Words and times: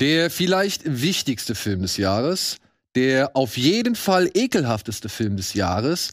Der 0.00 0.28
vielleicht 0.28 0.82
wichtigste 0.84 1.54
Film 1.54 1.82
des 1.82 1.96
Jahres, 1.98 2.56
der 2.96 3.36
auf 3.36 3.56
jeden 3.56 3.94
Fall 3.94 4.28
ekelhafteste 4.34 5.08
Film 5.08 5.36
des 5.36 5.54
Jahres 5.54 6.12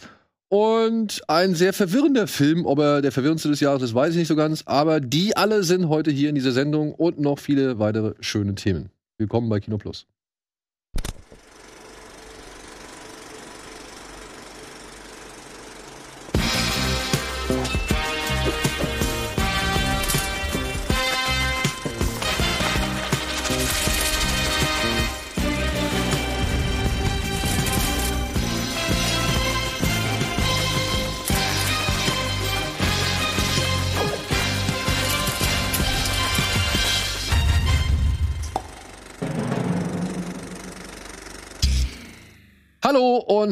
und 0.50 1.22
ein 1.28 1.56
sehr 1.56 1.74
verwirrender 1.74 2.28
Film. 2.28 2.68
Ob 2.68 2.78
er 2.78 3.02
der 3.02 3.12
verwirrendste 3.12 3.50
des 3.50 3.60
Jahres 3.60 3.82
ist, 3.82 3.96
weiß 3.96 4.12
ich 4.12 4.18
nicht 4.18 4.28
so 4.28 4.36
ganz. 4.36 4.64
Aber 4.68 5.00
die 5.00 5.36
alle 5.36 5.64
sind 5.64 5.90
heute 5.90 6.12
hier 6.12 6.30
in 6.30 6.36
dieser 6.36 6.52
Sendung 6.52 6.94
und 6.94 7.20
noch 7.20 7.40
viele 7.40 7.80
weitere 7.80 8.14
schöne 8.20 8.54
Themen. 8.54 8.92
Willkommen 9.18 9.50
bei 9.50 9.60
Kino 9.60 9.80
Plus. 9.80 10.06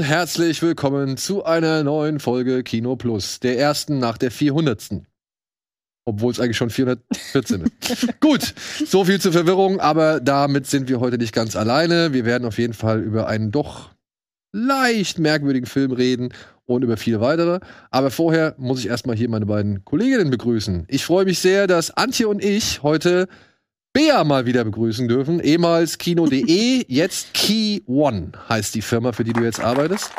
Herzlich 0.09 0.59
willkommen 0.63 1.18
zu 1.18 1.45
einer 1.45 1.84
neuen 1.84 2.20
Folge 2.20 2.63
Kino 2.63 2.95
Plus, 2.95 3.40
der 3.40 3.59
ersten 3.59 4.00
nach 4.00 4.17
der 4.17 4.31
400. 4.31 5.04
Obwohl 6.04 6.31
es 6.31 6.40
eigentlich 6.40 6.58
schon 6.58 6.72
414 6.72 7.62
ist. 7.62 8.20
Gut, 8.20 8.55
so 8.88 9.05
viel 9.05 9.22
zur 9.22 9.34
Verwirrung, 9.34 9.80
aber 9.80 10.20
damit 10.20 10.66
sind 10.66 10.90
wir 10.90 11.00
heute 11.00 11.20
nicht 11.20 11.31
ganz 11.31 11.55
alleine. 11.55 12.12
Wir 12.12 12.26
werden 12.26 12.45
auf 12.45 12.58
jeden 12.58 12.73
Fall 12.73 13.03
über 13.03 13.28
einen 13.28 13.52
doch 13.52 13.92
leicht 14.52 15.20
merkwürdigen 15.20 15.67
Film 15.67 15.92
reden 15.92 16.33
und 16.66 16.83
über 16.83 16.98
viele 16.98 17.22
weitere. 17.22 17.59
Aber 17.92 18.09
vorher 18.09 18.55
muss 18.58 18.80
ich 18.80 18.88
erstmal 18.88 19.16
hier 19.16 19.30
meine 19.30 19.45
beiden 19.45 19.86
Kolleginnen 19.86 20.31
begrüßen. 20.31 20.86
Ich 20.88 21.05
freue 21.05 21.26
mich 21.26 21.38
sehr, 21.38 21.67
dass 21.67 21.92
Antje 21.92 22.28
und 22.28 22.44
ich 22.44 22.81
heute 22.81 23.28
Bea 23.94 24.23
mal 24.23 24.45
wieder 24.45 24.64
begrüßen 24.64 25.08
dürfen. 25.08 25.40
Ehemals 25.40 25.98
Kino.de, 25.98 26.86
jetzt 26.88 27.34
Key 27.34 27.82
One 27.88 28.32
heißt 28.48 28.76
die 28.76 28.82
Firma, 28.82 29.12
für 29.12 29.23
die 29.23 29.34
du 29.34 29.44
jetzt 29.44 29.59
arbeitest. 29.59 30.12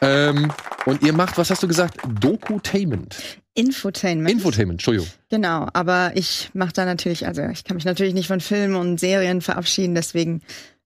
Ähm, 0.00 0.50
und 0.86 1.02
ihr 1.02 1.12
macht, 1.12 1.38
was 1.38 1.50
hast 1.50 1.62
du 1.62 1.68
gesagt? 1.68 1.98
Dokutainment. 2.20 3.16
Infotainment. 3.54 4.30
Infotainment, 4.30 4.80
Entschuldigung. 4.80 5.08
Genau, 5.28 5.68
aber 5.72 6.12
ich 6.14 6.50
mache 6.54 6.72
da 6.72 6.84
natürlich, 6.84 7.26
also 7.26 7.42
ich 7.42 7.64
kann 7.64 7.76
mich 7.76 7.84
natürlich 7.84 8.14
nicht 8.14 8.26
von 8.26 8.40
Filmen 8.40 8.74
und 8.76 8.98
Serien 8.98 9.42
verabschieden, 9.42 9.94
deswegen 9.94 10.40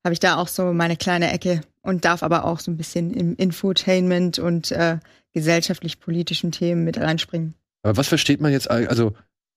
habe 0.04 0.12
ich 0.12 0.20
da 0.20 0.36
auch 0.36 0.48
so 0.48 0.72
meine 0.72 0.96
kleine 0.96 1.32
Ecke 1.32 1.60
und 1.82 2.04
darf 2.04 2.22
aber 2.22 2.44
auch 2.44 2.60
so 2.60 2.70
ein 2.70 2.76
bisschen 2.76 3.12
im 3.12 3.36
Infotainment 3.36 4.38
und 4.38 4.72
äh, 4.72 4.98
gesellschaftlich-politischen 5.32 6.52
Themen 6.52 6.84
mit 6.84 6.98
reinspringen. 6.98 7.54
Aber 7.82 7.96
was 7.96 8.08
versteht 8.08 8.40
man 8.40 8.52
jetzt, 8.52 8.70
also 8.70 9.12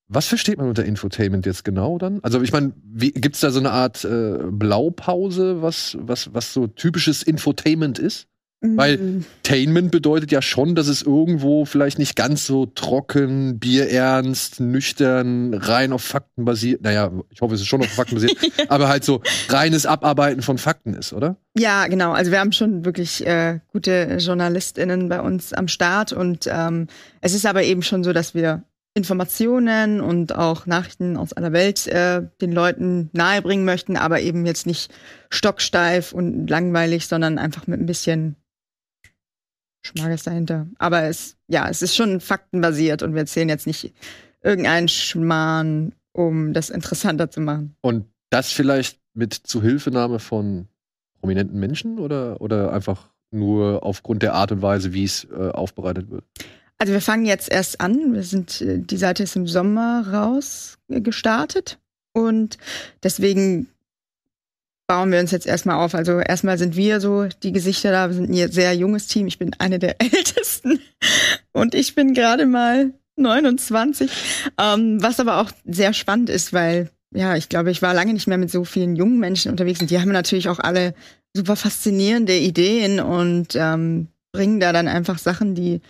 was 0.09 0.27
versteht 0.27 0.57
man 0.57 0.67
unter 0.67 0.83
Infotainment 0.83 1.45
jetzt 1.45 1.63
genau 1.63 1.99
dann? 1.99 2.19
Also 2.23 2.41
ich 2.41 2.51
meine, 2.51 2.73
gibt 2.95 3.35
es 3.35 3.41
da 3.41 3.51
so 3.51 3.59
eine 3.59 3.71
Art 3.71 4.03
äh, 4.03 4.39
Blaupause, 4.49 5.61
was, 5.61 5.97
was, 6.01 6.33
was 6.33 6.51
so 6.51 6.65
typisches 6.65 7.21
Infotainment 7.21 7.99
ist? 7.99 8.27
Mhm. 8.61 8.77
Weil 8.77 9.23
Tainment 9.43 9.91
bedeutet 9.91 10.31
ja 10.31 10.41
schon, 10.41 10.75
dass 10.75 10.87
es 10.87 11.01
irgendwo 11.01 11.63
vielleicht 11.63 11.97
nicht 11.97 12.15
ganz 12.15 12.45
so 12.45 12.65
trocken, 12.65 13.59
bierernst, 13.59 14.59
nüchtern, 14.59 15.53
rein 15.53 15.93
auf 15.93 16.01
Fakten 16.01 16.43
basiert. 16.43 16.81
Naja, 16.81 17.11
ich 17.29 17.39
hoffe, 17.39 17.55
es 17.55 17.61
ist 17.61 17.67
schon 17.67 17.81
auf 17.81 17.87
Fakten 17.87 18.15
basiert, 18.15 18.35
aber 18.67 18.89
halt 18.89 19.05
so 19.05 19.21
reines 19.47 19.85
Abarbeiten 19.85 20.41
von 20.41 20.57
Fakten 20.57 20.93
ist, 20.93 21.13
oder? 21.13 21.37
Ja, 21.55 21.87
genau. 21.87 22.11
Also 22.11 22.31
wir 22.31 22.39
haben 22.39 22.51
schon 22.51 22.83
wirklich 22.83 23.25
äh, 23.25 23.59
gute 23.71 24.17
JournalistInnen 24.19 25.07
bei 25.07 25.21
uns 25.21 25.53
am 25.53 25.67
Start 25.67 26.11
und 26.11 26.49
ähm, 26.51 26.87
es 27.21 27.33
ist 27.33 27.45
aber 27.45 27.63
eben 27.63 27.81
schon 27.81 28.03
so, 28.03 28.11
dass 28.11 28.33
wir 28.33 28.63
Informationen 28.95 30.01
und 30.01 30.35
auch 30.35 30.65
Nachrichten 30.65 31.15
aus 31.15 31.33
aller 31.33 31.53
Welt 31.53 31.87
äh, 31.87 32.27
den 32.41 32.51
Leuten 32.51 33.09
nahebringen 33.13 33.65
möchten, 33.65 33.97
aber 33.97 34.19
eben 34.19 34.45
jetzt 34.45 34.65
nicht 34.65 34.91
stocksteif 35.29 36.11
und 36.11 36.47
langweilig, 36.49 37.07
sondern 37.07 37.37
einfach 37.37 37.67
mit 37.67 37.79
ein 37.79 37.85
bisschen 37.85 38.35
Schmackes 39.85 40.23
dahinter. 40.23 40.67
Aber 40.79 41.03
es, 41.03 41.37
ja, 41.47 41.69
es 41.69 41.81
ist 41.81 41.95
schon 41.95 42.19
faktenbasiert 42.19 43.03
und 43.03 43.13
wir 43.13 43.21
erzählen 43.21 43.49
jetzt 43.49 43.67
nicht 43.67 43.93
irgendeinen 44.41 44.87
Schmarrn, 44.87 45.93
um 46.11 46.53
das 46.53 46.69
interessanter 46.69 47.29
zu 47.29 47.41
machen. 47.41 47.75
Und 47.81 48.05
das 48.29 48.51
vielleicht 48.51 48.99
mit 49.13 49.33
Zuhilfenahme 49.33 50.19
von 50.19 50.67
prominenten 51.19 51.59
Menschen 51.59 51.99
oder, 51.99 52.41
oder 52.41 52.73
einfach 52.73 53.09
nur 53.31 53.83
aufgrund 53.83 54.23
der 54.23 54.33
Art 54.33 54.51
und 54.51 54.61
Weise, 54.61 54.93
wie 54.93 55.03
es 55.03 55.25
äh, 55.25 55.49
aufbereitet 55.49 56.09
wird? 56.09 56.23
Also 56.79 56.93
wir 56.93 57.01
fangen 57.01 57.25
jetzt 57.25 57.51
erst 57.51 57.81
an. 57.81 58.13
Wir 58.13 58.23
sind, 58.23 58.61
äh, 58.61 58.79
die 58.79 58.97
Seite 58.97 59.23
ist 59.23 59.35
im 59.35 59.47
Sommer 59.47 60.07
raus 60.11 60.77
äh, 60.87 61.01
gestartet 61.01 61.77
und 62.13 62.57
deswegen 63.03 63.67
bauen 64.87 65.11
wir 65.11 65.19
uns 65.19 65.31
jetzt 65.31 65.45
erstmal 65.45 65.75
auf. 65.75 65.93
Also 65.93 66.19
erstmal 66.19 66.57
sind 66.57 66.75
wir 66.75 67.01
so 67.01 67.27
die 67.43 67.51
Gesichter 67.51 67.91
da. 67.91 68.07
Wir 68.07 68.15
sind 68.15 68.29
ein 68.29 68.51
sehr 68.51 68.73
junges 68.73 69.07
Team. 69.07 69.27
Ich 69.27 69.37
bin 69.37 69.51
eine 69.59 69.77
der 69.77 70.01
ältesten 70.01 70.79
und 71.51 71.75
ich 71.75 71.95
bin 71.95 72.13
gerade 72.13 72.45
mal 72.45 72.93
29. 73.17 74.09
Ähm, 74.57 75.03
was 75.03 75.19
aber 75.19 75.41
auch 75.41 75.51
sehr 75.65 75.93
spannend 75.93 76.29
ist, 76.29 76.53
weil 76.53 76.89
ja, 77.11 77.35
ich 77.35 77.49
glaube, 77.49 77.71
ich 77.71 77.81
war 77.81 77.93
lange 77.93 78.13
nicht 78.13 78.27
mehr 78.27 78.37
mit 78.37 78.51
so 78.51 78.63
vielen 78.63 78.95
jungen 78.95 79.19
Menschen 79.19 79.51
unterwegs 79.51 79.81
und 79.81 79.89
die 79.89 79.99
haben 79.99 80.11
natürlich 80.11 80.47
auch 80.47 80.59
alle 80.59 80.93
super 81.35 81.55
faszinierende 81.55 82.37
Ideen 82.37 82.99
und 82.99 83.55
ähm, 83.55 84.07
bringen 84.31 84.59
da 84.59 84.71
dann 84.71 84.87
einfach 84.87 85.17
Sachen, 85.17 85.55
die 85.55 85.81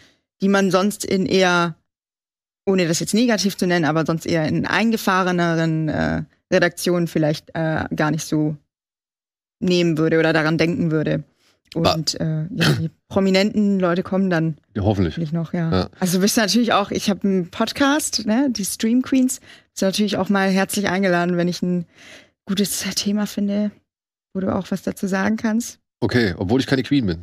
die 0.42 0.50
man 0.50 0.72
sonst 0.72 1.06
in 1.06 1.26
eher, 1.26 1.76
ohne 2.66 2.88
das 2.88 3.00
jetzt 3.00 3.14
negativ 3.14 3.58
zu 3.58 3.68
nennen, 3.68 3.86
aber 3.86 4.06
sonst 4.06 4.26
eher 4.26 4.48
in 4.48 4.66
eingefahreneren 4.66 5.90
äh, 5.90 6.24
Redaktionen 6.52 7.08
vielleicht 7.08 7.50
äh, 7.54 7.86
gar 7.96 8.12
nicht 8.12 8.26
so 8.26 8.56
nehmen 9.60 9.98
würde 9.98 10.20
oder 10.20 10.34
daran 10.34 10.58
denken 10.58 10.92
würde. 10.92 11.24
Und 11.76 12.20
äh, 12.20 12.46
ja, 12.50 12.72
die 12.80 12.90
prominenten 13.10 13.80
Leute 13.80 14.02
kommen 14.02 14.30
dann. 14.30 14.58
Ja, 14.76 14.84
hoffentlich. 14.84 15.14
hoffentlich 15.14 15.32
noch, 15.32 15.54
ja. 15.54 15.72
ja. 15.72 15.90
Also 16.00 16.18
du 16.18 16.22
bist 16.22 16.38
natürlich 16.38 16.74
auch, 16.74 16.92
ich 16.92 17.10
habe 17.10 17.28
einen 17.28 17.52
Podcast, 17.52 18.26
ne, 18.26 18.50
die 18.50 18.66
Stream 18.66 19.02
Queens, 19.02 19.40
bist 19.74 19.82
natürlich 19.82 20.18
auch 20.18 20.30
mal 20.30 20.50
herzlich 20.50 20.90
eingeladen, 20.90 21.38
wenn 21.38 21.48
ich 21.48 21.62
ein 21.62 21.86
gutes 22.46 22.80
Thema 22.96 23.28
finde, 23.28 23.72
wo 24.34 24.40
du 24.40 24.54
auch 24.54 24.72
was 24.72 24.82
dazu 24.82 25.06
sagen 25.08 25.38
kannst. 25.38 25.80
Okay, 26.00 26.34
obwohl 26.38 26.60
ich 26.60 26.68
keine 26.68 26.84
Queen 26.84 27.06
bin. 27.06 27.20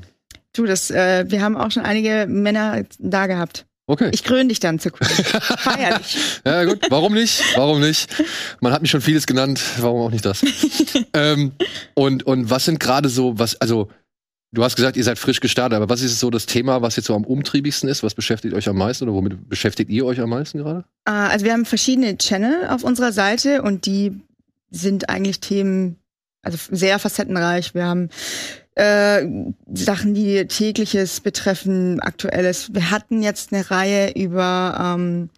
Du, 0.56 0.64
das, 0.64 0.90
äh, 0.90 1.24
wir 1.28 1.42
haben 1.42 1.56
auch 1.56 1.70
schon 1.70 1.84
einige 1.84 2.26
Männer 2.28 2.84
da 2.98 3.26
gehabt. 3.26 3.66
Okay. 3.88 4.10
Ich 4.12 4.24
kröne 4.24 4.48
dich 4.48 4.58
dann 4.58 4.80
zu 4.80 4.90
Queen. 4.90 5.08
Feierlich. 5.08 6.40
ja, 6.44 6.64
gut. 6.64 6.80
Warum 6.90 7.14
nicht? 7.14 7.40
Warum 7.54 7.80
nicht? 7.80 8.24
Man 8.60 8.72
hat 8.72 8.82
mich 8.82 8.90
schon 8.90 9.00
vieles 9.00 9.26
genannt. 9.26 9.60
Warum 9.78 10.00
auch 10.00 10.10
nicht 10.10 10.24
das? 10.24 10.42
ähm, 11.12 11.52
und, 11.94 12.24
und 12.24 12.50
was 12.50 12.64
sind 12.64 12.80
gerade 12.80 13.08
so, 13.08 13.38
was, 13.38 13.60
also, 13.60 13.88
du 14.50 14.64
hast 14.64 14.74
gesagt, 14.74 14.96
ihr 14.96 15.04
seid 15.04 15.20
frisch 15.20 15.38
gestartet, 15.38 15.76
aber 15.76 15.88
was 15.88 16.02
ist 16.02 16.18
so 16.18 16.30
das 16.30 16.46
Thema, 16.46 16.82
was 16.82 16.96
jetzt 16.96 17.06
so 17.06 17.14
am 17.14 17.24
umtriebigsten 17.24 17.88
ist? 17.88 18.02
Was 18.02 18.14
beschäftigt 18.14 18.54
euch 18.54 18.68
am 18.68 18.76
meisten 18.76 19.04
oder 19.04 19.12
womit 19.12 19.48
beschäftigt 19.48 19.90
ihr 19.90 20.04
euch 20.04 20.20
am 20.20 20.30
meisten 20.30 20.58
gerade? 20.58 20.80
Uh, 21.08 21.12
also, 21.12 21.44
wir 21.44 21.52
haben 21.52 21.64
verschiedene 21.64 22.18
Channel 22.18 22.66
auf 22.68 22.82
unserer 22.82 23.12
Seite 23.12 23.62
und 23.62 23.86
die 23.86 24.20
sind 24.70 25.08
eigentlich 25.08 25.38
Themen, 25.38 25.96
also 26.42 26.58
sehr 26.72 26.98
facettenreich. 26.98 27.72
Wir 27.74 27.84
haben 27.84 28.10
äh, 28.76 29.26
Sachen, 29.72 30.14
die 30.14 30.46
tägliches 30.46 31.20
betreffen, 31.20 32.00
aktuelles. 32.00 32.74
Wir 32.74 32.90
hatten 32.90 33.22
jetzt 33.22 33.52
eine 33.52 33.70
Reihe 33.70 34.12
über 34.12 34.96
ähm, 34.96 35.30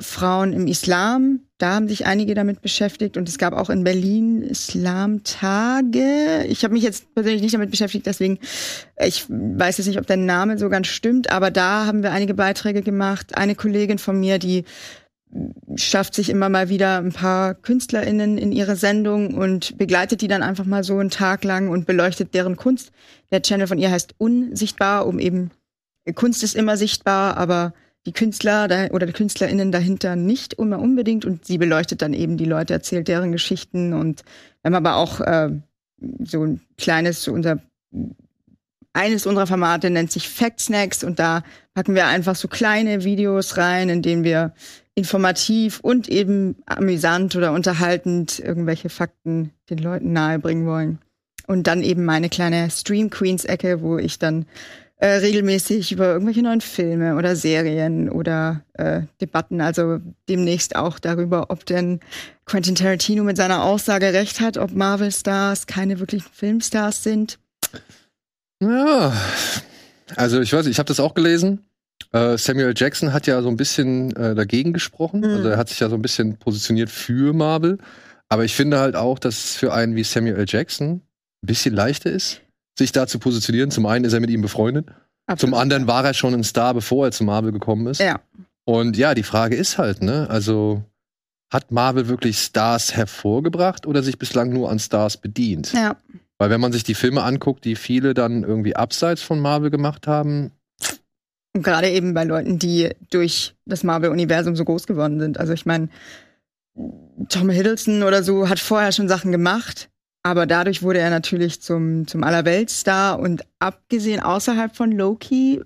Frauen 0.00 0.52
im 0.52 0.66
Islam. 0.66 1.40
Da 1.58 1.74
haben 1.74 1.88
sich 1.88 2.06
einige 2.06 2.34
damit 2.34 2.62
beschäftigt 2.62 3.16
und 3.16 3.28
es 3.28 3.38
gab 3.38 3.52
auch 3.52 3.70
in 3.70 3.84
Berlin 3.84 4.42
Islamtage. 4.42 6.44
Ich 6.48 6.64
habe 6.64 6.74
mich 6.74 6.82
jetzt 6.82 7.14
persönlich 7.14 7.42
nicht 7.42 7.54
damit 7.54 7.70
beschäftigt, 7.70 8.06
deswegen 8.06 8.38
ich 8.98 9.26
weiß 9.28 9.78
jetzt 9.78 9.86
nicht, 9.86 9.98
ob 9.98 10.06
der 10.06 10.16
Name 10.16 10.58
so 10.58 10.68
ganz 10.68 10.88
stimmt, 10.88 11.30
aber 11.30 11.50
da 11.50 11.86
haben 11.86 12.02
wir 12.02 12.12
einige 12.12 12.34
Beiträge 12.34 12.82
gemacht. 12.82 13.36
Eine 13.36 13.54
Kollegin 13.54 13.98
von 13.98 14.18
mir, 14.18 14.38
die 14.38 14.64
schafft 15.76 16.14
sich 16.14 16.30
immer 16.30 16.48
mal 16.48 16.68
wieder 16.68 16.98
ein 16.98 17.12
paar 17.12 17.54
KünstlerInnen 17.54 18.38
in 18.38 18.52
ihre 18.52 18.76
Sendung 18.76 19.34
und 19.34 19.76
begleitet 19.78 20.20
die 20.20 20.28
dann 20.28 20.42
einfach 20.42 20.64
mal 20.64 20.84
so 20.84 20.98
einen 20.98 21.10
Tag 21.10 21.44
lang 21.44 21.68
und 21.68 21.86
beleuchtet 21.86 22.34
deren 22.34 22.56
Kunst. 22.56 22.92
Der 23.32 23.42
Channel 23.42 23.66
von 23.66 23.78
ihr 23.78 23.90
heißt 23.90 24.14
Unsichtbar, 24.18 25.06
um 25.06 25.18
eben, 25.18 25.50
Kunst 26.14 26.42
ist 26.42 26.54
immer 26.54 26.76
sichtbar, 26.76 27.36
aber 27.36 27.74
die 28.06 28.12
Künstler 28.12 28.90
oder 28.92 29.06
die 29.06 29.12
KünstlerInnen 29.12 29.72
dahinter 29.72 30.14
nicht 30.14 30.54
immer 30.54 30.78
unbedingt 30.78 31.24
und 31.24 31.46
sie 31.46 31.58
beleuchtet 31.58 32.02
dann 32.02 32.12
eben 32.12 32.36
die 32.36 32.44
Leute, 32.44 32.74
erzählt 32.74 33.08
deren 33.08 33.32
Geschichten 33.32 33.94
und 33.94 34.22
wir 34.62 34.68
haben 34.68 34.86
aber 34.86 34.96
auch 34.96 35.20
äh, 35.20 35.50
so 36.22 36.44
ein 36.44 36.60
kleines, 36.76 37.24
so 37.24 37.32
unser 37.32 37.60
eines 38.92 39.26
unserer 39.26 39.46
Formate 39.46 39.90
nennt 39.90 40.12
sich 40.12 40.28
Fact 40.28 40.60
Snacks 40.60 41.02
und 41.02 41.18
da 41.18 41.42
packen 41.74 41.96
wir 41.96 42.06
einfach 42.06 42.36
so 42.36 42.46
kleine 42.46 43.02
Videos 43.02 43.56
rein, 43.56 43.88
in 43.88 44.02
denen 44.02 44.22
wir 44.22 44.54
informativ 44.94 45.80
und 45.80 46.08
eben 46.08 46.56
amüsant 46.66 47.34
oder 47.36 47.52
unterhaltend 47.52 48.38
irgendwelche 48.38 48.88
Fakten 48.88 49.50
den 49.70 49.78
Leuten 49.78 50.12
nahebringen 50.12 50.66
wollen. 50.66 50.98
Und 51.46 51.66
dann 51.66 51.82
eben 51.82 52.04
meine 52.04 52.28
kleine 52.28 52.70
Stream 52.70 53.10
Queens 53.10 53.44
Ecke, 53.44 53.82
wo 53.82 53.98
ich 53.98 54.18
dann 54.18 54.46
äh, 54.96 55.16
regelmäßig 55.16 55.92
über 55.92 56.12
irgendwelche 56.12 56.42
neuen 56.42 56.60
Filme 56.60 57.16
oder 57.16 57.36
Serien 57.36 58.08
oder 58.08 58.62
äh, 58.74 59.02
Debatten, 59.20 59.60
also 59.60 59.98
demnächst 60.28 60.76
auch 60.76 60.98
darüber, 60.98 61.50
ob 61.50 61.66
denn 61.66 62.00
Quentin 62.46 62.76
Tarantino 62.76 63.24
mit 63.24 63.36
seiner 63.36 63.64
Aussage 63.64 64.12
recht 64.12 64.40
hat, 64.40 64.56
ob 64.56 64.72
Marvel 64.72 65.10
Stars 65.10 65.66
keine 65.66 65.98
wirklichen 65.98 66.30
Filmstars 66.32 67.02
sind. 67.02 67.38
Ja, 68.60 69.12
also 70.16 70.40
ich 70.40 70.52
weiß, 70.52 70.66
ich 70.66 70.78
habe 70.78 70.86
das 70.86 71.00
auch 71.00 71.14
gelesen. 71.14 71.64
Äh, 72.14 72.38
Samuel 72.38 72.74
Jackson 72.76 73.12
hat 73.12 73.26
ja 73.26 73.42
so 73.42 73.48
ein 73.48 73.56
bisschen 73.56 74.14
äh, 74.14 74.34
dagegen 74.36 74.72
gesprochen. 74.72 75.20
Mhm. 75.20 75.36
Also 75.36 75.48
er 75.48 75.56
hat 75.56 75.68
sich 75.68 75.80
ja 75.80 75.88
so 75.88 75.96
ein 75.96 76.02
bisschen 76.02 76.36
positioniert 76.36 76.88
für 76.88 77.32
Marvel. 77.32 77.78
Aber 78.28 78.44
ich 78.44 78.54
finde 78.54 78.78
halt 78.78 78.94
auch, 78.94 79.18
dass 79.18 79.44
es 79.44 79.56
für 79.56 79.72
einen 79.72 79.96
wie 79.96 80.04
Samuel 80.04 80.36
L. 80.36 80.46
Jackson 80.48 80.92
ein 80.92 81.46
bisschen 81.46 81.74
leichter 81.74 82.10
ist, 82.10 82.40
sich 82.78 82.92
da 82.92 83.06
zu 83.06 83.18
positionieren. 83.18 83.70
Zum 83.70 83.86
einen 83.86 84.04
ist 84.04 84.12
er 84.12 84.20
mit 84.20 84.30
ihm 84.30 84.42
befreundet. 84.42 84.86
Zum 85.36 85.54
anderen 85.54 85.86
war 85.86 86.04
er 86.04 86.14
schon 86.14 86.34
ein 86.34 86.44
Star, 86.44 86.74
bevor 86.74 87.06
er 87.06 87.12
zu 87.12 87.24
Marvel 87.24 87.50
gekommen 87.50 87.86
ist. 87.86 88.00
Ja. 88.00 88.20
Und 88.64 88.96
ja, 88.96 89.14
die 89.14 89.22
Frage 89.22 89.56
ist 89.56 89.78
halt, 89.78 90.02
ne, 90.02 90.28
also 90.30 90.82
hat 91.52 91.70
Marvel 91.72 92.08
wirklich 92.08 92.38
Stars 92.38 92.94
hervorgebracht 92.94 93.86
oder 93.86 94.02
sich 94.02 94.18
bislang 94.18 94.50
nur 94.50 94.70
an 94.70 94.78
Stars 94.78 95.16
bedient? 95.16 95.72
Ja. 95.72 95.96
Weil 96.38 96.50
wenn 96.50 96.60
man 96.60 96.72
sich 96.72 96.84
die 96.84 96.94
Filme 96.94 97.22
anguckt, 97.22 97.64
die 97.64 97.76
viele 97.76 98.12
dann 98.12 98.42
irgendwie 98.42 98.76
abseits 98.76 99.22
von 99.22 99.40
Marvel 99.40 99.70
gemacht 99.70 100.06
haben, 100.06 100.50
Und 101.54 101.62
gerade 101.62 101.88
eben 101.88 102.14
bei 102.14 102.24
Leuten, 102.24 102.58
die 102.58 102.90
durch 103.10 103.54
das 103.64 103.84
Marvel-Universum 103.84 104.56
so 104.56 104.64
groß 104.64 104.86
geworden 104.86 105.20
sind. 105.20 105.38
Also 105.38 105.52
ich 105.52 105.66
meine, 105.66 105.88
Tom 107.28 107.48
Hiddleston 107.48 108.02
oder 108.02 108.24
so 108.24 108.48
hat 108.48 108.58
vorher 108.58 108.90
schon 108.90 109.08
Sachen 109.08 109.30
gemacht, 109.30 109.88
aber 110.24 110.46
dadurch 110.46 110.82
wurde 110.82 110.98
er 110.98 111.10
natürlich 111.10 111.62
zum, 111.62 112.08
zum 112.08 112.24
Allerweltstar 112.24 113.20
und 113.20 113.44
abgesehen 113.60 114.20
außerhalb 114.20 114.74
von 114.74 114.90
Loki 114.90 115.62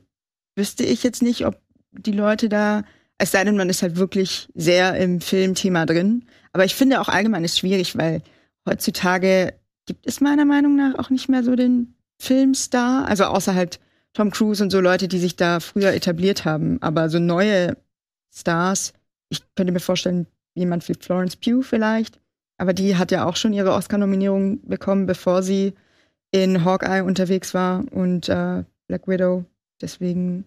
wüsste 0.57 0.85
ich 0.85 1.03
jetzt 1.03 1.23
nicht, 1.23 1.47
ob 1.47 1.59
die 1.93 2.13
Leute 2.13 2.51
da, 2.51 2.83
es 3.17 3.31
sei 3.31 3.45
denn, 3.45 3.57
man 3.57 3.71
ist 3.71 3.81
halt 3.81 3.97
wirklich 3.97 4.51
sehr 4.55 4.95
im 4.97 5.23
Filmthema 5.23 5.87
drin. 5.87 6.27
Aber 6.53 6.67
ich 6.67 6.75
finde 6.75 7.01
auch 7.01 7.09
allgemein 7.09 7.45
ist 7.45 7.59
schwierig, 7.59 7.97
weil 7.97 8.23
heutzutage 8.69 9.55
gibt 9.87 10.07
es 10.07 10.21
meiner 10.21 10.45
Meinung 10.45 10.77
nach 10.77 10.99
auch 10.99 11.09
nicht 11.09 11.31
mehr 11.31 11.43
so 11.43 11.57
den 11.57 11.95
Filmstar, 12.21 13.07
also 13.07 13.25
außer 13.25 13.55
halt 13.55 13.81
Tom 14.15 14.31
Cruise 14.31 14.63
und 14.63 14.71
so 14.71 14.81
Leute, 14.81 15.09
die 15.09 15.19
sich 15.19 15.37
da 15.37 15.61
früher 15.61 15.93
etabliert 15.93 16.45
haben. 16.45 16.81
Aber 16.83 17.09
so 17.09 17.19
neue 17.19 17.77
Stars, 18.35 18.93
ich 19.29 19.43
könnte 19.55 19.73
mir 19.73 19.81
vorstellen, 19.81 20.27
jemand 20.55 20.89
wie 20.89 20.95
Florence 20.95 21.37
Pugh 21.37 21.63
vielleicht. 21.63 22.21
Aber 22.59 22.73
die 22.73 22.97
hat 22.97 23.13
ja 23.13 23.25
auch 23.25 23.37
schon 23.37 23.53
ihre 23.53 23.73
Oscar-Nominierung 23.73 24.67
bekommen, 24.67 25.07
bevor 25.07 25.43
sie 25.43 25.75
in 26.33 26.65
Hawkeye 26.65 27.03
unterwegs 27.03 27.55
war 27.55 27.85
und 27.93 28.29
äh, 28.29 28.65
Black 28.89 29.07
Widow. 29.07 29.45
Deswegen, 29.81 30.45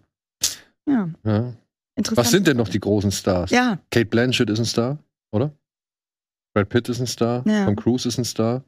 ja, 0.86 1.08
ja. 1.24 1.54
interessant. 1.96 2.16
Was 2.18 2.30
sind 2.30 2.46
denn 2.46 2.58
noch 2.58 2.68
die 2.68 2.80
großen 2.80 3.10
Stars? 3.10 3.50
Ja, 3.50 3.78
Kate 3.90 4.06
Blanchett 4.06 4.50
ist 4.50 4.58
ein 4.58 4.66
Star, 4.66 4.98
oder? 5.32 5.52
Brad 6.54 6.68
Pitt 6.68 6.88
ist 6.90 7.00
ein 7.00 7.06
Star, 7.06 7.42
Ja. 7.46 7.64
Tom 7.64 7.76
Cruise 7.76 8.06
ist 8.06 8.18
ein 8.18 8.26
Star. 8.26 8.62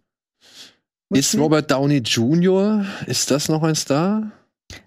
Will 1.10 1.20
Ist 1.20 1.32
Smith? 1.32 1.42
Robert 1.44 1.70
Downey 1.70 1.98
Jr., 1.98 2.86
ist 3.06 3.30
das 3.30 3.48
noch 3.50 3.62
ein 3.62 3.74
Star? 3.74 4.32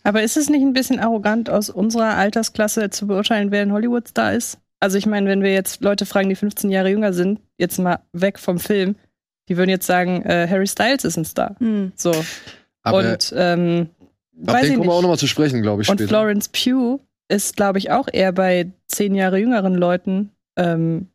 Aber 0.03 0.24
ist 0.24 0.38
es 0.38 0.50
nicht 0.50 0.62
ein 0.62 0.74
bisschen 0.74 1.00
arrogant, 1.00 1.50
aus 1.50 1.69
unserer 1.69 2.15
Altersklasse 2.15 2.89
zu 2.89 3.07
beurteilen, 3.07 3.51
wer 3.51 3.62
ein 3.62 3.74
Hollywood-Star 3.74 4.33
ist? 4.33 4.59
Also 4.79 4.97
ich 4.97 5.06
meine, 5.06 5.27
wenn 5.29 5.41
wir 5.41 5.53
jetzt 5.53 5.81
Leute 5.81 6.06
fragen, 6.06 6.29
die 6.29 6.35
15 6.35 6.69
Jahre 6.69 6.89
jünger 6.89 7.13
sind, 7.13 7.39
jetzt 7.57 7.79
mal 7.79 8.00
weg 8.13 8.39
vom 8.39 8.59
Film, 8.59 8.95
die 9.50 9.57
würden 9.57 9.69
jetzt 9.69 9.88
sagen, 9.88 10.24
äh, 10.24 10.47
Harry 10.50 10.68
Styles 10.68 11.03
ist 11.03 11.18
ein 11.18 11.25
Star. 11.25 11.56
Hm. 11.59 11.91
So. 11.95 12.13
Aber 12.83 13.00
und 13.00 13.33
ähm, 13.35 13.89
weiß 14.33 14.62
den 14.62 14.71
ich 14.71 14.77
kommen 14.77 14.89
wir 14.89 14.94
auch 14.94 15.01
nochmal 15.01 15.18
zu 15.18 15.27
sprechen, 15.27 15.62
glaube 15.62 15.81
ich, 15.81 15.89
Und 15.89 15.97
später. 15.97 16.09
Florence 16.09 16.50
Pugh 16.50 17.00
ist, 17.27 17.56
glaube 17.56 17.79
ich, 17.79 17.91
auch 17.91 18.07
eher 18.12 18.31
bei 18.31 18.71
zehn 18.88 19.15
Jahre 19.15 19.39
jüngeren 19.39 19.75
Leuten 19.75 20.31
ähm, 20.56 21.07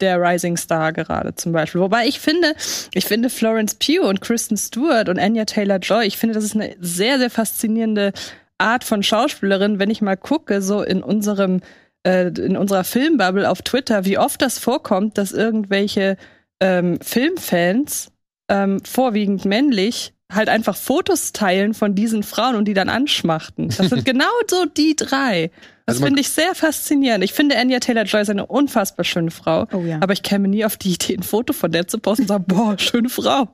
der 0.00 0.20
Rising 0.20 0.56
Star 0.56 0.92
gerade 0.92 1.34
zum 1.34 1.52
Beispiel. 1.52 1.80
Wobei 1.80 2.06
ich 2.06 2.18
finde, 2.18 2.54
ich 2.92 3.04
finde 3.04 3.30
Florence 3.30 3.74
Pugh 3.74 4.08
und 4.08 4.20
Kristen 4.20 4.56
Stewart 4.56 5.08
und 5.08 5.18
Anya 5.18 5.44
Taylor-Joy, 5.44 6.06
ich 6.06 6.16
finde, 6.16 6.34
das 6.34 6.44
ist 6.44 6.56
eine 6.56 6.74
sehr, 6.80 7.18
sehr 7.18 7.30
faszinierende 7.30 8.12
Art 8.58 8.84
von 8.84 9.02
Schauspielerin, 9.02 9.78
wenn 9.78 9.90
ich 9.90 10.02
mal 10.02 10.16
gucke, 10.16 10.62
so 10.62 10.82
in 10.82 11.02
unserem 11.02 11.60
äh, 12.02 12.28
in 12.28 12.56
unserer 12.56 12.84
Filmbubble 12.84 13.48
auf 13.48 13.62
Twitter, 13.62 14.04
wie 14.04 14.18
oft 14.18 14.40
das 14.40 14.58
vorkommt, 14.58 15.18
dass 15.18 15.32
irgendwelche 15.32 16.16
ähm, 16.60 16.98
Filmfans, 17.00 18.12
ähm, 18.48 18.80
vorwiegend 18.84 19.44
männlich, 19.44 20.14
halt 20.32 20.48
einfach 20.48 20.76
Fotos 20.76 21.32
teilen 21.32 21.72
von 21.74 21.94
diesen 21.94 22.22
Frauen 22.22 22.56
und 22.56 22.66
die 22.66 22.74
dann 22.74 22.88
anschmachten. 22.88 23.68
Das 23.68 23.88
sind 23.88 24.04
genau 24.04 24.24
so 24.50 24.64
die 24.66 24.96
drei. 24.96 25.50
Das 25.86 25.96
Also 25.96 26.06
finde 26.06 26.20
ich 26.20 26.28
sehr 26.30 26.54
faszinierend. 26.54 27.22
Ich 27.22 27.32
finde 27.32 27.56
Anya 27.56 27.78
Taylor-Joy 27.78 28.22
ist 28.22 28.30
eine 28.30 28.46
unfassbar 28.46 29.04
schöne 29.04 29.30
Frau. 29.30 29.66
Oh 29.72 29.82
ja. 29.82 29.98
Aber 30.00 30.12
ich 30.12 30.22
käme 30.24 30.48
nie 30.48 30.64
auf 30.64 30.76
die 30.76 30.94
Idee, 30.94 31.16
ein 31.16 31.22
Foto 31.22 31.52
von 31.52 31.70
der 31.70 31.86
zu 31.86 31.98
posten 31.98 32.22
und 32.22 32.28
sagen, 32.28 32.44
boah, 32.48 32.76
schöne 32.78 33.08
Frau. 33.08 33.48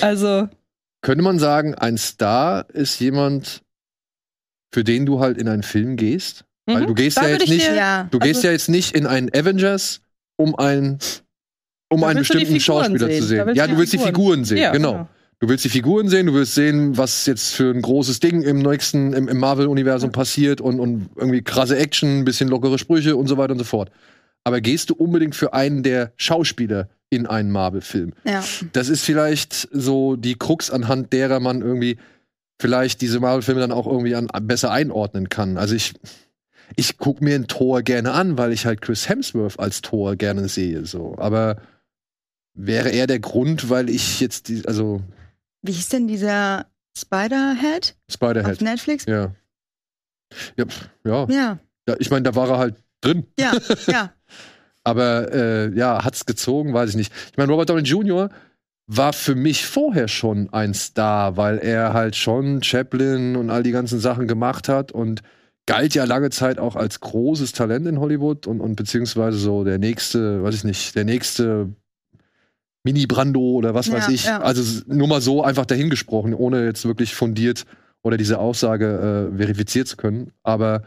Also, 0.00 0.48
Könnte 1.02 1.22
man 1.22 1.38
sagen, 1.38 1.76
ein 1.76 1.96
Star 1.98 2.66
ist 2.70 2.98
jemand, 2.98 3.62
für 4.74 4.82
den 4.82 5.06
du 5.06 5.20
halt 5.20 5.38
in 5.38 5.48
einen 5.48 5.62
Film 5.62 5.96
gehst? 5.96 6.44
Weil 6.66 6.82
mhm, 6.82 6.86
du 6.88 6.94
gehst 6.94 7.16
da 7.16 7.22
ja 7.22 7.28
jetzt 7.34 7.44
ich 7.44 7.50
nicht- 7.50 7.68
dir- 7.68 7.74
ja. 7.76 8.08
Du 8.10 8.18
gehst 8.18 8.38
Also- 8.38 8.48
ja 8.48 8.52
jetzt 8.52 8.68
nicht 8.68 8.94
in 8.96 9.06
einen 9.06 9.28
Avengers, 9.32 10.00
um 10.36 10.56
einen, 10.56 10.98
um 11.90 12.02
einen 12.02 12.18
bestimmten 12.18 12.58
Schauspieler 12.58 13.06
sehen. 13.06 13.20
zu 13.22 13.26
sehen. 13.28 13.54
Ja, 13.54 13.68
du 13.68 13.78
willst 13.78 13.92
die 13.92 13.98
Figuren. 13.98 14.14
Figuren 14.14 14.44
sehen, 14.44 14.58
Ja, 14.58 14.72
genau. 14.72 15.08
Du 15.40 15.48
willst 15.48 15.64
die 15.64 15.68
Figuren 15.68 16.08
sehen, 16.08 16.26
du 16.26 16.34
willst 16.34 16.56
sehen, 16.56 16.96
was 16.96 17.24
jetzt 17.26 17.54
für 17.54 17.70
ein 17.70 17.80
großes 17.80 18.18
Ding 18.18 18.42
im 18.42 18.58
nächsten, 18.58 19.12
im, 19.12 19.28
im 19.28 19.38
Marvel-Universum 19.38 20.10
passiert 20.10 20.60
und, 20.60 20.80
und 20.80 21.10
irgendwie 21.14 21.42
krasse 21.42 21.76
Action, 21.76 22.18
ein 22.18 22.24
bisschen 22.24 22.48
lockere 22.48 22.78
Sprüche 22.78 23.16
und 23.16 23.28
so 23.28 23.36
weiter 23.36 23.52
und 23.52 23.58
so 23.58 23.64
fort. 23.64 23.92
Aber 24.42 24.60
gehst 24.60 24.90
du 24.90 24.94
unbedingt 24.94 25.36
für 25.36 25.52
einen 25.52 25.84
der 25.84 26.12
Schauspieler 26.16 26.88
in 27.10 27.26
einen 27.26 27.52
Marvel-Film? 27.52 28.14
ja. 28.24 28.42
Das 28.72 28.88
ist 28.88 29.04
vielleicht 29.04 29.68
so 29.70 30.16
die 30.16 30.34
Krux, 30.34 30.70
anhand 30.70 31.12
derer 31.12 31.38
man 31.38 31.62
irgendwie 31.62 31.98
vielleicht 32.60 33.00
diese 33.00 33.20
Marvel-Filme 33.20 33.60
dann 33.60 33.72
auch 33.72 33.86
irgendwie 33.86 34.16
an, 34.16 34.28
besser 34.42 34.72
einordnen 34.72 35.28
kann. 35.28 35.56
Also 35.56 35.76
ich, 35.76 35.94
ich 36.74 36.98
gucke 36.98 37.22
mir 37.22 37.36
ein 37.36 37.46
Tor 37.46 37.82
gerne 37.82 38.10
an, 38.12 38.38
weil 38.38 38.52
ich 38.52 38.66
halt 38.66 38.80
Chris 38.80 39.08
Hemsworth 39.08 39.60
als 39.60 39.82
Tor 39.82 40.16
gerne 40.16 40.48
sehe. 40.48 40.84
So. 40.84 41.14
Aber 41.16 41.58
wäre 42.54 42.88
er 42.88 43.06
der 43.06 43.20
Grund, 43.20 43.70
weil 43.70 43.88
ich 43.88 44.18
jetzt 44.18 44.48
die, 44.48 44.66
also 44.66 45.00
Wie 45.62 45.72
hieß 45.72 45.88
denn 45.88 46.06
dieser 46.06 46.66
Spider-Head 46.96 47.96
auf 48.08 48.14
Spider-Head. 48.14 48.60
Netflix? 48.60 49.04
Ja. 49.06 49.34
Ja, 50.56 50.64
ja. 51.04 51.26
Ja, 51.28 51.58
ja. 51.88 51.96
Ich 51.98 52.10
meine, 52.10 52.22
da 52.24 52.34
war 52.34 52.48
er 52.50 52.58
halt 52.58 52.76
drin. 53.00 53.26
ja, 53.38 53.52
ja. 53.86 54.12
Aber 54.84 55.32
äh, 55.32 55.74
ja, 55.74 56.02
hat's 56.04 56.24
gezogen, 56.24 56.72
weiß 56.72 56.90
ich 56.90 56.96
nicht. 56.96 57.12
Ich 57.30 57.36
meine, 57.36 57.52
Robert 57.52 57.68
Downey 57.68 57.82
Jr. 57.82 58.30
war 58.86 59.12
für 59.12 59.34
mich 59.34 59.66
vorher 59.66 60.08
schon 60.08 60.50
ein 60.52 60.72
Star, 60.72 61.36
weil 61.36 61.58
er 61.58 61.92
halt 61.92 62.16
schon 62.16 62.62
Chaplin 62.62 63.36
und 63.36 63.50
all 63.50 63.62
die 63.62 63.72
ganzen 63.72 64.00
Sachen 64.00 64.26
gemacht 64.26 64.68
hat 64.68 64.90
und 64.90 65.22
galt 65.66 65.94
ja 65.94 66.04
lange 66.04 66.30
Zeit 66.30 66.58
auch 66.58 66.74
als 66.74 67.00
großes 67.00 67.52
Talent 67.52 67.86
in 67.86 68.00
Hollywood 68.00 68.46
und, 68.46 68.62
und 68.62 68.76
beziehungsweise 68.76 69.36
so 69.36 69.62
der 69.64 69.78
nächste, 69.78 70.42
weiß 70.42 70.54
ich 70.54 70.64
nicht, 70.64 70.94
der 70.94 71.04
nächste 71.04 71.74
Mini 72.84 73.06
Brando 73.06 73.40
oder 73.40 73.74
was 73.74 73.90
weiß 73.90 74.06
Ja, 74.08 74.12
ich. 74.12 74.24
ja. 74.24 74.40
Also 74.40 74.82
nur 74.86 75.08
mal 75.08 75.20
so 75.20 75.42
einfach 75.42 75.66
dahingesprochen, 75.66 76.34
ohne 76.34 76.64
jetzt 76.64 76.84
wirklich 76.84 77.14
fundiert 77.14 77.64
oder 78.02 78.16
diese 78.16 78.38
Aussage 78.38 79.30
äh, 79.32 79.36
verifiziert 79.36 79.88
zu 79.88 79.96
können. 79.96 80.30
Aber 80.42 80.82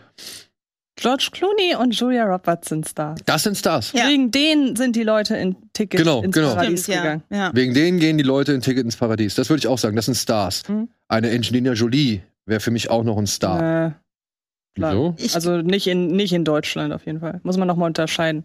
George 0.96 1.30
Clooney 1.32 1.76
und 1.80 1.96
Julia 1.98 2.26
Roberts 2.26 2.70
sind 2.70 2.88
Stars. 2.88 3.20
das 3.26 3.44
sind 3.44 3.58
Stars. 3.58 3.92
Ja. 3.94 4.08
Wegen 4.08 4.30
denen 4.32 4.76
sind 4.76 4.96
die 4.96 5.04
Leute 5.04 5.36
in 5.36 5.56
Tickets 5.74 6.02
Genau, 6.02 6.22
ins 6.22 6.36
genau. 6.36 6.54
Paradies 6.54 6.84
Stimmt, 6.84 6.96
ja. 6.96 7.02
gegangen. 7.02 7.24
ja. 7.32 7.52
Wegen 7.54 7.74
denen 7.74 8.00
gehen 8.00 8.18
die 8.18 8.24
Leute 8.24 8.54
in 8.54 8.62
Ticket 8.62 8.84
ins 8.86 8.96
Paradies. 8.98 9.36
Das 9.36 9.50
würde 9.50 9.60
ich 9.60 9.68
auch 9.68 9.78
sagen. 9.78 9.96
Das 9.96 10.06
sind 10.06 10.16
Stars. 10.16 10.68
Mhm. 10.70 10.90
Eine 11.08 11.32
Angelina 11.32 11.74
Jolie 11.74 12.22
wäre 12.46 12.60
für 12.60 12.72
mich 12.72 12.90
auch 12.90 13.04
noch 13.04 13.18
ein 13.18 13.28
Star. 13.28 13.88
Äh, 13.88 13.92
klar. 14.76 14.92
Wieso? 14.94 15.16
Ich, 15.18 15.34
also 15.36 15.58
nicht 15.62 15.88
in, 15.88 16.08
nicht 16.08 16.34
in 16.34 16.46
Deutschland 16.46 16.94
auf 16.94 17.06
jeden 17.06 17.20
Fall. 17.20 17.40
Muss 17.44 17.58
man 17.58 17.68
nochmal 17.68 17.88
unterscheiden. 17.88 18.44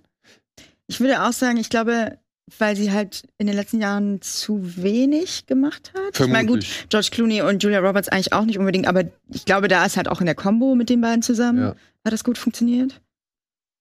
ich 0.87 1.01
würde 1.01 1.23
auch 1.23 1.33
sagen, 1.33 1.59
ich 1.59 1.69
glaube, 1.69 2.19
weil 2.59 2.77
sie 2.77 2.93
halt 2.93 3.25
in 3.39 3.47
den 3.47 3.57
letzten 3.57 3.81
Jahren 3.81 4.23
zu 4.23 4.77
wenig 4.77 5.47
gemacht 5.47 5.93
hat. 5.95 6.21
Ich 6.21 6.27
meine, 6.29 6.49
gut, 6.49 6.65
Vermutlich. 6.65 6.87
George 6.89 7.09
Clooney 7.11 7.43
und 7.43 7.63
Julia 7.63 7.81
Roberts 7.81 8.09
eigentlich 8.09 8.33
auch 8.33 8.45
nicht 8.45 8.59
unbedingt, 8.59 8.87
aber 8.87 9.05
ich 9.33 9.45
glaube, 9.45 9.69
da 9.69 9.85
ist 9.85 9.97
halt 9.97 10.09
auch 10.09 10.21
in 10.21 10.27
der 10.27 10.35
Combo 10.35 10.75
mit 10.75 10.89
den 10.89 11.01
beiden 11.01 11.23
zusammen. 11.23 11.59
Ja. 11.59 11.77
Hat 12.05 12.13
das 12.13 12.23
gut 12.23 12.39
funktioniert? 12.39 13.01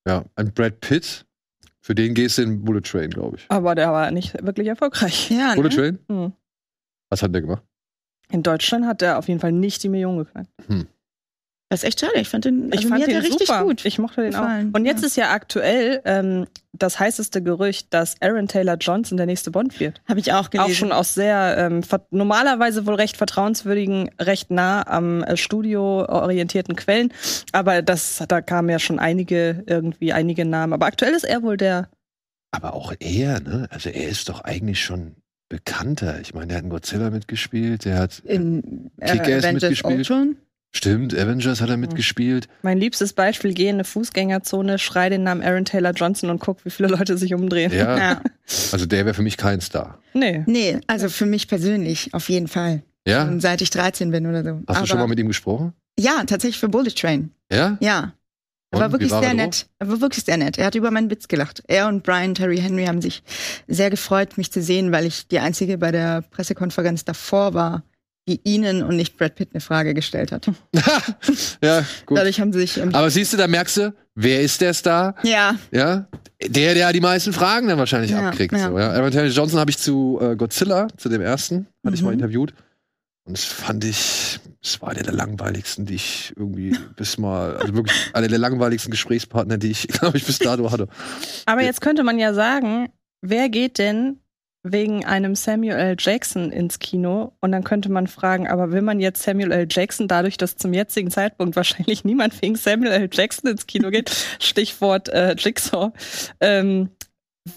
Ja, 0.07 0.25
ein 0.35 0.51
Brad 0.51 0.79
Pitt, 0.81 1.25
für 1.81 1.93
den 1.93 2.13
gehst 2.15 2.37
du 2.37 2.43
in 2.43 2.63
Bullet 2.63 2.81
Train, 2.81 3.11
glaube 3.11 3.37
ich. 3.37 3.45
Aber 3.49 3.75
der 3.75 3.91
war 3.91 4.09
nicht 4.11 4.33
wirklich 4.43 4.67
erfolgreich. 4.67 5.29
Ja, 5.29 5.53
Bullet 5.55 5.69
ne? 5.69 5.75
Train? 5.75 5.99
Hm. 6.09 6.33
Was 7.09 7.21
hat 7.21 7.33
der 7.33 7.41
gemacht? 7.41 7.63
In 8.31 8.41
Deutschland 8.41 8.87
hat 8.87 9.03
er 9.03 9.19
auf 9.19 9.27
jeden 9.27 9.39
Fall 9.39 9.51
nicht 9.51 9.83
die 9.83 9.89
Million 9.89 10.17
geknackt. 10.17 10.49
Das 11.69 11.81
ist 11.81 11.87
echt 11.87 11.99
schade. 11.99 12.19
Ich 12.19 12.29
fand 12.29 12.45
den, 12.45 12.71
also 12.71 12.83
ich 12.83 12.87
fand 12.87 13.07
den 13.07 13.17
richtig 13.17 13.47
super. 13.47 13.63
gut. 13.63 13.85
Ich 13.85 13.97
mochte 13.97 14.21
den 14.21 14.31
gefallen, 14.31 14.69
auch. 14.71 14.77
Und 14.77 14.85
jetzt 14.85 15.01
ja. 15.01 15.07
ist 15.07 15.17
ja 15.17 15.31
aktuell 15.31 15.99
ähm, 16.05 16.45
das 16.73 16.99
heißeste 16.99 17.41
Gerücht, 17.41 17.87
dass 17.91 18.21
Aaron 18.21 18.47
Taylor 18.47 18.75
Johnson 18.75 19.17
der 19.17 19.25
nächste 19.25 19.49
Bond 19.49 19.79
wird. 19.79 19.99
Habe 20.07 20.19
ich 20.19 20.31
auch 20.31 20.51
gelesen. 20.51 20.71
Auch 20.71 20.75
schon 20.75 20.91
aus 20.91 21.15
sehr 21.15 21.55
ähm, 21.57 21.81
normalerweise 22.11 22.85
wohl 22.85 22.93
recht 22.93 23.17
vertrauenswürdigen, 23.17 24.11
recht 24.21 24.51
nah 24.51 24.85
am 24.85 25.23
äh, 25.23 25.37
Studio 25.37 26.05
orientierten 26.05 26.75
Quellen. 26.75 27.11
Aber 27.51 27.81
das, 27.81 28.23
da 28.27 28.41
kamen 28.41 28.69
ja 28.69 28.77
schon 28.77 28.99
einige 28.99 29.63
irgendwie 29.65 30.13
einige 30.13 30.45
Namen. 30.45 30.73
Aber 30.73 30.85
aktuell 30.85 31.13
ist 31.13 31.25
er 31.25 31.41
wohl 31.41 31.57
der. 31.57 31.89
Aber 32.51 32.75
auch 32.75 32.93
er, 32.99 33.39
ne? 33.41 33.67
Also 33.71 33.89
er 33.89 34.07
ist 34.07 34.29
doch 34.29 34.41
eigentlich 34.41 34.83
schon 34.83 35.15
bekannter. 35.49 36.21
Ich 36.21 36.35
meine, 36.35 36.47
der 36.47 36.57
hat 36.57 36.63
in 36.63 36.69
Godzilla 36.69 37.09
mitgespielt, 37.09 37.85
der 37.85 37.97
hat 37.97 38.19
in 38.19 38.91
äh, 38.99 39.17
Kick-Ass 39.17 39.51
mitgespielt. 39.51 39.97
Ultron. 39.97 40.37
Stimmt, 40.75 41.13
Avengers 41.17 41.61
hat 41.61 41.69
er 41.69 41.77
mitgespielt. 41.77 42.47
Mein 42.61 42.77
liebstes 42.77 43.13
Beispiel: 43.13 43.53
Geh 43.53 43.69
in 43.69 43.75
eine 43.75 43.85
Fußgängerzone, 43.85 44.77
schrei 44.77 45.09
den 45.09 45.23
Namen 45.23 45.41
Aaron 45.41 45.63
Taylor 45.65 45.91
Johnson 45.93 46.29
und 46.29 46.39
guck, 46.39 46.65
wie 46.65 46.69
viele 46.69 46.89
Leute 46.89 47.17
sich 47.17 47.33
umdrehen. 47.33 47.71
Ja, 47.71 47.97
Ja. 47.97 48.21
also 48.73 48.85
der 48.85 49.05
wäre 49.05 49.13
für 49.13 49.21
mich 49.21 49.37
kein 49.37 49.61
Star. 49.61 49.99
Nee. 50.13 50.43
Nee, 50.47 50.79
also 50.87 51.07
für 51.09 51.25
mich 51.25 51.47
persönlich 51.47 52.13
auf 52.13 52.27
jeden 52.29 52.47
Fall. 52.49 52.83
Ja? 53.07 53.25
Schon 53.25 53.39
Seit 53.39 53.61
ich 53.61 53.69
13 53.69 54.11
bin 54.11 54.25
oder 54.27 54.43
so. 54.43 54.61
Hast 54.67 54.81
du 54.81 54.85
schon 54.87 54.97
mal 54.99 55.07
mit 55.07 55.19
ihm 55.19 55.27
gesprochen? 55.27 55.73
Ja, 55.97 56.23
tatsächlich 56.25 56.59
für 56.59 56.69
Bullet 56.69 56.91
Train. 56.91 57.31
Ja? 57.51 57.77
Ja. 57.79 58.13
Er 58.71 58.77
Und, 58.77 58.81
war 58.81 58.89
wie 58.89 58.91
wirklich 58.93 59.11
war 59.11 59.19
sehr 59.21 59.29
er 59.29 59.35
nett. 59.35 59.67
Er 59.79 59.87
war 59.87 60.01
wirklich 60.01 60.25
sehr 60.25 60.37
nett. 60.37 60.57
Er 60.57 60.65
hat 60.65 60.75
über 60.75 60.91
meinen 60.91 61.09
Witz 61.09 61.27
gelacht. 61.29 61.63
Er 61.67 61.87
und 61.87 62.03
Brian 62.03 62.35
Terry 62.35 62.57
Henry 62.57 62.85
haben 62.85 63.01
sich 63.01 63.23
sehr 63.67 63.89
gefreut, 63.89 64.37
mich 64.37 64.51
zu 64.51 64.61
sehen, 64.61 64.91
weil 64.91 65.05
ich 65.05 65.27
die 65.27 65.39
einzige 65.39 65.77
bei 65.77 65.91
der 65.91 66.21
Pressekonferenz 66.23 67.05
davor 67.05 67.53
war, 67.53 67.83
die 68.27 68.41
ihnen 68.43 68.81
und 68.83 68.95
nicht 68.95 69.17
Brad 69.17 69.35
Pitt 69.35 69.49
eine 69.53 69.61
Frage 69.61 69.93
gestellt 69.93 70.31
hat. 70.31 70.47
ja, 71.63 71.83
gut. 72.05 72.17
Dadurch 72.17 72.39
haben 72.39 72.51
sie 72.53 72.59
sich. 72.59 72.77
Ähm, 72.77 72.93
Aber 72.93 73.09
siehst 73.09 73.33
du, 73.33 73.37
da 73.37 73.47
merkst 73.47 73.77
du, 73.77 73.93
wer 74.15 74.41
ist 74.41 74.61
der 74.61 74.73
Star? 74.73 75.15
ja, 75.23 75.55
Ja? 75.71 76.07
Der, 76.43 76.73
der 76.73 76.91
die 76.91 76.99
meisten 77.01 77.31
Fragen 77.33 77.67
dann 77.69 77.77
wahrscheinlich 77.77 78.11
Ja, 78.11 78.27
abkriegt. 78.29 78.51
ja. 78.53 78.69
So, 78.69 78.77
ja? 78.77 79.09
Taylor 79.09 79.27
Johnson 79.31 79.59
habe 79.59 79.71
ich 79.71 79.77
zu 79.77 80.19
äh, 80.21 80.35
Godzilla, 80.35 80.87
zu 80.97 81.07
dem 81.09 81.21
ersten, 81.21 81.67
hatte 81.85 81.95
ich 81.95 82.01
mal 82.01 82.09
Mhm. 82.09 82.19
interviewt. 82.19 82.53
Und 83.27 83.37
das 83.37 83.45
fand 83.45 83.83
ich, 83.85 84.39
es 84.61 84.81
war 84.81 84.89
einer 84.89 85.01
der 85.03 85.13
langweiligsten, 85.13 85.85
die 85.85 85.95
ich 85.95 86.33
irgendwie 86.35 86.77
bis 86.97 87.17
mal, 87.17 87.55
also 87.57 87.73
wirklich 87.75 87.95
einer 88.13 88.27
der 88.27 88.37
langweiligsten 88.37 88.91
Gesprächspartner, 88.91 89.57
die 89.57 89.71
ich, 89.71 89.87
glaube 89.87 90.17
ich, 90.17 90.25
bis 90.25 90.39
dato 90.39 90.71
hatte. 90.71 90.87
Aber 91.45 91.61
jetzt 91.63 91.81
könnte 91.81 92.03
man 92.03 92.19
ja 92.19 92.33
sagen, 92.33 92.89
wer 93.21 93.49
geht 93.49 93.77
denn 93.77 94.19
wegen 94.67 95.05
einem 95.05 95.35
Samuel 95.35 95.75
L. 95.77 95.95
Jackson 95.99 96.51
ins 96.51 96.79
Kino? 96.79 97.33
Und 97.39 97.51
dann 97.51 97.63
könnte 97.63 97.91
man 97.91 98.07
fragen, 98.07 98.47
aber 98.47 98.71
will 98.71 98.81
man 98.81 98.99
jetzt 98.99 99.21
Samuel 99.23 99.51
L. 99.51 99.67
Jackson, 99.69 100.07
dadurch, 100.07 100.37
dass 100.37 100.57
zum 100.57 100.73
jetzigen 100.73 101.11
Zeitpunkt 101.11 101.55
wahrscheinlich 101.55 102.03
niemand 102.03 102.41
wegen 102.41 102.55
Samuel 102.55 102.91
L. 102.91 103.09
Jackson 103.11 103.51
ins 103.51 103.67
Kino 103.67 103.89
geht, 103.91 104.09
Stichwort 104.39 105.09
äh, 105.09 105.35
Jigsaw, 105.37 105.91
ähm, 106.41 106.89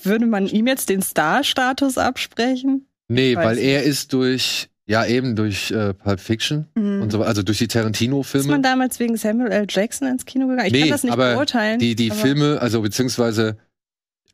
würde 0.03 0.27
man 0.27 0.47
ihm 0.47 0.67
jetzt 0.67 0.91
den 0.91 1.01
Star-Status 1.03 1.97
absprechen? 1.97 2.87
Nee, 3.09 3.37
weil 3.37 3.55
nicht. 3.57 3.65
er 3.65 3.83
ist 3.85 4.13
durch, 4.13 4.69
ja 4.87 5.07
eben 5.07 5.35
durch 5.35 5.71
äh, 5.71 5.95
Pulp 5.95 6.21
Fiction 6.21 6.67
Mhm. 6.75 7.01
und 7.03 7.11
so, 7.11 7.23
also 7.23 7.43
durch 7.43 7.57
die 7.57 7.65
Ist 7.65 7.75
man 7.75 7.83
Tarantino-Filme. 7.85 8.61
damals 8.61 9.01
wegen 9.01 9.17
Samuel 9.17 9.51
L. 9.51 9.67
Jackson 9.67 10.07
ins 10.09 10.27
Kino 10.27 10.47
gegangen? 10.47 10.67
Ich 10.67 10.73
Nee, 10.75 10.81
kann 10.81 10.91
das 10.91 11.05
nicht 11.05 11.13
aber 11.13 11.33
beurteilen. 11.33 11.79
Die, 11.79 11.97
die 11.97 12.11
Filme, 12.11 12.59
also 12.61 12.83
beziehungsweise, 12.83 13.57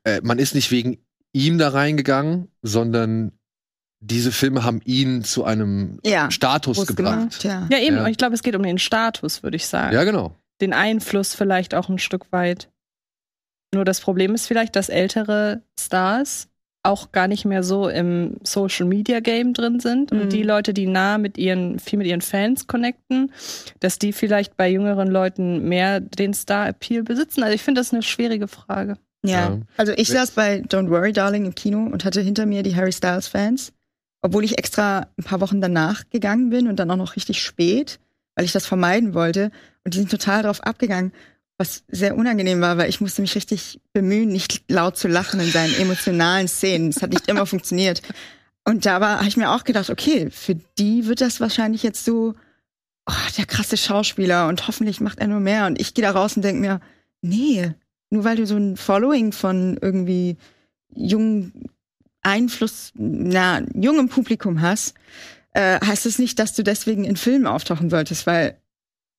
äh, 0.02 0.20
man 0.24 0.40
ist 0.40 0.56
nicht 0.56 0.72
wegen 0.72 0.98
ihm 1.34 1.58
da 1.58 1.68
reingegangen, 1.68 2.48
sondern 2.62 3.32
diese 4.00 4.32
Filme 4.32 4.64
haben 4.64 4.80
ihn 4.84 5.22
zu 5.24 5.44
einem 5.44 5.98
ja, 6.04 6.30
Status 6.30 6.86
gebracht. 6.86 6.96
gemacht, 6.96 7.44
ja. 7.44 7.66
Ja, 7.70 7.78
eben. 7.78 7.96
Ja. 7.96 8.04
Und 8.04 8.10
ich 8.10 8.16
glaube, 8.18 8.34
es 8.34 8.42
geht 8.42 8.54
um 8.56 8.62
den 8.62 8.78
Status, 8.78 9.42
würde 9.42 9.56
ich 9.56 9.66
sagen. 9.66 9.94
Ja, 9.94 10.04
genau. 10.04 10.34
den 10.60 10.72
Einfluss 10.72 11.34
vielleicht 11.34 11.74
auch 11.74 11.88
ein 11.88 11.98
Stück 11.98 12.30
weit. 12.32 12.70
Nur 13.74 13.84
das 13.84 14.00
Problem 14.00 14.34
ist 14.34 14.46
vielleicht, 14.46 14.76
dass 14.76 14.88
ältere 14.88 15.62
Stars 15.78 16.48
auch 16.84 17.12
gar 17.12 17.28
nicht 17.28 17.44
mehr 17.46 17.62
so 17.62 17.88
im 17.88 18.36
Social 18.44 18.86
Media 18.86 19.20
Game 19.20 19.54
drin 19.54 19.80
sind 19.80 20.12
Mhm. 20.12 20.20
und 20.20 20.32
die 20.32 20.42
Leute, 20.42 20.74
die 20.74 20.86
nah 20.86 21.16
mit 21.16 21.38
ihren 21.38 21.78
viel 21.78 21.98
mit 21.98 22.06
ihren 22.06 22.20
Fans 22.20 22.66
connecten, 22.66 23.32
dass 23.80 23.98
die 23.98 24.12
vielleicht 24.12 24.56
bei 24.58 24.68
jüngeren 24.70 25.08
Leuten 25.08 25.66
mehr 25.66 26.00
den 26.00 26.34
Star 26.34 26.68
Appeal 26.68 27.02
besitzen. 27.02 27.42
Also 27.42 27.54
ich 27.54 27.62
finde 27.62 27.80
das 27.80 27.92
eine 27.92 28.02
schwierige 28.02 28.48
Frage. 28.48 28.98
Ja. 29.24 29.50
Ja. 29.50 29.58
Also 29.76 29.92
ich 29.96 30.08
saß 30.08 30.32
bei 30.32 30.60
Don't 30.60 30.90
Worry 30.90 31.12
Darling 31.12 31.46
im 31.46 31.54
Kino 31.54 31.78
und 31.84 32.04
hatte 32.04 32.20
hinter 32.20 32.46
mir 32.46 32.62
die 32.62 32.76
Harry 32.76 32.92
Styles 32.92 33.26
Fans, 33.26 33.72
obwohl 34.22 34.44
ich 34.44 34.58
extra 34.58 35.08
ein 35.18 35.24
paar 35.24 35.40
Wochen 35.40 35.60
danach 35.60 36.02
gegangen 36.10 36.50
bin 36.50 36.68
und 36.68 36.76
dann 36.76 36.90
auch 36.90 36.96
noch 36.96 37.16
richtig 37.16 37.42
spät, 37.42 37.98
weil 38.34 38.44
ich 38.44 38.52
das 38.52 38.66
vermeiden 38.66 39.14
wollte. 39.14 39.50
Und 39.84 39.94
die 39.94 39.98
sind 39.98 40.10
total 40.10 40.42
drauf 40.42 40.62
abgegangen, 40.62 41.12
was 41.56 41.84
sehr 41.88 42.16
unangenehm 42.16 42.60
war, 42.60 42.76
weil 42.76 42.88
ich 42.88 43.00
musste 43.00 43.22
mich 43.22 43.34
richtig 43.34 43.80
bemühen, 43.92 44.28
nicht 44.28 44.64
laut 44.70 44.96
zu 44.96 45.08
lachen 45.08 45.40
in 45.40 45.50
seinen 45.50 45.74
emotionalen 45.74 46.48
Szenen. 46.48 46.88
Es 46.90 47.00
hat 47.00 47.10
nicht 47.10 47.28
immer 47.28 47.46
funktioniert. 47.46 48.02
Und 48.64 48.86
da 48.86 49.00
war, 49.00 49.18
habe 49.18 49.28
ich 49.28 49.36
mir 49.36 49.50
auch 49.50 49.64
gedacht, 49.64 49.90
okay, 49.90 50.30
für 50.30 50.56
die 50.78 51.06
wird 51.06 51.20
das 51.20 51.40
wahrscheinlich 51.40 51.82
jetzt 51.82 52.04
so, 52.04 52.34
oh, 53.06 53.12
der 53.38 53.46
krasse 53.46 53.76
Schauspieler 53.76 54.48
und 54.48 54.66
hoffentlich 54.66 55.00
macht 55.00 55.20
er 55.20 55.28
nur 55.28 55.40
mehr. 55.40 55.66
Und 55.66 55.80
ich 55.80 55.94
gehe 55.94 56.04
da 56.04 56.10
raus 56.10 56.36
und 56.36 56.42
denke 56.42 56.60
mir, 56.60 56.80
nee, 57.22 57.72
nur 58.14 58.24
weil 58.24 58.36
du 58.36 58.46
so 58.46 58.56
ein 58.56 58.76
Following 58.76 59.32
von 59.32 59.76
irgendwie 59.80 60.36
jungen 60.94 61.68
Einfluss, 62.22 62.92
na, 62.94 63.62
jungem 63.74 64.08
Publikum 64.08 64.62
hast, 64.62 64.94
äh, 65.52 65.80
heißt 65.84 66.06
es 66.06 66.18
nicht, 66.18 66.38
dass 66.38 66.54
du 66.54 66.62
deswegen 66.62 67.04
in 67.04 67.16
Filmen 67.16 67.46
auftauchen 67.46 67.90
solltest, 67.90 68.26
weil 68.26 68.56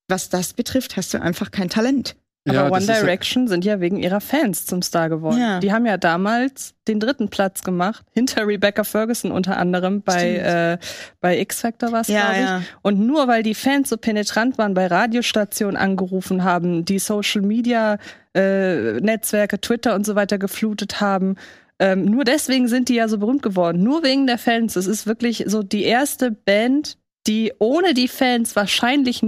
was 0.07 0.29
das 0.29 0.53
betrifft, 0.53 0.95
hast 0.95 1.13
du 1.13 1.21
einfach 1.21 1.51
kein 1.51 1.69
Talent. 1.69 2.15
Aber 2.47 2.53
ja, 2.55 2.69
One 2.69 2.77
ist 2.77 2.87
ja- 2.87 2.99
Direction 2.99 3.47
sind 3.47 3.65
ja 3.65 3.79
wegen 3.79 3.97
ihrer 3.97 4.21
Fans 4.21 4.65
zum 4.65 4.81
Star 4.81 5.09
geworden. 5.09 5.39
Ja. 5.39 5.59
Die 5.59 5.71
haben 5.73 5.85
ja 5.85 5.97
damals 5.97 6.75
den 6.87 6.99
dritten 6.99 7.29
Platz 7.29 7.63
gemacht, 7.63 8.05
hinter 8.13 8.45
Rebecca 8.45 8.83
Ferguson 8.83 9.31
unter 9.31 9.57
anderem 9.57 10.03
bei, 10.03 10.35
äh, 10.35 10.77
bei 11.21 11.39
X 11.39 11.61
Factor 11.61 11.91
war 11.91 12.01
es, 12.01 12.07
glaube 12.07 12.61
ich. 12.61 12.75
Und 12.83 12.99
nur 12.99 13.27
weil 13.27 13.41
die 13.41 13.55
Fans 13.55 13.89
so 13.89 13.97
penetrant 13.97 14.57
waren, 14.59 14.75
bei 14.75 14.85
Radiostationen 14.87 15.75
angerufen 15.75 16.43
haben, 16.43 16.85
die 16.85 16.99
Social 16.99 17.41
Media 17.41 17.97
äh, 18.35 18.99
Netzwerke, 18.99 19.59
Twitter 19.59 19.95
und 19.95 20.05
so 20.05 20.15
weiter 20.15 20.37
geflutet 20.37 21.01
haben, 21.01 21.37
ähm, 21.79 22.05
nur 22.05 22.23
deswegen 22.23 22.67
sind 22.67 22.89
die 22.89 22.95
ja 22.95 23.07
so 23.07 23.17
berühmt 23.17 23.41
geworden. 23.41 23.83
Nur 23.83 24.03
wegen 24.03 24.27
der 24.27 24.37
Fans. 24.37 24.75
Es 24.75 24.87
ist 24.87 25.07
wirklich 25.07 25.43
so 25.47 25.61
die 25.63 25.83
erste 25.83 26.31
Band, 26.31 26.97
die 27.27 27.53
ohne 27.59 27.93
die 27.93 28.07
Fans 28.07 28.55
wahrscheinlich 28.55 29.21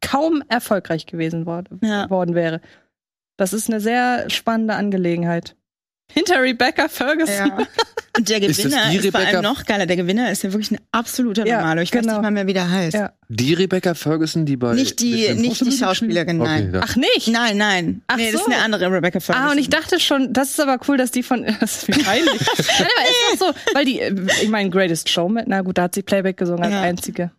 kaum 0.00 0.42
erfolgreich 0.48 1.06
gewesen 1.06 1.46
worden, 1.46 1.80
Ja. 1.82 2.08
worden 2.10 2.34
wäre. 2.34 2.60
Das 3.36 3.52
ist 3.52 3.68
eine 3.68 3.80
sehr 3.80 4.28
spannende 4.30 4.74
Angelegenheit. 4.74 5.56
Hinter 6.12 6.42
Rebecca 6.42 6.88
Ferguson. 6.88 7.52
Ja. 7.56 7.58
Und 8.16 8.28
der 8.28 8.42
Ist 8.42 8.58
das 8.58 8.64
Gewinner 8.64 8.90
die 8.90 8.96
ist, 8.96 9.10
vor 9.12 9.20
allem 9.20 9.42
noch 9.42 9.64
geiler. 9.64 9.86
Der 9.86 9.94
Gewinner 9.96 10.32
ist 10.32 10.42
ja 10.42 10.52
wirklich 10.52 10.72
ein 10.72 10.80
absoluter 10.90 11.46
Ja, 11.46 11.58
Normalo. 11.60 11.82
Ich 11.82 11.94
weiß 11.94 12.00
genau. 12.00 12.14
nicht 12.14 12.22
mal 12.22 12.30
mehr, 12.32 12.46
wie 12.48 12.52
der 12.52 12.68
heißt. 12.68 12.94
Ja. 12.94 13.12
Die 13.28 13.54
Rebecca 13.54 13.94
Ferguson, 13.94 14.44
die 14.44 14.56
bei. 14.56 14.74
Nicht 14.74 14.98
die, 14.98 15.32
nicht 15.34 15.64
die 15.64 15.70
Schauspielerin, 15.70 16.38
nein. 16.38 16.64
Okay, 16.70 16.76
ja. 16.78 16.80
Ach 16.84 16.96
nicht? 16.96 17.28
Nein, 17.28 17.56
nein. 17.58 18.02
Ach 18.08 18.16
nee, 18.16 18.32
das 18.32 18.40
so. 18.42 18.48
ist 18.48 18.52
eine 18.52 18.64
andere 18.64 18.90
Rebecca 18.90 19.20
Ferguson. 19.20 19.48
Ah, 19.48 19.52
und 19.52 19.58
ich 19.58 19.70
dachte 19.70 20.00
schon, 20.00 20.32
das 20.32 20.50
ist 20.50 20.60
aber 20.60 20.78
cool, 20.88 20.96
dass 20.96 21.12
die 21.12 21.22
von. 21.22 21.44
Das 21.60 21.82
ist 21.82 21.88
wie 21.88 22.02
peinlich. 22.02 22.40
Nein, 22.58 22.88
aber 22.96 23.32
ist 23.32 23.40
doch 23.40 23.46
so, 23.48 23.54
weil 23.74 23.84
die, 23.84 24.00
äh, 24.00 24.12
ich 24.42 24.48
meine, 24.48 24.68
Greatest 24.70 25.08
Showman, 25.08 25.44
na 25.46 25.60
gut, 25.62 25.78
da 25.78 25.82
hat 25.82 25.94
sie 25.94 26.02
Playback 26.02 26.36
gesungen 26.36 26.64
als 26.64 26.72
Ja. 26.72 26.80
einzige. 26.82 27.30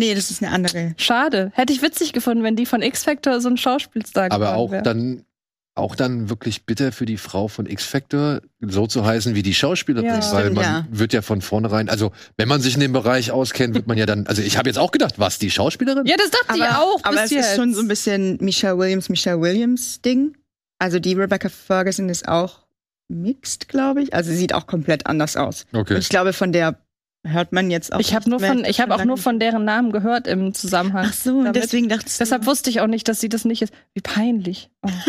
Nee, 0.00 0.14
das 0.14 0.30
ist 0.30 0.42
eine 0.42 0.50
andere. 0.50 0.94
Schade. 0.96 1.52
Hätte 1.54 1.74
ich 1.74 1.82
witzig 1.82 2.14
gefunden, 2.14 2.42
wenn 2.42 2.56
die 2.56 2.64
von 2.64 2.80
X-Factor 2.80 3.40
so 3.40 3.50
ein 3.50 3.58
Schauspielstar 3.58 4.32
Aber 4.32 4.56
auch 4.56 4.70
wäre. 4.70 4.82
dann, 4.82 5.26
auch 5.74 5.94
dann 5.94 6.30
wirklich 6.30 6.64
bitter 6.64 6.90
für 6.90 7.04
die 7.04 7.18
Frau 7.18 7.48
von 7.48 7.66
X-Factor, 7.66 8.40
so 8.60 8.86
zu 8.86 9.04
heißen 9.04 9.34
wie 9.34 9.42
die 9.42 9.52
Schauspielerin. 9.52 10.06
Ja. 10.08 10.32
weil 10.32 10.50
man 10.52 10.64
ja. 10.64 10.86
wird 10.90 11.12
ja 11.12 11.20
von 11.20 11.42
vornherein, 11.42 11.90
also 11.90 12.12
wenn 12.38 12.48
man 12.48 12.62
sich 12.62 12.74
in 12.74 12.80
dem 12.80 12.92
Bereich 12.94 13.30
auskennt, 13.30 13.74
wird 13.74 13.86
man 13.86 13.98
ja 13.98 14.06
dann, 14.06 14.26
also 14.26 14.40
ich 14.40 14.56
habe 14.56 14.70
jetzt 14.70 14.78
auch 14.78 14.90
gedacht, 14.90 15.18
was, 15.18 15.38
die 15.38 15.50
Schauspielerin? 15.50 16.06
Ja, 16.06 16.16
das 16.16 16.30
dachte 16.30 16.56
ich 16.56 16.62
Aber, 16.62 16.82
auch. 16.82 17.00
aber 17.04 17.16
bis 17.16 17.24
es 17.26 17.30
jetzt. 17.32 17.46
ist 17.50 17.56
schon 17.56 17.74
so 17.74 17.82
ein 17.82 17.88
bisschen 17.88 18.38
Michelle 18.40 18.78
Williams, 18.78 19.10
Michelle 19.10 19.40
Williams 19.40 20.00
Ding. 20.00 20.34
Also 20.78 20.98
die 20.98 21.12
Rebecca 21.12 21.50
Ferguson 21.50 22.08
ist 22.08 22.26
auch 22.26 22.60
mixed, 23.08 23.68
glaube 23.68 24.02
ich. 24.02 24.14
Also 24.14 24.30
sie 24.30 24.36
sieht 24.38 24.54
auch 24.54 24.66
komplett 24.66 25.06
anders 25.06 25.36
aus. 25.36 25.66
Okay. 25.74 25.94
Und 25.94 26.00
ich 26.00 26.08
glaube, 26.08 26.32
von 26.32 26.52
der 26.52 26.78
hört 27.26 27.52
man 27.52 27.70
jetzt 27.70 27.92
auch. 27.92 28.00
Ich 28.00 28.14
habe 28.14 28.28
nur 28.28 28.40
von, 28.40 28.64
ich 28.64 28.80
habe 28.80 28.94
auch 28.94 29.04
nur 29.04 29.16
von 29.18 29.38
deren 29.38 29.64
Namen 29.64 29.92
gehört 29.92 30.26
im 30.26 30.54
Zusammenhang. 30.54 31.06
Ach 31.08 31.12
so, 31.12 31.38
und 31.38 31.44
damit. 31.46 31.56
deswegen 31.62 31.88
dachtest 31.88 32.18
du. 32.20 32.24
Deshalb 32.24 32.46
wusste 32.46 32.70
ich 32.70 32.80
auch 32.80 32.86
nicht, 32.86 33.08
dass 33.08 33.20
sie 33.20 33.28
das 33.28 33.44
nicht 33.44 33.62
ist. 33.62 33.72
Wie 33.94 34.00
peinlich. 34.00 34.70
Oh. 34.82 34.88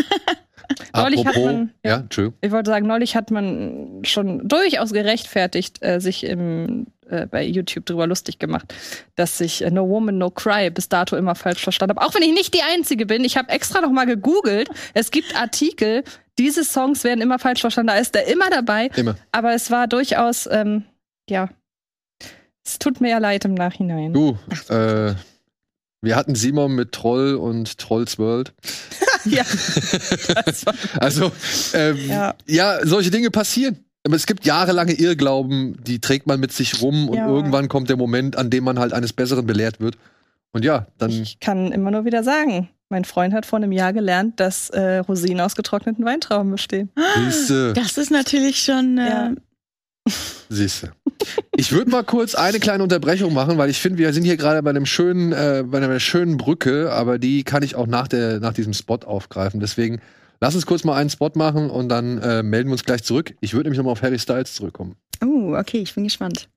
Neulich 0.94 1.20
hat 1.20 1.36
Apropos, 1.36 1.52
man- 1.52 1.72
ja, 1.84 2.04
ja. 2.10 2.28
Ich 2.40 2.50
wollte 2.50 2.70
sagen, 2.70 2.86
neulich 2.86 3.16
hat 3.16 3.30
man 3.30 4.02
schon 4.04 4.46
durchaus 4.48 4.92
gerechtfertigt, 4.92 5.82
äh, 5.82 6.00
sich 6.00 6.24
im, 6.24 6.86
äh, 7.08 7.26
bei 7.26 7.44
YouTube 7.44 7.84
drüber 7.84 8.06
lustig 8.06 8.38
gemacht, 8.38 8.72
dass 9.16 9.40
ich 9.40 9.62
äh, 9.64 9.70
No 9.70 9.88
Woman, 9.88 10.18
No 10.18 10.30
Cry 10.30 10.70
bis 10.70 10.88
dato 10.88 11.16
immer 11.16 11.34
falsch 11.34 11.62
verstanden 11.62 11.96
habe. 11.96 12.06
Auch 12.06 12.14
wenn 12.14 12.22
ich 12.22 12.32
nicht 12.32 12.54
die 12.54 12.62
Einzige 12.62 13.06
bin. 13.06 13.24
Ich 13.24 13.36
habe 13.36 13.50
extra 13.50 13.80
noch 13.80 13.90
mal 13.90 14.06
gegoogelt. 14.06 14.68
Es 14.94 15.10
gibt 15.10 15.34
Artikel, 15.36 16.04
diese 16.38 16.64
Songs 16.64 17.04
werden 17.04 17.20
immer 17.20 17.38
falsch 17.38 17.60
verstanden. 17.60 17.88
Da 17.88 17.98
ist 17.98 18.14
er 18.16 18.26
immer 18.28 18.48
dabei. 18.48 18.88
Immer. 18.96 19.16
Aber 19.32 19.52
es 19.54 19.70
war 19.70 19.88
durchaus, 19.88 20.48
ähm, 20.50 20.84
ja, 21.28 21.48
es 22.64 22.78
tut 22.78 23.00
mir 23.00 23.10
ja 23.10 23.18
leid 23.18 23.44
im 23.44 23.54
Nachhinein. 23.54 24.12
Du, 24.12 24.38
äh, 24.68 25.14
Wir 26.00 26.16
hatten 26.16 26.34
Simon 26.34 26.74
mit 26.74 26.92
Troll 26.92 27.34
und 27.36 27.78
Trolls 27.78 28.18
World. 28.18 28.52
ja. 29.24 29.44
Also, 30.98 31.30
ähm, 31.74 31.98
ja. 32.08 32.34
ja. 32.46 32.78
solche 32.84 33.10
Dinge 33.10 33.30
passieren. 33.30 33.78
Aber 34.04 34.16
es 34.16 34.26
gibt 34.26 34.44
jahrelange 34.44 34.92
Irrglauben, 34.94 35.76
die 35.84 36.00
trägt 36.00 36.26
man 36.26 36.40
mit 36.40 36.52
sich 36.52 36.82
rum 36.82 37.08
und 37.08 37.16
Ja. 37.18 37.28
irgendwann 37.28 37.68
kommt 37.68 37.88
der 37.88 37.96
Moment, 37.96 38.36
an 38.36 38.50
dem 38.50 38.64
man 38.64 38.78
halt 38.80 38.92
eines 38.92 39.12
Besseren 39.12 39.46
belehrt 39.46 39.78
wird. 39.80 39.96
Und 40.52 40.64
ja, 40.64 40.86
dann 40.98 41.10
Ich 41.10 41.38
kann 41.38 41.70
immer 41.70 41.90
nur 41.92 42.04
wieder 42.04 42.24
sagen, 42.24 42.68
mein 42.88 43.04
Freund 43.04 43.32
hat 43.32 43.46
vor 43.46 43.58
einem 43.58 43.70
Jahr 43.72 43.92
gelernt, 43.92 44.40
dass 44.40 44.70
äh, 44.70 44.98
Rosinen 44.98 45.40
aus 45.40 45.54
getrockneten 45.54 46.04
Weintrauben 46.04 46.50
bestehen. 46.50 46.90
siehste, 47.30 47.72
Das 47.74 47.96
ist 47.96 48.10
natürlich 48.10 48.60
schon. 48.62 48.98
Äh, 48.98 49.08
Ja. 49.08 49.32
Siehste. 50.48 50.92
Ich 51.56 51.72
würde 51.72 51.90
mal 51.90 52.04
kurz 52.04 52.34
eine 52.34 52.60
kleine 52.60 52.82
Unterbrechung 52.82 53.32
machen, 53.32 53.58
weil 53.58 53.70
ich 53.70 53.80
finde, 53.80 53.98
wir 53.98 54.12
sind 54.12 54.24
hier 54.24 54.36
gerade 54.36 54.62
bei 54.62 54.70
einem 54.70 54.86
schönen, 54.86 55.32
äh, 55.32 55.64
bei 55.66 55.78
einer 55.78 56.00
schönen 56.00 56.36
Brücke, 56.36 56.92
aber 56.92 57.18
die 57.18 57.44
kann 57.44 57.62
ich 57.62 57.74
auch 57.74 57.86
nach 57.86 58.08
der, 58.08 58.40
nach 58.40 58.52
diesem 58.52 58.74
Spot 58.74 58.98
aufgreifen. 59.04 59.60
Deswegen 59.60 60.00
lass 60.40 60.54
uns 60.54 60.66
kurz 60.66 60.84
mal 60.84 60.96
einen 60.96 61.10
Spot 61.10 61.30
machen 61.34 61.70
und 61.70 61.88
dann 61.88 62.18
äh, 62.18 62.42
melden 62.42 62.68
wir 62.68 62.72
uns 62.72 62.84
gleich 62.84 63.02
zurück. 63.02 63.34
Ich 63.40 63.54
würde 63.54 63.68
nämlich 63.68 63.78
nochmal 63.78 63.92
auf 63.92 64.02
Harry 64.02 64.18
Styles 64.18 64.54
zurückkommen. 64.54 64.96
Oh, 65.24 65.54
okay, 65.56 65.78
ich 65.78 65.94
bin 65.94 66.04
gespannt. 66.04 66.48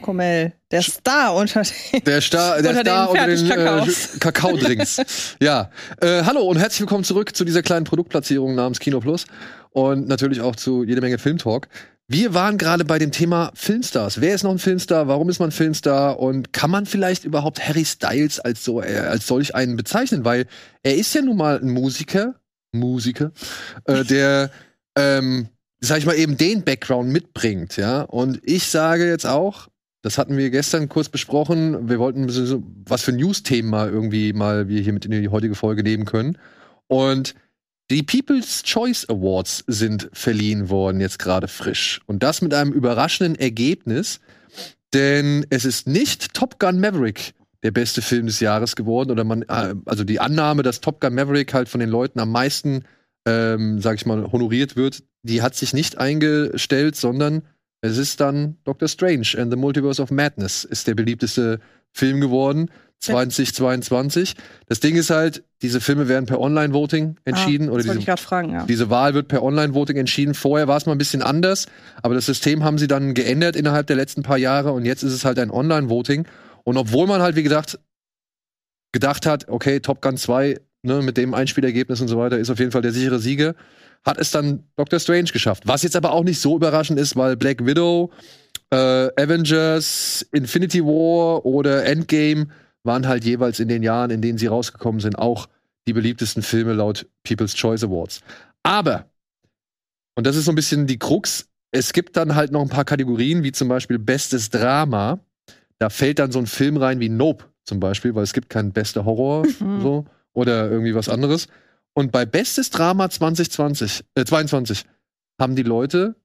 Schokomel, 0.00 0.54
der 0.70 0.82
Star 0.82 1.34
unter 1.34 1.62
den. 1.62 2.04
Der 2.04 2.20
Star, 2.22 2.62
der 2.62 2.70
Unter 2.70 2.80
Star 2.82 3.12
den 3.12 3.38
unter 3.38 3.84
den 3.84 3.90
äh. 3.90 4.18
Kakaodrinks. 4.18 5.02
ja. 5.40 5.70
Äh, 6.00 6.22
hallo 6.24 6.40
und 6.40 6.58
herzlich 6.58 6.80
willkommen 6.80 7.04
zurück 7.04 7.36
zu 7.36 7.44
dieser 7.44 7.62
kleinen 7.62 7.84
Produktplatzierung 7.84 8.54
namens 8.54 8.80
Kino 8.80 9.00
Plus 9.00 9.26
und 9.70 10.08
natürlich 10.08 10.40
auch 10.40 10.56
zu 10.56 10.84
jede 10.84 11.02
Menge 11.02 11.18
Filmtalk. 11.18 11.68
Wir 12.08 12.32
waren 12.32 12.56
gerade 12.56 12.86
bei 12.86 12.98
dem 12.98 13.12
Thema 13.12 13.52
Filmstars. 13.54 14.22
Wer 14.22 14.34
ist 14.34 14.42
noch 14.42 14.52
ein 14.52 14.58
Filmstar? 14.58 15.06
Warum 15.06 15.28
ist 15.28 15.38
man 15.38 15.52
Filmstar? 15.52 16.18
Und 16.18 16.52
kann 16.54 16.70
man 16.70 16.86
vielleicht 16.86 17.24
überhaupt 17.24 17.66
Harry 17.68 17.84
Styles 17.84 18.40
als 18.40 18.64
so 18.64 18.82
äh, 18.82 19.00
als 19.00 19.26
solch 19.26 19.54
einen 19.54 19.76
bezeichnen? 19.76 20.24
Weil 20.24 20.46
er 20.82 20.96
ist 20.96 21.14
ja 21.14 21.20
nun 21.20 21.36
mal 21.36 21.60
ein 21.60 21.70
Musiker, 21.70 22.36
Musiker, 22.72 23.32
äh, 23.84 24.02
der 24.08 24.50
ähm, 24.96 25.48
sag 25.80 25.98
ich 25.98 26.06
mal 26.06 26.16
eben 26.16 26.38
den 26.38 26.62
Background 26.62 27.10
mitbringt, 27.10 27.76
ja. 27.76 28.02
Und 28.02 28.40
ich 28.44 28.64
sage 28.64 29.06
jetzt 29.06 29.26
auch, 29.26 29.68
das 30.02 30.16
hatten 30.16 30.36
wir 30.36 30.50
gestern 30.50 30.88
kurz 30.88 31.08
besprochen. 31.08 31.88
Wir 31.88 31.98
wollten 31.98 32.28
so, 32.28 32.62
was 32.86 33.02
für 33.02 33.12
News-Themen 33.12 33.68
mal 33.68 33.90
irgendwie 33.90 34.32
mal 34.32 34.68
wir 34.68 34.80
hier 34.80 34.92
mit 34.92 35.04
in 35.04 35.10
die 35.10 35.28
heutige 35.28 35.54
Folge 35.54 35.82
nehmen 35.82 36.06
können. 36.06 36.38
Und 36.86 37.34
die 37.90 38.02
People's 38.02 38.62
Choice 38.62 39.08
Awards 39.08 39.64
sind 39.66 40.08
verliehen 40.12 40.70
worden, 40.70 41.00
jetzt 41.00 41.18
gerade 41.18 41.48
frisch. 41.48 42.00
Und 42.06 42.22
das 42.22 42.40
mit 42.40 42.54
einem 42.54 42.72
überraschenden 42.72 43.34
Ergebnis, 43.34 44.20
denn 44.94 45.44
es 45.50 45.64
ist 45.64 45.86
nicht 45.86 46.34
Top 46.34 46.58
Gun 46.58 46.80
Maverick 46.80 47.34
der 47.62 47.72
beste 47.72 48.00
Film 48.00 48.26
des 48.26 48.40
Jahres 48.40 48.76
geworden. 48.76 49.10
Oder 49.10 49.24
man, 49.24 49.42
äh, 49.42 49.74
also 49.84 50.04
die 50.04 50.20
Annahme, 50.20 50.62
dass 50.62 50.80
Top 50.80 51.00
Gun 51.00 51.14
Maverick 51.14 51.52
halt 51.52 51.68
von 51.68 51.80
den 51.80 51.90
Leuten 51.90 52.20
am 52.20 52.32
meisten, 52.32 52.84
ähm, 53.26 53.80
sag 53.80 53.96
ich 53.96 54.06
mal, 54.06 54.32
honoriert 54.32 54.76
wird, 54.76 55.02
die 55.22 55.42
hat 55.42 55.54
sich 55.54 55.74
nicht 55.74 55.98
eingestellt, 55.98 56.96
sondern 56.96 57.42
es 57.82 57.98
ist 57.98 58.20
dann 58.20 58.56
Doctor 58.64 58.88
Strange 58.88 59.34
and 59.38 59.50
the 59.50 59.56
Multiverse 59.56 60.02
of 60.02 60.10
Madness 60.10 60.64
ist 60.64 60.86
der 60.86 60.94
beliebteste 60.94 61.60
Film 61.92 62.20
geworden. 62.20 62.70
2022. 63.00 64.34
Das 64.66 64.80
Ding 64.80 64.94
ist 64.94 65.08
halt, 65.08 65.42
diese 65.62 65.80
Filme 65.80 66.06
werden 66.06 66.26
per 66.26 66.38
Online-Voting 66.38 67.16
entschieden. 67.24 67.68
ah, 67.68 67.72
oder 67.72 67.82
diese 67.82 67.98
ich 67.98 68.20
fragen, 68.20 68.52
ja. 68.52 68.66
diese 68.66 68.90
Wahl 68.90 69.14
wird 69.14 69.28
per 69.28 69.42
Online-Voting 69.42 69.96
entschieden. 69.96 70.34
Vorher 70.34 70.68
war 70.68 70.76
es 70.76 70.84
mal 70.84 70.92
ein 70.92 70.98
bisschen 70.98 71.22
anders, 71.22 71.66
aber 72.02 72.14
das 72.14 72.26
System 72.26 72.62
haben 72.62 72.76
sie 72.76 72.88
dann 72.88 73.14
geändert 73.14 73.56
innerhalb 73.56 73.86
der 73.86 73.96
letzten 73.96 74.22
paar 74.22 74.36
Jahre 74.36 74.72
und 74.72 74.84
jetzt 74.84 75.02
ist 75.02 75.14
es 75.14 75.24
halt 75.24 75.38
ein 75.38 75.50
Online-Voting. 75.50 76.26
Und 76.64 76.76
obwohl 76.76 77.06
man 77.06 77.22
halt, 77.22 77.36
wie 77.36 77.42
gesagt, 77.42 77.78
gedacht 78.92 79.24
hat, 79.24 79.48
okay, 79.48 79.80
Top 79.80 80.02
Gun 80.02 80.18
2, 80.18 80.60
ne, 80.82 81.00
mit 81.00 81.16
dem 81.16 81.32
Einspielergebnis 81.32 82.02
und 82.02 82.08
so 82.08 82.18
weiter, 82.18 82.38
ist 82.38 82.50
auf 82.50 82.58
jeden 82.58 82.70
Fall 82.70 82.82
der 82.82 82.92
sichere 82.92 83.18
Sieger, 83.18 83.54
hat 84.04 84.18
es 84.18 84.30
dann 84.30 84.64
Doctor 84.76 84.98
Strange 85.00 85.30
geschafft. 85.32 85.64
Was 85.66 85.82
jetzt 85.82 85.96
aber 85.96 86.12
auch 86.12 86.24
nicht 86.24 86.40
so 86.40 86.56
überraschend 86.56 86.98
ist, 86.98 87.16
weil 87.16 87.36
Black 87.36 87.64
Widow, 87.66 88.10
äh, 88.70 88.76
Avengers, 89.20 90.26
Infinity 90.32 90.84
War 90.84 91.44
oder 91.44 91.84
Endgame 91.84 92.48
waren 92.82 93.06
halt 93.06 93.24
jeweils 93.24 93.60
in 93.60 93.68
den 93.68 93.82
Jahren, 93.82 94.10
in 94.10 94.22
denen 94.22 94.38
sie 94.38 94.46
rausgekommen 94.46 95.00
sind, 95.00 95.18
auch 95.18 95.48
die 95.86 95.92
beliebtesten 95.92 96.42
Filme 96.42 96.72
laut 96.72 97.06
People's 97.24 97.54
Choice 97.54 97.84
Awards. 97.84 98.20
Aber, 98.62 99.06
und 100.14 100.26
das 100.26 100.36
ist 100.36 100.44
so 100.46 100.52
ein 100.52 100.56
bisschen 100.56 100.86
die 100.86 100.98
Krux, 100.98 101.46
es 101.72 101.92
gibt 101.92 102.16
dann 102.16 102.34
halt 102.34 102.52
noch 102.52 102.62
ein 102.62 102.68
paar 102.68 102.84
Kategorien, 102.84 103.42
wie 103.42 103.52
zum 103.52 103.68
Beispiel 103.68 103.98
Bestes 103.98 104.50
Drama. 104.50 105.20
Da 105.78 105.88
fällt 105.88 106.18
dann 106.18 106.32
so 106.32 106.38
ein 106.38 106.46
Film 106.46 106.76
rein 106.76 107.00
wie 107.00 107.08
Nope 107.08 107.44
zum 107.64 107.80
Beispiel, 107.80 108.14
weil 108.14 108.24
es 108.24 108.32
gibt 108.32 108.48
keinen 108.50 108.72
Beste 108.72 109.04
Horror 109.04 109.46
Mhm. 109.60 109.80
so, 109.80 110.04
oder 110.32 110.70
irgendwie 110.70 110.94
was 110.94 111.08
anderes. 111.08 111.46
Und 111.94 112.12
bei 112.12 112.24
Bestes 112.24 112.70
Drama 112.70 113.10
2020, 113.10 114.04
äh, 114.14 114.24
22 114.24 114.84
haben 115.38 115.56
die 115.56 115.62
Leute 115.62 116.16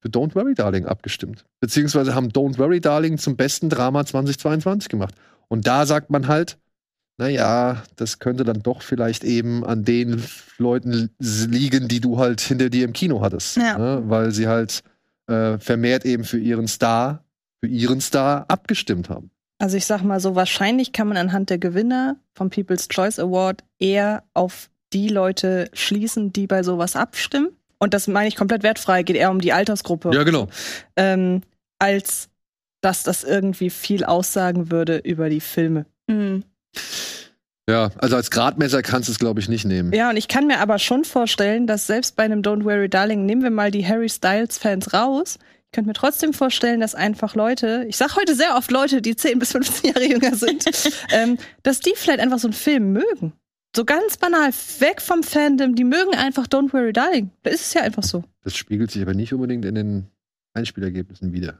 für 0.00 0.08
Don't 0.08 0.34
Worry 0.34 0.54
Darling 0.54 0.86
abgestimmt. 0.86 1.44
Beziehungsweise 1.60 2.14
haben 2.14 2.28
Don't 2.28 2.58
Worry 2.58 2.80
Darling 2.80 3.18
zum 3.18 3.36
besten 3.36 3.68
Drama 3.68 4.04
2022 4.04 4.88
gemacht. 4.88 5.14
Und 5.48 5.66
da 5.66 5.86
sagt 5.86 6.10
man 6.10 6.28
halt, 6.28 6.58
naja, 7.18 7.82
das 7.96 8.18
könnte 8.18 8.44
dann 8.44 8.62
doch 8.62 8.80
vielleicht 8.80 9.24
eben 9.24 9.64
an 9.64 9.84
den 9.84 10.22
Leuten 10.56 11.10
liegen, 11.18 11.86
die 11.86 12.00
du 12.00 12.18
halt 12.18 12.40
hinter 12.40 12.70
dir 12.70 12.84
im 12.84 12.94
Kino 12.94 13.20
hattest. 13.20 13.58
Ja. 13.58 13.76
Ne? 13.76 14.02
Weil 14.06 14.30
sie 14.30 14.48
halt 14.48 14.82
äh, 15.26 15.58
vermehrt 15.58 16.06
eben 16.06 16.24
für 16.24 16.38
ihren 16.38 16.66
Star, 16.66 17.24
für 17.60 17.68
ihren 17.68 18.00
Star 18.00 18.46
abgestimmt 18.48 19.10
haben. 19.10 19.30
Also 19.58 19.76
ich 19.76 19.84
sag 19.84 20.02
mal 20.02 20.20
so, 20.20 20.34
wahrscheinlich 20.34 20.92
kann 20.92 21.08
man 21.08 21.18
anhand 21.18 21.50
der 21.50 21.58
Gewinner 21.58 22.16
vom 22.32 22.48
People's 22.48 22.88
Choice 22.88 23.18
Award 23.18 23.62
eher 23.78 24.24
auf 24.32 24.70
die 24.92 25.08
Leute 25.08 25.70
schließen, 25.72 26.32
die 26.32 26.46
bei 26.46 26.62
sowas 26.62 26.96
abstimmen. 26.96 27.50
Und 27.78 27.94
das 27.94 28.08
meine 28.08 28.28
ich 28.28 28.36
komplett 28.36 28.62
wertfrei, 28.62 29.02
geht 29.02 29.16
eher 29.16 29.30
um 29.30 29.40
die 29.40 29.52
Altersgruppe. 29.52 30.10
Ja, 30.12 30.22
genau. 30.22 30.48
Ähm, 30.96 31.42
als 31.78 32.28
dass 32.82 33.02
das 33.02 33.24
irgendwie 33.24 33.70
viel 33.70 34.04
aussagen 34.04 34.70
würde 34.70 34.98
über 34.98 35.28
die 35.28 35.40
Filme. 35.40 35.86
Mhm. 36.06 36.44
Ja, 37.68 37.90
also 37.98 38.16
als 38.16 38.30
Gradmesser 38.30 38.82
kannst 38.82 39.08
du 39.08 39.12
es, 39.12 39.18
glaube 39.18 39.40
ich, 39.40 39.48
nicht 39.48 39.64
nehmen. 39.64 39.92
Ja, 39.92 40.10
und 40.10 40.16
ich 40.16 40.28
kann 40.28 40.46
mir 40.46 40.58
aber 40.58 40.78
schon 40.78 41.04
vorstellen, 41.04 41.66
dass 41.66 41.86
selbst 41.86 42.16
bei 42.16 42.24
einem 42.24 42.42
Don't 42.42 42.64
Worry 42.64 42.88
Darling, 42.88 43.26
nehmen 43.26 43.42
wir 43.42 43.50
mal 43.50 43.70
die 43.70 43.86
Harry 43.86 44.08
Styles-Fans 44.08 44.92
raus, 44.92 45.38
ich 45.66 45.72
könnte 45.72 45.86
mir 45.86 45.94
trotzdem 45.94 46.32
vorstellen, 46.32 46.80
dass 46.80 46.96
einfach 46.96 47.36
Leute, 47.36 47.84
ich 47.88 47.96
sag 47.96 48.16
heute 48.16 48.34
sehr 48.34 48.56
oft 48.56 48.72
Leute, 48.72 49.00
die 49.00 49.14
10 49.14 49.38
bis 49.38 49.52
15 49.52 49.92
Jahre 49.92 50.04
jünger 50.04 50.34
sind, 50.34 50.64
ähm, 51.12 51.38
dass 51.62 51.78
die 51.78 51.92
vielleicht 51.94 52.18
einfach 52.18 52.40
so 52.40 52.48
einen 52.48 52.54
Film 52.54 52.92
mögen. 52.92 53.34
So 53.74 53.84
ganz 53.84 54.16
banal, 54.16 54.50
weg 54.80 55.00
vom 55.00 55.22
Fandom, 55.22 55.76
die 55.76 55.84
mögen 55.84 56.14
einfach 56.14 56.46
Don't 56.46 56.72
Worry 56.72 56.92
Darling. 56.92 57.30
Da 57.42 57.50
ist 57.50 57.60
es 57.60 57.74
ja 57.74 57.82
einfach 57.82 58.02
so. 58.02 58.24
Das 58.42 58.56
spiegelt 58.56 58.90
sich 58.90 59.02
aber 59.02 59.14
nicht 59.14 59.32
unbedingt 59.32 59.64
in 59.64 59.74
den 59.76 60.06
Einspielergebnissen 60.54 61.32
wieder. 61.32 61.58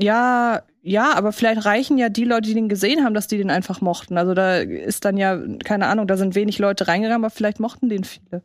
Ja, 0.00 0.62
ja, 0.80 1.12
aber 1.14 1.32
vielleicht 1.32 1.64
reichen 1.64 1.98
ja 1.98 2.08
die 2.08 2.24
Leute, 2.24 2.48
die 2.48 2.54
den 2.54 2.68
gesehen 2.68 3.04
haben, 3.04 3.14
dass 3.14 3.28
die 3.28 3.38
den 3.38 3.50
einfach 3.50 3.80
mochten. 3.80 4.18
Also 4.18 4.34
da 4.34 4.56
ist 4.56 5.04
dann 5.04 5.16
ja, 5.16 5.40
keine 5.64 5.86
Ahnung, 5.86 6.06
da 6.08 6.16
sind 6.16 6.34
wenig 6.34 6.58
Leute 6.58 6.88
reingegangen, 6.88 7.24
aber 7.24 7.30
vielleicht 7.30 7.60
mochten 7.60 7.88
den 7.88 8.04
viele. 8.04 8.42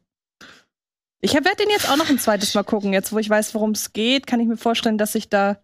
Ich 1.22 1.34
werde 1.34 1.56
den 1.56 1.70
jetzt 1.70 1.90
auch 1.90 1.98
noch 1.98 2.10
ein 2.10 2.20
zweites 2.20 2.54
Mal 2.54 2.64
gucken. 2.64 2.94
Jetzt, 2.94 3.12
wo 3.12 3.18
ich 3.18 3.30
weiß, 3.30 3.56
worum 3.56 3.72
es 3.72 3.94
geht, 3.94 4.28
kann 4.28 4.40
ich 4.40 4.48
mir 4.48 4.58
vorstellen, 4.58 5.00
dass 5.00 5.16
ich 5.16 5.30
da 5.30 5.58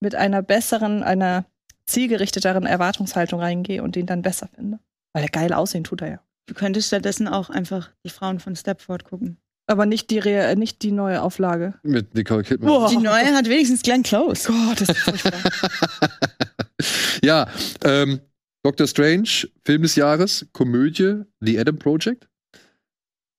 mit 0.00 0.16
einer 0.16 0.42
besseren, 0.42 1.04
einer 1.04 1.44
zielgerichteteren 1.86 2.66
Erwartungshaltung 2.66 3.38
reingehe 3.38 3.82
und 3.82 3.94
den 3.94 4.06
dann 4.06 4.22
besser 4.22 4.48
finde. 4.48 4.80
Weil 5.12 5.24
er 5.24 5.28
geil 5.28 5.52
aussehen 5.52 5.84
tut 5.84 6.02
er 6.02 6.08
ja. 6.10 6.20
Du 6.46 6.54
könntest 6.54 6.88
stattdessen 6.88 7.28
auch 7.28 7.50
einfach 7.50 7.90
die 8.04 8.10
Frauen 8.10 8.40
von 8.40 8.56
Stepford 8.56 9.04
gucken. 9.04 9.36
Aber 9.66 9.86
nicht 9.86 10.10
die, 10.10 10.18
Re 10.18 10.56
nicht 10.56 10.82
die 10.82 10.90
neue 10.90 11.22
Auflage. 11.22 11.74
Mit 11.84 12.14
Nicole 12.14 12.42
Kidman. 12.42 12.68
Boah. 12.68 12.88
Die 12.88 12.96
neue 12.96 13.26
hat 13.34 13.48
wenigstens 13.48 13.82
Glenn 13.82 14.02
Close. 14.02 14.48
Gott, 14.50 14.80
das 14.80 14.88
ist 14.88 14.98
furchtbar. 15.04 15.40
ja, 17.22 17.48
ähm, 17.84 18.20
Doctor 18.64 18.86
Strange, 18.86 19.48
Film 19.64 19.82
des 19.82 19.94
Jahres, 19.96 20.46
Komödie, 20.52 21.22
The 21.40 21.58
Adam 21.60 21.78
Project. 21.78 22.26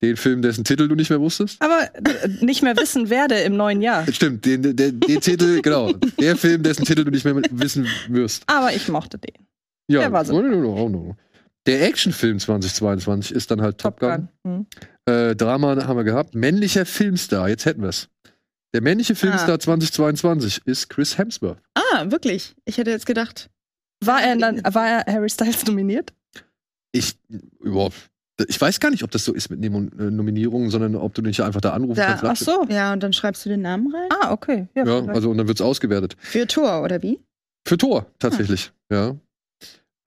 Den 0.03 0.17
Film, 0.17 0.41
dessen 0.41 0.63
Titel 0.63 0.87
du 0.87 0.95
nicht 0.95 1.11
mehr 1.11 1.19
wusstest. 1.19 1.61
aber 1.61 1.89
äh, 1.93 2.27
nicht 2.43 2.63
mehr 2.63 2.75
wissen 2.75 3.09
werde 3.11 3.35
im 3.41 3.55
neuen 3.55 3.81
Jahr. 3.83 4.11
Stimmt, 4.11 4.45
den, 4.45 4.63
den, 4.63 4.75
den, 4.75 4.99
den 4.99 5.21
Titel, 5.21 5.61
genau. 5.63 5.91
Der 6.19 6.35
Film, 6.37 6.63
dessen 6.63 6.85
Titel 6.85 7.03
du 7.03 7.11
nicht 7.11 7.23
mehr 7.23 7.35
wissen 7.51 7.85
wirst. 8.07 8.43
Aber 8.47 8.73
ich 8.73 8.87
mochte 8.87 9.19
den. 9.19 9.45
Ja, 9.87 9.99
Der 9.99 10.11
war 10.11 10.25
so. 10.25 10.41
no, 10.41 10.47
no, 10.47 10.57
no, 10.59 10.89
no. 10.89 11.15
Der 11.67 11.83
Actionfilm 11.83 12.39
2022 12.39 13.35
ist 13.35 13.51
dann 13.51 13.61
halt 13.61 13.77
Top, 13.77 13.99
Gun. 13.99 14.29
Hm. 14.45 14.65
Äh, 15.05 15.35
Drama 15.35 15.85
haben 15.85 15.97
wir 15.97 16.03
gehabt. 16.03 16.33
Männlicher 16.35 16.85
Filmstar, 16.85 17.49
jetzt 17.49 17.65
hätten 17.65 17.81
wir 17.81 17.89
es. 17.89 18.09
Der 18.73 18.81
männliche 18.81 19.15
Filmstar 19.15 19.59
2022 19.59 20.61
ist 20.65 20.89
Chris 20.89 21.17
Hemsworth. 21.17 21.57
Ah, 21.75 22.05
wirklich? 22.09 22.55
Ich 22.65 22.77
hätte 22.77 22.89
jetzt 22.91 23.05
gedacht. 23.05 23.49
War 24.03 24.23
er 24.23 24.37
dann, 24.37 24.61
war 24.63 24.87
er 24.87 25.13
Harry 25.13 25.29
Styles 25.29 25.65
nominiert? 25.67 26.13
Ich, 26.93 27.17
überhaupt, 27.59 27.95
Ich 28.47 28.59
weiß 28.59 28.79
gar 28.79 28.89
nicht, 28.89 29.03
ob 29.03 29.11
das 29.11 29.25
so 29.25 29.33
ist 29.33 29.49
mit 29.49 29.63
äh, 29.63 29.69
Nominierungen, 29.69 30.69
sondern 30.69 30.95
ob 30.95 31.13
du 31.13 31.21
dich 31.21 31.43
einfach 31.43 31.61
da 31.61 31.71
anrufen 31.73 31.97
Da- 31.97 32.15
kannst. 32.15 32.49
Ach 32.49 32.65
so. 32.67 32.73
Ja, 32.73 32.93
und 32.93 33.03
dann 33.03 33.13
schreibst 33.13 33.45
du 33.45 33.49
den 33.49 33.61
Namen 33.61 33.93
rein? 33.93 34.09
Ah, 34.21 34.31
okay. 34.31 34.67
Ja, 34.73 34.85
Ja, 34.85 35.05
also 35.07 35.29
und 35.29 35.37
dann 35.37 35.47
wird's 35.47 35.61
ausgewertet. 35.61 36.15
Für 36.19 36.47
Tor, 36.47 36.81
oder 36.81 37.01
wie? 37.03 37.19
Für 37.67 37.77
Tor, 37.77 38.07
tatsächlich, 38.19 38.71
ja. 38.91 39.15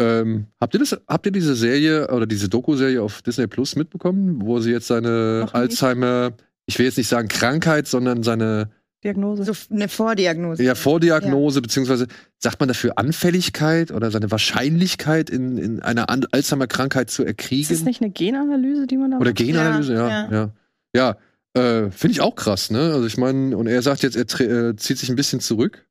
Ähm, 0.01 0.47
habt 0.61 0.75
ihr 0.75 0.81
das, 0.81 0.99
habt 1.07 1.27
ihr 1.27 1.33
diese 1.33 1.55
Serie 1.55 2.09
oder 2.09 2.27
diese 2.27 2.49
Doku-Serie 2.49 3.01
auf 3.01 3.23
Disney 3.23 3.47
Plus 3.47 3.77
mitbekommen, 3.77 4.41
wo 4.43 4.59
sie 4.59 4.73
jetzt 4.73 4.89
seine. 4.89 5.49
Alzheimer, 5.53 6.33
ich 6.67 6.79
will 6.79 6.87
jetzt 6.87 6.99
nicht 6.99 7.09
sagen 7.09 7.29
Krankheit, 7.29 7.87
sondern 7.87 8.23
seine 8.23 8.71
Diagnose. 9.05 9.45
So 9.45 9.53
eine 9.71 9.89
Vordiagnose. 9.89 10.63
ja, 10.63 10.75
Vordiagnose, 10.75 11.61
beziehungsweise 11.61 12.07
sagt 12.39 12.59
man 12.59 12.69
dafür 12.69 12.97
Anfälligkeit 12.97 13.91
oder 13.93 14.11
seine 14.11 14.31
Wahrscheinlichkeit 14.31 15.29
in, 15.29 15.59
in 15.59 15.83
einer 15.83 16.09
An 16.09 16.25
Alzheimer-Krankheit 16.31 17.11
zu 17.11 17.23
erkriegen? 17.23 17.63
ist 17.63 17.71
das 17.71 17.85
nicht 17.85 18.01
eine 18.01 18.11
Genanalyse, 18.11 18.87
die 18.87 18.97
man 18.97 19.11
da 19.11 19.19
Oder 19.19 19.31
macht? 19.31 19.37
Genanalyse, 19.37 19.95
ja. 19.95 20.09
Ja, 20.09 20.31
Ja, 20.33 20.51
ja. 20.97 21.17
Äh, 21.57 21.91
Finde 21.91 22.13
ich 22.13 22.21
auch 22.21 22.35
krass, 22.35 22.71
ne? 22.71 22.95
Also 22.95 23.07
ich 23.07 23.17
meine, 23.19 23.57
und 23.57 23.67
er 23.67 23.83
sagt 23.83 24.03
jetzt, 24.03 24.17
er 24.17 24.71
äh, 24.71 24.77
zieht 24.77 24.99
sich 24.99 25.11
ein 25.11 25.17
bisschen 25.17 25.41
zurück. 25.41 25.87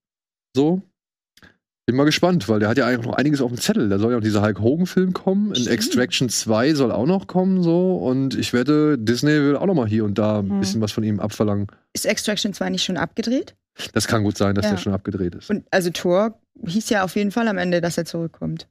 So. 0.55 0.81
Bin 1.85 1.97
mal 1.97 2.05
gespannt, 2.05 2.47
weil 2.47 2.59
der 2.61 2.69
hat 2.69 2.77
ja 2.77 2.87
eigentlich 2.87 3.05
noch 3.05 3.15
einiges 3.15 3.41
auf 3.41 3.51
dem 3.51 3.59
Zettel. 3.59 3.89
Da 3.89 3.99
soll 3.99 4.11
ja 4.11 4.17
noch 4.17 4.23
dieser 4.23 4.41
Hulk 4.41 4.59
Hogan-Film 4.61 5.11
kommen. 5.11 5.49
In 5.49 5.55
Stimmt. 5.55 5.69
Extraction 5.69 6.29
2 6.29 6.75
soll 6.75 6.91
auch 6.93 7.05
noch 7.05 7.27
kommen, 7.27 7.61
so. 7.61 7.97
Und 7.97 8.35
ich 8.35 8.53
wette, 8.53 8.97
Disney 8.97 9.31
will 9.33 9.57
auch 9.57 9.65
noch 9.65 9.73
mal 9.73 9.87
hier 9.87 10.05
und 10.05 10.17
da 10.17 10.39
ein 10.39 10.49
Hm. 10.49 10.59
bisschen 10.61 10.79
was 10.81 10.93
von 10.93 11.03
ihm 11.03 11.19
abverlangen. 11.19 11.67
Ist 11.91 12.05
Extraction 12.05 12.53
2 12.53 12.69
nicht 12.69 12.83
schon 12.85 12.95
abgedreht? 12.95 13.55
Das 13.91 14.07
kann 14.07 14.23
gut 14.23 14.37
sein, 14.37 14.55
dass 14.55 14.63
Ja. 14.65 14.71
der 14.71 14.77
schon 14.77 14.93
abgedreht 14.93 15.35
ist. 15.35 15.49
Und 15.49 15.65
also 15.71 15.89
Tor 15.89 16.39
hieß 16.65 16.89
ja 16.89 17.03
auf 17.03 17.15
jeden 17.17 17.31
Fall 17.31 17.47
am 17.49 17.57
Ende, 17.57 17.81
dass 17.81 17.97
er 17.97 18.05
zurückkommt. 18.05 18.69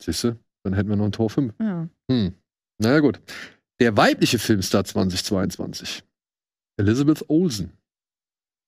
Siehst 0.00 0.24
du? 0.24 0.36
Dann 0.64 0.72
hätten 0.74 0.88
wir 0.88 0.96
noch 0.96 1.04
ein 1.04 1.12
Tor 1.12 1.28
5. 1.28 1.52
Ja. 1.60 1.86
Hm. 2.10 2.32
Naja, 2.78 3.00
gut. 3.00 3.20
Der 3.78 3.94
weibliche 3.96 4.38
Filmstar 4.38 4.84
2022. 4.84 6.02
Elizabeth 6.78 7.28
Olsen. 7.28 7.72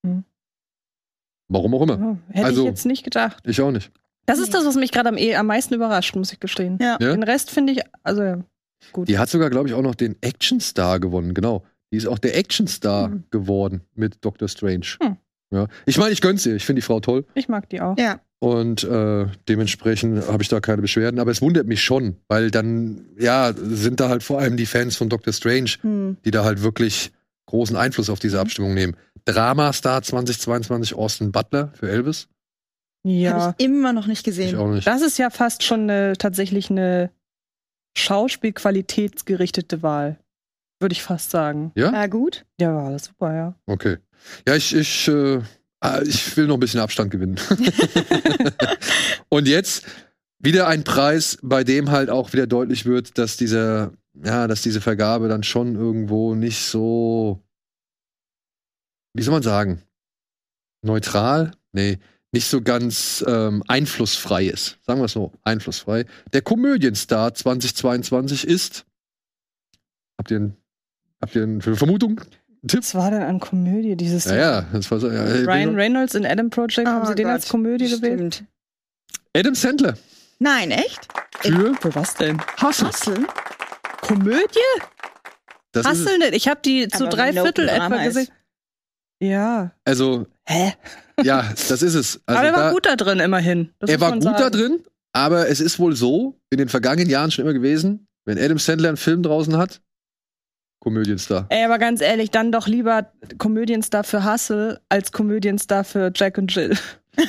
Hm. 0.04 0.24
Warum 1.48 1.74
auch 1.74 1.82
immer. 1.82 1.98
Ja, 1.98 2.16
hätte 2.34 2.46
Also- 2.46 2.62
ich 2.62 2.68
jetzt 2.68 2.86
nicht 2.86 3.04
gedacht. 3.04 3.42
Ich 3.46 3.60
auch 3.60 3.70
nicht. 3.70 3.90
Das 4.26 4.38
ist 4.38 4.54
das, 4.54 4.64
was 4.64 4.76
mich 4.76 4.90
gerade 4.90 5.10
am, 5.10 5.18
eh- 5.18 5.34
am 5.36 5.46
meisten 5.46 5.74
überrascht, 5.74 6.16
muss 6.16 6.32
ich 6.32 6.40
gestehen. 6.40 6.78
Ja. 6.80 6.96
Ja? 7.00 7.12
Den 7.12 7.22
Rest 7.22 7.50
finde 7.50 7.74
ich, 7.74 7.80
also 8.02 8.22
ja, 8.22 8.38
gut. 8.92 9.08
Die 9.08 9.18
hat 9.18 9.28
sogar, 9.28 9.50
glaube 9.50 9.68
ich, 9.68 9.74
auch 9.74 9.82
noch 9.82 9.94
den 9.94 10.16
Actionstar 10.22 10.98
gewonnen. 11.00 11.34
Genau. 11.34 11.62
Die 11.92 11.98
ist 11.98 12.06
auch 12.06 12.18
der 12.18 12.36
Actionstar 12.36 13.10
Hm. 13.10 13.24
geworden 13.30 13.82
mit 13.94 14.24
Doctor 14.24 14.48
Strange. 14.48 14.86
Hm. 15.02 15.16
Ja. 15.50 15.68
Ich 15.86 15.98
meine, 15.98 16.12
ich 16.12 16.20
gönn's 16.22 16.46
ihr. 16.46 16.56
Ich 16.56 16.64
finde 16.64 16.80
die 16.80 16.86
Frau 16.86 17.00
toll. 17.00 17.26
Ich 17.34 17.48
mag 17.48 17.68
die 17.68 17.80
auch. 17.82 17.96
Ja. 17.98 18.20
Und 18.40 18.82
äh, 18.84 19.26
dementsprechend 19.48 20.26
habe 20.28 20.42
ich 20.42 20.48
da 20.48 20.60
keine 20.60 20.82
Beschwerden. 20.82 21.20
Aber 21.20 21.30
es 21.30 21.40
wundert 21.42 21.66
mich 21.66 21.82
schon, 21.82 22.16
weil 22.28 22.50
dann, 22.50 23.06
ja, 23.18 23.52
sind 23.56 24.00
da 24.00 24.08
halt 24.08 24.22
vor 24.22 24.38
allem 24.40 24.56
die 24.56 24.66
Fans 24.66 24.96
von 24.96 25.08
Doctor 25.10 25.32
Strange, 25.32 25.70
Hm. 25.82 26.16
die 26.24 26.30
da 26.30 26.44
halt 26.44 26.62
wirklich 26.62 27.12
großen 27.46 27.76
Einfluss 27.76 28.10
auf 28.10 28.18
diese 28.18 28.40
Abstimmung 28.40 28.74
nehmen. 28.74 28.96
Dramastar 29.26 30.02
2022 30.02 30.94
Austin 30.94 31.32
Butler 31.32 31.72
für 31.74 31.90
Elvis. 31.90 32.28
Ja. 33.06 33.32
Habe 33.32 33.54
ich 33.58 33.64
immer 33.64 33.92
noch 33.92 34.06
nicht 34.06 34.20
Ich 34.20 34.24
gesehen. 34.24 34.56
auch 34.56 34.68
nicht. 34.70 34.86
Das 34.86 35.02
ist 35.02 35.18
ja 35.18 35.30
fast 35.30 35.62
schon 35.62 35.82
eine, 35.90 36.14
tatsächlich 36.16 36.70
eine 36.70 37.10
Schauspielqualitätsgerichtete 37.96 39.82
Wahl. 39.82 40.18
Würde 40.80 40.92
ich 40.92 41.02
fast 41.02 41.30
sagen. 41.30 41.72
Ja? 41.74 41.92
War 41.92 42.08
gut. 42.08 42.44
Ja, 42.60 42.74
war 42.74 42.90
das 42.90 43.04
super, 43.06 43.34
ja. 43.34 43.54
Okay. 43.66 43.98
Ja, 44.46 44.54
ich, 44.56 44.74
ich, 44.74 45.08
äh, 45.08 45.40
ah, 45.80 46.00
ich 46.02 46.36
will 46.36 46.46
noch 46.46 46.54
ein 46.54 46.60
bisschen 46.60 46.80
Abstand 46.80 47.10
gewinnen. 47.10 47.38
Und 49.28 49.46
jetzt 49.48 49.86
wieder 50.38 50.66
ein 50.66 50.84
Preis, 50.84 51.38
bei 51.42 51.64
dem 51.64 51.90
halt 51.90 52.10
auch 52.10 52.32
wieder 52.32 52.46
deutlich 52.46 52.86
wird, 52.86 53.18
dass 53.18 53.36
diese, 53.36 53.92
ja, 54.22 54.46
dass 54.46 54.62
diese 54.62 54.80
Vergabe 54.80 55.28
dann 55.28 55.42
schon 55.42 55.74
irgendwo 55.76 56.34
nicht 56.34 56.60
so, 56.60 57.40
wie 59.14 59.22
soll 59.22 59.32
man 59.32 59.42
sagen, 59.42 59.82
neutral? 60.82 61.52
Nee, 61.72 61.98
nicht 62.32 62.46
so 62.48 62.60
ganz 62.60 63.24
ähm, 63.26 63.62
einflussfrei 63.68 64.46
ist. 64.46 64.78
Sagen 64.84 65.00
wir 65.00 65.04
es 65.06 65.12
so, 65.12 65.32
einflussfrei. 65.42 66.04
Der 66.32 66.42
Komödienstar 66.42 67.32
2022 67.34 68.46
ist. 68.46 68.86
Habt 70.18 70.30
ihr, 70.30 70.40
ein, 70.40 70.56
habt 71.20 71.34
ihr 71.36 71.44
eine 71.44 71.60
Vermutung? 71.60 72.20
Einen 72.20 72.68
Tipp? 72.68 72.80
Was 72.80 72.94
war 72.94 73.10
denn 73.10 73.22
an 73.22 73.40
Komödie 73.40 73.96
dieses 73.96 74.24
Ja, 74.24 74.36
ja, 74.36 74.62
das 74.72 74.90
war 74.90 74.98
so. 74.98 75.10
Ja, 75.10 75.22
Ryan 75.24 75.74
Reynolds 75.74 76.14
in 76.14 76.26
Adam 76.26 76.50
Project, 76.50 76.88
haben 76.88 77.02
Oh 77.02 77.06
sie 77.06 77.14
den 77.14 77.26
Gott. 77.26 77.34
als 77.34 77.48
Komödie 77.48 77.88
gewählt? 77.88 78.34
Stimmt. 78.34 78.50
Adam 79.36 79.54
Sandler. 79.54 79.98
Nein, 80.38 80.70
echt? 80.70 81.08
Für 81.40 81.74
Für 81.80 81.94
was 81.94 82.14
denn? 82.14 82.40
Hustle. 82.60 82.88
Hustle? 82.88 83.26
Komödie? 84.02 84.58
Das 85.72 85.86
ist, 85.86 85.90
Hustle 86.00 86.18
nicht. 86.18 86.34
Ich 86.34 86.48
habe 86.48 86.60
die 86.64 86.88
zu 86.88 87.08
drei 87.08 87.32
Viertel 87.32 87.68
etwa 87.68 88.02
gesehen. 88.04 88.28
Ja. 89.28 89.72
also, 89.84 90.26
Hä? 90.46 90.72
ja, 91.22 91.44
das 91.68 91.82
ist 91.82 91.94
es. 91.94 92.20
Also 92.26 92.38
aber 92.38 92.48
er 92.48 92.54
war 92.54 92.62
da, 92.64 92.72
gut 92.72 92.86
da 92.86 92.96
drin, 92.96 93.20
immerhin. 93.20 93.70
Das 93.78 93.90
er 93.90 94.00
war 94.00 94.12
gut 94.12 94.24
da 94.24 94.38
sagen. 94.38 94.56
drin, 94.56 94.82
aber 95.12 95.48
es 95.48 95.60
ist 95.60 95.78
wohl 95.78 95.94
so, 95.94 96.38
in 96.50 96.58
den 96.58 96.68
vergangenen 96.68 97.10
Jahren 97.10 97.30
schon 97.30 97.44
immer 97.44 97.54
gewesen, 97.54 98.06
wenn 98.24 98.38
Adam 98.38 98.58
Sandler 98.58 98.88
einen 98.88 98.96
Film 98.96 99.22
draußen 99.22 99.56
hat, 99.56 99.80
Komödienstar. 100.80 101.46
Ey, 101.48 101.64
aber 101.64 101.78
ganz 101.78 102.02
ehrlich, 102.02 102.30
dann 102.30 102.52
doch 102.52 102.66
lieber 102.66 103.10
Komödienstar 103.38 104.04
für 104.04 104.30
Hustle 104.30 104.80
als 104.90 105.12
Komödienstar 105.12 105.82
für 105.82 106.12
Jack 106.14 106.38
und 106.38 106.54
Jill. 106.54 106.76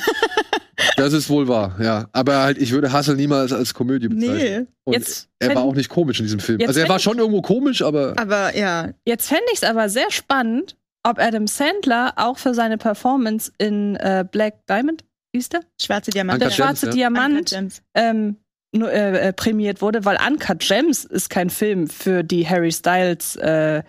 Das 0.97 1.13
ist 1.13 1.29
wohl 1.29 1.47
wahr, 1.47 1.75
ja. 1.79 2.07
Aber 2.11 2.37
halt, 2.39 2.57
ich 2.57 2.71
würde 2.71 2.91
Hustle 2.91 3.15
niemals 3.15 3.51
als 3.51 3.73
Komödie 3.73 4.07
bezeichnen. 4.07 4.37
Nee. 4.37 4.67
Und 4.83 4.93
Jetzt 4.93 5.29
er 5.39 5.55
war 5.55 5.63
auch 5.63 5.75
nicht 5.75 5.89
komisch 5.89 6.19
in 6.19 6.25
diesem 6.25 6.39
Film. 6.39 6.59
Also 6.65 6.79
er 6.79 6.89
war 6.89 6.99
schon 6.99 7.17
irgendwo 7.17 7.41
komisch, 7.41 7.81
aber 7.81 8.13
Aber 8.17 8.55
ja, 8.55 8.89
Jetzt 9.05 9.27
fände 9.27 9.45
ich 9.53 9.61
es 9.61 9.63
aber 9.63 9.89
sehr 9.89 10.11
spannend, 10.11 10.75
ob 11.05 11.19
Adam 11.19 11.47
Sandler 11.47 12.13
auch 12.17 12.37
für 12.37 12.53
seine 12.53 12.77
Performance 12.77 13.51
in 13.57 13.95
äh, 13.97 14.25
Black 14.29 14.65
Diamond, 14.67 15.03
hieß 15.33 15.49
der? 15.49 15.61
schwarze 15.81 16.11
Diamant. 16.11 16.41
Der 16.41 16.49
Gems, 16.49 16.57
schwarze 16.57 16.85
ja. 16.87 16.91
Diamant 16.91 17.49
Gems. 17.49 17.81
ähm, 17.93 18.37
nur, 18.73 18.91
äh, 18.91 19.29
äh, 19.29 19.33
prämiert 19.33 19.81
wurde, 19.81 20.03
weil 20.03 20.17
Uncut 20.25 20.59
Gems 20.59 21.05
ist 21.05 21.29
kein 21.29 21.49
Film 21.49 21.87
für 21.87 22.23
die 22.23 22.47
Harry 22.47 22.71
Styles 22.71 23.35
äh, 23.37 23.83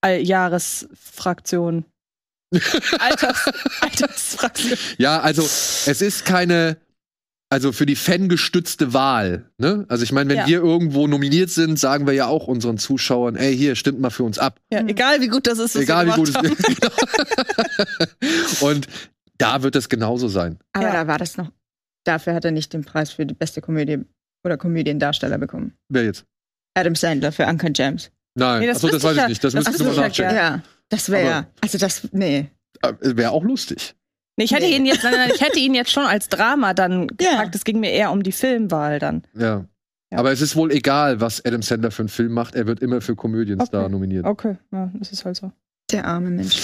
All- 0.00 0.20
Jahresfraktion. 0.20 1.84
Alters, 2.98 3.50
Altersfraktion. 3.82 4.78
ja, 4.96 5.20
also 5.20 5.42
es 5.42 6.00
ist 6.00 6.24
keine, 6.24 6.78
also 7.50 7.72
für 7.72 7.86
die 7.86 7.96
fangestützte 7.96 8.92
Wahl. 8.92 9.50
Ne? 9.58 9.86
Also 9.88 10.04
ich 10.04 10.12
meine, 10.12 10.30
wenn 10.30 10.36
Ja. 10.38 10.46
wir 10.46 10.58
irgendwo 10.58 11.06
nominiert 11.06 11.50
sind, 11.50 11.78
sagen 11.78 12.06
wir 12.06 12.12
ja 12.12 12.26
auch 12.26 12.46
unseren 12.46 12.76
Zuschauern, 12.78 13.36
ey, 13.36 13.56
hier, 13.56 13.74
stimmt 13.74 14.00
mal 14.00 14.10
für 14.10 14.24
uns 14.24 14.38
ab. 14.38 14.60
Ja, 14.72 14.82
Mhm. 14.82 14.88
egal 14.90 15.20
wie 15.20 15.28
gut 15.28 15.46
das 15.46 15.58
ist, 15.58 15.74
was 15.74 15.82
Egal 15.82 16.06
wir 16.06 16.12
wie 16.12 16.16
gut 16.18 16.28
es 16.28 16.34
haben. 16.34 16.48
wird. 16.58 16.80
Genau. 18.20 18.70
Und 18.70 18.86
da 19.38 19.62
wird 19.62 19.76
es 19.76 19.88
genauso 19.88 20.28
sein. 20.28 20.58
Aber 20.72 20.86
Ja. 20.86 20.92
da 20.92 21.06
war 21.06 21.18
das 21.18 21.36
noch. 21.36 21.50
Dafür 22.04 22.34
hat 22.34 22.44
er 22.44 22.50
nicht 22.50 22.72
den 22.72 22.84
Preis 22.84 23.12
für 23.12 23.26
die 23.26 23.34
beste 23.34 23.60
Komödie 23.60 23.98
oder 24.44 24.56
Komödiendarsteller 24.56 25.38
bekommen. 25.38 25.74
Wer 25.88 26.04
jetzt? 26.04 26.24
Adam 26.74 26.94
Sandler 26.94 27.32
für 27.32 27.46
Uncut 27.46 27.74
Gems. 27.74 28.10
Nein, 28.34 28.60
Nee, 28.60 28.66
das 28.68 28.76
achso, 28.76 28.88
das 28.88 29.02
weiß 29.02 29.10
ich 29.12 29.16
ich 29.16 29.22
ja. 29.22 29.28
nicht. 29.28 29.44
Das 29.44 29.52
Das 29.52 29.64
müsstest 29.66 29.80
du 29.80 29.84
mal 29.84 29.90
ich 29.90 29.96
ja 29.96 30.02
nachchecken. 30.30 30.36
Ja, 30.36 30.62
das 30.90 31.10
wäre. 31.10 31.34
Aber- 31.34 31.46
Also 31.60 31.78
das, 31.78 32.08
nee. 32.12 32.50
Wäre 33.00 33.30
auch 33.32 33.42
lustig. 33.42 33.94
Nee, 34.38 34.44
ich 34.44 34.52
hätte 34.52 34.66
Nee. 34.66 34.76
ihn 34.76 34.86
jetzt, 34.86 35.04
ich 35.34 35.40
hätte 35.40 35.58
ihn 35.58 35.74
jetzt 35.74 35.90
schon 35.90 36.04
als 36.06 36.28
Drama 36.28 36.72
dann 36.72 37.08
Ja. 37.20 37.30
gepackt. 37.32 37.54
Es 37.54 37.64
ging 37.64 37.80
mir 37.80 37.90
eher 37.90 38.10
um 38.12 38.22
die 38.22 38.32
Filmwahl 38.32 38.98
dann. 38.98 39.22
Ja. 39.36 39.66
Ja. 40.10 40.18
Aber 40.18 40.32
es 40.32 40.40
ist 40.40 40.56
wohl 40.56 40.72
egal, 40.72 41.20
was 41.20 41.44
Adam 41.44 41.60
Sandler 41.60 41.90
für 41.90 42.00
einen 42.02 42.08
Film 42.08 42.32
macht. 42.32 42.54
Er 42.54 42.66
wird 42.66 42.80
immer 42.80 43.02
für 43.02 43.14
Komödienstar 43.14 43.82
Okay. 43.84 43.92
nominiert. 43.92 44.24
Okay, 44.24 44.56
ja, 44.72 44.90
das 44.94 45.12
ist 45.12 45.24
halt 45.26 45.36
so. 45.36 45.52
Der 45.92 46.06
arme 46.06 46.30
Mensch. 46.30 46.56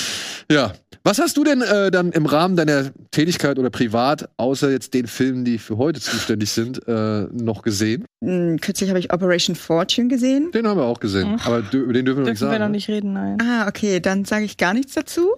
Ja. 0.50 0.72
Was 1.06 1.18
hast 1.18 1.36
du 1.36 1.44
denn 1.44 1.60
äh, 1.60 1.90
dann 1.90 2.12
im 2.12 2.24
Rahmen 2.24 2.56
deiner 2.56 2.90
Tätigkeit 3.10 3.58
oder 3.58 3.68
privat, 3.68 4.28
außer 4.38 4.70
jetzt 4.70 4.94
den 4.94 5.06
Filmen, 5.06 5.44
die 5.44 5.58
für 5.58 5.76
heute 5.76 6.00
zuständig 6.00 6.50
sind, 6.52 6.86
äh, 6.88 7.24
noch 7.32 7.60
gesehen? 7.62 8.06
Hm, 8.24 8.58
Kürzlich 8.60 8.88
habe 8.88 8.98
ich 8.98 9.12
Operation 9.12 9.56
Fortune 9.56 10.08
gesehen. 10.08 10.50
Den 10.52 10.66
haben 10.66 10.78
wir 10.78 10.84
auch 10.84 11.00
gesehen. 11.00 11.32
Mhm. 11.32 11.38
Aber 11.44 11.58
dü- 11.58 11.82
über 11.82 11.92
den 11.92 12.06
dürfen 12.06 12.18
wir 12.20 12.24
noch 12.24 12.30
nicht 12.30 12.40
Dürfen 12.40 12.50
wir 12.50 12.52
sagen. 12.52 12.60
noch 12.62 12.68
ne? 12.68 12.72
nicht 12.72 12.88
reden, 12.88 13.12
nein. 13.12 13.38
Ah, 13.42 13.68
okay, 13.68 14.00
dann 14.00 14.24
sage 14.24 14.44
ich 14.46 14.56
gar 14.56 14.72
nichts 14.72 14.94
dazu. 14.94 15.28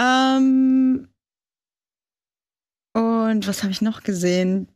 Ähm, 0.00 1.08
und 2.94 3.46
was 3.46 3.62
habe 3.62 3.72
ich 3.72 3.82
noch 3.82 4.02
gesehen? 4.02 4.68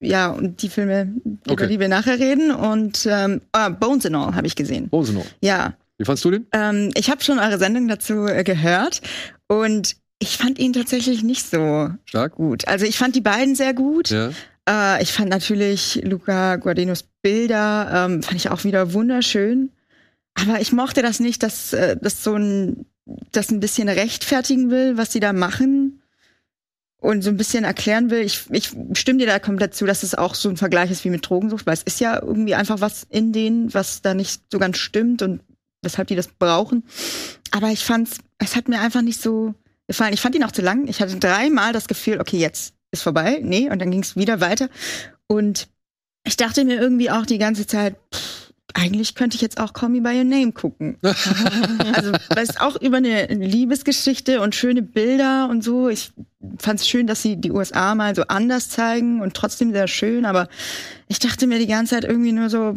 Ja, 0.00 0.28
und 0.30 0.60
die 0.62 0.68
Filme, 0.68 1.14
über 1.24 1.52
Okay. 1.52 1.68
die 1.68 1.80
wir 1.80 1.88
nachher 1.88 2.18
reden. 2.18 2.50
Und 2.50 3.06
ähm, 3.10 3.40
ah, 3.52 3.70
Bones 3.70 4.04
and 4.04 4.16
All 4.16 4.34
habe 4.34 4.46
ich 4.46 4.54
gesehen. 4.56 4.90
Sind 4.92 5.06
wir 5.08 5.12
noch? 5.22 5.26
Ja, 5.40 5.74
Wie 5.98 6.04
fandst 6.04 6.24
du 6.24 6.30
den? 6.30 6.46
ähm, 6.52 6.90
ich 6.94 7.08
habe 7.10 7.22
schon 7.24 7.38
eure 7.38 7.58
Sendung 7.58 7.88
dazu 7.88 8.26
äh, 8.26 8.44
gehört 8.44 9.00
und 9.48 9.96
ich 10.18 10.36
fand 10.36 10.58
ihn 10.58 10.72
tatsächlich 10.72 11.22
nicht 11.22 11.48
so 11.50 11.90
Stark? 12.04 12.34
gut. 12.34 12.66
Also 12.68 12.84
ich 12.86 12.98
fand 12.98 13.14
die 13.16 13.20
beiden 13.20 13.54
sehr 13.54 13.72
gut. 13.74 14.10
Ja. 14.10 14.30
Äh, 14.68 15.02
ich 15.02 15.12
fand 15.12 15.28
natürlich 15.30 16.00
Luca 16.04 16.56
Guardinos 16.56 17.04
Bilder, 17.22 17.90
ähm, 18.06 18.22
fand 18.22 18.36
ich 18.36 18.50
auch 18.50 18.64
wieder 18.64 18.92
wunderschön. 18.92 19.70
Aber 20.34 20.60
ich 20.60 20.72
mochte 20.72 21.00
das 21.02 21.20
nicht, 21.20 21.42
dass 21.42 21.72
äh, 21.72 21.96
das 22.00 22.24
so 22.24 22.34
ein, 22.34 22.86
das 23.32 23.50
ein 23.50 23.60
bisschen 23.60 23.88
rechtfertigen 23.88 24.70
will, 24.70 24.96
was 24.96 25.12
sie 25.12 25.20
da 25.20 25.32
machen. 25.32 26.00
Und 27.04 27.20
so 27.20 27.28
ein 27.28 27.36
bisschen 27.36 27.64
erklären 27.64 28.08
will, 28.08 28.20
ich, 28.20 28.46
ich 28.50 28.72
stimme 28.94 29.18
dir 29.18 29.26
da 29.26 29.38
komplett 29.38 29.74
zu, 29.74 29.84
dass 29.84 30.02
es 30.02 30.14
auch 30.14 30.34
so 30.34 30.48
ein 30.48 30.56
Vergleich 30.56 30.90
ist 30.90 31.04
wie 31.04 31.10
mit 31.10 31.28
Drogensucht, 31.28 31.66
weil 31.66 31.74
es 31.74 31.82
ist 31.82 32.00
ja 32.00 32.20
irgendwie 32.20 32.54
einfach 32.54 32.80
was 32.80 33.06
in 33.10 33.30
denen, 33.30 33.74
was 33.74 34.00
da 34.00 34.14
nicht 34.14 34.40
so 34.50 34.58
ganz 34.58 34.78
stimmt 34.78 35.20
und 35.20 35.42
weshalb 35.82 36.08
die 36.08 36.16
das 36.16 36.28
brauchen. 36.28 36.82
Aber 37.50 37.68
ich 37.68 37.84
fand's, 37.84 38.16
es 38.38 38.56
hat 38.56 38.68
mir 38.68 38.80
einfach 38.80 39.02
nicht 39.02 39.20
so 39.20 39.54
gefallen. 39.86 40.14
Ich 40.14 40.22
fand 40.22 40.34
ihn 40.34 40.44
auch 40.44 40.52
zu 40.52 40.62
lang. 40.62 40.88
Ich 40.88 41.02
hatte 41.02 41.16
dreimal 41.16 41.74
das 41.74 41.88
Gefühl, 41.88 42.22
okay, 42.22 42.38
jetzt 42.38 42.72
ist 42.90 43.02
vorbei. 43.02 43.38
Nee, 43.42 43.68
und 43.68 43.80
dann 43.80 43.90
ging 43.90 44.02
es 44.02 44.16
wieder 44.16 44.40
weiter. 44.40 44.70
Und 45.26 45.68
ich 46.26 46.38
dachte 46.38 46.64
mir 46.64 46.80
irgendwie 46.80 47.10
auch 47.10 47.26
die 47.26 47.38
ganze 47.38 47.66
Zeit, 47.66 47.96
pff, 48.14 48.43
eigentlich 48.72 49.14
könnte 49.14 49.36
ich 49.36 49.42
jetzt 49.42 49.60
auch 49.60 49.72
Call 49.72 49.90
Me 49.90 50.00
By 50.00 50.16
Your 50.16 50.24
Name 50.24 50.52
gucken. 50.52 50.96
also, 51.02 52.12
weil 52.34 52.44
es 52.44 52.56
auch 52.58 52.80
über 52.80 52.96
eine 52.96 53.26
Liebesgeschichte 53.26 54.40
und 54.40 54.54
schöne 54.54 54.82
Bilder 54.82 55.48
und 55.50 55.62
so. 55.62 55.88
Ich 55.88 56.12
fand 56.58 56.80
es 56.80 56.88
schön, 56.88 57.06
dass 57.06 57.22
sie 57.22 57.36
die 57.36 57.52
USA 57.52 57.94
mal 57.94 58.14
so 58.14 58.22
anders 58.22 58.70
zeigen 58.70 59.20
und 59.20 59.34
trotzdem 59.34 59.72
sehr 59.72 59.86
schön, 59.86 60.24
aber 60.24 60.48
ich 61.08 61.18
dachte 61.18 61.46
mir 61.46 61.58
die 61.58 61.66
ganze 61.66 61.94
Zeit 61.94 62.04
irgendwie 62.04 62.32
nur 62.32 62.48
so, 62.48 62.74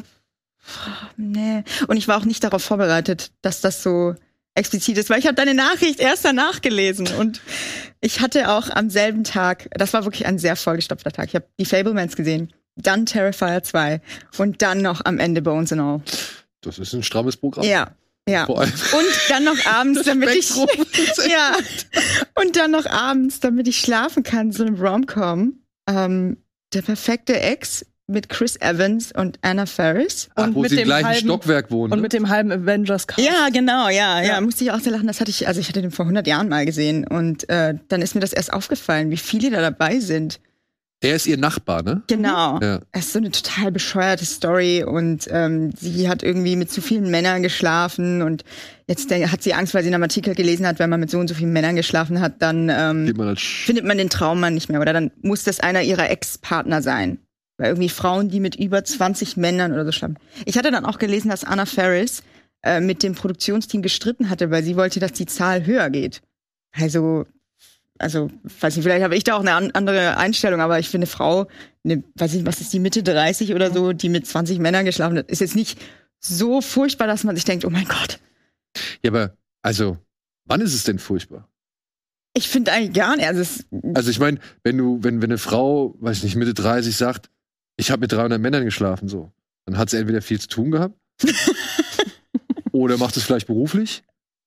nee. 1.15 1.63
Und 1.87 1.97
ich 1.97 2.07
war 2.07 2.17
auch 2.17 2.25
nicht 2.25 2.43
darauf 2.43 2.63
vorbereitet, 2.63 3.31
dass 3.41 3.61
das 3.61 3.81
so 3.81 4.15
explizit 4.55 4.97
ist, 4.97 5.09
weil 5.09 5.19
ich 5.19 5.25
habe 5.25 5.35
deine 5.35 5.53
Nachricht 5.53 5.99
erst 5.99 6.25
danach 6.25 6.61
gelesen 6.61 7.07
und 7.19 7.41
ich 8.01 8.21
hatte 8.21 8.49
auch 8.49 8.69
am 8.69 8.89
selben 8.89 9.23
Tag, 9.23 9.69
das 9.71 9.93
war 9.93 10.03
wirklich 10.03 10.25
ein 10.25 10.39
sehr 10.39 10.55
vollgestopfter 10.55 11.11
Tag. 11.11 11.27
Ich 11.27 11.35
habe 11.35 11.45
die 11.59 11.65
Fablemans 11.65 12.15
gesehen, 12.15 12.51
dann 12.77 13.05
Terrifier 13.05 13.61
2 13.63 14.01
und 14.37 14.61
dann 14.61 14.81
noch 14.81 15.01
am 15.05 15.19
Ende 15.19 15.41
Bones 15.41 15.71
and 15.73 15.81
All. 15.81 16.01
Das 16.61 16.79
ist 16.79 16.93
ein 16.93 17.03
strammes 17.03 17.37
Programm. 17.37 17.65
Ja. 17.65 17.91
Ja. 18.29 18.43
Und 18.45 18.73
dann 19.29 19.45
noch 19.45 19.65
abends, 19.65 20.03
damit 20.05 20.29
ich 20.35 20.49
ja 21.29 21.53
und 22.35 22.55
dann 22.57 22.71
noch 22.71 22.85
abends, 22.85 23.39
damit 23.39 23.67
ich 23.69 23.79
schlafen 23.79 24.23
kann, 24.23 24.51
so 24.51 24.65
eine 24.65 24.77
Rom-Com. 24.77 25.59
Ähm, 25.89 26.37
der 26.73 26.81
perfekte 26.81 27.39
Ex 27.39 27.85
mit 28.07 28.27
Chris 28.29 28.57
Evans 28.59 29.11
und 29.13 29.39
Anna 29.41 29.65
Faris. 29.65 30.29
Ach, 30.35 30.47
Und 30.47 30.55
wo 30.55 30.61
mit 30.61 30.69
sie 30.71 30.75
im 30.75 30.79
dem 30.83 30.85
gleichen 30.87 31.07
halben- 31.07 31.25
Stockwerk 31.25 31.71
wohnen. 31.71 31.91
Und 31.93 31.99
ne? 31.99 32.03
mit 32.03 32.13
dem 32.13 32.27
halben 32.29 32.51
Avengers 32.51 33.07
Cast. 33.07 33.25
Ja, 33.25 33.47
genau, 33.53 33.87
ja, 33.89 34.21
ja, 34.21 34.23
Ja. 34.23 34.41
Musste 34.41 34.63
ich 34.65 34.71
auch 34.71 34.79
sehr 34.79 34.91
lachen. 34.91 35.07
Das 35.07 35.19
hatte 35.21 35.31
ich, 35.31 35.47
also 35.47 35.59
ich 35.61 35.69
hatte 35.69 35.81
den 35.81 35.91
vor 35.91 36.03
100 36.03 36.27
Jahren 36.27 36.49
mal 36.49 36.65
gesehen 36.65 37.07
und 37.07 37.47
äh, 37.49 37.75
dann 37.87 38.01
ist 38.01 38.15
mir 38.15 38.21
das 38.21 38.33
erst 38.33 38.51
aufgefallen, 38.51 39.09
wie 39.09 39.17
viele 39.17 39.51
da 39.51 39.61
dabei 39.61 39.99
sind. 40.01 40.39
Der 41.03 41.15
ist 41.15 41.27
ihr 41.27 41.37
Nachbar, 41.37 41.83
ne? 41.83 42.01
Genau. 42.07 42.59
Ja. 42.59 42.79
Es 42.91 43.05
ist 43.05 43.13
so 43.13 43.19
eine 43.19 43.29
total 43.29 43.71
bescheuerte 43.71 44.25
Story 44.25 44.83
und 44.83 45.27
ähm, 45.29 45.71
sie 45.77 46.09
hat 46.09 46.23
irgendwie 46.23 46.55
mit 46.55 46.71
zu 46.71 46.81
vielen 46.81 47.11
Männern 47.11 47.43
geschlafen 47.43 48.23
und 48.23 48.43
jetzt 48.87 49.11
hat 49.11 49.43
sie 49.43 49.53
Angst, 49.53 49.75
weil 49.75 49.83
sie 49.83 49.89
in 49.89 49.93
einem 49.93 50.03
Artikel 50.03 50.33
gelesen 50.33 50.65
hat, 50.65 50.79
wenn 50.79 50.89
man 50.89 50.99
mit 50.99 51.11
so 51.11 51.19
und 51.19 51.27
so 51.27 51.35
vielen 51.35 51.53
Männern 51.53 51.75
geschlafen 51.75 52.19
hat, 52.19 52.41
dann 52.41 52.69
ähm, 52.69 53.13
man 53.15 53.35
findet 53.35 53.85
man 53.85 53.99
den 53.99 54.09
Traummann 54.09 54.55
nicht 54.55 54.69
mehr 54.69 54.81
oder 54.81 54.93
dann 54.93 55.11
muss 55.21 55.43
das 55.43 55.59
einer 55.59 55.83
ihrer 55.83 56.09
Ex-Partner 56.09 56.81
sein. 56.81 57.19
Weil 57.57 57.69
irgendwie 57.69 57.89
Frauen, 57.89 58.29
die 58.29 58.39
mit 58.39 58.55
über 58.55 58.83
20 58.83 59.37
Männern 59.37 59.73
oder 59.73 59.85
so 59.85 59.91
schlafen. 59.91 60.17
Ich 60.45 60.57
hatte 60.57 60.71
dann 60.71 60.85
auch 60.85 60.99
gelesen, 60.99 61.29
dass 61.29 61.43
Anna 61.43 61.65
Ferris 61.65 62.23
äh, 62.63 62.79
mit 62.79 63.03
dem 63.03 63.15
Produktionsteam 63.15 63.81
gestritten 63.81 64.29
hatte, 64.29 64.51
weil 64.51 64.63
sie 64.63 64.75
wollte, 64.75 64.99
dass 64.99 65.13
die 65.13 65.25
Zahl 65.25 65.65
höher 65.65 65.89
geht. 65.89 66.21
Also, 66.71 67.25
also, 67.99 68.29
weiß 68.59 68.75
nicht, 68.75 68.83
vielleicht 68.83 69.03
habe 69.03 69.15
ich 69.15 69.23
da 69.23 69.35
auch 69.35 69.41
eine 69.41 69.53
an 69.53 69.71
andere 69.71 70.17
Einstellung, 70.17 70.61
aber 70.61 70.79
ich 70.79 70.89
finde 70.89 71.07
Frau, 71.07 71.47
eine, 71.83 72.03
weiß 72.15 72.33
nicht, 72.33 72.45
was 72.45 72.61
ist 72.61 72.73
die 72.73 72.79
Mitte 72.79 73.03
30 73.03 73.53
oder 73.53 73.71
so, 73.71 73.93
die 73.93 74.09
mit 74.09 74.27
20 74.27 74.59
Männern 74.59 74.85
geschlafen 74.85 75.17
hat, 75.17 75.29
ist 75.29 75.41
jetzt 75.41 75.55
nicht 75.55 75.79
so 76.19 76.61
furchtbar, 76.61 77.07
dass 77.07 77.23
man 77.23 77.35
sich 77.35 77.45
denkt, 77.45 77.65
oh 77.65 77.69
mein 77.69 77.87
Gott. 77.87 78.19
Ja, 79.03 79.11
aber, 79.11 79.35
also, 79.61 79.97
wann 80.45 80.61
ist 80.61 80.73
es 80.73 80.83
denn 80.83 80.99
furchtbar? 80.99 81.47
Ich 82.33 82.49
finde 82.49 82.71
eigentlich 82.71 82.93
gar 82.93 83.15
nicht. 83.15 83.27
Also 83.27 83.63
Also, 83.95 84.11
ich 84.11 84.19
meine, 84.19 84.39
wenn 84.63 84.77
du, 84.77 84.99
wenn, 85.01 85.21
wenn 85.21 85.31
eine 85.31 85.39
Frau, 85.39 85.95
weiß 85.99 86.17
ich 86.17 86.23
nicht, 86.23 86.35
Mitte 86.35 86.53
30 86.53 86.95
sagt, 86.95 87.29
ich 87.77 87.91
habe 87.91 88.01
mit 88.01 88.11
300 88.11 88.39
Männern 88.39 88.65
geschlafen, 88.65 89.07
so, 89.07 89.31
dann 89.65 89.77
hat 89.77 89.89
sie 89.89 89.97
entweder 89.97 90.21
viel 90.21 90.39
zu 90.39 90.47
tun 90.47 90.71
gehabt 90.71 90.95
oder 92.71 92.97
macht 92.97 93.17
es 93.17 93.23
vielleicht 93.23 93.47
beruflich, 93.47 94.03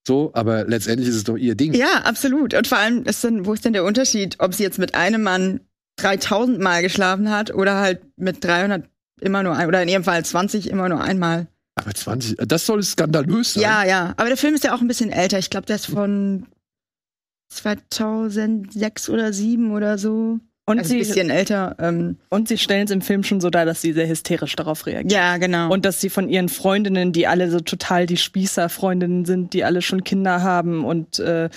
so, 0.06 0.30
aber 0.34 0.64
letztendlich 0.64 1.08
ist 1.08 1.16
es 1.16 1.24
doch 1.24 1.36
ihr 1.36 1.54
Ding. 1.54 1.74
Ja, 1.74 2.02
absolut. 2.04 2.54
Und 2.54 2.66
vor 2.66 2.78
allem 2.78 3.04
ist 3.04 3.22
dann, 3.22 3.46
wo 3.46 3.52
ist 3.52 3.64
denn 3.64 3.72
der 3.72 3.84
Unterschied, 3.84 4.36
ob 4.38 4.54
sie 4.54 4.62
jetzt 4.62 4.78
mit 4.78 4.94
einem 4.94 5.22
Mann 5.22 5.60
3000 5.96 6.58
Mal 6.58 6.82
geschlafen 6.82 7.30
hat 7.30 7.54
oder 7.54 7.76
halt 7.76 8.00
mit 8.16 8.42
300 8.42 8.88
immer 9.20 9.42
nur 9.42 9.54
ein, 9.54 9.68
oder 9.68 9.82
in 9.82 9.88
ihrem 9.88 10.04
Fall 10.04 10.24
20 10.24 10.70
immer 10.70 10.88
nur 10.88 11.02
einmal. 11.02 11.46
Aber 11.74 11.94
20, 11.94 12.36
das 12.46 12.66
soll 12.66 12.82
skandalös 12.82 13.54
sein. 13.54 13.62
Ja, 13.62 13.84
ja. 13.84 14.14
Aber 14.16 14.28
der 14.28 14.36
Film 14.36 14.54
ist 14.54 14.64
ja 14.64 14.74
auch 14.74 14.80
ein 14.80 14.88
bisschen 14.88 15.10
älter. 15.10 15.38
Ich 15.38 15.50
glaube, 15.50 15.66
der 15.66 15.76
ist 15.76 15.86
von 15.86 16.46
2006 17.50 19.10
oder 19.10 19.32
7 19.32 19.72
oder 19.72 19.98
so. 19.98 20.40
Und, 20.70 20.78
Also 20.78 20.94
ein 20.94 21.02
sie, 21.02 21.08
bisschen 21.08 21.30
älter. 21.30 21.74
Ähm, 21.80 22.16
und 22.28 22.48
sie 22.48 22.56
stellen 22.56 22.84
es 22.84 22.90
im 22.90 23.02
Film 23.02 23.24
schon 23.24 23.40
so 23.40 23.50
dar, 23.50 23.66
dass 23.66 23.82
sie 23.82 23.92
sehr 23.92 24.08
hysterisch 24.08 24.54
darauf 24.54 24.86
reagiert. 24.86 25.12
ja, 25.12 25.36
genau. 25.36 25.72
Und 25.72 25.84
dass 25.84 26.00
sie 26.00 26.10
von 26.10 26.28
ihren 26.28 26.48
Freundinnen, 26.48 27.12
die 27.12 27.26
alle 27.26 27.50
so 27.50 27.60
total 27.60 28.06
die 28.06 28.16
Spießer-Freundinnen 28.16 29.24
sind, 29.24 29.52
die 29.52 29.64
alle 29.64 29.82
schon 29.82 30.04
Kinder 30.04 30.42
haben 30.42 30.84
und 30.84 31.18
äh, 31.18 31.48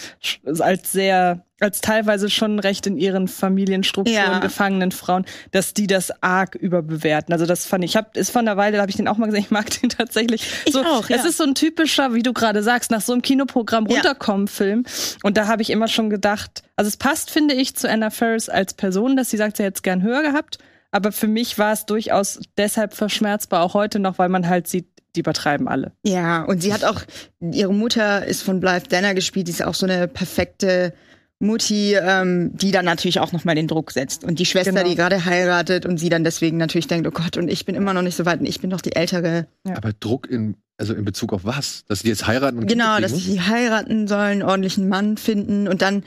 als 0.60 0.92
sehr, 0.92 1.46
als 1.60 1.82
teilweise 1.82 2.30
schon 2.30 2.60
recht 2.60 2.88
in 2.88 2.98
ihren 2.98 3.28
Familienstrukturen 3.28 4.16
Ja. 4.16 4.40
gefangenen 4.40 4.92
Frauen, 4.92 5.26
dass 5.52 5.74
die 5.74 5.88
das 5.88 6.12
arg 6.22 6.56
überbewerten. 6.56 7.32
Also 7.32 7.46
das 7.46 7.66
fand 7.66 7.84
ich, 7.84 7.92
ich 7.92 7.96
hab, 7.98 8.18
ist 8.18 8.32
von 8.32 8.46
der 8.46 8.58
Weile, 8.58 8.78
da 8.78 8.82
habe 8.82 8.90
ich 8.90 8.98
den 8.98 9.08
auch 9.08 9.18
mal 9.18 9.28
gesehen, 9.28 9.42
ich 9.44 9.52
mag 9.52 9.70
den 9.80 9.90
tatsächlich. 9.90 10.46
Ich 10.66 10.74
so, 10.74 10.84
auch, 10.84 11.08
ja. 11.10 11.16
Es 11.18 11.26
ist 11.26 11.38
so 11.38 11.44
ein 11.44 11.56
typischer, 11.56 12.14
wie 12.14 12.24
du 12.24 12.34
gerade 12.34 12.64
sagst, 12.64 12.92
nach 12.92 13.02
so 13.02 13.14
einem 13.14 13.22
Kinoprogramm 13.22 13.86
Ja. 13.88 13.96
runterkommen-Film. 13.98 14.84
Und 15.22 15.38
da 15.38 15.48
habe 15.48 15.62
ich 15.62 15.70
immer 15.70 15.88
schon 15.88 16.10
gedacht, 16.10 16.64
also 16.76 16.88
es 16.90 16.98
passt, 16.98 17.30
finde 17.32 17.54
ich, 17.54 17.76
zu 17.76 17.90
Anna 17.90 18.10
Ferris 18.10 18.50
als 18.50 18.74
Person, 18.74 19.16
dass 19.16 19.30
sie 19.30 19.38
sagt, 19.38 19.58
sie 19.58 19.64
hätte 19.64 19.76
es 19.78 19.84
gern 19.84 20.02
höher 20.02 20.24
gehabt. 20.24 20.58
Aber 20.92 21.12
für 21.12 21.28
mich 21.28 21.58
war 21.58 21.72
es 21.74 21.86
durchaus 21.86 22.40
deshalb 22.58 22.94
verschmerzbar, 22.94 23.62
auch 23.64 23.74
heute 23.74 24.00
noch, 24.00 24.18
weil 24.20 24.30
man 24.30 24.48
halt 24.48 24.68
sieht, 24.68 24.88
die 25.16 25.20
übertreiben 25.22 25.68
alle. 25.68 25.92
Ja, 26.04 26.44
und 26.44 26.62
sie 26.62 26.74
hat 26.74 26.84
auch, 26.84 27.02
ihre 27.40 27.74
Mutter 27.74 28.26
ist 28.26 28.42
von 28.42 28.60
Blythe 28.60 28.90
Danner 28.90 29.14
gespielt, 29.14 29.48
die 29.48 29.52
ist 29.52 29.64
auch 29.64 29.76
so 29.76 29.86
eine 29.86 30.08
perfekte 30.08 30.94
Mutti, 31.44 31.94
ähm, 31.96 32.52
die 32.54 32.72
dann 32.72 32.86
natürlich 32.86 33.20
auch 33.20 33.32
nochmal 33.32 33.56
den 33.56 33.68
Druck 33.68 33.92
setzt. 33.92 34.24
Und 34.24 34.40
die 34.40 34.46
Schwester, 34.46 34.72
Genau. 34.72 34.88
die 34.90 34.96
gerade 34.96 35.26
heiratet 35.26 35.86
und 35.86 35.98
sie 36.00 36.10
dann 36.10 36.24
deswegen 36.24 36.58
natürlich 36.58 36.88
denkt, 36.88 37.08
oh 37.08 37.12
Gott, 37.12 37.38
und 37.38 37.50
ich 37.50 37.66
bin 37.66 37.76
immer 37.76 37.94
noch 37.94 38.02
nicht 38.02 38.16
so 38.16 38.26
weit 38.26 38.40
und 38.40 38.46
ich 38.48 38.60
bin 38.62 38.70
doch 38.70 38.82
die 38.82 38.96
Ältere. 38.96 39.48
Aber 39.76 39.92
Druck 39.94 40.30
in, 40.30 40.56
also 40.78 40.94
in 40.94 41.06
Bezug 41.06 41.34
auf 41.34 41.44
was? 41.46 41.84
Dass 41.88 42.02
die 42.02 42.08
jetzt 42.10 42.26
heiraten 42.28 42.58
und 42.60 42.68
Genau, 42.68 43.00
dass 43.00 43.16
sie 43.16 43.42
heiraten 43.42 44.08
sollen, 44.08 44.22
einen 44.24 44.44
ordentlichen 44.44 44.88
Mann 44.90 45.18
finden 45.18 45.68
und 45.68 45.82
dann, 45.82 46.04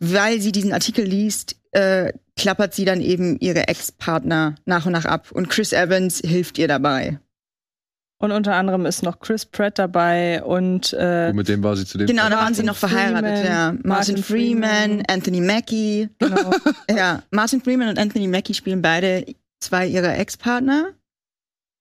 weil 0.00 0.40
sie 0.40 0.52
diesen 0.52 0.72
Artikel 0.72 1.04
liest, 1.04 1.56
äh, 1.72 2.12
klappert 2.36 2.74
sie 2.74 2.84
dann 2.84 3.00
eben 3.00 3.38
ihre 3.40 3.68
Ex-Partner 3.68 4.54
nach 4.64 4.86
und 4.86 4.92
nach 4.92 5.04
ab. 5.04 5.30
Und 5.32 5.48
Chris 5.50 5.72
Evans 5.72 6.20
hilft 6.24 6.56
ihr 6.58 6.66
dabei. 6.68 7.18
Und 8.20 8.32
unter 8.32 8.54
anderem 8.54 8.84
ist 8.84 9.04
noch 9.04 9.20
Chris 9.20 9.44
Pratt 9.46 9.78
dabei 9.78 10.42
und 10.42 10.92
äh, 10.92 11.28
Und 11.30 11.36
mit 11.36 11.48
dem 11.48 11.62
war 11.62 11.76
sie 11.76 11.86
zu 11.86 11.98
dem 11.98 12.08
Genau, 12.08 12.22
da 12.24 12.30
Zeitpunkt- 12.30 12.44
waren 12.44 12.54
sie 12.54 12.62
noch 12.64 12.76
verheiratet, 12.76 13.38
Freeman, 13.38 13.44
ja. 13.46 13.66
Martin, 13.72 13.88
Martin 13.88 14.16
Freeman, 14.24 14.70
Freeman. 14.90 15.02
Anthony 15.08 15.40
Mackie. 15.40 16.08
genau. 16.18 16.50
Ja, 16.90 17.22
Martin 17.30 17.60
Freeman 17.62 17.88
und 17.88 17.98
Anthony 17.98 18.26
Mackie 18.26 18.54
spielen 18.54 18.82
beide 18.82 19.24
zwei 19.60 19.86
ihrer 19.86 20.18
Ex-Partner. 20.18 20.88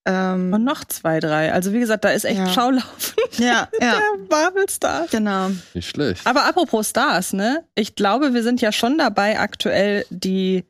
Ähm, 0.05 0.53
und 0.53 0.63
noch 0.63 0.85
zwei, 0.85 1.19
drei. 1.19 1.51
Also 1.51 1.73
wie 1.73 1.79
gesagt, 1.79 2.05
da 2.05 2.09
ist 2.09 2.23
echt 2.23 2.37
Ja. 2.37 2.47
Schaulaufen 2.49 3.13
ja, 3.39 3.67
ja, 3.81 3.93
der 3.97 4.01
Marvel-Stars. 4.29 5.09
genau. 5.11 5.49
Nicht 5.73 5.89
schlecht. 5.89 6.21
Aber 6.25 6.45
apropos 6.45 6.91
Stars, 6.91 7.33
ne? 7.33 7.63
Ich 7.75 7.95
glaube, 7.95 8.33
wir 8.35 8.43
sind 8.43 8.61
ja 8.61 8.71
schon 8.71 8.97
dabei, 8.99 9.39
aktuell 9.39 10.05
die, 10.11 10.63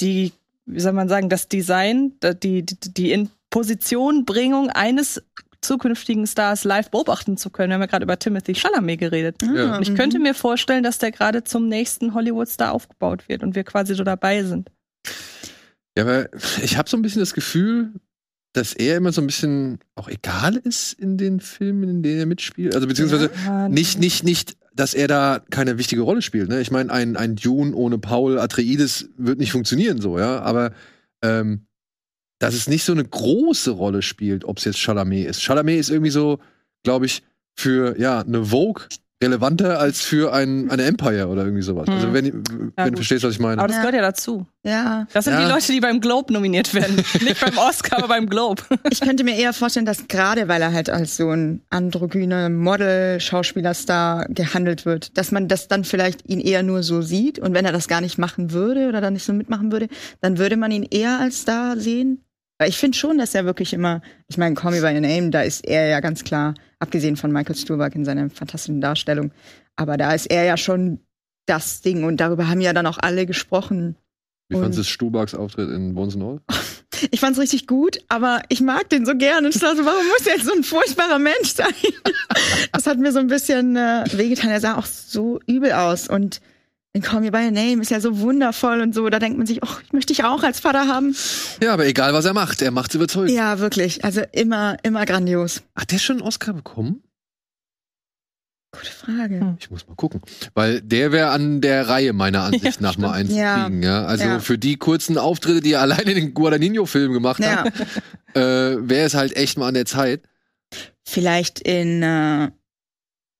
die, 0.00 0.32
wie 0.66 0.80
soll 0.80 0.92
man 0.92 1.08
sagen, 1.08 1.28
das 1.28 1.48
Design, 1.48 2.12
die, 2.42 2.64
die, 2.64 2.76
die 2.80 3.12
in 3.12 3.30
Positionbringung 3.54 4.70
eines 4.70 5.22
zukünftigen 5.60 6.26
Stars 6.26 6.64
live 6.64 6.90
beobachten 6.90 7.36
zu 7.36 7.50
können. 7.50 7.70
Wir 7.70 7.74
haben 7.74 7.82
ja 7.82 7.86
gerade 7.86 8.02
über 8.02 8.18
Timothy 8.18 8.52
Chalamet 8.52 8.98
geredet. 8.98 9.36
Ja. 9.42 9.76
Und 9.76 9.82
ich 9.88 9.94
könnte 9.94 10.18
mir 10.18 10.34
vorstellen, 10.34 10.82
dass 10.82 10.98
der 10.98 11.12
gerade 11.12 11.44
zum 11.44 11.68
nächsten 11.68 12.14
Hollywood-Star 12.14 12.72
aufgebaut 12.72 13.28
wird 13.28 13.44
und 13.44 13.54
wir 13.54 13.62
quasi 13.62 13.94
so 13.94 14.02
dabei 14.02 14.42
sind. 14.42 14.72
Ja, 15.96 16.02
aber 16.02 16.30
ich 16.64 16.76
habe 16.76 16.90
so 16.90 16.96
ein 16.96 17.02
bisschen 17.02 17.20
das 17.20 17.32
Gefühl, 17.32 17.92
dass 18.54 18.72
er 18.72 18.96
immer 18.96 19.12
so 19.12 19.20
ein 19.20 19.28
bisschen 19.28 19.78
auch 19.94 20.08
egal 20.08 20.56
ist 20.56 20.92
in 20.94 21.16
den 21.16 21.38
Filmen, 21.38 21.88
in 21.88 22.02
denen 22.02 22.18
er 22.18 22.26
mitspielt. 22.26 22.74
Also 22.74 22.88
beziehungsweise 22.88 23.30
Ja, 23.46 23.68
nicht, 23.68 24.00
nicht, 24.00 24.24
nicht, 24.24 24.56
dass 24.74 24.94
er 24.94 25.06
da 25.06 25.40
keine 25.50 25.78
wichtige 25.78 26.02
Rolle 26.02 26.22
spielt. 26.22 26.48
Ne? 26.48 26.60
Ich 26.60 26.72
meine, 26.72 26.92
ein, 26.92 27.16
ein 27.16 27.36
Dune 27.36 27.72
ohne 27.72 27.98
Paul 27.98 28.40
Atreides 28.40 29.10
wird 29.16 29.38
nicht 29.38 29.52
funktionieren 29.52 30.00
so, 30.00 30.18
ja. 30.18 30.40
Aber 30.40 30.72
ähm, 31.22 31.66
dass 32.44 32.54
es 32.54 32.68
nicht 32.68 32.84
so 32.84 32.92
eine 32.92 33.04
große 33.04 33.70
Rolle 33.70 34.02
spielt, 34.02 34.44
ob 34.44 34.58
es 34.58 34.64
jetzt 34.64 34.78
Chalamet 34.78 35.26
ist. 35.28 35.40
Chalamet 35.42 35.78
ist 35.80 35.90
irgendwie 35.90 36.10
so, 36.10 36.38
glaube 36.82 37.06
ich, 37.06 37.22
für 37.56 37.98
ja 37.98 38.20
eine 38.20 38.44
Vogue 38.46 38.84
relevanter 39.22 39.78
als 39.78 40.02
für 40.02 40.34
ein, 40.34 40.70
eine 40.70 40.82
Empire 40.82 41.28
oder 41.28 41.44
irgendwie 41.44 41.62
sowas. 41.62 41.88
Also 41.88 42.08
Hm. 42.08 42.14
wenn, 42.14 42.24
wenn 42.48 42.72
Ja, 42.76 42.90
du 42.90 42.96
verstehst, 42.96 43.24
was 43.24 43.32
ich 43.34 43.38
meine. 43.40 43.58
Aber 43.58 43.68
das 43.68 43.76
Ja. 43.76 43.82
gehört 43.82 43.94
ja 43.94 44.02
dazu. 44.02 44.46
Ja, 44.64 45.06
Das 45.14 45.24
sind 45.24 45.34
Ja. 45.34 45.46
die 45.46 45.50
Leute, 45.50 45.72
die 45.72 45.80
beim 45.80 46.00
Globe 46.00 46.30
nominiert 46.32 46.74
werden. 46.74 46.96
Nicht 47.22 47.40
beim 47.40 47.56
Oscar, 47.56 47.98
aber 47.98 48.08
beim 48.08 48.28
Globe. 48.28 48.62
ich 48.90 49.00
könnte 49.00 49.24
mir 49.24 49.36
eher 49.36 49.52
vorstellen, 49.54 49.86
dass 49.86 50.08
gerade 50.08 50.48
weil 50.48 50.60
er 50.60 50.72
halt 50.74 50.90
als 50.90 51.16
so 51.16 51.30
ein 51.30 51.62
androgyner 51.70 52.50
Model, 52.50 53.18
Schauspielerstar 53.20 54.26
gehandelt 54.30 54.84
wird, 54.84 55.16
dass 55.16 55.30
man 55.32 55.48
das 55.48 55.68
dann 55.68 55.84
vielleicht 55.84 56.28
ihn 56.28 56.40
eher 56.40 56.62
nur 56.62 56.82
so 56.82 57.00
sieht 57.00 57.38
und 57.38 57.54
wenn 57.54 57.64
er 57.64 57.72
das 57.72 57.88
gar 57.88 58.00
nicht 58.00 58.18
machen 58.18 58.50
würde 58.52 58.88
oder 58.88 59.00
dann 59.00 59.12
nicht 59.14 59.24
so 59.24 59.32
mitmachen 59.32 59.70
würde, 59.72 59.88
dann 60.20 60.38
würde 60.38 60.56
man 60.56 60.70
ihn 60.72 60.82
eher 60.90 61.20
als 61.20 61.42
Star 61.42 61.78
sehen. 61.78 62.23
Weil 62.58 62.68
ich 62.68 62.76
finde 62.76 62.96
schon, 62.96 63.18
dass 63.18 63.34
er 63.34 63.44
wirklich 63.44 63.72
immer, 63.72 64.00
ich 64.28 64.38
meine, 64.38 64.54
Call 64.54 64.72
Me 64.72 64.80
by 64.80 64.94
Your 64.94 65.00
Name, 65.00 65.30
da 65.30 65.42
ist 65.42 65.64
er 65.64 65.88
ja 65.88 66.00
ganz 66.00 66.22
klar, 66.24 66.54
abgesehen 66.78 67.16
von 67.16 67.32
Michael 67.32 67.56
Stuhlbarg 67.56 67.94
in 67.94 68.04
seiner 68.04 68.30
fantastischen 68.30 68.80
Darstellung, 68.80 69.32
aber 69.76 69.96
da 69.96 70.12
ist 70.12 70.26
er 70.26 70.44
ja 70.44 70.56
schon 70.56 71.00
das 71.46 71.80
Ding 71.80 72.04
und 72.04 72.18
darüber 72.18 72.48
haben 72.48 72.60
ja 72.60 72.72
dann 72.72 72.86
auch 72.86 72.98
alle 72.98 73.26
gesprochen. 73.26 73.96
Wie 74.48 74.56
fandest 74.56 74.78
du 74.78 74.84
Stuhlbargs 74.84 75.34
Auftritt 75.34 75.70
in 75.70 75.94
Bones 75.94 76.16
All? 76.16 76.40
Ich 77.10 77.20
fand's 77.20 77.40
richtig 77.40 77.66
gut, 77.66 77.98
aber 78.08 78.42
ich 78.48 78.60
mag 78.60 78.88
den 78.88 79.04
so 79.04 79.14
gern. 79.16 79.44
Und 79.44 79.54
ich 79.54 79.60
dachte, 79.60 79.84
warum 79.84 80.06
muss 80.06 80.26
er 80.26 80.36
jetzt 80.36 80.46
so 80.46 80.54
ein 80.54 80.62
furchtbarer 80.62 81.18
Mensch 81.18 81.52
sein? 81.54 81.74
Das 82.72 82.86
hat 82.86 82.98
mir 82.98 83.12
so 83.12 83.18
ein 83.18 83.26
bisschen 83.26 83.76
äh, 83.76 84.04
wehgetan. 84.12 84.50
Er 84.50 84.60
sah 84.60 84.76
auch 84.76 84.86
so 84.86 85.40
übel 85.46 85.72
aus. 85.72 86.08
Und 86.08 86.40
Call 87.02 87.20
Me 87.22 87.30
By 87.32 87.38
Your 87.46 87.50
Name 87.50 87.82
ist 87.82 87.90
ja 87.90 87.98
so 88.00 88.20
wundervoll 88.20 88.80
und 88.80 88.94
so. 88.94 89.08
Da 89.10 89.18
denkt 89.18 89.36
man 89.36 89.46
sich, 89.46 89.60
oh, 89.62 89.76
ich 89.84 89.92
möchte 89.92 90.12
dich 90.14 90.22
auch 90.24 90.42
als 90.44 90.60
Vater 90.60 90.86
haben. 90.86 91.14
Ja, 91.62 91.72
aber 91.72 91.86
egal, 91.86 92.12
was 92.14 92.24
er 92.24 92.34
macht, 92.34 92.62
er 92.62 92.70
macht's 92.70 92.94
überzeugend. 92.94 93.32
Ja, 93.32 93.58
wirklich. 93.58 94.04
Also 94.04 94.22
immer, 94.32 94.76
immer 94.84 95.04
grandios. 95.04 95.62
Hat 95.74 95.90
der 95.90 95.98
schon 95.98 96.18
einen 96.18 96.26
Oscar 96.26 96.52
bekommen? 96.52 97.02
Gute 98.72 98.90
Frage. 98.92 99.40
Hm. 99.40 99.56
Ich 99.60 99.70
muss 99.70 99.86
mal 99.88 99.94
gucken. 99.96 100.20
Weil 100.54 100.80
der 100.82 101.10
wäre 101.12 101.30
an 101.30 101.60
der 101.60 101.88
Reihe 101.88 102.12
meiner 102.12 102.42
Ansicht 102.44 102.64
Ja, 102.64 102.72
nach 102.80 102.96
mal 102.96 103.12
eins 103.12 103.34
Ja. 103.34 103.64
kriegen. 103.64 103.82
Ja? 103.82 104.04
Also 104.04 104.24
Ja. 104.24 104.38
für 104.40 104.58
die 104.58 104.76
kurzen 104.76 105.18
Auftritte, 105.18 105.60
die 105.60 105.72
er 105.72 105.80
alleine 105.82 106.12
in 106.12 106.16
den 106.16 106.34
Guadagnino-Film 106.34 107.12
gemacht 107.12 107.40
Ja, 107.40 107.64
hat, 107.64 107.72
äh, 108.34 108.88
wäre 108.88 109.06
es 109.06 109.14
halt 109.14 109.36
echt 109.36 109.58
mal 109.58 109.68
an 109.68 109.74
der 109.74 109.86
Zeit. 109.86 110.22
vielleicht 111.04 111.60
in, 111.60 112.02
äh, 112.02 112.50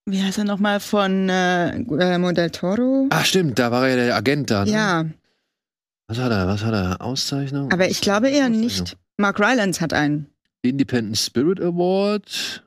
wie 0.05 0.21
heißt 0.21 0.37
er 0.37 0.43
nochmal, 0.43 0.79
von 0.79 1.29
äh, 1.29 1.83
Guillermo 1.85 2.31
del 2.31 2.51
Toro? 2.51 3.07
Ah, 3.09 3.23
stimmt, 3.23 3.57
da 3.59 3.71
war 3.71 3.87
er 3.87 3.95
der 3.95 4.15
Agent 4.15 4.51
da. 4.51 4.65
Ne? 4.65 4.71
Ja, 4.71 5.05
Was 6.07 6.19
hat 6.19 6.31
er? 6.31 6.47
Was 6.47 6.63
hat 6.63 6.73
er? 6.73 7.01
Auszeichnung? 7.01 7.71
aber 7.71 7.89
ich 7.89 8.01
glaube 8.01 8.29
eher 8.29 8.49
nicht. 8.49 8.97
Mark 9.17 9.39
Rylance 9.39 9.81
hat 9.81 9.93
einen. 9.93 10.27
Independent 10.61 11.17
Spirit 11.17 11.59
Award. 11.61 12.63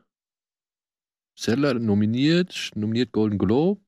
Settler 1.38 1.74
nominiert. 1.74 2.70
Nominiert 2.74 3.12
Golden 3.12 3.38
Globe. 3.38 3.80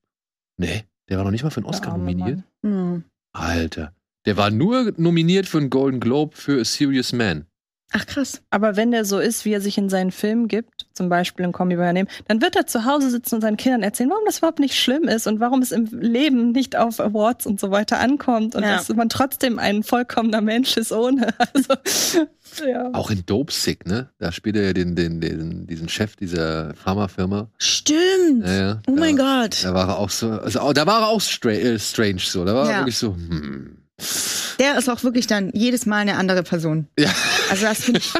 Nee, 0.57 0.85
der 1.09 1.17
war 1.19 1.25
noch 1.25 1.31
nicht 1.33 1.43
mal 1.43 1.51
für 1.51 1.59
einen 1.59 1.67
Oscar 1.67 1.97
nominiert. 1.97 2.43
Mann. 2.63 3.05
Ja. 3.33 3.41
Alter. 3.41 3.95
Der 4.27 4.37
war 4.37 4.51
nur 4.51 4.93
nominiert 4.97 5.47
für 5.47 5.59
einen 5.59 5.71
Golden 5.71 5.99
Globe 6.01 6.37
für 6.37 6.61
A 6.61 6.65
Serious 6.65 7.13
Man. 7.13 7.47
Ach 7.92 8.07
krass. 8.07 8.40
Aber 8.50 8.76
wenn 8.76 8.92
der 8.92 9.05
so 9.05 9.18
ist, 9.18 9.44
wie 9.44 9.53
er 9.53 9.61
sich 9.61 9.76
in 9.76 9.88
seinen 9.88 10.12
Filmen 10.12 10.46
gibt, 10.46 10.87
zum 10.94 11.09
Beispiel 11.09 11.44
in 11.44 11.53
Kombi 11.53 11.76
bei 11.76 11.92
Name, 11.92 12.07
dann 12.29 12.40
wird 12.40 12.55
er 12.55 12.66
zu 12.66 12.85
Hause 12.85 13.11
sitzen 13.11 13.37
und 13.37 13.40
seinen 13.40 13.57
Kindern 13.57 13.83
erzählen, 13.83 14.11
warum 14.11 14.24
das 14.26 14.38
überhaupt 14.38 14.61
nicht 14.61 14.76
schlimm 14.79 15.05
ist 15.09 15.26
und 15.26 15.40
warum 15.40 15.61
es 15.62 15.72
im 15.72 15.87
Leben 15.90 16.53
nicht 16.53 16.76
auf 16.76 17.00
Awards 17.00 17.46
und 17.46 17.59
so 17.59 17.70
weiter 17.70 17.98
ankommt 17.98 18.55
und 18.55 18.62
Ja. 18.62 18.76
dass 18.76 18.88
man 18.90 19.09
trotzdem 19.09 19.59
ein 19.59 19.83
vollkommener 19.83 20.40
Mensch 20.40 20.76
ist 20.76 20.92
ohne. 20.92 21.35
Also, 21.53 22.66
ja. 22.68 22.90
Auch 22.92 23.11
in 23.11 23.24
Dope 23.26 23.53
Sick, 23.53 23.87
ne? 23.87 24.09
Da 24.18 24.33
spielt 24.33 24.57
er 24.57 24.64
ja 24.64 24.72
den, 24.72 24.94
den, 24.96 25.20
den, 25.20 25.66
diesen 25.66 25.88
Chef 25.88 26.16
dieser 26.16 26.74
Pharmafirma. 26.74 27.48
Stimmt. 27.59 28.44
Ja, 28.46 28.53
ja. 28.55 28.81
Oh 28.88 28.92
mein 28.92 29.16
da, 29.16 29.42
Gott. 29.42 29.64
Da 29.64 29.74
war 29.74 29.88
er 29.88 29.98
auch 29.98 30.11
so, 30.11 30.31
also 30.31 30.72
da 30.72 30.87
war 30.87 31.03
er 31.03 31.09
auch 31.09 31.20
stra 31.20 31.50
äh, 31.50 31.79
strange 31.79 32.20
so. 32.20 32.44
Da 32.44 32.55
war 32.55 32.68
er 32.70 32.79
wirklich 32.79 32.98
so, 32.98 33.14
hm. 33.14 33.76
Der 34.59 34.79
ist 34.79 34.88
auch 34.88 35.03
wirklich 35.05 35.26
dann 35.26 35.50
jedes 35.53 35.87
Mal 35.87 35.98
eine 35.98 36.16
andere 36.16 36.42
Person. 36.42 36.87
Ja. 36.98 37.11
Also 37.51 37.67
das 37.67 37.83
finde 37.85 38.01
ich 38.01 38.13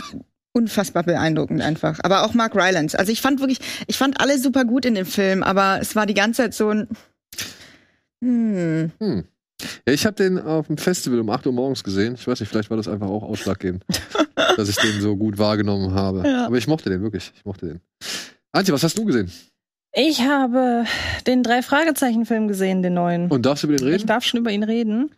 unfassbar 0.53 1.05
beeindruckend 1.05 1.63
einfach. 1.63 1.99
Aber 2.03 2.25
auch 2.25 2.35
Mark 2.35 2.55
Rylance. 2.55 2.99
Also 2.99 3.13
ich 3.13 3.21
fand 3.21 3.41
wirklich, 3.41 3.61
ich 3.87 3.97
fand 3.97 4.21
alle 4.21 4.39
super 4.39 4.65
gut 4.65 4.85
in 4.85 4.95
dem 4.95 5.07
Film, 5.07 5.43
aber 5.43 5.79
es 5.81 5.95
war 5.97 6.07
die 6.07 6.15
ganze 6.15 6.43
Zeit 6.43 6.55
so 6.55 6.71
ein. 6.71 6.89
Hm. 8.23 8.91
Hm. 8.99 9.25
Ja, 9.87 9.93
ich 9.93 10.07
habe 10.07 10.17
den 10.17 10.39
auf 10.39 10.67
dem 10.69 10.79
Festival 10.79 11.21
um 11.21 11.31
8 11.31 11.47
Uhr 11.47 11.53
morgens 11.53 11.85
gesehen. 11.85 12.15
Ich 12.15 12.27
weiß 12.27 12.41
nicht, 12.41 12.49
vielleicht 12.49 12.71
war 12.71 12.77
das 12.77 12.89
einfach 12.89 13.09
auch 13.09 13.23
ausschlaggebend, 13.23 13.85
dass 14.57 14.69
ich 14.69 14.77
den 14.77 15.01
so 15.01 15.17
gut 15.17 15.39
wahrgenommen 15.39 15.95
habe. 15.95 16.27
Ja. 16.27 16.47
Aber 16.47 16.57
ich 16.57 16.67
mochte 16.67 16.89
den 16.91 17.03
wirklich. 17.03 17.33
Ich 17.37 17.45
mochte 17.45 17.67
den. 17.67 17.81
Antje, 18.53 18.73
was 18.75 18.83
hast 18.83 18.97
du 18.99 19.05
gesehen? 19.05 19.31
Ich 19.93 20.23
habe 20.23 20.85
den 21.27 21.43
Drei-Fragezeichen-Film 21.43 22.49
gesehen, 22.49 22.83
den 22.83 22.95
neuen. 22.95 23.29
Und 23.29 23.45
darfst 23.45 23.65
du 23.65 23.69
über 23.69 23.77
den 23.77 23.89
Ich 23.89 23.95
reden? 23.95 24.07
darf 24.07 24.25
schon 24.25 24.41
über 24.41 24.51
ihn 24.51 24.63
reden. 24.63 25.11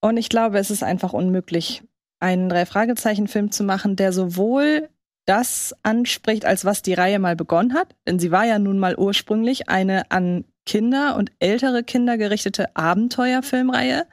Und 0.00 0.16
ich 0.16 0.28
glaube, 0.28 0.58
es 0.58 0.70
ist 0.70 0.82
einfach 0.82 1.12
unmöglich, 1.12 1.82
einen 2.20 2.48
Drei-Fragezeichen-Film 2.48 3.50
zu 3.50 3.64
machen, 3.64 3.96
der 3.96 4.12
sowohl 4.12 4.88
das 5.26 5.74
anspricht, 5.82 6.44
als 6.44 6.64
was 6.64 6.82
die 6.82 6.94
Reihe 6.94 7.18
mal 7.18 7.36
begonnen 7.36 7.74
hat. 7.74 7.94
Denn 8.06 8.18
sie 8.18 8.30
war 8.30 8.44
ja 8.44 8.58
nun 8.58 8.78
mal 8.78 8.96
ursprünglich 8.96 9.68
eine 9.68 10.10
an 10.10 10.44
Kinder 10.64 11.16
und 11.16 11.32
ältere 11.38 11.82
Kinder 11.82 12.16
gerichtete 12.16 12.74
Abenteuerfilmreihe. 12.76 14.06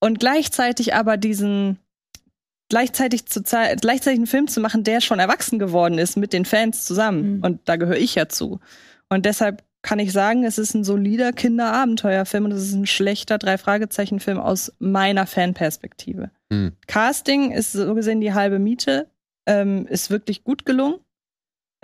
Und 0.00 0.18
gleichzeitig 0.18 0.94
aber 0.94 1.16
diesen 1.16 1.78
gleichzeitig 2.68 3.26
zu 3.26 3.42
zei- 3.42 3.76
gleichzeitig 3.76 4.18
einen 4.18 4.26
Film 4.26 4.48
zu 4.48 4.60
machen, 4.60 4.82
der 4.82 5.00
schon 5.00 5.18
erwachsen 5.18 5.58
geworden 5.58 5.98
ist 5.98 6.16
mit 6.16 6.32
den 6.32 6.44
Fans 6.44 6.84
zusammen. 6.84 7.36
Mhm. 7.36 7.44
Und 7.44 7.60
da 7.66 7.76
gehöre 7.76 7.98
ich 7.98 8.14
ja 8.14 8.28
zu. 8.28 8.60
Und 9.08 9.26
deshalb 9.26 9.62
kann 9.82 9.98
ich 9.98 10.12
sagen, 10.12 10.44
es 10.44 10.58
ist 10.58 10.74
ein 10.74 10.84
solider 10.84 11.32
Kinderabenteuerfilm 11.32 12.46
und 12.46 12.52
es 12.52 12.62
ist 12.62 12.74
ein 12.74 12.86
schlechter 12.86 13.38
Drei-Fragezeichen-Film 13.38 14.38
aus 14.38 14.72
meiner 14.78 15.26
Fanperspektive. 15.26 16.30
Hm. 16.52 16.72
Casting 16.86 17.50
ist 17.50 17.72
so 17.72 17.94
gesehen 17.94 18.20
die 18.20 18.32
halbe 18.32 18.58
Miete, 18.58 19.08
ähm, 19.46 19.86
ist 19.86 20.10
wirklich 20.10 20.44
gut 20.44 20.64
gelungen. 20.64 21.00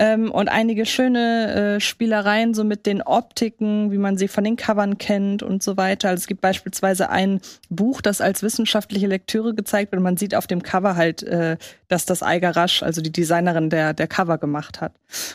Ähm, 0.00 0.30
und 0.30 0.48
einige 0.48 0.86
schöne 0.86 1.76
äh, 1.76 1.80
Spielereien 1.80 2.54
so 2.54 2.62
mit 2.62 2.86
den 2.86 3.02
Optiken, 3.02 3.90
wie 3.90 3.98
man 3.98 4.16
sie 4.16 4.28
von 4.28 4.44
den 4.44 4.54
Covern 4.54 4.96
kennt 4.96 5.42
und 5.42 5.60
so 5.60 5.76
weiter. 5.76 6.10
Also 6.10 6.20
es 6.20 6.26
gibt 6.28 6.40
beispielsweise 6.40 7.10
ein 7.10 7.40
Buch, 7.68 8.00
das 8.00 8.20
als 8.20 8.44
wissenschaftliche 8.44 9.08
Lektüre 9.08 9.54
gezeigt 9.54 9.90
wird. 9.90 9.98
Und 9.98 10.04
man 10.04 10.16
sieht 10.16 10.36
auf 10.36 10.46
dem 10.46 10.62
Cover 10.62 10.94
halt, 10.94 11.24
äh, 11.24 11.56
dass 11.88 12.06
das 12.06 12.22
Eiger 12.22 12.54
Rasch, 12.54 12.84
also 12.84 13.00
die 13.00 13.10
Designerin 13.10 13.70
der, 13.70 13.92
der 13.92 14.06
Cover 14.06 14.38
gemacht 14.38 14.80
hat. 14.80 14.92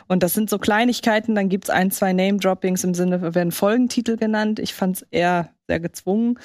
Und 0.08 0.23
das 0.23 0.34
sind 0.34 0.49
so 0.49 0.58
Kleinigkeiten. 0.60 1.36
Dann 1.36 1.49
gibt's 1.49 1.69
ein, 1.69 1.91
zwei 1.91 2.13
Name-Droppings 2.13 2.86
im 2.86 2.93
Sinne, 2.93 3.36
werden 3.36 3.52
Folgentitel 3.52 4.15
genannt. 4.15 4.60
Ich 4.60 4.73
fand's 4.73 5.06
eher 5.12 5.49
sehr 5.67 5.82
gezwungen. 5.82 6.39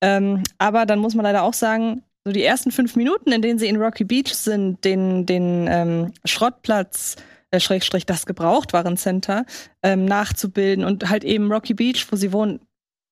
Ähm, 0.00 0.44
aber 0.58 0.86
dann 0.86 1.00
muss 1.00 1.16
man 1.16 1.24
leider 1.24 1.42
auch 1.42 1.54
sagen, 1.54 2.04
so 2.24 2.30
die 2.30 2.44
ersten 2.44 2.70
fünf 2.70 2.94
Minuten, 2.96 3.32
in 3.32 3.42
denen 3.42 3.58
sie 3.58 3.68
in 3.68 3.76
Rocky 3.76 4.04
Beach 4.04 4.34
sind, 4.34 4.84
den, 4.84 5.26
den 5.26 5.68
ähm, 5.70 6.12
Schrottplatz, 6.24 7.16
äh, 7.56 7.60
Schrägstrich 7.60 8.06
das 8.06 8.26
Gebrauchtwarencenter, 8.26 9.44
ähm, 9.82 10.04
nachzubilden 10.04 10.84
und 10.84 11.08
halt 11.08 11.24
eben 11.24 11.50
Rocky 11.52 11.74
Beach, 11.74 12.06
wo 12.10 12.16
sie 12.16 12.32
wohnen, 12.32 12.60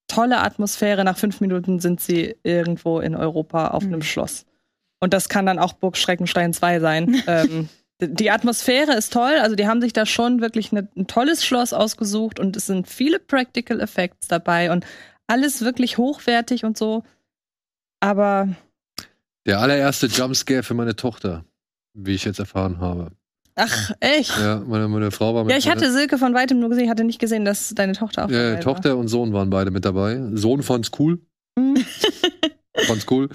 tolle 0.09 0.39
Atmosphäre. 0.39 1.05
Nach 1.05 1.17
fünf 1.17 1.41
Minuten 1.41 1.81
sind 1.81 2.01
sie 2.01 2.37
irgendwo 2.43 3.01
in 3.01 3.17
Europa 3.17 3.69
auf 3.69 3.83
einem 3.85 4.01
Mhm. 4.01 4.03
Schloss. 4.03 4.47
Und 5.01 5.13
das 5.15 5.29
kann 5.29 5.47
dann 5.47 5.59
auch 5.59 5.73
Burg 5.75 5.97
Schreckenstein 5.97 6.53
2 6.53 6.81
sein. 6.81 7.23
ähm, 7.27 7.69
die 8.01 8.31
Atmosphäre 8.31 8.93
ist 8.95 9.13
toll, 9.13 9.35
also 9.41 9.55
die 9.57 9.67
haben 9.67 9.81
sich 9.81 9.93
da 9.93 10.05
schon 10.05 10.41
wirklich 10.41 10.73
ne, 10.73 10.89
ein 10.97 11.07
tolles 11.07 11.45
Schloss 11.45 11.73
ausgesucht 11.73 12.39
und 12.41 12.57
es 12.57 12.67
sind 12.67 12.89
viele 12.89 13.19
Practical 13.19 13.81
Effects 13.81 14.29
dabei 14.29 14.71
und 14.73 14.85
alles 15.27 15.63
wirklich 15.63 15.97
hochwertig 15.97 16.65
und 16.65 16.77
so. 16.77 17.03
Aber 18.01 18.49
Der 19.47 19.61
allererste 19.61 20.07
Jumpscare 20.07 20.63
für 20.63 20.75
meine 20.75 20.97
Tochter, 20.97 21.45
wie 21.95 22.15
ich 22.15 22.25
jetzt 22.25 22.39
erfahren 22.41 22.79
habe. 22.81 23.13
Ach, 23.57 23.93
echt? 24.01 24.33
Ja, 24.39 24.63
meine, 24.67 24.89
meine 24.89 25.11
Frau 25.11 25.35
war 25.35 25.45
mit 25.45 25.53
Ja, 25.53 25.59
ich 25.59 25.69
hatte 25.69 25.91
Silke 25.93 26.19
von 26.19 26.35
weitem 26.35 26.59
nur 26.61 26.69
gesehen, 26.71 26.85
ich 26.85 26.91
hatte 26.91 27.05
nicht 27.05 27.19
gesehen, 27.21 27.45
dass 27.45 27.75
deine 27.75 27.93
Tochter 27.93 28.25
auch 28.27 28.31
Ja, 28.31 28.51
dabei 28.51 28.61
Tochter 28.63 28.97
und 28.97 29.09
Sohn 29.09 29.33
waren 29.33 29.51
beide 29.51 29.71
mit 29.71 29.85
dabei. 29.85 30.21
Sohn 30.35 30.63
fand's 30.63 30.91
cool. 30.99 31.19
war. 31.57 31.65
Mhm. 31.65 31.77
Fand's 32.87 33.07
cool. 33.09 33.29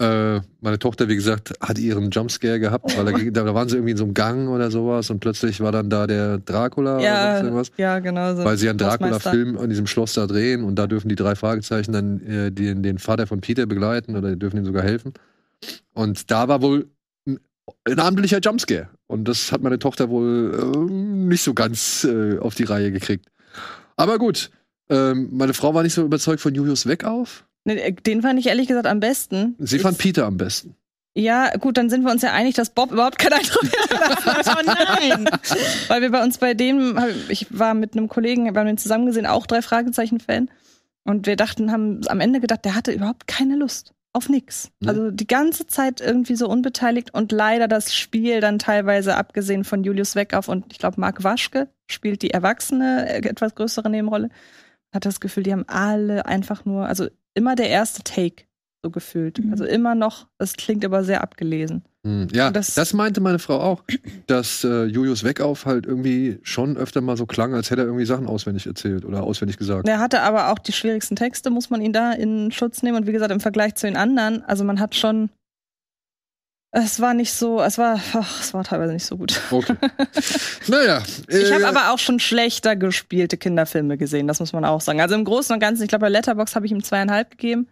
Äh, 0.00 0.40
meine 0.60 0.76
Tochter, 0.76 1.08
wie 1.08 1.14
gesagt, 1.14 1.52
hat 1.60 1.78
ihren 1.78 2.10
Jumpscare 2.10 2.58
gehabt, 2.58 2.96
weil 2.98 3.04
da, 3.04 3.12
ging- 3.12 3.32
da 3.32 3.54
waren 3.54 3.68
sie 3.68 3.76
irgendwie 3.76 3.92
in 3.92 3.96
so 3.96 4.02
einem 4.02 4.12
Gang 4.12 4.48
oder 4.48 4.72
sowas 4.72 5.08
und 5.08 5.20
plötzlich 5.20 5.60
war 5.60 5.70
dann 5.70 5.88
da 5.88 6.08
der 6.08 6.38
Dracula 6.38 6.96
oder 6.96 7.04
Ja, 7.04 7.32
sonst 7.36 7.44
irgendwas. 7.44 7.70
ja, 7.76 8.00
genau 8.00 8.34
so. 8.34 8.44
Weil 8.44 8.56
sie 8.56 8.68
einen. 8.68 8.78
Dracula-Film 8.78 9.56
an 9.56 9.68
diesem 9.70 9.86
Schloss 9.86 10.14
da 10.14 10.26
drehen 10.26 10.64
und 10.64 10.74
da 10.80 10.88
dürfen 10.88 11.08
die 11.08 11.14
drei 11.14 11.36
Fragezeichen 11.36 11.92
dann 11.92 12.20
äh, 12.26 12.50
den, 12.50 12.82
den 12.82 12.98
Vater 12.98 13.28
von 13.28 13.40
Peter 13.40 13.66
begleiten 13.66 14.16
oder 14.16 14.34
dürfen 14.34 14.56
ihm 14.56 14.64
sogar 14.64 14.82
helfen. 14.82 15.12
Und 15.94 16.32
da 16.32 16.48
war 16.48 16.60
wohl 16.60 16.90
ein, 17.84 17.98
amtlicher 18.00 18.40
Jumpscare. 18.40 18.88
Und 19.06 19.26
das 19.28 19.52
hat 19.52 19.62
meine 19.62 19.78
Tochter 19.78 20.08
wohl 20.10 20.58
ähm, 20.74 21.28
nicht 21.28 21.42
so 21.42 21.54
ganz 21.54 22.04
äh, 22.04 22.38
auf 22.38 22.54
die 22.54 22.64
Reihe 22.64 22.90
gekriegt. 22.92 23.26
Aber 23.96 24.18
gut, 24.18 24.50
ähm, 24.90 25.28
meine 25.32 25.54
Frau 25.54 25.74
war 25.74 25.82
nicht 25.82 25.94
so 25.94 26.02
überzeugt 26.02 26.40
von 26.40 26.54
Julius 26.54 26.86
Weg 26.86 27.04
auf. 27.04 27.44
Nee, 27.64 27.92
Den 27.92 28.22
fand 28.22 28.38
ich 28.40 28.46
ehrlich 28.48 28.66
gesagt 28.68 28.86
am 28.86 29.00
besten. 29.00 29.54
Sie 29.58 29.76
Ich- 29.76 29.82
fand 29.82 29.98
Peter 29.98 30.26
am 30.26 30.36
besten. 30.36 30.74
Ja, 31.14 31.54
gut, 31.58 31.76
dann 31.76 31.90
sind 31.90 32.04
wir 32.04 32.10
uns 32.10 32.22
ja 32.22 32.32
einig, 32.32 32.54
dass 32.54 32.70
Bob 32.70 32.90
überhaupt 32.90 33.18
kein 33.18 33.34
Eindruck 33.34 33.64
hat. 33.90 34.46
oh 34.56 34.62
nein! 34.64 35.28
Weil 35.88 36.00
wir 36.00 36.10
bei 36.10 36.24
uns 36.24 36.38
bei 36.38 36.54
dem, 36.54 36.98
ich 37.28 37.46
war 37.50 37.74
mit 37.74 37.94
einem 37.94 38.08
Kollegen, 38.08 38.46
wir 38.54 38.58
haben 38.58 38.66
den 38.66 38.78
zusammen 38.78 39.04
gesehen, 39.04 39.26
auch 39.26 39.46
drei 39.46 39.60
Fragezeichen-Fan. 39.60 40.48
Und 41.04 41.26
wir 41.26 41.36
dachten, 41.36 41.70
haben 41.70 42.00
am 42.08 42.20
Ende 42.20 42.40
gedacht, 42.40 42.64
der 42.64 42.74
hatte 42.74 42.92
überhaupt 42.92 43.26
keine 43.26 43.56
Lust 43.56 43.92
auf 44.12 44.28
nix. 44.28 44.70
Ne? 44.80 44.88
Also 44.88 45.10
die 45.10 45.26
ganze 45.26 45.66
Zeit 45.66 46.00
irgendwie 46.00 46.36
so 46.36 46.48
unbeteiligt 46.48 47.14
und 47.14 47.32
leider 47.32 47.68
das 47.68 47.94
Spiel 47.94 48.40
dann 48.40 48.58
teilweise 48.58 49.16
abgesehen 49.16 49.64
von 49.64 49.84
Julius 49.84 50.14
Weckauf 50.14 50.48
und 50.48 50.72
ich 50.72 50.78
glaube 50.78 51.00
Marc 51.00 51.24
Waschke 51.24 51.68
spielt 51.86 52.22
die 52.22 52.30
erwachsene, 52.30 53.08
äh, 53.08 53.28
etwas 53.28 53.54
größere 53.54 53.88
Nebenrolle. 53.88 54.28
Hat 54.92 55.06
das 55.06 55.20
Gefühl, 55.20 55.42
die 55.42 55.52
haben 55.52 55.68
alle 55.68 56.26
einfach 56.26 56.64
nur, 56.64 56.86
also 56.86 57.08
immer 57.34 57.54
der 57.54 57.70
erste 57.70 58.02
Take 58.02 58.44
so 58.82 58.90
gefühlt. 58.90 59.38
Mhm. 59.38 59.52
Also 59.52 59.64
immer 59.64 59.94
noch, 59.94 60.26
das 60.38 60.54
klingt 60.54 60.84
aber 60.84 61.04
sehr 61.04 61.22
abgelesen. 61.22 61.82
Hm, 62.04 62.26
Ja, 62.32 62.50
das- 62.50 62.74
das, 62.74 62.92
meinte 62.92 63.20
meine 63.20 63.38
Frau 63.38 63.60
auch, 63.60 63.84
dass 64.26 64.64
äh, 64.64 64.84
Julius 64.86 65.22
Weckauf 65.22 65.66
halt 65.66 65.86
irgendwie 65.86 66.38
schon 66.42 66.76
öfter 66.76 67.00
mal 67.00 67.16
so 67.16 67.26
klang, 67.26 67.54
als 67.54 67.70
hätte 67.70 67.82
er 67.82 67.86
irgendwie 67.86 68.06
Sachen 68.06 68.26
auswendig 68.26 68.66
erzählt 68.66 69.04
oder 69.04 69.22
auswendig 69.22 69.56
gesagt. 69.56 69.86
Er 69.88 70.00
hatte 70.00 70.22
aber 70.22 70.50
auch 70.52 70.58
die 70.58 70.72
schwierigsten 70.72 71.14
Texte, 71.14 71.50
muss 71.50 71.70
man 71.70 71.80
ihn 71.80 71.92
da 71.92 72.12
in 72.12 72.50
Schutz 72.50 72.82
nehmen. 72.82 72.96
Und 72.98 73.06
wie 73.06 73.12
gesagt, 73.12 73.30
im 73.30 73.38
Vergleich 73.40 73.76
zu 73.76 73.86
den 73.86 73.96
anderen, 73.96 74.42
also 74.44 74.64
man 74.64 74.80
hat 74.80 74.96
schon. 74.96 75.30
Es 76.74 77.00
war 77.00 77.12
nicht 77.12 77.34
so, 77.34 77.60
es 77.60 77.76
war, 77.76 78.00
ach, 78.14 78.40
es 78.40 78.54
war 78.54 78.64
teilweise 78.64 78.94
nicht 78.94 79.04
so 79.04 79.18
gut. 79.18 79.38
Okay. 79.50 79.74
naja. 80.68 81.02
Ich 81.28 81.50
äh, 81.50 81.52
habe 81.52 81.68
aber 81.68 81.92
auch 81.92 81.98
schon 81.98 82.18
schlechter 82.18 82.76
gespielte 82.76 83.36
Kinderfilme 83.36 83.98
gesehen, 83.98 84.26
das 84.26 84.40
muss 84.40 84.54
man 84.54 84.64
auch 84.64 84.80
sagen. 84.80 85.02
Also 85.02 85.14
im 85.14 85.24
Großen 85.24 85.52
und 85.52 85.60
Ganzen, 85.60 85.82
ich 85.82 85.88
glaube, 85.90 86.00
bei 86.06 86.08
Letterbox 86.08 86.56
habe 86.56 86.64
ich 86.64 86.72
ihm 86.72 86.82
zweieinhalb 86.82 87.30
gegeben. 87.32 87.68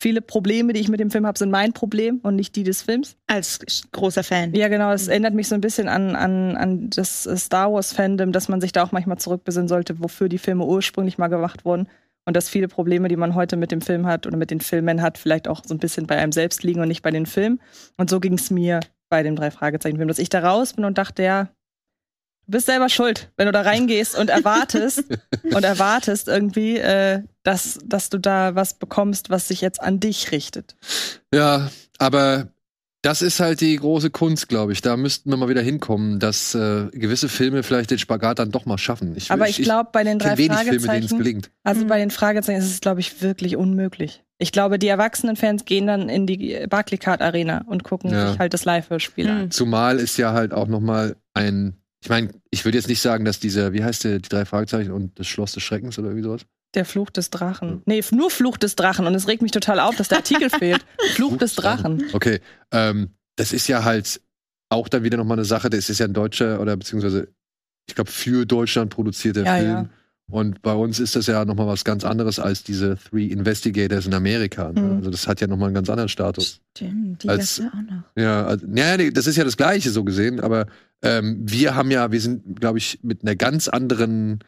Viele 0.00 0.20
Probleme, 0.20 0.72
die 0.72 0.80
ich 0.80 0.88
mit 0.88 1.00
dem 1.00 1.10
Film 1.10 1.26
habe, 1.26 1.38
sind 1.38 1.50
mein 1.50 1.72
Problem 1.72 2.20
und 2.22 2.36
nicht 2.36 2.56
die 2.56 2.62
des 2.62 2.82
Films. 2.82 3.16
Als 3.26 3.58
großer 3.92 4.22
Fan. 4.22 4.52
Ja, 4.54 4.68
genau. 4.68 4.92
Es 4.92 5.08
erinnert 5.08 5.34
mich 5.34 5.48
so 5.48 5.54
ein 5.54 5.60
bisschen 5.60 5.88
an, 5.88 6.14
an, 6.14 6.56
an 6.56 6.90
das 6.90 7.26
äh, 7.26 7.36
Star 7.36 7.72
Wars-Fandom, 7.72 8.32
dass 8.32 8.48
man 8.48 8.60
sich 8.60 8.72
da 8.72 8.82
auch 8.82 8.92
manchmal 8.92 9.18
zurückbesinnen 9.18 9.68
sollte, 9.68 10.00
wofür 10.00 10.28
die 10.28 10.38
Filme 10.38 10.64
ursprünglich 10.64 11.16
mal 11.16 11.28
gemacht 11.28 11.64
wurden. 11.64 11.88
Und 12.26 12.36
dass 12.36 12.48
viele 12.48 12.68
Probleme, 12.68 13.08
die 13.08 13.16
man 13.16 13.34
heute 13.34 13.56
mit 13.56 13.70
dem 13.70 13.80
Film 13.80 14.06
hat 14.06 14.26
oder 14.26 14.36
mit 14.36 14.50
den 14.50 14.60
Filmen 14.60 15.02
hat, 15.02 15.18
vielleicht 15.18 15.46
auch 15.46 15.62
so 15.64 15.74
ein 15.74 15.78
bisschen 15.78 16.06
bei 16.06 16.16
einem 16.16 16.32
selbst 16.32 16.62
liegen 16.62 16.80
und 16.80 16.88
nicht 16.88 17.02
bei 17.02 17.10
den 17.10 17.26
Filmen. 17.26 17.60
Und 17.96 18.10
so 18.10 18.20
ging 18.20 18.34
es 18.34 18.50
mir 18.50 18.80
bei 19.10 19.22
dem 19.22 19.36
drei 19.36 19.50
Fragezeichen-Film, 19.50 20.08
dass 20.08 20.18
ich 20.18 20.30
da 20.30 20.40
raus 20.40 20.72
bin 20.72 20.84
und 20.84 20.98
dachte, 20.98 21.22
ja, 21.22 21.48
du 22.46 22.52
bist 22.52 22.66
selber 22.66 22.88
schuld, 22.88 23.30
wenn 23.36 23.46
du 23.46 23.52
da 23.52 23.62
reingehst 23.62 24.16
und 24.18 24.30
erwartest 24.30 25.04
und 25.42 25.64
erwartest 25.64 26.28
irgendwie, 26.28 26.78
äh, 26.78 27.22
dass, 27.42 27.78
dass 27.84 28.10
du 28.10 28.18
da 28.18 28.54
was 28.54 28.74
bekommst, 28.74 29.30
was 29.30 29.48
sich 29.48 29.60
jetzt 29.60 29.80
an 29.82 30.00
dich 30.00 30.32
richtet. 30.32 30.76
Ja, 31.32 31.70
aber 31.98 32.48
das 33.02 33.20
ist 33.20 33.38
halt 33.38 33.60
die 33.60 33.76
große 33.76 34.08
Kunst, 34.08 34.48
glaube 34.48 34.72
ich. 34.72 34.80
Da 34.80 34.96
müssten 34.96 35.28
wir 35.28 35.36
mal 35.36 35.50
wieder 35.50 35.60
hinkommen, 35.60 36.20
dass 36.20 36.54
äh, 36.54 36.86
gewisse 36.92 37.28
Filme 37.28 37.62
vielleicht 37.62 37.90
den 37.90 37.98
Spagat 37.98 38.38
dann 38.38 38.50
doch 38.50 38.64
mal 38.64 38.78
schaffen. 38.78 39.14
Ich, 39.14 39.30
Aber 39.30 39.46
ich 39.46 39.58
glaube, 39.60 39.90
bei 39.92 40.04
den 40.04 40.18
drei 40.18 40.38
wenig 40.38 40.56
Filme, 40.58 40.70
denen 40.70 40.78
es 40.78 40.84
Fragezeichen. 40.86 41.18
gelingt. 41.18 41.50
Also 41.64 41.82
Mhm. 41.84 41.88
bei 41.88 41.98
den 41.98 42.10
Fragezeichen 42.10 42.60
ist 42.60 42.70
es, 42.70 42.80
glaube 42.80 43.00
ich, 43.00 43.20
wirklich 43.20 43.56
unmöglich. 43.56 44.22
Ich 44.38 44.52
glaube, 44.52 44.78
die 44.78 44.88
erwachsenen 44.88 45.36
Fans 45.36 45.66
gehen 45.66 45.86
dann 45.86 46.08
in 46.08 46.26
die 46.26 46.64
Barclaycard 46.68 47.20
Arena 47.20 47.62
und 47.66 47.84
gucken 47.84 48.10
Ja. 48.10 48.30
sich 48.30 48.38
halt 48.38 48.54
das 48.54 48.64
Live-Hörspiel 48.64 49.28
an. 49.28 49.42
Mhm. 49.42 49.50
Zumal 49.50 49.98
ist 49.98 50.16
ja 50.16 50.32
halt 50.32 50.54
auch 50.54 50.66
noch 50.66 50.80
mal 50.80 51.14
ein, 51.34 51.76
ich 52.04 52.08
meine, 52.10 52.28
ich 52.50 52.64
würde 52.64 52.76
jetzt 52.78 52.88
nicht 52.88 53.00
sagen, 53.00 53.24
dass 53.24 53.40
dieser, 53.40 53.72
wie 53.72 53.82
heißt 53.82 54.04
der, 54.04 54.18
die 54.18 54.28
drei 54.28 54.44
Fragezeichen 54.44 54.92
und 54.92 55.18
das 55.18 55.26
Schloss 55.26 55.52
des 55.52 55.62
Schreckens 55.62 55.98
oder 55.98 56.08
irgendwie 56.08 56.24
sowas? 56.24 56.42
Der 56.74 56.84
Fluch 56.84 57.08
des 57.10 57.30
Drachen. 57.30 57.82
Nee, 57.86 57.98
f- 58.00 58.12
nur 58.12 58.30
Fluch 58.30 58.56
des 58.58 58.76
Drachen. 58.76 59.06
Und 59.06 59.14
es 59.14 59.26
regt 59.26 59.40
mich 59.42 59.52
total 59.52 59.80
auf, 59.80 59.96
dass 59.96 60.08
der 60.08 60.18
Artikel 60.18 60.50
fehlt. 60.58 60.84
Fluch 61.14 61.38
des 61.38 61.54
Drachen. 61.54 62.04
Okay, 62.12 62.40
ähm, 62.72 63.10
das 63.36 63.52
ist 63.52 63.66
ja 63.68 63.84
halt 63.84 64.20
auch 64.68 64.88
dann 64.88 65.02
wieder 65.02 65.16
noch 65.16 65.24
mal 65.24 65.34
eine 65.34 65.44
Sache, 65.44 65.70
das 65.70 65.88
ist 65.88 65.98
ja 66.00 66.06
ein 66.06 66.12
deutscher 66.14 66.60
oder 66.60 66.76
beziehungsweise, 66.76 67.28
ich 67.88 67.94
glaube, 67.94 68.10
für 68.10 68.44
Deutschland 68.44 68.90
produzierter 68.90 69.44
Ja, 69.44 69.56
Film. 69.56 69.70
ja. 69.70 69.88
Und 70.30 70.62
bei 70.62 70.72
uns 70.72 71.00
ist 71.00 71.16
das 71.16 71.26
ja 71.26 71.44
noch 71.44 71.54
mal 71.54 71.66
was 71.66 71.84
ganz 71.84 72.02
anderes 72.04 72.38
als 72.38 72.62
diese 72.64 72.96
Three 72.96 73.26
Investigators 73.26 74.06
in 74.06 74.14
Amerika. 74.14 74.72
Ne? 74.72 74.80
Mhm. 74.80 74.96
Also 74.96 75.10
das 75.10 75.26
hat 75.26 75.40
ja 75.40 75.46
noch 75.46 75.58
mal 75.58 75.66
einen 75.66 75.74
ganz 75.74 75.90
anderen 75.90 76.08
Status. 76.08 76.60
Stimmt, 76.76 77.22
die 77.22 77.28
Als- 77.28 77.60
auch 77.60 77.74
noch. 77.74 78.02
Ja, 78.16 78.46
also, 78.46 78.66
ja, 78.74 78.96
das 79.10 79.26
ist 79.26 79.36
ja 79.36 79.44
das 79.44 79.56
Gleiche 79.56 79.90
so 79.90 80.02
gesehen, 80.02 80.40
aber 80.40 80.66
ähm, 81.02 81.40
wir 81.44 81.74
haben 81.74 81.90
ja, 81.90 82.10
wir 82.10 82.20
sind, 82.20 82.58
glaube 82.58 82.78
ich, 82.78 83.00
mit 83.02 83.22
einer 83.22 83.36
ganz 83.36 83.68
anderen 83.68 84.38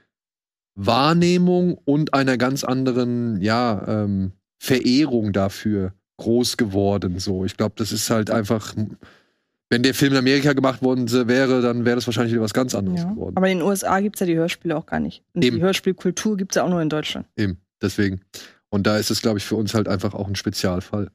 Wahrnehmung 0.74 1.78
und 1.84 2.14
einer 2.14 2.38
ganz 2.38 2.64
anderen, 2.64 3.40
ja, 3.40 3.86
ähm, 3.86 4.32
Verehrung 4.58 5.32
dafür 5.32 5.92
groß 6.18 6.56
geworden. 6.56 7.18
So, 7.18 7.44
ich 7.44 7.56
glaube, 7.58 7.74
das 7.76 7.92
ist 7.92 8.08
halt 8.08 8.30
einfach, 8.30 8.74
wenn 9.70 9.82
der 9.82 9.94
Film 9.94 10.12
in 10.12 10.18
Amerika 10.18 10.52
gemacht 10.52 10.80
worden 10.82 11.10
wäre, 11.28 11.60
dann 11.60 11.84
wäre 11.84 11.96
das 11.96 12.06
wahrscheinlich 12.06 12.32
wieder 12.32 12.42
was 12.42 12.54
ganz 12.54 12.74
anderes 12.74 13.00
Ja. 13.02 13.10
geworden. 13.10 13.36
Aber 13.36 13.48
in 13.48 13.58
den 13.58 13.66
USA 13.66 14.00
gibt 14.00 14.16
es 14.16 14.20
ja 14.20 14.26
die 14.26 14.36
Hörspiele 14.36 14.76
auch 14.76 14.86
gar 14.86 15.00
nicht. 15.00 15.22
Und 15.34 15.44
Eben. 15.44 15.56
die 15.56 15.62
Hörspielkultur 15.62 16.36
gibt 16.36 16.52
es 16.52 16.56
ja 16.56 16.64
auch 16.64 16.70
nur 16.70 16.80
in 16.82 16.88
Deutschland. 16.88 17.26
Eben, 17.36 17.58
deswegen. 17.82 18.20
Und 18.68 18.86
da 18.86 18.96
ist 18.96 19.10
es, 19.10 19.22
glaube 19.22 19.38
ich, 19.38 19.44
für 19.44 19.56
uns 19.56 19.74
halt 19.74 19.88
einfach 19.88 20.14
auch 20.14 20.28
ein 20.28 20.36
Spezialfall. 20.36 21.10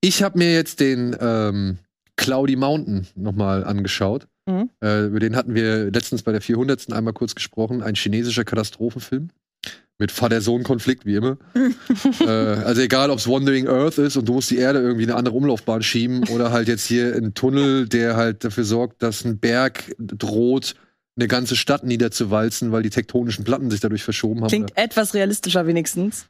Ich 0.00 0.22
habe 0.22 0.38
mir 0.38 0.52
jetzt 0.52 0.80
den 0.80 1.16
ähm, 1.20 1.78
Cloudy 2.16 2.56
Mountain 2.56 3.06
nochmal 3.14 3.64
angeschaut. 3.64 4.26
Mhm. 4.46 4.68
Äh, 4.82 5.06
über 5.06 5.20
den 5.20 5.36
hatten 5.36 5.54
wir 5.54 5.90
letztens 5.90 6.22
bei 6.22 6.32
der 6.32 6.40
400. 6.42 6.92
einmal 6.92 7.14
kurz 7.14 7.34
gesprochen. 7.34 7.82
Ein 7.82 7.94
chinesischer 7.94 8.44
Katastrophenfilm. 8.44 9.30
Mit 9.98 10.10
Vater-Sohn-Konflikt, 10.10 11.06
wie 11.06 11.14
immer. 11.14 11.38
äh, 12.20 12.24
also 12.24 12.80
egal, 12.80 13.10
ob 13.10 13.18
es 13.18 13.28
Wandering 13.28 13.68
Earth 13.68 13.98
ist 13.98 14.16
und 14.16 14.28
du 14.28 14.32
musst 14.32 14.50
die 14.50 14.58
Erde 14.58 14.80
irgendwie 14.80 15.04
in 15.04 15.10
eine 15.10 15.18
andere 15.18 15.36
Umlaufbahn 15.36 15.82
schieben 15.82 16.24
oder 16.28 16.50
halt 16.50 16.66
jetzt 16.66 16.84
hier 16.84 17.14
ein 17.14 17.34
Tunnel, 17.34 17.88
der 17.88 18.16
halt 18.16 18.44
dafür 18.44 18.64
sorgt, 18.64 19.02
dass 19.02 19.24
ein 19.24 19.38
Berg 19.38 19.94
droht, 19.98 20.74
eine 21.16 21.28
ganze 21.28 21.54
Stadt 21.54 21.84
niederzuwalzen, 21.84 22.72
weil 22.72 22.82
die 22.82 22.90
tektonischen 22.90 23.44
Platten 23.44 23.70
sich 23.70 23.80
dadurch 23.80 24.02
verschoben 24.02 24.40
haben. 24.40 24.48
Klingt 24.48 24.76
etwas 24.76 25.14
realistischer 25.14 25.66
wenigstens. 25.66 26.26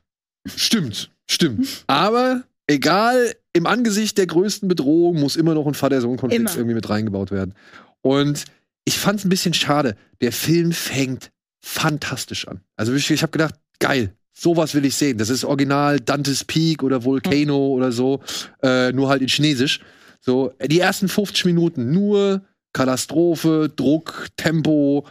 Stimmt, 0.47 1.11
stimmt. 1.27 1.85
Aber 1.87 2.43
egal, 2.67 3.35
im 3.55 3.67
Angesicht 3.67 4.19
der 4.19 4.27
größten 4.27 4.69
Bedrohung 4.69 5.21
muss 5.21 5.37
immer 5.37 5.55
noch 5.55 5.67
ein 5.67 5.75
Vater-Sohn-Konflikt 5.75 6.55
irgendwie 6.57 6.75
mit 6.75 6.89
reingebaut 6.91 7.31
werden. 7.31 7.55
Und 8.03 8.45
ich 8.85 8.99
fand 8.99 9.21
es 9.21 9.25
ein 9.25 9.31
bisschen 9.31 9.55
schade. 9.55 9.97
Der 10.21 10.33
Film 10.33 10.73
fängt 10.73 11.31
fantastisch 11.65 12.47
an. 12.47 12.61
Also 12.77 12.93
wirklich, 12.93 13.11
ich 13.11 13.23
habe 13.23 13.33
gedacht, 13.33 13.55
geil, 13.79 14.13
sowas 14.33 14.75
will 14.75 14.85
ich 14.85 14.95
sehen. 14.95 15.17
Das 15.17 15.31
ist 15.31 15.45
original 15.45 15.99
Dante's 15.99 16.45
Peak 16.45 16.83
oder 16.83 17.05
Volcano 17.05 17.69
oder 17.69 17.91
so, 17.91 18.21
äh, 18.63 18.93
nur 18.93 19.09
halt 19.09 19.23
in 19.23 19.29
Chinesisch. 19.29 19.81
So, 20.21 20.53
die 20.63 20.81
ersten 20.81 21.09
50 21.09 21.47
Minuten 21.47 21.91
nur 21.91 22.43
Katastrophe, 22.73 23.73
Druck, 23.75 24.29
Tempo, 24.37 25.07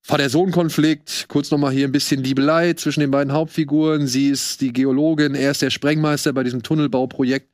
Vater-Sohn-Konflikt, 0.00 1.26
kurz 1.28 1.50
nochmal 1.52 1.72
hier 1.72 1.86
ein 1.86 1.92
bisschen 1.92 2.24
Liebelei 2.24 2.72
zwischen 2.74 3.00
den 3.00 3.12
beiden 3.12 3.32
Hauptfiguren. 3.32 4.08
Sie 4.08 4.28
ist 4.28 4.60
die 4.60 4.72
Geologin, 4.72 5.36
er 5.36 5.52
ist 5.52 5.62
der 5.62 5.70
Sprengmeister 5.70 6.32
bei 6.32 6.42
diesem 6.42 6.64
Tunnelbauprojekt. 6.64 7.48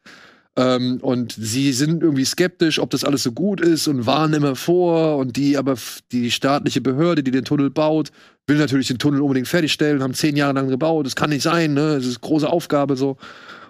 Ähm, 0.59 0.99
und 1.03 1.37
sie 1.39 1.73
sind 1.73 2.03
irgendwie 2.03 2.25
skeptisch, 2.25 2.81
ob 2.81 2.91
das 2.91 3.05
alles 3.05 3.23
so 3.23 3.31
gut 3.31 3.61
ist 3.61 3.87
und 3.87 4.07
warnen 4.07 4.35
immer 4.35 4.57
vor. 4.57 5.17
Und 5.17 5.37
die 5.37 5.57
aber, 5.57 5.77
die 6.11 6.33
staatliche 6.33 6.81
Behörde, 6.81 7.23
die 7.23 7.31
den 7.31 7.45
Tunnel 7.45 7.71
baut, 7.71 8.11
will 8.49 8.59
natürlich 8.59 8.89
den 8.89 8.99
Tunnel 8.99 9.21
unbedingt 9.21 9.47
fertigstellen, 9.47 10.03
haben 10.03 10.15
zehn 10.15 10.35
Jahre 10.35 10.55
lang 10.55 10.69
gebaut. 10.69 11.07
Das 11.07 11.15
kann 11.15 11.31
nicht 11.31 11.43
sein, 11.43 11.75
ne? 11.75 11.95
Das 11.95 12.07
ist 12.07 12.17
eine 12.17 12.29
große 12.29 12.51
Aufgabe 12.51 12.97
so. 12.97 13.19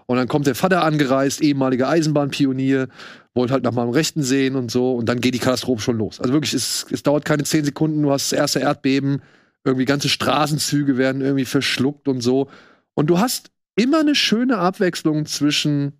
Und 0.06 0.16
dann 0.16 0.28
kommt 0.28 0.46
der 0.46 0.54
Vater 0.54 0.82
angereist, 0.82 1.42
ehemaliger 1.42 1.90
Eisenbahnpionier, 1.90 2.88
wollte 3.34 3.52
halt 3.52 3.64
nach 3.64 3.72
meinem 3.72 3.90
Rechten 3.90 4.22
sehen 4.22 4.56
und 4.56 4.70
so. 4.70 4.94
Und 4.94 5.10
dann 5.10 5.20
geht 5.20 5.34
die 5.34 5.40
Katastrophe 5.40 5.82
schon 5.82 5.98
los. 5.98 6.18
Also 6.20 6.32
wirklich, 6.32 6.54
es, 6.54 6.86
es 6.90 7.02
dauert 7.02 7.26
keine 7.26 7.44
zehn 7.44 7.66
Sekunden, 7.66 8.02
du 8.02 8.10
hast 8.10 8.32
das 8.32 8.38
erste 8.38 8.60
Erdbeben, 8.60 9.20
irgendwie 9.62 9.84
ganze 9.84 10.08
Straßenzüge 10.08 10.96
werden 10.96 11.20
irgendwie 11.20 11.44
verschluckt 11.44 12.08
und 12.08 12.22
so. 12.22 12.48
Und 12.94 13.10
du 13.10 13.18
hast 13.18 13.50
immer 13.76 14.00
eine 14.00 14.14
schöne 14.14 14.56
Abwechslung 14.56 15.26
zwischen, 15.26 15.97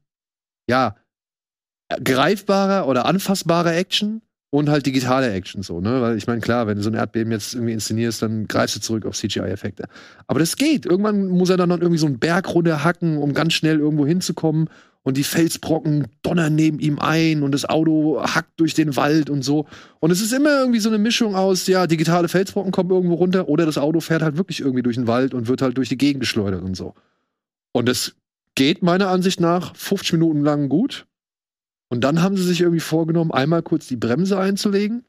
ja, 0.68 0.96
greifbarer 2.04 2.86
oder 2.86 3.06
anfassbarer 3.06 3.74
Action 3.74 4.22
und 4.50 4.68
halt 4.70 4.86
digitale 4.86 5.30
Action 5.30 5.62
so, 5.62 5.80
ne? 5.80 6.00
Weil 6.00 6.16
ich 6.16 6.26
meine, 6.26 6.40
klar, 6.40 6.66
wenn 6.66 6.76
du 6.76 6.82
so 6.82 6.90
ein 6.90 6.94
Erdbeben 6.94 7.32
jetzt 7.32 7.54
irgendwie 7.54 7.74
inszenierst, 7.74 8.22
dann 8.22 8.46
greifst 8.46 8.76
du 8.76 8.80
zurück 8.80 9.04
auf 9.04 9.16
CGI-Effekte. 9.16 9.84
Aber 10.26 10.40
das 10.40 10.56
geht. 10.56 10.86
Irgendwann 10.86 11.28
muss 11.28 11.50
er 11.50 11.56
dann 11.56 11.68
noch 11.68 11.80
irgendwie 11.80 11.98
so 11.98 12.06
einen 12.06 12.18
Berg 12.18 12.54
runterhacken, 12.54 13.18
um 13.18 13.34
ganz 13.34 13.52
schnell 13.52 13.78
irgendwo 13.78 14.06
hinzukommen. 14.06 14.68
Und 15.02 15.16
die 15.16 15.24
Felsbrocken 15.24 16.08
donnern 16.22 16.54
neben 16.54 16.80
ihm 16.80 16.98
ein 16.98 17.42
und 17.42 17.52
das 17.52 17.64
Auto 17.64 18.20
hackt 18.20 18.60
durch 18.60 18.74
den 18.74 18.94
Wald 18.96 19.30
und 19.30 19.42
so. 19.42 19.66
Und 20.00 20.10
es 20.10 20.20
ist 20.20 20.32
immer 20.32 20.60
irgendwie 20.60 20.80
so 20.80 20.90
eine 20.90 20.98
Mischung 20.98 21.34
aus, 21.34 21.66
ja, 21.66 21.86
digitale 21.86 22.28
Felsbrocken 22.28 22.72
kommen 22.72 22.90
irgendwo 22.90 23.14
runter 23.14 23.48
oder 23.48 23.64
das 23.64 23.78
Auto 23.78 24.00
fährt 24.00 24.22
halt 24.22 24.36
wirklich 24.36 24.60
irgendwie 24.60 24.82
durch 24.82 24.96
den 24.96 25.06
Wald 25.06 25.32
und 25.32 25.48
wird 25.48 25.62
halt 25.62 25.78
durch 25.78 25.88
die 25.88 25.96
Gegend 25.96 26.20
geschleudert 26.20 26.62
und 26.62 26.76
so. 26.76 26.94
Und 27.72 27.88
das 27.88 28.16
geht 28.58 28.82
meiner 28.82 29.08
Ansicht 29.08 29.38
nach 29.38 29.76
50 29.76 30.14
Minuten 30.14 30.40
lang 30.40 30.68
gut. 30.68 31.06
Und 31.90 32.02
dann 32.02 32.20
haben 32.20 32.36
sie 32.36 32.42
sich 32.42 32.60
irgendwie 32.60 32.80
vorgenommen, 32.80 33.30
einmal 33.30 33.62
kurz 33.62 33.86
die 33.86 33.96
Bremse 33.96 34.36
einzulegen, 34.36 35.04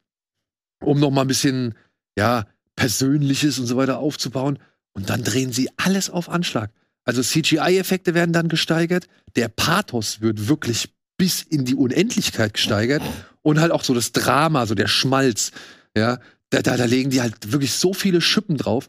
um 0.80 1.00
noch 1.00 1.10
mal 1.10 1.22
ein 1.22 1.26
bisschen, 1.26 1.74
ja, 2.16 2.46
Persönliches 2.76 3.58
und 3.58 3.66
so 3.66 3.76
weiter 3.76 3.98
aufzubauen. 3.98 4.60
Und 4.92 5.10
dann 5.10 5.24
drehen 5.24 5.52
sie 5.52 5.68
alles 5.76 6.10
auf 6.10 6.28
Anschlag. 6.28 6.70
Also 7.04 7.22
CGI-Effekte 7.22 8.14
werden 8.14 8.32
dann 8.32 8.48
gesteigert, 8.48 9.08
der 9.34 9.48
Pathos 9.48 10.20
wird 10.20 10.48
wirklich 10.48 10.94
bis 11.18 11.42
in 11.42 11.64
die 11.64 11.74
Unendlichkeit 11.74 12.54
gesteigert 12.54 13.02
und 13.42 13.58
halt 13.58 13.72
auch 13.72 13.82
so 13.82 13.94
das 13.94 14.12
Drama, 14.12 14.64
so 14.66 14.76
der 14.76 14.86
Schmalz, 14.86 15.50
ja, 15.96 16.20
da, 16.50 16.62
da, 16.62 16.76
da 16.76 16.84
legen 16.84 17.10
die 17.10 17.20
halt 17.20 17.50
wirklich 17.50 17.72
so 17.72 17.94
viele 17.94 18.20
Schippen 18.20 18.56
drauf. 18.56 18.88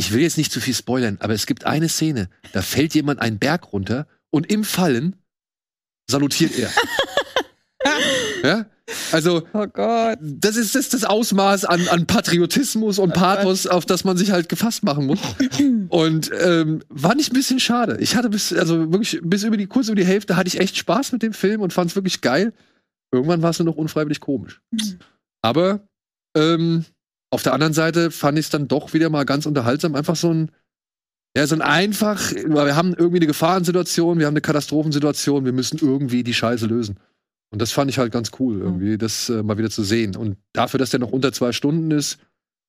Ich 0.00 0.14
will 0.14 0.22
jetzt 0.22 0.38
nicht 0.38 0.50
zu 0.50 0.62
viel 0.62 0.72
spoilern, 0.72 1.18
aber 1.20 1.34
es 1.34 1.44
gibt 1.44 1.66
eine 1.66 1.90
Szene, 1.90 2.30
da 2.54 2.62
fällt 2.62 2.94
jemand 2.94 3.20
einen 3.20 3.38
Berg 3.38 3.70
runter 3.70 4.06
und 4.30 4.50
im 4.50 4.64
Fallen 4.64 5.14
salutiert 6.10 6.58
er. 6.58 6.70
ja? 8.42 8.66
Also, 9.12 9.46
Oh 9.52 9.66
Gott. 9.66 10.18
das 10.22 10.56
ist 10.56 10.74
das, 10.74 10.88
das 10.88 11.04
Ausmaß 11.04 11.66
an, 11.66 11.86
an 11.88 12.06
Patriotismus 12.06 12.98
und 12.98 13.12
Pathos, 13.12 13.66
auf 13.66 13.84
das 13.84 14.04
man 14.04 14.16
sich 14.16 14.30
halt 14.30 14.48
gefasst 14.48 14.84
machen 14.84 15.04
muss. 15.04 15.20
Und 15.90 16.30
ähm, 16.32 16.82
war 16.88 17.14
nicht 17.14 17.30
ein 17.30 17.34
bisschen 17.34 17.60
schade. 17.60 17.98
Ich 18.00 18.16
hatte 18.16 18.30
bis, 18.30 18.54
also 18.54 18.90
wirklich, 18.90 19.20
bis 19.22 19.44
über 19.44 19.58
die, 19.58 19.66
kurz 19.66 19.88
über 19.88 19.96
die 19.96 20.06
Hälfte 20.06 20.34
hatte 20.36 20.48
ich 20.48 20.58
echt 20.58 20.78
Spaß 20.78 21.12
mit 21.12 21.22
dem 21.22 21.34
Film 21.34 21.60
und 21.60 21.74
fand 21.74 21.90
es 21.90 21.96
wirklich 21.96 22.22
geil. 22.22 22.54
Irgendwann 23.12 23.42
war 23.42 23.50
es 23.50 23.58
nur 23.58 23.66
noch 23.66 23.76
unfreiwillig 23.76 24.20
komisch. 24.20 24.62
Aber 25.42 25.86
ähm, 26.34 26.86
auf 27.30 27.42
der 27.42 27.52
anderen 27.52 27.72
Seite 27.72 28.10
fand 28.10 28.38
ich 28.38 28.46
es 28.46 28.50
dann 28.50 28.68
doch 28.68 28.92
wieder 28.92 29.08
mal 29.08 29.24
ganz 29.24 29.46
unterhaltsam. 29.46 29.94
Einfach 29.94 30.16
so 30.16 30.32
ein, 30.32 30.50
ja, 31.36 31.46
so 31.46 31.54
ein 31.54 31.62
einfach, 31.62 32.32
weil 32.46 32.66
wir 32.66 32.76
haben 32.76 32.92
irgendwie 32.92 33.18
eine 33.18 33.26
Gefahrensituation, 33.26 34.18
wir 34.18 34.26
haben 34.26 34.32
eine 34.32 34.40
Katastrophensituation, 34.40 35.44
wir 35.44 35.52
müssen 35.52 35.78
irgendwie 35.80 36.24
die 36.24 36.34
Scheiße 36.34 36.66
lösen. 36.66 36.98
Und 37.50 37.62
das 37.62 37.72
fand 37.72 37.90
ich 37.90 37.98
halt 37.98 38.12
ganz 38.12 38.30
cool, 38.38 38.60
irgendwie, 38.60 38.98
das 38.98 39.28
äh, 39.28 39.42
mal 39.42 39.58
wieder 39.58 39.70
zu 39.70 39.82
sehen. 39.82 40.16
Und 40.16 40.36
dafür, 40.52 40.78
dass 40.78 40.90
der 40.90 41.00
noch 41.00 41.10
unter 41.10 41.32
zwei 41.32 41.52
Stunden 41.52 41.90
ist, 41.90 42.18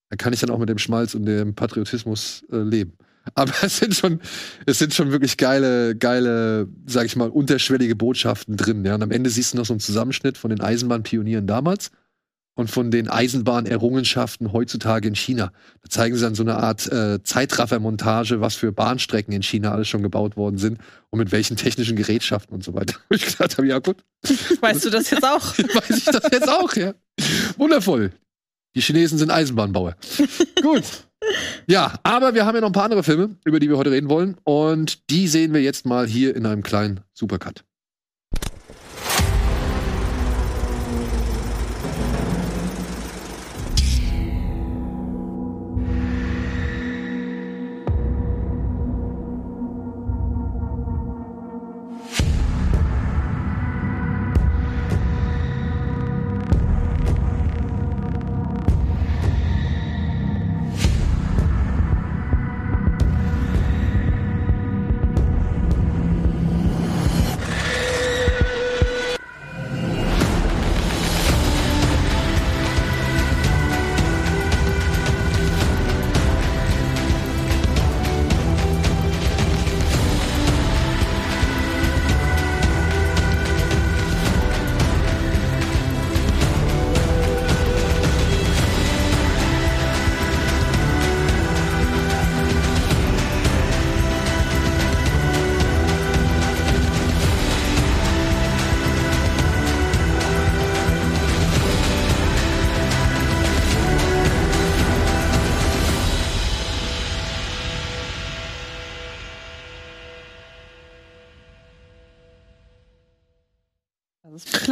da 0.10 0.16
kann 0.16 0.34
ich 0.34 0.40
dann 0.40 0.50
auch 0.50 0.58
mit 0.58 0.70
dem 0.70 0.78
Schmalz 0.78 1.16
und 1.16 1.26
dem 1.26 1.56
Patriotismus 1.56 2.44
äh, 2.52 2.58
leben. 2.58 2.94
Aber 3.36 3.54
es 3.62 3.78
sind 3.78 3.96
schon, 3.96 4.20
es 4.66 4.80
sind 4.80 4.94
schon 4.94 5.12
wirklich 5.12 5.38
geile, 5.38 5.96
geile, 5.96 6.68
sag 6.88 7.06
ich 7.06 7.16
mal, 7.16 7.30
unterschwellige 7.30 7.96
Botschaften 7.96 8.58
drin. 8.58 8.84
Ja. 8.84 8.96
Und 8.96 9.04
am 9.04 9.12
Ende 9.12 9.30
siehst 9.30 9.54
du 9.54 9.58
noch 9.58 9.66
so 9.66 9.74
einen 9.74 9.80
Zusammenschnitt 9.80 10.38
von 10.38 10.50
den 10.50 10.62
Eisenbahnpionieren 10.62 11.48
damals 11.48 11.92
und 12.62 12.70
von 12.70 12.92
den 12.92 13.10
Eisenbahnerrungenschaften 13.10 14.54
heutzutage 14.54 15.08
in 15.08 15.16
China. 15.16 15.52
Da 15.84 15.90
zeigen 15.90 16.16
sie 16.16 16.22
dann 16.22 16.36
so 16.36 16.44
eine 16.44 16.56
Art 16.56 16.90
äh, 16.92 17.22
Zeitraffermontage, 17.24 18.40
was 18.40 18.56
für 18.56 18.72
Bahnstrecken 18.72 19.34
in 19.34 19.44
China 19.44 19.72
alles 19.72 19.90
schon 19.90 20.04
gebaut 20.04 20.38
worden 20.38 20.58
sind 20.58 20.80
und 21.10 21.20
mit 21.20 21.32
welchen 21.32 21.58
technischen 21.58 21.98
Gerätschaften 21.98 22.56
und 22.56 22.64
so 22.64 22.74
weiter. 22.74 22.96
Wo 23.10 23.16
ich 23.16 23.26
gesagt 23.26 23.58
habe, 23.58 23.68
ja 23.68 23.80
gut, 23.80 23.98
Weißt 24.62 24.86
du 24.86 24.90
das 24.90 25.10
jetzt 25.10 25.24
auch? 25.24 25.58
weiß 25.58 25.98
ich 25.98 26.06
das 26.06 26.24
jetzt 26.32 26.50
auch, 26.50 26.74
ja. 26.76 26.94
Wundervoll. 27.58 28.12
Die 28.76 28.82
Chinesen 28.82 29.18
sind 29.18 29.32
Eisenbahnbauer. 29.32 29.96
Gut. 30.62 30.84
Ja, 31.68 32.00
aber 32.04 32.34
wir 32.34 32.46
haben 32.46 32.56
ja 32.56 32.62
noch 32.62 32.70
ein 32.70 32.74
paar 32.74 32.86
andere 32.86 33.04
Filme, 33.04 33.36
über 33.44 33.60
die 33.60 33.70
wir 33.70 33.78
heute 33.78 33.92
reden 33.92 34.10
wollen. 34.10 34.38
Und 34.44 35.10
die 35.10 35.28
sehen 35.28 35.54
wir 35.54 35.62
jetzt 35.62 35.86
mal 35.86 36.08
hier 36.08 36.36
in 36.36 36.46
einem 36.46 36.64
kleinen 36.64 37.02
Supercut. 37.14 37.64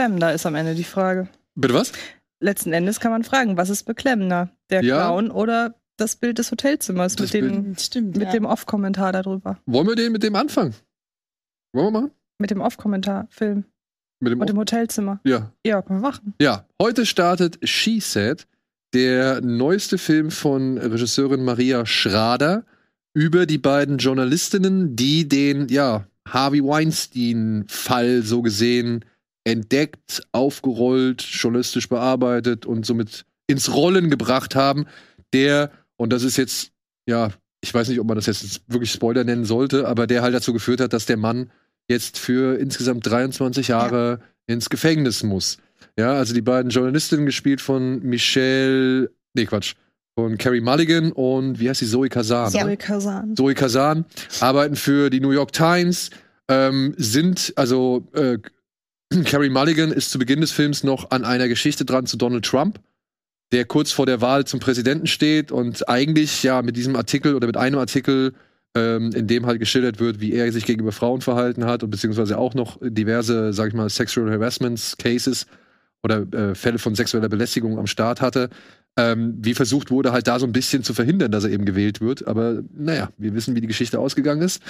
Beklemmender, 0.09 0.33
ist 0.33 0.45
am 0.45 0.55
Ende 0.55 0.75
die 0.75 0.83
Frage. 0.83 1.27
Bitte 1.55 1.73
was? 1.73 1.91
Letzten 2.41 2.73
Endes 2.73 2.99
kann 2.99 3.11
man 3.11 3.23
fragen, 3.23 3.57
was 3.57 3.69
ist 3.69 3.83
beklemmender? 3.83 4.49
Der 4.69 4.81
Ja. 4.83 4.97
Clown 5.07 5.29
oder 5.29 5.75
das 5.97 6.15
Bild 6.15 6.37
des 6.37 6.51
Hotelzimmers 6.51 7.15
Das 7.15 7.33
mit 7.33 7.33
dem, 7.33 7.75
Stimmt. 7.77 8.15
mit 8.17 8.27
ja. 8.27 8.31
dem 8.31 8.45
Off-Kommentar 8.45 9.11
darüber? 9.11 9.59
Wollen 9.65 9.87
wir 9.87 9.95
den 9.95 10.11
mit 10.13 10.23
dem 10.23 10.35
anfangen? 10.35 10.73
Wollen 11.73 11.87
wir 11.87 11.91
machen? 12.01 12.11
Mit 12.39 12.51
dem 12.51 12.61
Off-Kommentar-Film 12.61 13.65
Mit 14.21 14.31
dem 14.31 14.39
und 14.41 14.49
dem 14.49 14.57
Hotelzimmer. 14.57 15.19
ja. 15.25 15.51
Ja, 15.65 15.81
können 15.81 15.99
wir 16.01 16.07
machen. 16.07 16.33
Ja, 16.41 16.65
heute 16.81 17.05
startet 17.05 17.59
She 17.67 17.99
Said, 17.99 18.47
der 18.93 19.41
neueste 19.41 19.97
Film 19.97 20.31
von 20.31 20.77
Regisseurin 20.77 21.43
Maria 21.43 21.85
Schrader 21.85 22.63
über 23.13 23.45
die 23.45 23.57
beiden 23.57 23.97
Journalistinnen, 23.97 24.95
die 24.95 25.27
den, 25.27 25.67
ja, 25.67 26.05
Harvey 26.27 26.63
Weinstein-Fall 26.63 28.21
so 28.21 28.41
gesehen 28.41 29.03
entdeckt, 29.49 30.21
aufgerollt, 30.31 31.21
journalistisch 31.21 31.89
bearbeitet 31.89 32.65
und 32.65 32.85
somit 32.85 33.25
ins 33.47 33.73
Rollen 33.73 34.09
gebracht 34.09 34.55
haben, 34.55 34.85
der, 35.33 35.71
und 35.97 36.13
das 36.13 36.23
ist 36.23 36.37
jetzt, 36.37 36.71
ja, 37.07 37.31
ich 37.61 37.73
weiß 37.73 37.89
nicht, 37.89 37.99
ob 37.99 38.07
man 38.07 38.15
das 38.15 38.27
jetzt 38.27 38.61
wirklich 38.67 38.91
Spoiler 38.91 39.23
nennen 39.23 39.45
sollte, 39.45 39.87
aber 39.87 40.07
der 40.07 40.21
halt 40.21 40.33
dazu 40.33 40.53
geführt 40.53 40.81
hat, 40.81 40.93
dass 40.93 41.05
der 41.05 41.17
Mann 41.17 41.51
jetzt 41.89 42.19
für 42.19 42.59
insgesamt 42.59 43.05
23 43.07 43.69
Jahre 43.69 44.21
ins 44.47 44.69
Gefängnis 44.69 45.23
muss. 45.23 45.57
Ja, 45.97 46.13
also 46.13 46.33
die 46.33 46.41
beiden 46.41 46.71
Journalistinnen 46.71 47.25
gespielt 47.25 47.59
von 47.59 48.01
Michelle, 48.03 49.11
nee, 49.33 49.45
Quatsch, 49.45 49.73
von 50.15 50.37
Carrie 50.37 50.61
Mulligan 50.61 51.11
und 51.11 51.59
wie 51.59 51.69
heißt 51.69 51.79
sie, 51.79 51.87
Zoe 51.87 52.09
Kazan. 52.09 52.51
Ja. 52.53 52.63
ne? 52.63 52.69
Zoe 52.69 52.77
Kazan. 52.77 53.35
Zoe 53.35 53.53
Kazan 53.55 54.05
arbeiten 54.39 54.75
für 54.75 55.09
die 55.09 55.19
New 55.19 55.31
York 55.31 55.51
Times, 55.51 56.11
ähm, 56.47 56.93
sind, 56.97 57.53
also 57.55 58.07
äh, 58.13 58.37
Carrie 59.25 59.49
Mulligan 59.49 59.91
ist 59.91 60.11
zu 60.11 60.19
Beginn 60.19 60.41
des 60.41 60.51
Films 60.51 60.83
noch 60.83 61.09
an 61.09 61.25
einer 61.25 61.47
Geschichte 61.47 61.83
dran 61.83 62.05
zu 62.05 62.15
Donald 62.15 62.45
Trump, 62.45 62.79
der 63.51 63.65
kurz 63.65 63.91
vor 63.91 64.05
der 64.05 64.21
Wahl 64.21 64.45
zum 64.45 64.59
Präsidenten 64.59 65.07
steht 65.07 65.51
und 65.51 65.89
eigentlich 65.89 66.43
ja 66.43 66.61
mit 66.61 66.75
diesem 66.75 66.95
Artikel 66.95 67.33
oder 67.33 67.47
mit 67.47 67.57
einem 67.57 67.79
Artikel, 67.79 68.33
ähm, 68.75 69.11
in 69.13 69.25
dem 69.25 69.47
halt 69.47 69.59
geschildert 69.59 69.99
wird, 69.99 70.19
wie 70.19 70.33
er 70.33 70.51
sich 70.51 70.65
gegenüber 70.65 70.91
Frauen 70.91 71.21
verhalten 71.21 71.65
hat 71.65 71.81
und 71.81 71.89
beziehungsweise 71.89 72.37
auch 72.37 72.53
noch 72.53 72.77
diverse, 72.81 73.51
sag 73.51 73.69
ich 73.69 73.73
mal, 73.73 73.89
Sexual 73.89 74.29
Harassment 74.29 74.95
Cases 74.99 75.47
oder 76.03 76.21
äh, 76.31 76.53
Fälle 76.53 76.77
von 76.77 76.93
sexueller 76.93 77.29
Belästigung 77.29 77.79
am 77.79 77.87
Start 77.87 78.21
hatte, 78.21 78.49
ähm, 78.97 79.37
wie 79.41 79.53
versucht 79.53 79.91
wurde, 79.91 80.11
halt 80.11 80.27
da 80.27 80.39
so 80.39 80.45
ein 80.45 80.51
bisschen 80.51 80.83
zu 80.83 80.93
verhindern, 80.93 81.31
dass 81.31 81.43
er 81.43 81.51
eben 81.51 81.65
gewählt 81.65 82.01
wird. 82.01 82.27
Aber 82.27 82.61
naja, 82.73 83.09
wir 83.17 83.33
wissen, 83.33 83.55
wie 83.55 83.61
die 83.61 83.67
Geschichte 83.67 83.99
ausgegangen 83.99 84.41
ist. 84.41 84.61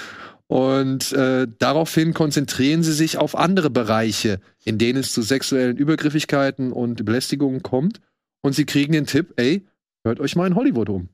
Und 0.46 1.12
äh, 1.12 1.46
daraufhin 1.58 2.14
konzentrieren 2.14 2.82
sie 2.82 2.92
sich 2.92 3.18
auf 3.18 3.36
andere 3.36 3.70
Bereiche, 3.70 4.40
in 4.64 4.78
denen 4.78 5.00
es 5.00 5.12
zu 5.12 5.22
sexuellen 5.22 5.76
Übergriffigkeiten 5.76 6.72
und 6.72 7.04
Belästigungen 7.04 7.62
kommt. 7.62 8.00
Und 8.42 8.54
sie 8.54 8.64
kriegen 8.64 8.92
den 8.92 9.06
Tipp, 9.06 9.34
ey, 9.36 9.66
hört 10.04 10.20
euch 10.20 10.36
mal 10.36 10.46
in 10.46 10.54
Hollywood 10.54 10.88
um. 10.88 11.08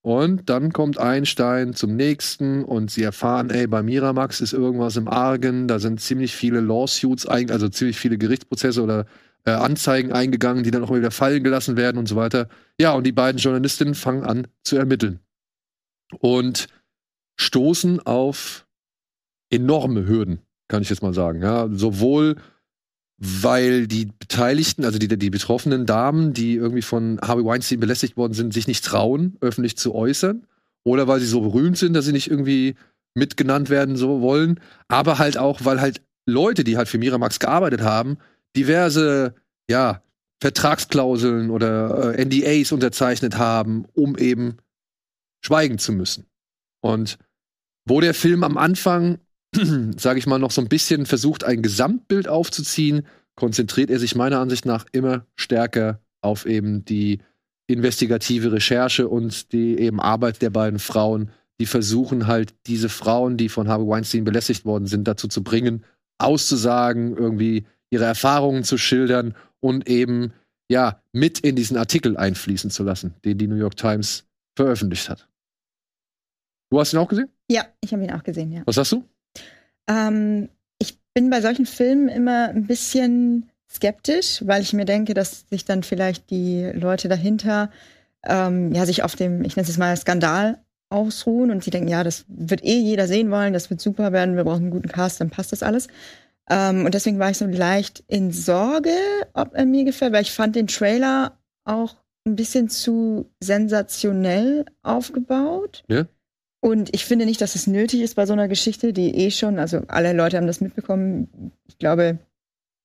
Und 0.00 0.48
dann 0.48 0.72
kommt 0.72 0.98
ein 0.98 1.26
Stein 1.26 1.74
zum 1.74 1.96
nächsten 1.96 2.64
und 2.64 2.90
sie 2.90 3.02
erfahren, 3.02 3.50
ey, 3.50 3.66
bei 3.66 3.82
Miramax 3.82 4.40
ist 4.40 4.52
irgendwas 4.52 4.96
im 4.96 5.08
Argen, 5.08 5.66
da 5.66 5.78
sind 5.80 6.00
ziemlich 6.00 6.34
viele 6.34 6.60
Lawsuits, 6.60 7.26
also 7.26 7.68
ziemlich 7.68 7.98
viele 7.98 8.16
Gerichtsprozesse 8.16 8.82
oder 8.82 9.06
äh, 9.48 9.54
Anzeigen 9.54 10.12
eingegangen, 10.12 10.62
die 10.62 10.70
dann 10.70 10.84
auch 10.84 10.94
wieder 10.94 11.10
fallen 11.10 11.42
gelassen 11.42 11.76
werden 11.76 11.96
und 11.98 12.06
so 12.06 12.16
weiter. 12.16 12.48
Ja, 12.78 12.92
und 12.92 13.04
die 13.04 13.12
beiden 13.12 13.40
Journalistinnen 13.40 13.94
fangen 13.94 14.24
an 14.24 14.46
zu 14.62 14.76
ermitteln. 14.76 15.20
Und 16.20 16.66
stoßen 17.40 18.00
auf 18.00 18.66
enorme 19.50 20.06
Hürden, 20.06 20.40
kann 20.68 20.82
ich 20.82 20.90
jetzt 20.90 21.02
mal 21.02 21.14
sagen. 21.14 21.42
Ja, 21.42 21.68
sowohl 21.70 22.36
weil 23.18 23.88
die 23.88 24.06
Beteiligten, 24.06 24.84
also 24.84 24.98
die, 24.98 25.08
die 25.08 25.30
betroffenen 25.30 25.86
Damen, 25.86 26.34
die 26.34 26.54
irgendwie 26.54 26.82
von 26.82 27.18
Harvey 27.20 27.44
Weinstein 27.44 27.80
belästigt 27.80 28.16
worden 28.16 28.32
sind, 28.32 28.54
sich 28.54 28.68
nicht 28.68 28.84
trauen, 28.84 29.36
öffentlich 29.40 29.76
zu 29.76 29.94
äußern. 29.94 30.46
Oder 30.84 31.08
weil 31.08 31.18
sie 31.18 31.26
so 31.26 31.40
berühmt 31.40 31.76
sind, 31.76 31.94
dass 31.94 32.04
sie 32.04 32.12
nicht 32.12 32.30
irgendwie 32.30 32.76
mitgenannt 33.14 33.70
werden 33.70 33.96
so 33.96 34.20
wollen. 34.20 34.60
Aber 34.86 35.18
halt 35.18 35.36
auch, 35.36 35.64
weil 35.64 35.80
halt 35.80 36.00
Leute, 36.26 36.62
die 36.62 36.76
halt 36.76 36.88
für 36.88 36.98
Miramax 36.98 37.40
gearbeitet 37.40 37.82
haben, 37.82 38.18
diverse, 38.56 39.34
ja, 39.68 40.02
Vertragsklauseln 40.40 41.50
oder 41.50 42.14
äh, 42.16 42.24
NDAs 42.24 42.72
unterzeichnet 42.72 43.38
haben, 43.38 43.86
um 43.94 44.16
eben 44.16 44.58
schweigen 45.44 45.78
zu 45.78 45.92
müssen. 45.92 46.26
Und 46.80 47.18
wo 47.84 48.00
der 48.00 48.14
Film 48.14 48.44
am 48.44 48.56
Anfang, 48.56 49.18
sage 49.96 50.18
ich 50.18 50.26
mal, 50.26 50.38
noch 50.38 50.52
so 50.52 50.60
ein 50.60 50.68
bisschen 50.68 51.06
versucht, 51.06 51.42
ein 51.42 51.62
Gesamtbild 51.62 52.28
aufzuziehen, 52.28 53.06
konzentriert 53.34 53.90
er 53.90 53.98
sich 53.98 54.14
meiner 54.14 54.40
Ansicht 54.40 54.64
nach 54.64 54.86
immer 54.92 55.26
stärker 55.34 56.00
auf 56.20 56.46
eben 56.46 56.84
die 56.84 57.20
investigative 57.68 58.52
Recherche 58.52 59.08
und 59.08 59.52
die 59.52 59.78
eben 59.78 60.00
Arbeit 60.00 60.42
der 60.42 60.50
beiden 60.50 60.78
Frauen, 60.78 61.30
die 61.60 61.66
versuchen 61.66 62.26
halt 62.26 62.54
diese 62.66 62.88
Frauen, 62.88 63.36
die 63.36 63.48
von 63.48 63.68
Harvey 63.68 63.86
Weinstein 63.86 64.24
belästigt 64.24 64.64
worden 64.64 64.86
sind, 64.86 65.06
dazu 65.06 65.28
zu 65.28 65.42
bringen, 65.42 65.84
auszusagen, 66.18 67.16
irgendwie 67.16 67.66
ihre 67.90 68.04
Erfahrungen 68.04 68.64
zu 68.64 68.78
schildern 68.78 69.34
und 69.60 69.88
eben 69.88 70.32
ja 70.70 71.02
mit 71.12 71.40
in 71.40 71.56
diesen 71.56 71.76
Artikel 71.76 72.16
einfließen 72.16 72.70
zu 72.70 72.82
lassen, 72.82 73.14
den 73.24 73.38
die 73.38 73.46
New 73.46 73.56
York 73.56 73.76
Times 73.76 74.24
veröffentlicht 74.56 75.08
hat. 75.08 75.28
Du 76.70 76.78
hast 76.78 76.92
ihn 76.92 76.98
auch 76.98 77.08
gesehen? 77.08 77.30
Ja, 77.50 77.64
ich 77.80 77.92
habe 77.92 78.04
ihn 78.04 78.12
auch 78.12 78.22
gesehen, 78.22 78.52
ja. 78.52 78.62
Was 78.66 78.74
sagst 78.74 78.92
du? 78.92 79.04
Ähm, 79.88 80.50
ich 80.78 80.98
bin 81.14 81.30
bei 81.30 81.40
solchen 81.40 81.64
Filmen 81.64 82.08
immer 82.08 82.48
ein 82.48 82.66
bisschen 82.66 83.50
skeptisch, 83.70 84.42
weil 84.46 84.62
ich 84.62 84.72
mir 84.72 84.84
denke, 84.84 85.14
dass 85.14 85.46
sich 85.48 85.64
dann 85.64 85.82
vielleicht 85.82 86.30
die 86.30 86.64
Leute 86.74 87.08
dahinter 87.08 87.70
ähm, 88.24 88.72
ja 88.72 88.86
sich 88.86 89.02
auf 89.02 89.16
dem, 89.16 89.44
ich 89.44 89.56
nenne 89.56 89.68
es 89.68 89.78
mal 89.78 89.96
Skandal 89.96 90.58
ausruhen 90.90 91.50
und 91.50 91.62
sie 91.62 91.70
denken, 91.70 91.88
ja, 91.88 92.02
das 92.02 92.24
wird 92.28 92.64
eh 92.64 92.78
jeder 92.78 93.06
sehen 93.06 93.30
wollen, 93.30 93.52
das 93.52 93.70
wird 93.70 93.80
super 93.80 94.12
werden, 94.12 94.36
wir 94.36 94.44
brauchen 94.44 94.64
einen 94.64 94.70
guten 94.70 94.88
Cast, 94.88 95.20
dann 95.20 95.30
passt 95.30 95.52
das 95.52 95.62
alles. 95.62 95.88
Ähm, 96.50 96.84
und 96.84 96.94
deswegen 96.94 97.18
war 97.18 97.30
ich 97.30 97.38
so 97.38 97.46
leicht 97.46 98.04
in 98.06 98.32
Sorge, 98.32 98.96
ob 99.34 99.54
er 99.54 99.66
mir 99.66 99.84
gefällt, 99.84 100.12
weil 100.12 100.22
ich 100.22 100.32
fand 100.32 100.56
den 100.56 100.66
Trailer 100.66 101.38
auch 101.64 101.96
ein 102.26 102.36
bisschen 102.36 102.68
zu 102.68 103.30
sensationell 103.40 104.64
aufgebaut. 104.82 105.84
Ja. 105.88 106.06
Und 106.60 106.94
ich 106.94 107.04
finde 107.04 107.24
nicht, 107.26 107.40
dass 107.40 107.54
es 107.54 107.66
nötig 107.66 108.00
ist 108.00 108.16
bei 108.16 108.26
so 108.26 108.32
einer 108.32 108.48
Geschichte, 108.48 108.92
die 108.92 109.14
eh 109.14 109.30
schon, 109.30 109.58
also 109.58 109.82
alle 109.88 110.12
Leute 110.12 110.36
haben 110.36 110.46
das 110.46 110.60
mitbekommen. 110.60 111.52
Ich 111.68 111.78
glaube, 111.78 112.18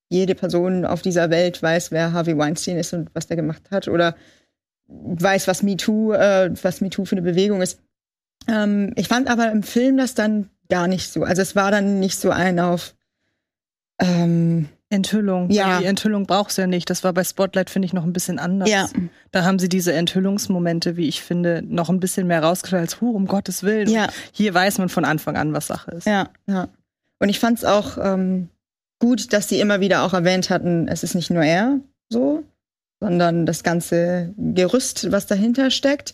jede 0.09 0.35
Person 0.35 0.85
auf 0.85 1.01
dieser 1.01 1.29
Welt 1.31 1.61
weiß, 1.63 1.91
wer 1.91 2.13
Harvey 2.13 2.37
Weinstein 2.37 2.77
ist 2.77 2.93
und 2.93 3.09
was 3.13 3.27
der 3.27 3.37
gemacht 3.37 3.63
hat 3.71 3.87
oder 3.87 4.15
weiß, 4.87 5.47
was 5.47 5.63
MeToo, 5.63 6.13
äh, 6.13 6.51
was 6.61 6.81
MeToo 6.81 7.05
für 7.05 7.15
eine 7.15 7.23
Bewegung 7.23 7.61
ist. 7.61 7.79
Ähm, 8.47 8.93
ich 8.95 9.07
fand 9.07 9.27
aber 9.27 9.51
im 9.51 9.63
Film 9.63 9.97
das 9.97 10.13
dann 10.13 10.49
gar 10.69 10.87
nicht 10.87 11.11
so. 11.11 11.23
Also 11.23 11.41
es 11.41 11.55
war 11.55 11.71
dann 11.71 11.99
nicht 11.99 12.19
so 12.19 12.29
ein 12.29 12.59
auf 12.59 12.93
ähm, 14.03 14.69
Enthüllung. 14.89 15.49
Ja. 15.49 15.79
Die 15.79 15.85
Enthüllung 15.85 16.25
brauchst 16.25 16.57
du 16.57 16.61
ja 16.61 16.67
nicht. 16.67 16.89
Das 16.89 17.03
war 17.03 17.13
bei 17.13 17.23
Spotlight, 17.23 17.69
finde 17.69 17.87
ich, 17.87 17.93
noch 17.93 18.03
ein 18.03 18.13
bisschen 18.13 18.39
anders. 18.39 18.69
Ja. 18.69 18.87
Da 19.31 19.43
haben 19.43 19.59
sie 19.59 19.69
diese 19.69 19.93
Enthüllungsmomente, 19.93 20.95
wie 20.97 21.07
ich 21.07 21.21
finde, 21.21 21.63
noch 21.65 21.89
ein 21.89 21.99
bisschen 21.99 22.27
mehr 22.27 22.43
rausgestellt 22.43 22.81
als, 22.81 23.01
huh, 23.01 23.11
um 23.11 23.25
Gottes 23.25 23.63
Willen. 23.63 23.89
Ja. 23.89 24.07
Hier 24.31 24.53
weiß 24.53 24.77
man 24.77 24.89
von 24.89 25.05
Anfang 25.05 25.35
an, 25.35 25.53
was 25.53 25.67
Sache 25.67 25.91
ist. 25.91 26.05
Ja, 26.05 26.29
ja. 26.47 26.67
Und 27.19 27.29
ich 27.29 27.39
fand 27.39 27.57
es 27.57 27.65
auch 27.65 27.97
ähm, 27.97 28.49
gut, 28.99 29.33
dass 29.33 29.49
sie 29.49 29.59
immer 29.59 29.79
wieder 29.79 30.03
auch 30.03 30.13
erwähnt 30.13 30.49
hatten, 30.49 30.87
es 30.87 31.03
ist 31.03 31.15
nicht 31.15 31.29
nur 31.29 31.43
er 31.43 31.79
so, 32.09 32.43
sondern 32.99 33.45
das 33.45 33.63
ganze 33.63 34.33
Gerüst, 34.37 35.11
was 35.11 35.25
dahinter 35.25 35.71
steckt. 35.71 36.13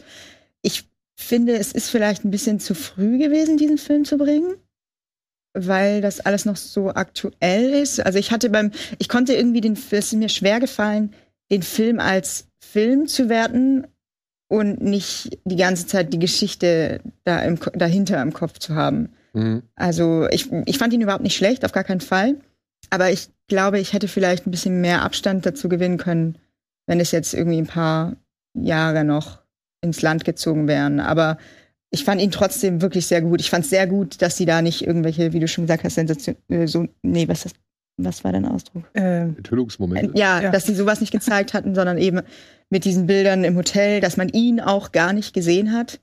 Ich 0.61 0.89
finde, 1.15 1.57
es 1.57 1.71
ist 1.71 1.89
vielleicht 1.89 2.23
ein 2.23 2.31
bisschen 2.31 2.59
zu 2.59 2.73
früh 2.73 3.17
gewesen, 3.17 3.57
diesen 3.57 3.77
Film 3.77 4.05
zu 4.05 4.17
bringen, 4.17 4.55
weil 5.53 6.01
das 6.01 6.19
alles 6.19 6.45
noch 6.45 6.57
so 6.57 6.89
aktuell 6.89 7.71
ist. 7.71 7.99
Also 8.05 8.19
ich 8.19 8.31
hatte 8.31 8.49
beim, 8.49 8.71
ich 8.97 9.09
konnte 9.09 9.33
irgendwie 9.33 9.61
den, 9.61 9.73
es 9.73 9.91
ist 9.91 10.13
mir 10.13 10.29
schwer 10.29 10.59
gefallen, 10.59 11.13
den 11.51 11.63
Film 11.63 11.99
als 11.99 12.47
Film 12.59 13.07
zu 13.07 13.29
werten 13.29 13.87
und 14.47 14.81
nicht 14.81 15.39
die 15.45 15.55
ganze 15.55 15.87
Zeit 15.87 16.13
die 16.13 16.19
Geschichte 16.19 17.01
da 17.23 17.39
im, 17.41 17.59
dahinter 17.73 18.21
im 18.21 18.33
Kopf 18.33 18.59
zu 18.59 18.75
haben. 18.75 19.09
Mhm. 19.33 19.63
Also 19.75 20.27
ich, 20.29 20.51
ich 20.65 20.77
fand 20.77 20.93
ihn 20.93 21.01
überhaupt 21.01 21.23
nicht 21.23 21.35
schlecht, 21.35 21.65
auf 21.65 21.71
gar 21.71 21.83
keinen 21.83 22.01
Fall. 22.01 22.35
Aber 22.89 23.11
ich 23.11 23.29
glaube, 23.47 23.79
ich 23.79 23.93
hätte 23.93 24.07
vielleicht 24.07 24.47
ein 24.47 24.51
bisschen 24.51 24.81
mehr 24.81 25.03
Abstand 25.03 25.45
dazu 25.45 25.69
gewinnen 25.69 25.97
können, 25.97 26.37
wenn 26.87 26.99
es 26.99 27.11
jetzt 27.11 27.33
irgendwie 27.33 27.59
ein 27.59 27.67
paar 27.67 28.15
Jahre 28.53 29.03
noch 29.03 29.39
ins 29.81 30.01
Land 30.01 30.25
gezogen 30.25 30.67
wären. 30.67 30.99
Aber 30.99 31.37
ich 31.91 32.03
fand 32.03 32.21
ihn 32.21 32.31
trotzdem 32.31 32.81
wirklich 32.81 33.07
sehr 33.07 33.21
gut. 33.21 33.41
Ich 33.41 33.49
fand 33.49 33.63
es 33.63 33.69
sehr 33.71 33.87
gut, 33.87 34.21
dass 34.21 34.37
sie 34.37 34.45
da 34.45 34.61
nicht 34.61 34.85
irgendwelche, 34.85 35.33
wie 35.33 35.39
du 35.39 35.47
schon 35.47 35.63
gesagt 35.65 35.83
hast, 35.83 35.95
Sensation, 35.95 36.35
äh, 36.49 36.67
so, 36.67 36.87
nee, 37.01 37.27
was, 37.27 37.45
ist 37.45 37.55
das, 37.97 38.05
was 38.05 38.23
war 38.23 38.31
dein 38.31 38.45
Ausdruck? 38.45 38.83
Äh, 38.93 39.21
Enthüllungsmomente. 39.23 40.11
Ja, 40.17 40.41
Ja. 40.41 40.51
dass 40.51 40.65
sie 40.65 40.75
sowas 40.75 41.01
nicht 41.01 41.11
gezeigt 41.11 41.53
hatten, 41.53 41.73
sondern 41.75 41.97
eben 41.97 42.21
mit 42.69 42.85
diesen 42.85 43.07
Bildern 43.07 43.43
im 43.43 43.55
Hotel, 43.57 44.01
dass 44.01 44.17
man 44.17 44.29
ihn 44.29 44.59
auch 44.59 44.91
gar 44.91 45.13
nicht 45.13 45.33
gesehen 45.33 45.73
hat. 45.73 45.99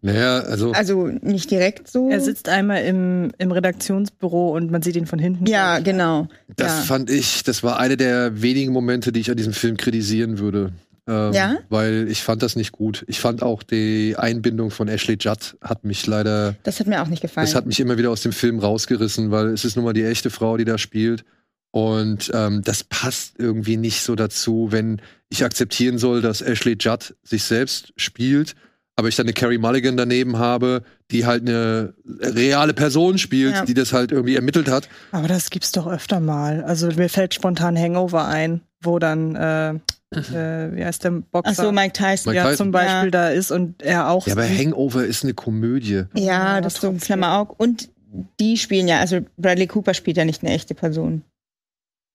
Naja, 0.00 0.38
also 0.40 0.72
Also 0.72 1.06
nicht 1.20 1.50
direkt 1.50 1.88
so. 1.88 2.08
er 2.08 2.20
sitzt 2.20 2.48
einmal 2.48 2.84
im, 2.84 3.30
im 3.36 3.52
Redaktionsbüro 3.52 4.54
und 4.56 4.70
man 4.70 4.80
sieht 4.80 4.96
ihn 4.96 5.04
von 5.06 5.18
hinten. 5.18 5.44
ja, 5.46 5.80
genau. 5.80 6.28
Das 6.56 6.78
ja. 6.78 6.82
fand 6.84 7.10
ich, 7.10 7.42
das 7.44 7.62
war 7.62 7.78
eine 7.78 7.98
der 7.98 8.40
wenigen 8.40 8.72
Momente, 8.72 9.12
die 9.12 9.20
ich 9.20 9.30
an 9.30 9.36
diesem 9.36 9.52
Film 9.52 9.76
kritisieren 9.76 10.38
würde. 10.38 10.72
Ähm, 11.08 11.32
Ja? 11.32 11.58
Weil 11.68 12.06
ich 12.10 12.22
fand 12.22 12.42
das 12.42 12.56
nicht 12.56 12.72
gut. 12.72 13.04
Ich 13.08 13.20
fand 13.20 13.42
auch 13.42 13.62
die 13.62 14.14
Einbindung 14.18 14.70
von 14.70 14.88
Ashley 14.88 15.16
Judd 15.20 15.56
hat 15.62 15.84
mich 15.84 16.06
leider, 16.06 16.56
Das 16.64 16.80
hat 16.80 16.86
mir 16.86 17.02
auch 17.02 17.06
nicht 17.08 17.22
gefallen. 17.22 17.46
das 17.46 17.54
hat 17.54 17.66
mich 17.66 17.78
immer 17.80 17.96
wieder 17.98 18.10
aus 18.10 18.22
dem 18.22 18.32
Film 18.32 18.58
rausgerissen, 18.58 19.30
weil 19.30 19.48
es 19.48 19.64
ist 19.64 19.76
nun 19.76 19.84
mal 19.84 19.92
die 19.92 20.04
echte 20.04 20.30
Frau, 20.30 20.56
die 20.56 20.64
da 20.64 20.78
spielt. 20.78 21.24
Und 21.70 22.30
ähm, 22.34 22.62
das 22.62 22.84
passt 22.84 23.34
irgendwie 23.38 23.76
nicht 23.76 24.02
so 24.02 24.14
dazu, 24.14 24.68
wenn 24.70 25.00
ich 25.28 25.44
akzeptieren 25.44 25.98
soll, 25.98 26.22
dass 26.22 26.40
Ashley 26.40 26.76
Judd 26.80 27.14
sich 27.22 27.44
selbst 27.44 27.92
spielt, 27.96 28.54
aber 28.96 29.08
ich 29.08 29.16
dann 29.16 29.26
eine 29.26 29.34
Carrie 29.34 29.58
Mulligan 29.58 29.96
daneben 29.98 30.38
habe, 30.38 30.82
die 31.10 31.26
halt 31.26 31.42
eine 31.42 31.92
reale 32.18 32.72
Person 32.72 33.18
spielt, 33.18 33.52
Ja. 33.52 33.64
die 33.66 33.74
das 33.74 33.92
halt 33.92 34.10
irgendwie 34.10 34.36
ermittelt 34.36 34.68
hat. 34.70 34.88
Aber 35.12 35.28
das 35.28 35.50
gibt's 35.50 35.70
doch 35.72 35.86
öfter 35.86 36.18
mal. 36.18 36.64
Also 36.64 36.88
mir 36.88 37.10
fällt 37.10 37.34
spontan 37.34 37.76
Hangover 37.76 38.26
ein, 38.26 38.62
wo 38.86 38.98
dann, 38.98 39.34
äh, 39.36 39.70
äh, 40.14 40.74
wie 40.76 40.84
heißt 40.84 41.04
der 41.04 41.10
Boxer? 41.10 41.50
Ach 41.52 41.54
so, 41.64 41.72
Mike 41.72 41.92
Tyson. 41.92 42.32
Mike 42.32 42.36
ja, 42.36 42.44
Tyson. 42.44 42.56
zum 42.56 42.70
Beispiel 42.70 43.04
Ja. 43.06 43.10
da 43.10 43.28
ist 43.28 43.50
und 43.50 43.82
er 43.82 44.08
auch. 44.08 44.26
Ja, 44.26 44.32
aber. 44.34 44.48
Hangover 44.48 45.04
ist 45.04 45.24
eine 45.24 45.34
Komödie. 45.34 46.04
Ja, 46.14 46.22
Ja, 46.22 46.60
das 46.60 46.74
ist 46.74 46.80
so 46.80 46.88
ein 46.88 46.94
trotzdem. 46.98 47.18
Klamauk. 47.20 47.54
Und 47.60 47.90
die 48.40 48.56
spielen 48.56 48.88
ja, 48.88 49.00
also 49.00 49.20
Bradley 49.36 49.66
Cooper 49.66 49.92
spielt 49.92 50.16
ja 50.16 50.24
nicht 50.24 50.42
eine 50.42 50.52
echte 50.54 50.74
Person. 50.74 51.22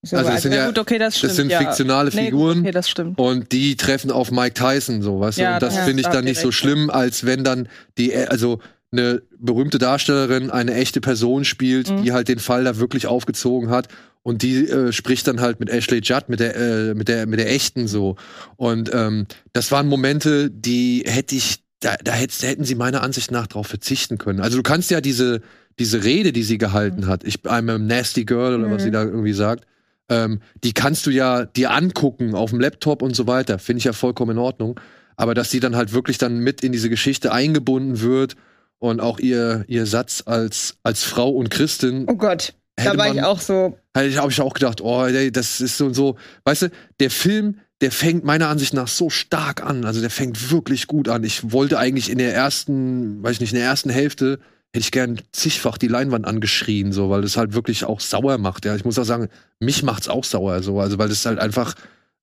So, 0.04 0.18
Also 0.18 0.32
es 0.32 0.42
sind 0.42 0.54
ja, 0.54 0.62
ja- 0.62 0.66
gut, 0.68 0.80
okay, 0.80 0.98
das 0.98 1.16
stimmt. 1.18 1.30
das 1.32 1.36
sind 1.38 1.52
ja. 1.52 1.60
fiktionale 1.60 2.10
Nee, 2.16 2.26
Figuren. 2.26 2.54
Gut, 2.56 2.64
okay, 2.64 2.72
das 2.72 2.90
stimmt. 2.90 3.20
Und 3.20 3.52
die 3.52 3.76
treffen 3.76 4.10
auf 4.10 4.32
Mike 4.32 4.56
Tyson, 4.56 5.04
so, 5.04 5.20
weißt 5.20 5.38
du? 5.38 5.42
Ja, 5.44 5.54
Und 5.56 5.62
das 5.62 5.76
das- 5.76 5.84
finde 5.86 6.02
ich 6.02 6.08
da 6.08 6.14
dann 6.14 6.24
nicht 6.24 6.40
so 6.42 6.52
schlimm, 6.52 6.90
als 6.90 7.24
wenn 7.26 7.44
dann 7.44 7.68
die, 8.00 8.16
also 8.16 8.60
eine 8.92 9.22
berühmte 9.38 9.78
Darstellerin 9.78 10.50
eine 10.50 10.74
echte 10.74 11.02
Person 11.02 11.46
spielt, 11.46 11.90
Mhm. 11.92 12.02
die 12.04 12.14
halt 12.14 12.30
den 12.30 12.40
Fall 12.40 12.64
da 12.64 12.78
wirklich 12.78 13.06
aufgezogen 13.06 13.70
hat. 13.70 13.90
Und 14.24 14.44
die 14.44 14.68
äh, 14.70 14.92
spricht 14.92 15.28
dann 15.28 15.42
halt 15.42 15.60
mit 15.60 15.70
Ashley 15.70 16.00
Judd, 16.04 16.26
mit 16.30 16.40
der, 16.40 16.56
äh, 16.56 16.94
mit 16.94 17.08
der, 17.08 17.26
mit 17.26 17.40
der 17.40 17.50
echten 17.52 17.88
so. 17.88 18.18
Und 18.56 18.92
ähm, 18.94 19.26
das 19.54 19.72
waren 19.72 19.88
Momente, 19.88 20.52
die 20.52 21.04
hätte 21.08 21.36
ich, 21.36 21.64
da, 21.80 21.96
da 22.04 22.12
hätt- 22.14 22.44
hätten 22.44 22.64
sie 22.64 22.76
meiner 22.76 23.02
Ansicht 23.02 23.32
nach 23.32 23.48
drauf 23.48 23.66
verzichten 23.68 24.20
können. 24.20 24.40
Also 24.40 24.58
du 24.58 24.64
kannst 24.64 24.92
ja 24.92 25.02
diese, 25.02 25.42
diese 25.80 26.04
Rede, 26.04 26.32
die 26.34 26.44
sie 26.44 26.60
gehalten 26.60 27.08
hat, 27.08 27.24
ich 27.24 27.38
I'm 27.46 27.72
a 27.74 27.80
nasty 27.80 28.26
girl 28.26 28.54
oder 28.60 28.70
was 28.70 28.82
Mhm. 28.82 28.86
sie 28.86 28.92
da 28.92 29.04
irgendwie 29.04 29.34
sagt, 29.34 29.66
ähm, 30.10 30.40
die 30.64 30.74
kannst 30.74 31.08
du 31.08 31.10
ja 31.10 31.46
dir 31.46 31.72
angucken 31.72 32.36
auf 32.36 32.52
dem 32.52 32.60
Laptop 32.60 33.02
und 33.02 33.16
so 33.16 33.26
weiter. 33.26 33.58
Finde 33.58 33.80
ich 33.80 33.86
ja 33.86 33.94
vollkommen 33.94 34.32
in 34.32 34.38
Ordnung. 34.38 34.80
Aber 35.16 35.34
dass 35.34 35.50
sie 35.50 35.60
dann 35.60 35.76
halt 35.76 35.94
wirklich 35.94 36.20
dann 36.20 36.40
mit 36.40 36.64
in 36.64 36.72
diese 36.72 36.90
Geschichte 36.90 37.32
eingebunden 37.32 38.02
wird 38.02 38.36
und 38.78 39.00
auch 39.00 39.20
ihr, 39.20 39.64
ihr 39.68 39.86
Satz 39.88 40.22
als, 40.26 40.76
als 40.84 41.04
Frau 41.04 41.30
und 41.30 41.50
Christin, 41.50 42.06
Oh 42.08 42.16
Gott, 42.16 42.54
da 42.84 42.98
war 42.98 43.08
ich 43.10 43.16
man- 43.16 43.26
auch 43.26 43.40
so. 43.40 43.78
halt, 43.96 44.18
habe 44.18 44.32
ich 44.32 44.42
auch 44.42 44.54
gedacht, 44.54 44.82
oh, 44.82 45.06
ey, 45.06 45.32
das 45.32 45.62
ist 45.62 45.78
so 45.78 45.86
und 45.86 45.94
so. 45.94 46.18
Weißt 46.44 46.64
du, 46.64 46.70
der 47.00 47.10
Film, 47.10 47.60
der 47.82 47.92
fängt 47.92 48.24
meiner 48.24 48.48
Ansicht 48.48 48.74
nach 48.74 48.88
so 48.88 49.10
stark 49.10 49.64
an. 49.66 49.86
Also 49.86 50.02
der 50.02 50.10
fängt 50.10 50.52
wirklich 50.52 50.88
gut 50.88 51.10
an. 51.10 51.24
Ich 51.24 51.52
wollte 51.52 51.80
eigentlich 51.80 52.10
in 52.10 52.18
der 52.20 52.34
ersten, 52.34 53.24
weiß 53.24 53.34
ich 53.34 53.42
nicht, 53.42 53.54
in 53.54 53.60
der 53.60 53.68
ersten 53.68 53.90
Hälfte 53.90 54.40
hätte 54.74 54.80
ich 54.86 54.92
gern 54.92 55.20
zigfach 55.34 55.78
die 55.78 55.88
Leinwand 55.88 56.26
angeschrien, 56.26 56.94
so, 56.94 57.10
weil 57.10 57.22
das 57.24 57.36
halt 57.36 57.54
wirklich 57.54 57.84
auch 57.84 58.00
sauer 58.00 58.38
macht. 58.38 58.66
Ja, 58.66 58.76
ich 58.76 58.86
muss 58.86 58.98
auch 59.00 59.04
sagen, 59.04 59.28
mich 59.60 59.84
macht's 59.84 60.08
auch 60.08 60.24
sauer, 60.24 60.64
so, 60.64 60.80
also 60.80 60.98
weil 60.98 61.10
das 61.10 61.26
halt 61.26 61.40
einfach 61.40 61.76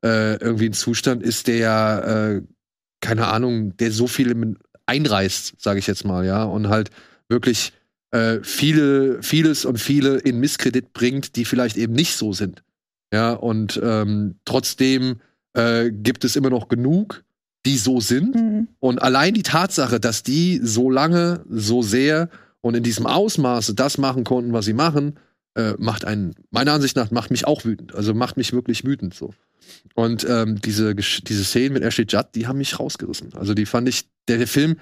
äh, 0.02 0.36
irgendwie 0.36 0.66
ein 0.66 0.72
Zustand 0.72 1.22
ist, 1.22 1.46
der, 1.48 2.40
äh, 2.40 2.46
keine 3.00 3.26
Ahnung, 3.26 3.76
der 3.76 3.90
so 3.92 4.06
viel 4.06 4.56
einreißt, 4.86 5.60
sage 5.60 5.78
ich 5.78 5.86
jetzt 5.86 6.04
mal, 6.06 6.24
ja, 6.24 6.44
und 6.44 6.68
halt 6.68 6.90
wirklich 7.28 7.72
äh, 8.10 8.38
viele, 8.42 9.22
vieles 9.22 9.64
und 9.64 9.78
viele 9.78 10.18
in 10.18 10.40
Misskredit 10.40 10.92
bringt, 10.92 11.36
die 11.36 11.44
vielleicht 11.44 11.76
eben 11.76 11.92
nicht 11.92 12.16
so 12.16 12.32
sind. 12.32 12.62
Ja, 13.12 13.32
und 13.32 13.80
ähm, 13.82 14.36
trotzdem 14.44 15.20
äh, 15.54 15.90
gibt 15.90 16.24
es 16.24 16.36
immer 16.36 16.50
noch 16.50 16.68
genug, 16.68 17.24
die 17.64 17.78
so 17.78 18.00
sind. 18.00 18.34
Hm. 18.34 18.68
Und 18.80 19.02
allein 19.02 19.34
die 19.34 19.42
Tatsache, 19.42 20.00
dass 20.00 20.22
die 20.22 20.60
so 20.62 20.90
lange, 20.90 21.44
so 21.48 21.82
sehr 21.82 22.28
und 22.60 22.74
in 22.74 22.82
diesem 22.82 23.06
Ausmaße 23.06 23.74
das 23.74 23.98
machen 23.98 24.24
konnten, 24.24 24.52
was 24.52 24.64
sie 24.64 24.72
machen, 24.72 25.18
äh, 25.54 25.74
macht 25.78 26.04
einen, 26.04 26.34
meiner 26.50 26.72
Ansicht 26.72 26.96
nach, 26.96 27.10
macht 27.10 27.30
mich 27.30 27.46
auch 27.46 27.64
wütend. 27.64 27.94
Also 27.94 28.14
macht 28.14 28.36
mich 28.36 28.52
wirklich 28.52 28.84
wütend 28.84 29.14
so. 29.14 29.32
Und 29.94 30.26
ähm, 30.28 30.60
diese, 30.60 30.94
diese 30.94 31.44
Szenen 31.44 31.74
mit 31.74 31.82
Ashley 31.82 32.06
Judd, 32.08 32.28
die 32.34 32.46
haben 32.46 32.58
mich 32.58 32.78
rausgerissen. 32.78 33.34
Also 33.34 33.54
die 33.54 33.66
fand 33.66 33.88
ich, 33.88 34.08
der, 34.28 34.38
der 34.38 34.46
Film, 34.46 34.76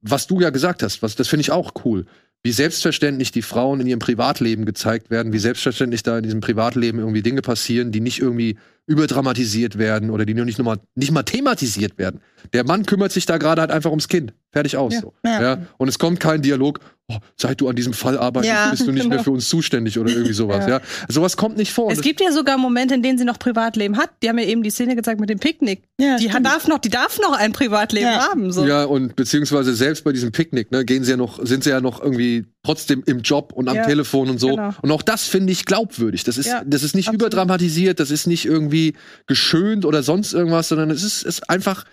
was 0.00 0.26
du 0.26 0.40
ja 0.40 0.50
gesagt 0.50 0.82
hast, 0.82 1.02
was, 1.02 1.16
das 1.16 1.28
finde 1.28 1.42
ich 1.42 1.50
auch 1.50 1.72
cool. 1.84 2.06
Wie 2.42 2.52
selbstverständlich 2.52 3.32
die 3.32 3.42
Frauen 3.42 3.80
in 3.80 3.86
ihrem 3.86 3.98
Privatleben 3.98 4.64
gezeigt 4.64 5.10
werden, 5.10 5.32
wie 5.32 5.38
selbstverständlich 5.38 6.02
da 6.02 6.18
in 6.18 6.22
diesem 6.22 6.40
Privatleben 6.40 6.98
irgendwie 6.98 7.22
Dinge 7.22 7.42
passieren, 7.42 7.92
die 7.92 8.00
nicht 8.00 8.20
irgendwie 8.20 8.58
überdramatisiert 8.88 9.78
werden 9.78 10.10
oder 10.10 10.24
die 10.24 10.34
nur 10.34 10.44
nicht, 10.44 10.58
nur 10.58 10.64
mal, 10.64 10.78
nicht 10.94 11.12
mal 11.12 11.22
thematisiert 11.22 11.98
werden. 11.98 12.20
Der 12.52 12.64
Mann 12.64 12.86
kümmert 12.86 13.12
sich 13.12 13.26
da 13.26 13.36
gerade 13.38 13.60
halt 13.60 13.70
einfach 13.70 13.90
ums 13.90 14.08
Kind. 14.08 14.32
Fertig 14.50 14.76
aus. 14.78 14.94
Ja. 14.94 15.00
So. 15.02 15.12
Ja. 15.24 15.42
Ja. 15.42 15.58
Und 15.76 15.88
es 15.88 15.98
kommt 15.98 16.20
kein 16.20 16.40
Dialog, 16.40 16.80
oh, 17.08 17.16
seit 17.36 17.60
du 17.60 17.68
an 17.68 17.76
diesem 17.76 17.92
Fall 17.92 18.16
arbeitest, 18.16 18.50
Ja, 18.54 18.70
bist 18.70 18.86
du 18.86 18.92
nicht 18.92 19.02
mehr 19.06 19.18
genau. 19.18 19.22
für 19.24 19.30
uns 19.32 19.46
zuständig 19.48 19.98
oder 19.98 20.10
irgendwie 20.10 20.32
sowas. 20.32 20.64
ja. 20.66 20.78
Ja. 20.78 20.80
Sowas 21.08 21.36
kommt 21.36 21.58
nicht 21.58 21.70
vor. 21.72 21.92
Es 21.92 22.00
gibt 22.00 22.20
ja 22.22 22.32
sogar 22.32 22.56
Momente, 22.56 22.94
in 22.94 23.02
denen 23.02 23.18
sie 23.18 23.24
noch 23.26 23.38
Privatleben 23.38 23.98
hat. 23.98 24.08
Die 24.22 24.28
haben 24.30 24.38
ja 24.38 24.46
eben 24.46 24.62
die 24.62 24.70
Szene 24.70 24.96
gezeigt 24.96 25.20
mit 25.20 25.28
dem 25.28 25.38
Picknick. 25.38 25.82
Ja, 26.00 26.16
die 26.16 26.26
hat, 26.28 26.30
stimmt. 26.36 26.46
darf 26.46 26.66
noch, 26.68 26.78
die 26.78 26.88
darf 26.88 27.18
noch 27.20 27.32
ein 27.36 27.52
Privatleben 27.52 28.06
Ja. 28.06 28.28
haben. 28.30 28.50
So. 28.50 28.64
Ja, 28.66 28.84
und 28.84 29.16
beziehungsweise 29.16 29.74
selbst 29.74 30.02
bei 30.04 30.12
diesem 30.12 30.32
Picknick, 30.32 30.70
ne, 30.72 30.84
gehen 30.86 31.04
sie 31.04 31.10
ja 31.10 31.16
noch, 31.18 31.44
sind 31.44 31.62
sie 31.64 31.70
ja 31.70 31.82
noch 31.82 32.00
irgendwie 32.02 32.46
trotzdem 32.64 33.02
im 33.04 33.20
Job 33.20 33.52
und 33.52 33.68
am 33.68 33.76
Ja, 33.76 33.84
Telefon 33.84 34.30
und 34.30 34.38
so. 34.40 34.48
genau. 34.56 34.74
Und 34.80 34.90
auch 34.90 35.02
das 35.02 35.24
finde 35.24 35.52
ich 35.52 35.66
glaubwürdig. 35.66 36.24
Das 36.24 36.38
ist, 36.38 36.46
Ja, 36.46 36.62
das 36.64 36.82
ist 36.82 36.94
nicht 36.94 37.08
absolut. 37.08 37.20
überdramatisiert, 37.22 38.00
das 38.00 38.10
ist 38.10 38.26
nicht 38.26 38.46
irgendwie 38.46 38.77
geschönt 39.26 39.84
oder 39.84 40.02
sonst 40.02 40.32
irgendwas, 40.32 40.68
sondern 40.68 40.90
es 40.90 41.02
ist, 41.02 41.22
ist 41.22 41.48
einfach 41.50 41.84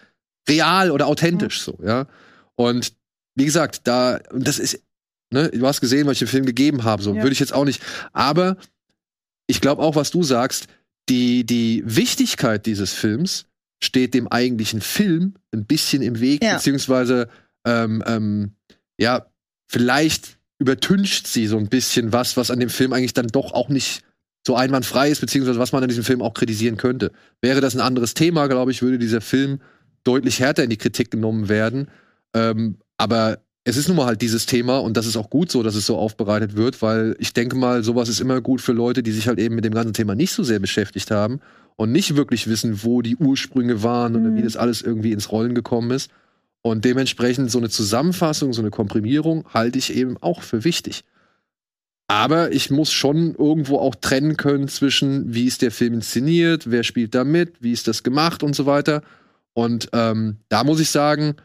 real 0.49 0.91
oder 0.91 1.07
authentisch 1.07 1.61
so, 1.61 1.77
ja. 1.83 2.07
Und 2.55 2.93
wie 3.35 3.45
gesagt, 3.45 3.81
da, 3.85 4.19
und 4.31 4.47
das 4.47 4.59
ist, 4.59 4.81
ne, 5.33 5.49
du 5.49 5.65
hast 5.67 5.81
gesehen, 5.81 6.07
was 6.07 6.13
ich 6.13 6.19
dem 6.19 6.27
Film 6.27 6.45
gegeben 6.45 6.83
habe, 6.83 7.03
so 7.03 7.13
Ja. 7.13 7.21
würde 7.21 7.33
ich 7.33 7.39
jetzt 7.39 7.53
auch 7.53 7.65
nicht. 7.65 7.81
Aber 8.13 8.57
ich 9.47 9.59
glaube 9.61 9.81
auch, 9.81 9.95
was 9.95 10.11
du 10.11 10.23
sagst, 10.23 10.67
die, 11.09 11.45
die 11.45 11.83
Wichtigkeit 11.85 12.65
dieses 12.65 12.93
Films 12.93 13.45
steht 13.83 14.13
dem 14.13 14.27
eigentlichen 14.29 14.81
Film 14.81 15.35
ein 15.53 15.65
bisschen 15.65 16.01
im 16.01 16.19
Weg, 16.19 16.43
Ja. 16.43 16.55
beziehungsweise 16.55 17.27
ähm, 17.67 18.01
ähm, 18.07 18.51
ja, 18.97 19.25
vielleicht 19.69 20.37
übertüncht 20.59 21.27
sie 21.27 21.47
so 21.47 21.57
ein 21.57 21.67
bisschen 21.67 22.13
was, 22.13 22.37
was 22.37 22.49
an 22.51 22.59
dem 22.61 22.69
Film 22.69 22.93
eigentlich 22.93 23.13
dann 23.13 23.27
doch 23.27 23.51
auch 23.51 23.67
nicht 23.67 24.03
so 24.45 24.55
einwandfrei 24.55 25.09
ist, 25.09 25.21
beziehungsweise 25.21 25.59
was 25.59 25.71
man 25.71 25.83
an 25.83 25.89
diesem 25.89 26.03
Film 26.03 26.21
auch 26.21 26.33
kritisieren 26.33 26.77
könnte. 26.77 27.11
Wäre 27.41 27.61
das 27.61 27.75
ein 27.75 27.81
anderes 27.81 28.13
Thema, 28.13 28.47
glaube 28.47 28.71
ich, 28.71 28.81
würde 28.81 28.99
dieser 28.99 29.21
Film 29.21 29.59
deutlich 30.03 30.39
härter 30.39 30.63
in 30.63 30.69
die 30.69 30.77
Kritik 30.77 31.09
genommen 31.11 31.49
werden. 31.49 31.87
Ähm, 32.33 32.77
aber 32.97 33.39
es 33.63 33.77
ist 33.77 33.87
nun 33.87 33.97
mal 33.97 34.05
halt 34.05 34.21
dieses 34.21 34.45
Thema 34.45 34.77
und 34.77 34.95
das 34.95 35.07
ist 35.07 35.17
auch 35.17 35.31
gut 35.31 35.51
so, 35.51 35.63
dass 35.63 35.73
es 35.73 35.87
so 35.87 35.97
aufbereitet 35.97 36.55
wird, 36.55 36.83
weil 36.83 37.15
ich 37.17 37.33
denke 37.33 37.55
mal, 37.55 37.83
sowas 37.83 38.09
ist 38.09 38.21
immer 38.21 38.39
gut 38.39 38.61
für 38.61 38.73
Leute, 38.73 39.01
die 39.01 39.11
sich 39.11 39.27
halt 39.27 39.39
eben 39.39 39.55
mit 39.55 39.65
dem 39.65 39.73
ganzen 39.73 39.93
Thema 39.93 40.13
nicht 40.13 40.31
so 40.33 40.43
sehr 40.43 40.59
beschäftigt 40.59 41.09
haben 41.09 41.39
und 41.75 41.91
nicht 41.91 42.15
wirklich 42.15 42.47
wissen, 42.47 42.83
wo 42.83 43.01
die 43.01 43.15
Ursprünge 43.15 43.81
waren 43.81 44.15
oder 44.15 44.29
Mhm. 44.29 44.37
wie 44.37 44.43
das 44.43 44.55
alles 44.57 44.83
irgendwie 44.83 45.11
ins 45.11 45.31
Rollen 45.31 45.55
gekommen 45.55 45.89
ist. 45.89 46.11
Und 46.61 46.85
dementsprechend 46.85 47.49
so 47.49 47.57
eine 47.57 47.69
Zusammenfassung, 47.69 48.53
so 48.53 48.61
eine 48.61 48.71
Komprimierung 48.71 49.45
halte 49.53 49.79
ich 49.79 49.95
eben 49.95 50.17
auch 50.21 50.41
für 50.43 50.63
wichtig. 50.63 51.03
Aber 52.07 52.51
ich 52.51 52.69
muss 52.69 52.91
schon 52.91 53.33
irgendwo 53.35 53.77
auch 53.79 53.95
trennen 53.95 54.37
können 54.37 54.67
zwischen, 54.67 55.33
wie 55.33 55.45
ist 55.45 55.61
der 55.61 55.71
Film 55.71 55.95
inszeniert, 55.95 56.69
wer 56.69 56.83
spielt 56.83 57.15
da 57.15 57.23
mit, 57.23 57.61
wie 57.61 57.71
ist 57.71 57.87
das 57.87 58.03
gemacht 58.03 58.43
und 58.43 58.55
so 58.55 58.65
weiter. 58.65 59.01
Und 59.53 59.89
ähm, 59.93 60.37
da 60.49 60.63
muss 60.63 60.79
ich 60.79 60.91
sagen, 60.91 61.35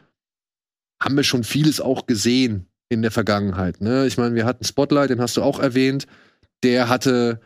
haben 1.01 1.15
wir 1.15 1.23
schon 1.23 1.43
vieles 1.43 1.81
auch 1.81 2.05
gesehen 2.05 2.67
in 2.89 3.01
der 3.01 3.11
Vergangenheit. 3.11 3.81
Ne? 3.81 4.05
Ich 4.05 4.17
meine, 4.17 4.35
wir 4.35 4.45
hatten 4.45 4.63
Spotlight, 4.63 5.09
den 5.09 5.21
hast 5.21 5.37
du 5.37 5.41
auch 5.41 5.59
erwähnt. 5.59 6.05
Der 6.61 6.89
hatte 6.89 7.41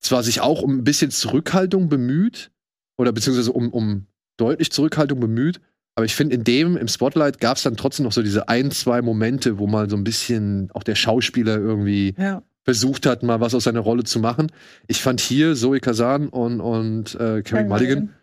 zwar 0.00 0.22
sich 0.22 0.40
auch 0.40 0.62
um 0.62 0.78
ein 0.78 0.84
bisschen 0.84 1.10
Zurückhaltung 1.10 1.88
bemüht, 1.88 2.52
oder 3.00 3.12
beziehungsweise 3.12 3.52
um, 3.52 3.70
um 3.70 4.06
deutlich 4.36 4.70
Zurückhaltung 4.70 5.20
bemüht, 5.20 5.60
aber 5.96 6.04
ich 6.06 6.14
finde, 6.14 6.34
in 6.36 6.44
dem, 6.44 6.76
im 6.76 6.88
Spotlight, 6.88 7.40
gab 7.40 7.56
es 7.56 7.62
dann 7.62 7.76
trotzdem 7.76 8.04
noch 8.04 8.12
so 8.12 8.22
diese 8.22 8.48
ein, 8.48 8.70
zwei 8.70 9.02
Momente, 9.02 9.58
wo 9.58 9.66
mal 9.66 9.88
so 9.90 9.96
ein 9.96 10.04
bisschen 10.04 10.70
auch 10.72 10.82
der 10.82 10.94
Schauspieler 10.94 11.56
irgendwie 11.58 12.14
Ja. 12.18 12.42
versucht 12.64 13.06
hat, 13.06 13.22
mal 13.22 13.40
was 13.40 13.54
aus 13.54 13.64
seiner 13.64 13.80
Rolle 13.80 14.04
zu 14.04 14.18
machen. 14.20 14.50
Ich 14.86 15.02
fand 15.02 15.20
hier 15.20 15.54
Zoe 15.54 15.80
Kazan 15.80 16.28
und, 16.28 16.60
und 16.60 17.14
äh, 17.16 17.42
Carey 17.42 17.64
Mulligan, 17.64 18.14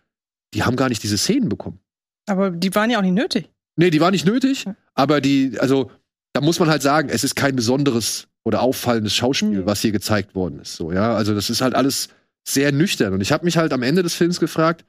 die 0.54 0.64
haben 0.64 0.76
gar 0.76 0.90
nicht 0.90 1.04
diese 1.04 1.18
Szenen 1.18 1.50
bekommen. 1.50 1.80
Aber 2.28 2.52
die 2.52 2.74
waren 2.76 2.90
ja 2.90 2.98
auch 2.98 3.04
nicht 3.04 3.14
nötig. 3.14 3.50
Nee, 3.76 3.90
die 3.90 4.02
war 4.02 4.12
nicht 4.12 4.26
nötig, 4.26 4.66
Ja. 4.66 4.76
aber 4.96 5.22
die, 5.22 5.58
also, 5.60 5.92
da 6.34 6.42
muss 6.42 6.60
man 6.60 6.70
halt 6.70 6.82
sagen, 6.82 7.10
es 7.10 7.24
ist 7.24 7.36
kein 7.36 7.56
besonderes 7.56 8.28
oder 8.44 8.62
auffallendes 8.62 9.14
Schauspiel, 9.14 9.62
Mhm. 9.62 9.66
was 9.66 9.82
hier 9.82 9.92
gezeigt 9.92 10.34
worden 10.36 10.60
ist. 10.60 10.76
So, 10.78 10.92
ja, 10.92 11.16
also 11.16 11.36
das 11.36 11.50
ist 11.50 11.62
halt 11.62 11.76
alles 11.76 12.10
sehr 12.48 12.72
nüchtern. 12.72 13.14
Und 13.14 13.22
ich 13.22 13.32
habe 13.32 13.44
mich 13.44 13.58
halt 13.58 13.74
am 13.74 13.84
Ende 13.84 14.04
des 14.04 14.14
Films 14.16 14.40
gefragt, 14.40 14.86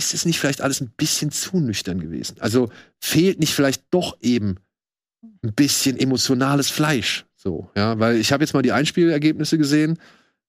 ist 0.00 0.14
es 0.14 0.24
nicht 0.24 0.40
vielleicht 0.40 0.62
alles 0.62 0.80
ein 0.80 0.90
bisschen 0.96 1.30
zu 1.30 1.58
nüchtern 1.58 2.00
gewesen? 2.00 2.36
Also 2.40 2.70
fehlt 2.98 3.38
nicht 3.38 3.52
vielleicht 3.52 3.84
doch 3.90 4.16
eben 4.22 4.56
ein 5.42 5.52
bisschen 5.52 5.98
emotionales 5.98 6.70
Fleisch? 6.70 7.26
So, 7.36 7.70
ja, 7.76 7.98
weil 7.98 8.16
ich 8.16 8.32
habe 8.32 8.42
jetzt 8.42 8.54
mal 8.54 8.62
die 8.62 8.72
Einspielergebnisse 8.72 9.58
gesehen. 9.58 9.98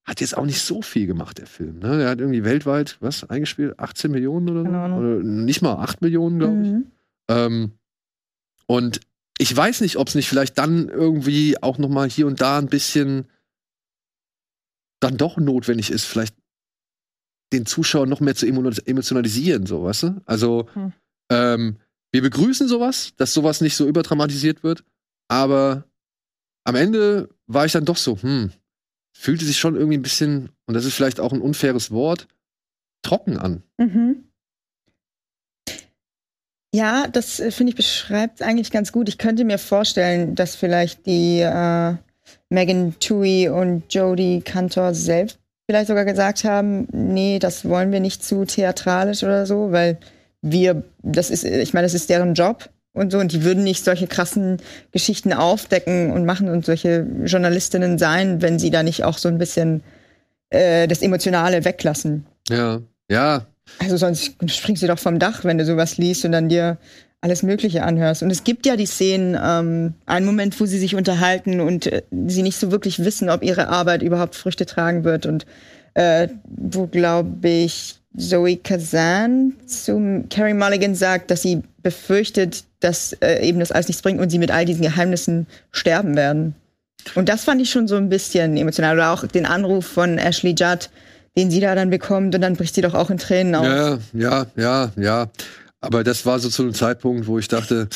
Hat 0.04 0.20
jetzt 0.20 0.36
auch 0.36 0.46
nicht 0.46 0.60
so 0.60 0.80
viel 0.80 1.06
gemacht, 1.06 1.38
der 1.38 1.46
Film. 1.46 1.78
Ne? 1.78 1.98
Der 1.98 2.08
hat 2.08 2.18
irgendwie 2.18 2.44
weltweit, 2.44 2.96
was, 3.00 3.28
eingespielt? 3.28 3.78
18 3.78 4.10
Millionen 4.10 4.48
oder 4.48 4.62
so? 4.62 4.96
Oder 4.96 5.22
nicht 5.22 5.60
mal 5.60 5.74
8 5.74 6.00
Millionen, 6.00 6.38
glaube 6.38 6.62
ich. 6.62 6.68
Mhm. 6.68 6.86
Ähm, 7.28 7.72
und 8.66 9.00
ich 9.38 9.54
weiß 9.54 9.82
nicht, 9.82 9.96
ob 9.96 10.08
es 10.08 10.14
nicht 10.14 10.28
vielleicht 10.28 10.56
dann 10.58 10.88
irgendwie 10.88 11.62
auch 11.62 11.76
noch 11.78 11.90
mal 11.90 12.08
hier 12.08 12.26
und 12.26 12.40
da 12.40 12.58
ein 12.58 12.68
bisschen 12.68 13.26
dann 14.98 15.18
doch 15.18 15.36
notwendig 15.36 15.90
ist, 15.90 16.04
vielleicht 16.04 16.34
den 17.52 17.66
Zuschauer 17.66 18.06
noch 18.06 18.20
mehr 18.20 18.34
zu 18.34 18.46
emo- 18.46 18.82
emotionalisieren, 18.86 19.66
so, 19.66 19.84
weißt 19.84 20.02
du? 20.04 20.20
Also, 20.26 20.68
Hm. 20.74 20.92
ähm, 21.30 21.76
wir 22.12 22.22
begrüßen 22.22 22.68
sowas, 22.68 23.12
dass 23.16 23.32
sowas 23.32 23.60
nicht 23.60 23.76
so 23.76 23.86
überdramatisiert 23.86 24.62
wird, 24.62 24.84
aber 25.28 25.84
am 26.64 26.74
Ende 26.74 27.28
war 27.46 27.64
ich 27.66 27.72
dann 27.72 27.84
doch 27.84 27.96
so, 27.96 28.20
hm, 28.20 28.52
fühlte 29.16 29.44
sich 29.44 29.58
schon 29.58 29.76
irgendwie 29.76 29.98
ein 29.98 30.02
bisschen, 30.02 30.50
und 30.66 30.74
das 30.74 30.84
ist 30.84 30.94
vielleicht 30.94 31.20
auch 31.20 31.32
ein 31.32 31.40
unfaires 31.40 31.90
Wort, 31.90 32.28
trocken 33.02 33.36
an. 33.38 33.62
Mhm. 33.78 34.24
Ja, 36.74 37.06
das 37.06 37.38
äh, 37.40 37.50
finde 37.50 37.70
ich 37.70 37.76
beschreibt 37.76 38.40
es 38.40 38.46
eigentlich 38.46 38.70
ganz 38.70 38.92
gut. 38.92 39.08
Ich 39.08 39.18
könnte 39.18 39.44
mir 39.44 39.58
vorstellen, 39.58 40.34
dass 40.34 40.56
vielleicht 40.56 41.04
die 41.06 41.40
äh, 41.40 41.96
Megan 42.48 42.98
Tui 42.98 43.48
und 43.48 43.92
Jodie 43.92 44.40
Cantor 44.40 44.94
selbst 44.94 45.38
vielleicht 45.66 45.88
sogar 45.88 46.04
gesagt 46.04 46.44
haben, 46.44 46.88
nee, 46.92 47.38
das 47.38 47.68
wollen 47.68 47.92
wir 47.92 48.00
nicht 48.00 48.24
zu 48.24 48.44
theatralisch 48.44 49.22
oder 49.22 49.46
so, 49.46 49.72
weil 49.72 49.98
wir, 50.40 50.82
das 51.02 51.30
ist, 51.30 51.44
ich 51.44 51.72
meine, 51.72 51.86
das 51.86 51.94
ist 51.94 52.10
deren 52.10 52.34
Job 52.34 52.68
und 52.92 53.12
so, 53.12 53.18
und 53.18 53.32
die 53.32 53.44
würden 53.44 53.64
nicht 53.64 53.84
solche 53.84 54.06
krassen 54.06 54.58
Geschichten 54.90 55.32
aufdecken 55.32 56.10
und 56.10 56.26
machen 56.26 56.48
und 56.48 56.64
solche 56.64 57.06
Journalistinnen 57.24 57.98
sein, 57.98 58.42
wenn 58.42 58.58
sie 58.58 58.70
da 58.70 58.82
nicht 58.82 59.04
auch 59.04 59.18
so 59.18 59.28
ein 59.28 59.38
bisschen 59.38 59.82
äh, 60.50 60.88
das 60.88 61.00
Emotionale 61.00 61.64
weglassen. 61.64 62.26
Ja, 62.50 62.80
ja, 63.08 63.46
Also 63.78 63.96
sonst 63.96 64.34
springst 64.46 64.82
du 64.82 64.86
doch 64.86 64.98
vom 64.98 65.18
Dach, 65.18 65.44
wenn 65.44 65.58
du 65.58 65.64
sowas 65.64 65.96
liest 65.96 66.24
und 66.24 66.32
dann 66.32 66.48
dir 66.48 66.78
alles 67.22 67.42
Mögliche 67.42 67.84
anhörst. 67.84 68.22
Und 68.22 68.30
es 68.30 68.44
gibt 68.44 68.66
ja 68.66 68.76
die 68.76 68.86
Szenen, 68.86 69.38
ähm, 69.40 69.94
einen 70.06 70.26
Moment, 70.26 70.60
wo 70.60 70.66
sie 70.66 70.78
sich 70.78 70.96
unterhalten 70.96 71.60
und 71.60 71.86
äh, 71.86 72.02
sie 72.26 72.42
nicht 72.42 72.58
so 72.58 72.70
wirklich 72.72 73.04
wissen, 73.04 73.30
ob 73.30 73.42
ihre 73.42 73.68
Arbeit 73.68 74.02
überhaupt 74.02 74.34
Früchte 74.34 74.66
tragen 74.66 75.04
wird. 75.04 75.24
Und 75.24 75.46
äh, 75.94 76.28
wo, 76.44 76.88
glaube 76.88 77.48
ich, 77.48 77.94
Zoe 78.18 78.56
Kazan 78.56 79.54
zu 79.66 80.24
Carrie 80.30 80.52
Mulligan 80.52 80.96
sagt, 80.96 81.30
dass 81.30 81.42
sie 81.42 81.62
befürchtet, 81.82 82.64
dass 82.80 83.12
äh, 83.14 83.46
eben 83.46 83.60
das 83.60 83.72
alles 83.72 83.88
nichts 83.88 84.02
bringt 84.02 84.20
und 84.20 84.30
sie 84.30 84.38
mit 84.38 84.50
all 84.50 84.64
diesen 84.64 84.82
Geheimnissen 84.82 85.46
sterben 85.70 86.16
werden. 86.16 86.56
Und 87.14 87.28
das 87.28 87.44
fand 87.44 87.62
ich 87.62 87.70
schon 87.70 87.86
so 87.86 87.96
ein 87.96 88.08
bisschen 88.08 88.56
emotional. 88.56 88.96
Oder 88.96 89.12
auch 89.12 89.26
den 89.28 89.46
Anruf 89.46 89.86
von 89.86 90.18
Ashley 90.18 90.54
Judd, 90.58 90.90
den 91.36 91.52
sie 91.52 91.60
da 91.60 91.76
dann 91.76 91.90
bekommt 91.90 92.34
und 92.34 92.40
dann 92.40 92.56
bricht 92.56 92.74
sie 92.74 92.82
doch 92.82 92.94
auch 92.94 93.10
in 93.10 93.18
Tränen 93.18 93.54
aus. 93.54 93.66
Ja, 93.66 93.98
ja, 94.12 94.46
ja, 94.56 94.92
ja. 94.96 95.30
Aber 95.82 96.04
das 96.04 96.24
war 96.24 96.38
so 96.38 96.48
zu 96.48 96.62
einem 96.62 96.74
Zeitpunkt, 96.74 97.26
wo 97.26 97.38
ich 97.38 97.48
dachte, 97.48 97.88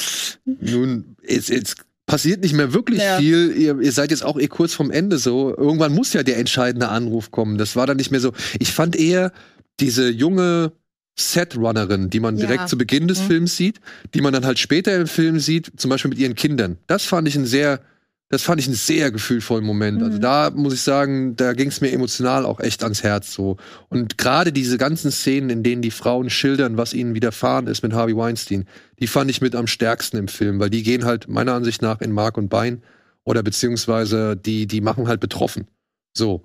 nun, 0.45 1.16
jetzt, 1.26 1.49
jetzt 1.49 1.76
passiert 2.05 2.43
nicht 2.43 2.53
mehr 2.55 2.74
wirklich 2.74 3.01
Ja. 3.01 3.18
viel. 3.18 3.53
Ihr, 3.57 3.80
ihr 3.80 3.93
seid 3.93 4.11
jetzt 4.11 4.24
auch 4.24 4.39
eh 4.39 4.49
kurz 4.49 4.74
vom 4.74 4.91
Ende 4.91 5.18
so. 5.18 5.57
Irgendwann 5.57 5.95
muss 5.95 6.12
ja 6.12 6.22
der 6.22 6.37
entscheidende 6.39 6.89
Anruf 6.89 7.30
kommen. 7.30 7.59
Das 7.59 7.74
war 7.76 7.87
dann 7.87 7.97
nicht 7.97 8.11
mehr 8.11 8.20
so. 8.20 8.32
Ich 8.59 8.72
fand 8.72 8.97
eher 8.97 9.32
diese 9.80 10.09
junge 10.11 10.72
Setrunnerin, 11.18 12.11
die 12.11 12.20
man 12.20 12.37
Ja. 12.37 12.47
direkt 12.47 12.68
zu 12.68 12.76
Beginn 12.76 13.09
des 13.09 13.20
Mhm. 13.22 13.26
Films 13.26 13.57
sieht, 13.57 13.80
die 14.14 14.20
man 14.20 14.32
dann 14.32 14.45
halt 14.45 14.59
später 14.59 14.95
im 14.97 15.07
Film 15.07 15.39
sieht, 15.39 15.72
zum 15.76 15.89
Beispiel 15.91 16.11
mit 16.11 16.18
ihren 16.18 16.34
Kindern. 16.34 16.76
Das 16.87 17.05
fand 17.05 17.26
ich 17.28 17.37
ein 17.37 17.47
sehr, 17.47 17.80
das 18.29 18.43
fand 18.43 18.61
ich 18.61 18.66
einen 18.66 18.74
sehr 18.74 19.12
gefühlvollen 19.12 19.64
Moment. 19.64 20.03
Also 20.03 20.16
Mhm. 20.16 20.20
da 20.22 20.51
muss 20.51 20.74
ich 20.74 20.81
sagen, 20.83 21.37
da 21.37 21.53
ging 21.53 21.68
es 21.68 21.81
mir 21.81 21.93
emotional 21.93 22.45
auch 22.45 22.59
echt 22.59 22.83
ans 22.83 23.03
Herz 23.05 23.33
so. 23.33 23.57
Und 23.89 24.18
gerade 24.18 24.53
diese 24.53 24.79
ganzen 24.79 25.12
Szenen, 25.12 25.49
in 25.49 25.62
denen 25.62 25.81
die 25.81 25.93
Frauen 25.93 26.29
schildern, 26.29 26.77
was 26.77 26.93
ihnen 26.93 27.14
widerfahren 27.14 27.68
ist 27.68 27.83
mit 27.83 27.93
Harvey 27.93 28.16
Weinstein, 28.16 28.64
die 28.99 29.07
fand 29.07 29.31
ich 29.31 29.41
mit 29.41 29.55
am 29.55 29.68
stärksten 29.68 30.16
im 30.16 30.27
Film, 30.29 30.59
weil 30.59 30.70
die 30.70 30.83
gehen 30.83 31.05
halt 31.05 31.29
meiner 31.29 31.55
Ansicht 31.55 31.83
nach 31.83 32.01
in 32.01 32.11
Mark 32.11 32.37
und 32.37 32.49
Bein 32.49 32.83
oder 33.22 33.43
beziehungsweise 33.45 34.37
die, 34.37 34.66
die 34.66 34.81
machen 34.81 35.07
halt 35.07 35.20
betroffen. 35.20 35.68
So. 36.12 36.45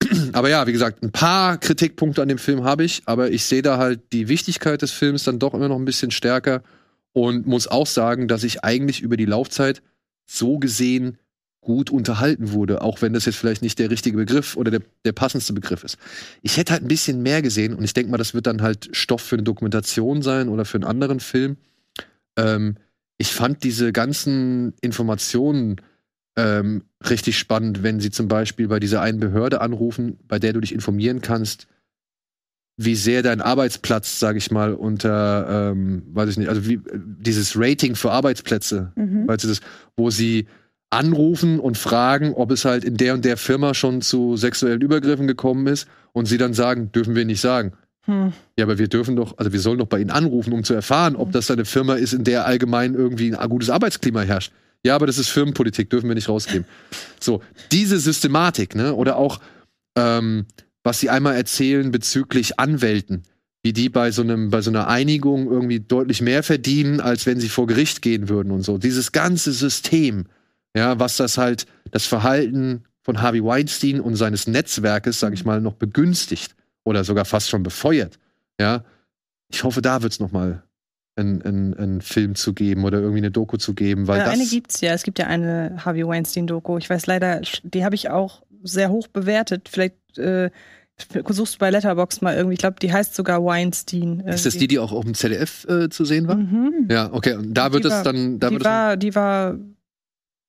Aber 0.32 0.48
ja, 0.48 0.66
wie 0.66 0.72
gesagt, 0.72 1.02
ein 1.04 1.12
paar 1.12 1.58
Kritikpunkte 1.58 2.22
an 2.22 2.28
dem 2.28 2.38
Film 2.38 2.64
habe 2.64 2.82
ich, 2.82 3.02
aber 3.06 3.30
ich 3.30 3.44
sehe 3.44 3.62
da 3.62 3.78
halt 3.78 4.00
die 4.12 4.26
Wichtigkeit 4.28 4.82
des 4.82 4.90
Films 4.90 5.22
dann 5.22 5.38
doch 5.38 5.54
immer 5.54 5.68
noch 5.68 5.78
ein 5.78 5.84
bisschen 5.84 6.10
stärker 6.10 6.62
und 7.12 7.46
muss 7.46 7.68
auch 7.68 7.86
sagen, 7.86 8.26
dass 8.26 8.42
ich 8.42 8.64
eigentlich 8.64 9.00
über 9.00 9.16
die 9.16 9.26
Laufzeit 9.26 9.80
so 10.24 10.58
gesehen 10.58 11.18
gut 11.62 11.90
unterhalten 11.90 12.52
wurde, 12.52 12.82
auch 12.82 13.02
wenn 13.02 13.12
das 13.12 13.24
jetzt 13.24 13.36
vielleicht 13.36 13.62
nicht 13.62 13.78
der 13.78 13.90
richtige 13.90 14.16
Begriff 14.16 14.56
oder 14.56 14.70
der, 14.70 14.82
der 15.04 15.12
passendste 15.12 15.52
Begriff 15.52 15.84
ist. 15.84 15.96
Ich 16.42 16.56
hätte 16.56 16.72
halt 16.72 16.82
ein 16.82 16.88
bisschen 16.88 17.22
mehr 17.22 17.40
gesehen 17.40 17.74
und 17.74 17.84
ich 17.84 17.94
denke 17.94 18.10
mal, 18.10 18.18
das 18.18 18.34
wird 18.34 18.48
dann 18.48 18.62
halt 18.62 18.90
Stoff 18.92 19.22
für 19.22 19.36
eine 19.36 19.44
Dokumentation 19.44 20.22
sein 20.22 20.48
oder 20.48 20.64
für 20.64 20.76
einen 20.76 20.84
anderen 20.84 21.20
Film. 21.20 21.56
Ähm, 22.36 22.76
ich 23.16 23.32
fand 23.32 23.62
diese 23.62 23.92
ganzen 23.92 24.74
Informationen 24.80 25.76
ähm, 26.36 26.82
richtig 27.08 27.38
spannend, 27.38 27.84
wenn 27.84 28.00
sie 28.00 28.10
zum 28.10 28.26
Beispiel 28.26 28.66
bei 28.66 28.80
dieser 28.80 29.00
einen 29.00 29.20
Behörde 29.20 29.60
anrufen, 29.60 30.18
bei 30.26 30.40
der 30.40 30.52
du 30.52 30.60
dich 30.60 30.74
informieren 30.74 31.20
kannst, 31.20 31.68
wie 32.76 32.94
sehr 32.96 33.22
dein 33.22 33.40
Arbeitsplatz, 33.40 34.18
sage 34.18 34.38
ich 34.38 34.50
mal, 34.50 34.74
unter, 34.74 35.70
ähm, 35.72 36.02
weiß 36.12 36.30
ich 36.30 36.36
nicht, 36.38 36.48
also 36.48 36.66
wie 36.66 36.80
dieses 36.94 37.52
Rating 37.56 37.94
für 37.94 38.10
Arbeitsplätze, 38.10 38.92
Mhm. 38.96 39.28
weißt 39.28 39.44
du 39.44 39.48
das, 39.48 39.60
wo 39.96 40.10
sie 40.10 40.46
anrufen 40.90 41.58
und 41.58 41.78
fragen, 41.78 42.34
ob 42.34 42.50
es 42.50 42.64
halt 42.64 42.84
in 42.84 42.96
der 42.96 43.14
und 43.14 43.24
der 43.24 43.36
Firma 43.36 43.72
schon 43.74 44.02
zu 44.02 44.36
sexuellen 44.36 44.80
Übergriffen 44.82 45.26
gekommen 45.26 45.66
ist 45.66 45.86
und 46.12 46.26
sie 46.26 46.38
dann 46.38 46.54
sagen, 46.54 46.92
dürfen 46.92 47.14
wir 47.14 47.24
nicht 47.24 47.40
sagen. 47.40 47.72
Hm. 48.04 48.32
Ja, 48.58 48.64
aber 48.64 48.78
wir 48.78 48.88
dürfen 48.88 49.16
doch, 49.16 49.38
also 49.38 49.52
wir 49.52 49.60
sollen 49.60 49.78
doch 49.78 49.86
bei 49.86 50.00
Ihnen 50.00 50.10
anrufen, 50.10 50.52
um 50.52 50.64
zu 50.64 50.74
erfahren, 50.74 51.14
ob 51.14 51.30
das 51.32 51.50
eine 51.50 51.64
Firma 51.64 51.94
ist, 51.94 52.12
in 52.12 52.24
der 52.24 52.46
allgemein 52.46 52.94
irgendwie 52.94 53.34
ein 53.34 53.48
gutes 53.48 53.70
Arbeitsklima 53.70 54.22
herrscht. 54.22 54.52
Ja, 54.84 54.96
aber 54.96 55.06
das 55.06 55.18
ist 55.18 55.28
Firmenpolitik, 55.28 55.88
dürfen 55.88 56.08
wir 56.08 56.14
nicht 56.16 56.28
rausgeben. 56.28 56.66
So, 57.20 57.40
diese 57.70 57.98
Systematik, 58.00 58.74
ne, 58.74 58.94
oder 58.94 59.16
auch, 59.16 59.40
ähm, 59.96 60.46
was 60.84 61.00
sie 61.00 61.10
einmal 61.10 61.36
erzählen 61.36 61.90
bezüglich 61.90 62.58
Anwälten, 62.58 63.22
wie 63.62 63.72
die 63.72 63.88
bei 63.88 64.10
so 64.10 64.22
einem, 64.22 64.50
bei 64.50 64.60
so 64.60 64.70
einer 64.70 64.88
Einigung 64.88 65.50
irgendwie 65.50 65.80
deutlich 65.80 66.20
mehr 66.22 66.42
verdienen, 66.42 67.00
als 67.00 67.26
wenn 67.26 67.40
sie 67.40 67.48
vor 67.48 67.66
Gericht 67.66 68.02
gehen 68.02 68.28
würden 68.28 68.50
und 68.50 68.62
so. 68.62 68.78
Dieses 68.78 69.12
ganze 69.12 69.52
System, 69.52 70.26
ja, 70.76 70.98
was 70.98 71.16
das 71.16 71.38
halt, 71.38 71.66
das 71.90 72.06
Verhalten 72.06 72.84
von 73.02 73.20
Harvey 73.20 73.44
Weinstein 73.44 74.00
und 74.00 74.16
seines 74.16 74.46
Netzwerkes, 74.46 75.20
sag 75.20 75.32
ich 75.32 75.44
mal, 75.44 75.60
noch 75.60 75.74
begünstigt 75.74 76.54
oder 76.84 77.04
sogar 77.04 77.24
fast 77.24 77.50
schon 77.50 77.62
befeuert. 77.62 78.18
Ja, 78.60 78.84
ich 79.48 79.64
hoffe, 79.64 79.82
da 79.82 80.02
wird 80.02 80.12
es 80.12 80.20
noch 80.20 80.32
mal 80.32 80.62
einen, 81.16 81.42
einen, 81.42 81.74
einen 81.74 82.00
Film 82.00 82.34
zu 82.34 82.54
geben 82.54 82.84
oder 82.84 82.98
irgendwie 82.98 83.18
eine 83.18 83.30
Doku 83.30 83.56
zu 83.58 83.74
geben, 83.74 84.08
weil 84.08 84.18
Ja, 84.18 84.24
das 84.24 84.34
eine 84.34 84.46
gibt's 84.46 84.80
ja. 84.80 84.92
Es 84.92 85.02
gibt 85.02 85.18
ja 85.18 85.26
eine 85.26 85.76
Harvey 85.84 86.06
Weinstein-Doku. 86.06 86.78
Ich 86.78 86.88
weiß 86.88 87.06
leider, 87.06 87.42
die 87.62 87.84
habe 87.84 87.94
ich 87.94 88.08
auch 88.08 88.42
sehr 88.62 88.90
hoch 88.90 89.08
bewertet. 89.08 89.68
Vielleicht 89.70 89.96
äh, 90.18 90.50
suchst 91.28 91.54
du 91.54 91.58
bei 91.58 91.70
Letterboxd 91.70 92.22
mal 92.22 92.36
irgendwie. 92.36 92.54
Ich 92.54 92.60
glaube, 92.60 92.76
die 92.80 92.92
heißt 92.92 93.14
sogar 93.14 93.44
Weinstein. 93.44 94.20
ist 94.20 94.46
das 94.46 94.56
die, 94.56 94.68
die 94.68 94.78
auch 94.78 94.92
auf 94.92 95.04
dem 95.04 95.14
ZDF 95.14 95.64
äh, 95.68 95.88
zu 95.88 96.04
sehen 96.04 96.28
war? 96.28 96.36
Mhm. 96.36 96.88
Ja, 96.90 97.12
okay. 97.12 97.34
Und 97.34 97.54
da 97.54 97.68
Die 97.68 97.74
wird 97.74 97.84
es 97.86 97.92
war- 97.92 98.04
dann, 98.04 98.38
da 98.38 98.48
die 98.48 98.54
wird 98.54 98.62
es 98.62 98.68
war, 98.68 98.96
die 98.96 99.14
war, 99.14 99.58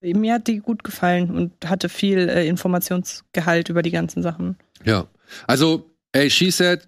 mir 0.01 0.34
hat 0.36 0.47
die 0.47 0.59
gut 0.59 0.84
gefallen 0.84 1.32
und 1.32 1.53
hatte 1.70 1.89
viel 1.89 2.30
äh, 2.30 2.47
Informationsgehalt 2.47 3.70
über 3.70 3.82
die 3.82 3.91
ganzen 3.91 4.22
Sachen. 4.22 4.57
Ja. 4.84 5.07
Also, 5.47 5.89
ey, 6.11 6.30
She 6.30 6.51
Said, 6.51 6.88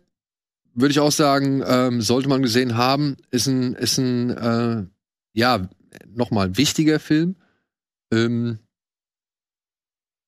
würde 0.73 0.91
ich 0.91 0.99
auch 0.99 1.11
sagen, 1.13 1.63
ähm, 1.65 2.01
sollte 2.01 2.27
man 2.27 2.41
gesehen 2.41 2.75
haben, 2.75 3.15
ist 3.31 3.47
ein, 3.47 3.73
ist 3.75 3.97
ein, 3.97 4.29
äh, 4.31 4.83
ja, 5.33 5.69
nochmal 6.13 6.57
wichtiger 6.57 6.99
Film. 6.99 7.37
Ähm, 8.13 8.59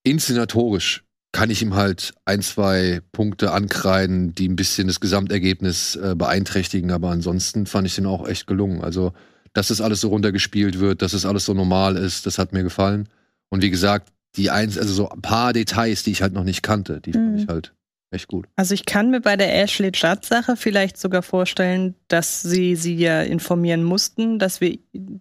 inszenatorisch 0.03 1.03
kann 1.31 1.49
ich 1.49 1.61
ihm 1.61 1.75
halt 1.75 2.13
ein, 2.25 2.41
zwei 2.41 3.01
Punkte 3.11 3.51
ankreiden, 3.51 4.33
die 4.33 4.47
ein 4.47 4.55
bisschen 4.55 4.87
das 4.87 4.99
Gesamtergebnis 4.99 5.95
äh, 5.95 6.15
beeinträchtigen, 6.15 6.91
aber 6.91 7.09
ansonsten 7.09 7.65
fand 7.65 7.85
ich 7.87 7.95
den 7.95 8.05
auch 8.05 8.27
echt 8.27 8.47
gelungen. 8.47 8.81
Also, 8.83 9.13
dass 9.53 9.67
das 9.67 9.81
alles 9.81 10.01
so 10.01 10.09
runtergespielt 10.09 10.79
wird, 10.79 11.01
dass 11.01 11.11
das 11.11 11.25
alles 11.25 11.45
so 11.45 11.53
normal 11.53 11.95
ist, 11.97 12.25
das 12.25 12.37
hat 12.37 12.53
mir 12.53 12.63
gefallen. 12.63 13.09
Und 13.49 13.61
wie 13.61 13.69
gesagt, 13.69 14.09
die 14.35 14.49
eins, 14.51 14.77
also 14.77 14.93
so 14.93 15.09
ein 15.09 15.21
paar 15.21 15.53
Details, 15.53 16.03
die 16.03 16.11
ich 16.11 16.21
halt 16.21 16.33
noch 16.33 16.43
nicht 16.43 16.61
kannte, 16.63 17.01
die 17.01 17.13
fand 17.13 17.31
Mhm. 17.33 17.37
ich 17.37 17.47
halt 17.47 17.73
echt 18.11 18.27
gut. 18.27 18.47
Also 18.55 18.73
ich 18.73 18.85
kann 18.85 19.11
mir 19.11 19.21
bei 19.21 19.35
der 19.35 19.53
Ashley 19.61 19.91
Judd-Sache 19.93 20.55
vielleicht 20.55 20.97
sogar 20.97 21.21
vorstellen, 21.21 21.95
dass 22.07 22.41
sie 22.41 22.75
sie 22.75 22.95
ja 22.95 23.21
informieren 23.21 23.83
mussten, 23.83 24.39
dass 24.39 24.61
wir, 24.61 24.77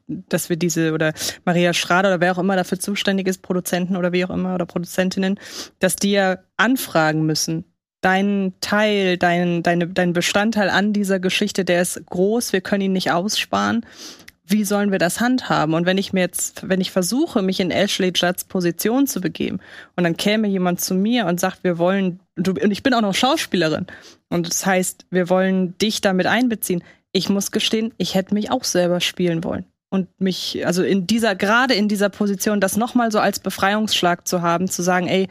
dass 0.07 0.49
wir 0.49 0.57
diese 0.57 0.93
oder 0.93 1.13
Maria 1.45 1.73
Schrader 1.73 2.11
oder 2.11 2.21
wer 2.21 2.33
auch 2.33 2.39
immer 2.39 2.57
dafür 2.57 2.79
zuständig 2.79 3.27
ist, 3.27 3.43
Produzenten 3.43 3.97
oder 3.97 4.13
wie 4.13 4.25
auch 4.25 4.31
immer 4.31 4.55
oder 4.55 4.67
Produzentinnen, 4.67 5.41
dass 5.79 5.97
die 5.97 6.13
ja 6.13 6.39
anfragen 6.57 7.27
müssen. 7.27 7.65
Dein 8.03 8.53
Teil, 8.61 9.17
dein, 9.17 9.63
deine, 9.63 9.89
dein 9.89 10.13
Bestandteil 10.13 10.71
an 10.71 10.93
dieser 10.93 11.19
Geschichte, 11.19 11.65
der 11.65 11.83
ist 11.83 12.07
groß, 12.07 12.53
wir 12.53 12.61
können 12.61 12.83
ihn 12.83 12.93
nicht 12.93 13.11
aussparen. 13.11 13.85
Wie 14.49 14.65
sollen 14.65 14.93
wir 14.93 14.99
das 14.99 15.21
handhaben? 15.21 15.75
Und 15.75 15.87
wenn 15.87 15.99
ich 15.99 16.13
mir 16.13 16.21
jetzt, 16.21 16.69
wenn 16.69 16.81
ich 16.81 16.93
versuche, 16.93 17.43
mich 17.43 17.59
in 17.59 17.73
Ashley 17.73 18.13
Judds 18.15 18.45
Position 18.45 19.07
zu 19.09 19.21
begeben 19.21 19.59
und 19.97 20.05
dann 20.05 20.17
käme 20.17 20.47
jemand 20.47 20.81
zu 20.81 20.95
mir 20.95 21.27
und 21.27 21.41
sagt, 21.41 21.65
wir 21.65 21.79
wollen, 21.79 22.21
und 22.37 22.71
ich 22.71 22.85
bin 22.85 22.95
auch 22.95 23.01
noch 23.01 23.15
Schauspielerin. 23.15 23.87
Und 24.29 24.49
das 24.49 24.65
heißt, 24.65 25.07
wir 25.11 25.29
wollen 25.29 25.77
dich 25.79 26.01
damit 26.01 26.27
einbeziehen. 26.27 26.85
Ich 27.13 27.29
muss 27.29 27.51
gestehen, 27.51 27.93
ich 27.97 28.15
hätte 28.15 28.35
mich 28.35 28.51
auch 28.51 28.65
selber 28.65 29.01
spielen 29.01 29.43
wollen. 29.43 29.65
Und 29.89 30.09
mich, 30.21 30.65
also 30.65 30.83
in 30.83 31.07
dieser, 31.07 31.35
gerade 31.35 31.75
in 31.75 31.89
dieser 31.89 32.09
Position, 32.09 32.61
das 32.61 32.77
nochmal 32.77 33.11
so 33.11 33.19
als 33.19 33.41
Befreiungsschlag 33.41 34.29
zu 34.29 34.43
haben, 34.43 34.69
zu 34.69 34.83
sagen, 34.83 35.09
ey, 35.09 35.29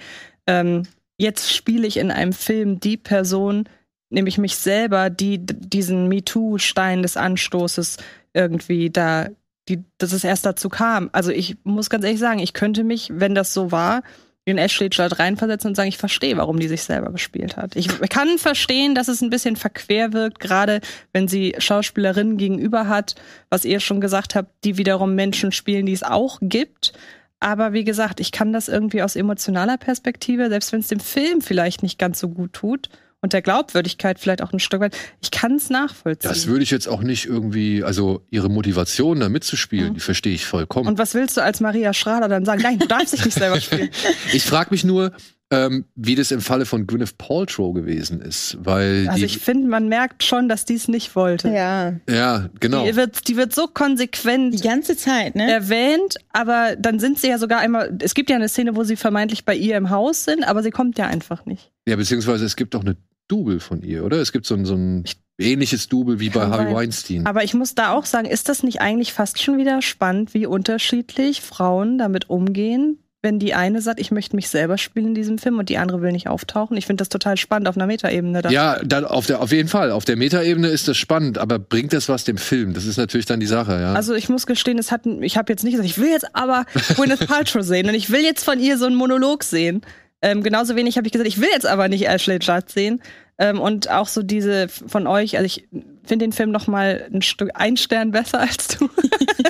ähm, 0.47 0.83
jetzt 1.17 1.53
spiele 1.53 1.87
ich 1.87 1.97
in 1.97 2.11
einem 2.11 2.33
Film 2.33 2.79
die 2.79 2.97
Person, 2.97 3.69
nämlich 4.09 4.37
mich 4.37 4.55
selber, 4.57 5.09
die 5.09 5.39
diesen 5.39 6.07
MeToo-Stein 6.07 7.01
des 7.01 7.17
Anstoßes 7.17 7.97
irgendwie 8.35 8.89
da, 8.89 9.29
die, 9.67 9.83
dass 9.97 10.11
es 10.11 10.23
erst 10.23 10.45
dazu 10.45 10.69
kam. 10.69 11.09
Also 11.13 11.31
ich 11.31 11.57
muss 11.63 11.89
ganz 11.89 12.03
ehrlich 12.03 12.19
sagen, 12.19 12.39
ich 12.39 12.53
könnte 12.53 12.83
mich, 12.83 13.09
wenn 13.13 13.33
das 13.33 13.53
so 13.53 13.71
war, 13.71 14.03
in 14.47 14.59
Ashley 14.59 14.89
Judd 14.91 15.17
reinversetzen 15.17 15.69
und 15.69 15.75
sagen, 15.75 15.89
ich 15.89 15.97
verstehe, 15.97 16.37
warum 16.37 16.59
die 16.59 16.67
sich 16.67 16.83
selber 16.83 17.11
gespielt 17.11 17.57
hat. 17.57 17.75
Ich 17.75 17.87
kann 18.09 18.37
verstehen, 18.37 18.93
dass 18.93 19.07
es 19.07 19.21
ein 19.21 19.31
bisschen 19.31 19.55
verquer 19.55 20.13
wirkt, 20.13 20.39
gerade 20.39 20.81
wenn 21.13 21.27
sie 21.27 21.55
Schauspielerinnen 21.57 22.37
gegenüber 22.37 22.87
hat, 22.87 23.15
was 23.49 23.65
ihr 23.65 23.79
schon 23.79 24.01
gesagt 24.01 24.35
habt, 24.35 24.51
die 24.63 24.77
wiederum 24.77 25.15
Menschen 25.15 25.51
spielen, 25.51 25.87
die 25.87 25.93
es 25.93 26.03
auch 26.03 26.37
gibt. 26.41 26.93
Aber 27.39 27.73
wie 27.73 27.83
gesagt, 27.83 28.19
ich 28.19 28.31
kann 28.31 28.53
das 28.53 28.67
irgendwie 28.67 29.01
aus 29.01 29.15
emotionaler 29.15 29.77
Perspektive, 29.77 30.49
selbst 30.49 30.71
wenn 30.71 30.81
es 30.81 30.87
dem 30.87 30.99
Film 30.99 31.41
vielleicht 31.41 31.81
nicht 31.81 31.97
ganz 31.97 32.19
so 32.19 32.29
gut 32.29 32.53
tut 32.53 32.89
und 33.25 33.33
der 33.33 33.41
Glaubwürdigkeit 33.41 34.19
vielleicht 34.19 34.41
auch 34.43 34.53
ein 34.53 34.59
Stück 34.59 34.79
weit, 34.81 34.95
ich 35.21 35.31
kann 35.31 35.55
es 35.55 35.69
nachvollziehen. 35.71 36.29
Das 36.29 36.45
würde 36.45 36.61
ich 36.63 36.69
jetzt 36.69 36.87
auch 36.87 37.01
nicht 37.01 37.25
irgendwie, 37.25 37.83
also 37.83 38.21
ihre 38.29 38.49
Motivation 38.49 39.19
da 39.19 39.29
mitzuspielen, 39.29 39.89
Mhm. 39.89 39.93
die 39.95 39.99
verstehe 39.99 40.33
ich 40.35 40.45
vollkommen. 40.45 40.87
und 40.87 40.97
was 40.99 41.15
willst 41.15 41.35
du 41.37 41.41
als 41.41 41.59
Maria 41.59 41.91
Schrader 41.93 42.27
dann 42.27 42.45
sagen? 42.45 42.61
Nein, 42.61 42.77
du 42.79 42.87
darfst 42.87 43.13
dich 43.13 43.25
nicht 43.25 43.37
selber 43.37 43.59
spielen. 43.59 43.89
ich 44.33 44.43
frage 44.43 44.69
mich 44.69 44.83
nur, 44.83 45.11
ähm, 45.51 45.85
wie 45.95 46.15
das 46.15 46.31
im 46.31 46.41
Falle 46.41 46.65
von 46.65 46.87
Gwyneth 46.87 47.17
Paltrow 47.19 47.73
gewesen 47.73 48.19
ist, 48.19 48.57
weil 48.61 49.05
Also 49.07 49.19
die, 49.19 49.25
ich 49.25 49.37
finde, 49.37 49.67
man 49.69 49.87
merkt 49.89 50.23
schon, 50.23 50.49
dass 50.49 50.65
die 50.65 50.73
es 50.73 50.87
nicht 50.87 51.15
wollte. 51.15 51.49
Ja, 51.49 51.93
ja, 52.09 52.49
genau. 52.59 52.83
Die, 52.85 52.95
wird, 52.95 53.27
die 53.27 53.37
wird 53.37 53.53
so 53.53 53.67
die 53.67 53.73
konsequent 53.73 54.61
ganze 54.63 54.97
Zeit, 54.97 55.35
ne? 55.35 55.51
erwähnt, 55.51 56.15
aber 56.29 56.75
dann 56.79 56.99
sind 56.99 57.19
sie 57.19 57.27
ja 57.27 57.37
sogar 57.37 57.59
einmal, 57.59 57.95
es 58.01 58.15
gibt 58.15 58.29
ja 58.31 58.35
eine 58.35 58.49
Szene, 58.49 58.75
wo 58.75 58.83
sie 58.83 58.95
vermeintlich 58.95 59.45
bei 59.45 59.55
ihr 59.55 59.77
im 59.77 59.91
Haus 59.91 60.25
sind, 60.25 60.43
aber 60.43 60.63
sie 60.63 60.71
kommt 60.71 60.97
ja 60.97 61.05
einfach 61.07 61.45
nicht. 61.45 61.71
Ja, 61.87 61.95
beziehungsweise 61.95 62.43
es 62.45 62.55
gibt 62.55 62.75
auch 62.75 62.81
eine 62.81 62.97
Double 63.27 63.59
von 63.59 63.81
ihr, 63.81 64.05
oder? 64.05 64.17
Es 64.21 64.31
gibt 64.31 64.45
so 64.45 64.55
ein, 64.55 64.65
so 64.65 64.75
ein 64.75 65.05
ähnliches 65.37 65.89
Double 65.89 66.19
wie 66.19 66.29
bei 66.29 66.47
Harvey. 66.47 66.73
Weinstein. 66.73 67.25
Aber 67.25 67.43
ich 67.43 67.53
muss 67.53 67.75
da 67.75 67.91
auch 67.91 68.05
sagen, 68.05 68.27
ist 68.27 68.49
das 68.49 68.63
nicht 68.63 68.81
eigentlich 68.81 69.13
fast 69.13 69.41
schon 69.41 69.57
wieder 69.57 69.81
spannend, 69.81 70.33
wie 70.33 70.45
unterschiedlich 70.45 71.41
Frauen 71.41 71.97
damit 71.97 72.29
umgehen, 72.29 72.99
wenn 73.25 73.39
die 73.39 73.55
eine 73.55 73.81
sagt, 73.81 73.99
ich 73.99 74.11
möchte 74.11 74.35
mich 74.35 74.49
selber 74.49 74.77
spielen 74.77 75.07
in 75.07 75.15
diesem 75.15 75.39
Film 75.39 75.57
und 75.57 75.69
die 75.69 75.79
andere 75.79 76.01
will 76.01 76.11
nicht 76.11 76.29
auftauchen? 76.29 76.77
Ich 76.77 76.85
finde 76.85 77.01
das 77.01 77.09
total 77.09 77.37
spannend 77.37 77.67
auf 77.67 77.75
einer 77.75 77.87
Metaebene. 77.87 78.43
Ja, 78.49 78.79
dann 78.85 79.03
auf, 79.03 79.25
der, 79.25 79.41
auf 79.41 79.51
jeden 79.51 79.67
Fall. 79.67 79.91
Auf 79.91 80.05
der 80.05 80.15
Metaebene 80.15 80.67
ist 80.67 80.87
das 80.87 80.95
spannend, 80.95 81.39
aber 81.39 81.57
bringt 81.57 81.91
das 81.91 82.07
was 82.07 82.23
dem 82.23 82.37
Film? 82.37 82.73
Das 82.73 82.85
ist 82.85 82.97
natürlich 82.97 83.25
dann 83.25 83.39
die 83.39 83.47
Sache, 83.47 83.81
ja. 83.81 83.93
Also 83.93 84.13
ich 84.13 84.29
muss 84.29 84.45
gestehen, 84.45 84.77
es 84.77 84.91
hat, 84.91 85.07
ich 85.21 85.37
habe 85.37 85.51
jetzt 85.51 85.63
nicht 85.63 85.73
gesagt, 85.73 85.89
ich 85.89 85.97
will 85.97 86.09
jetzt 86.09 86.35
aber 86.35 86.65
Gwyneth 86.95 87.27
Paltrow 87.27 87.63
sehen 87.63 87.89
und 87.89 87.95
ich 87.95 88.11
will 88.11 88.21
jetzt 88.21 88.45
von 88.45 88.59
ihr 88.59 88.77
so 88.77 88.85
einen 88.85 88.95
Monolog 88.95 89.43
sehen. 89.43 89.81
Ähm, 90.25 90.41
genauso 90.41 90.75
wenig 90.75 90.97
habe 90.97 91.05
ich 91.05 91.13
gesagt, 91.13 91.27
ich 91.27 91.39
will 91.39 91.49
jetzt 91.51 91.67
aber 91.67 91.87
nicht 91.87 92.07
Ashley 92.07 92.39
Judd 92.41 92.67
sehen. 92.67 92.99
Ähm, 93.37 93.61
und 93.61 93.91
auch 93.91 94.07
so 94.07 94.23
diese 94.23 94.67
von 94.69 95.05
euch, 95.05 95.37
also 95.37 95.45
ich 95.45 95.67
finde 96.03 96.25
den 96.25 96.31
Film 96.31 96.49
noch 96.49 96.65
mal 96.65 97.07
ein 97.13 97.21
Stück 97.21 97.51
ein 97.53 97.77
Stern 97.77 98.09
besser 98.09 98.39
als 98.39 98.69
du. 98.69 98.89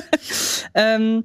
ähm, 0.74 1.24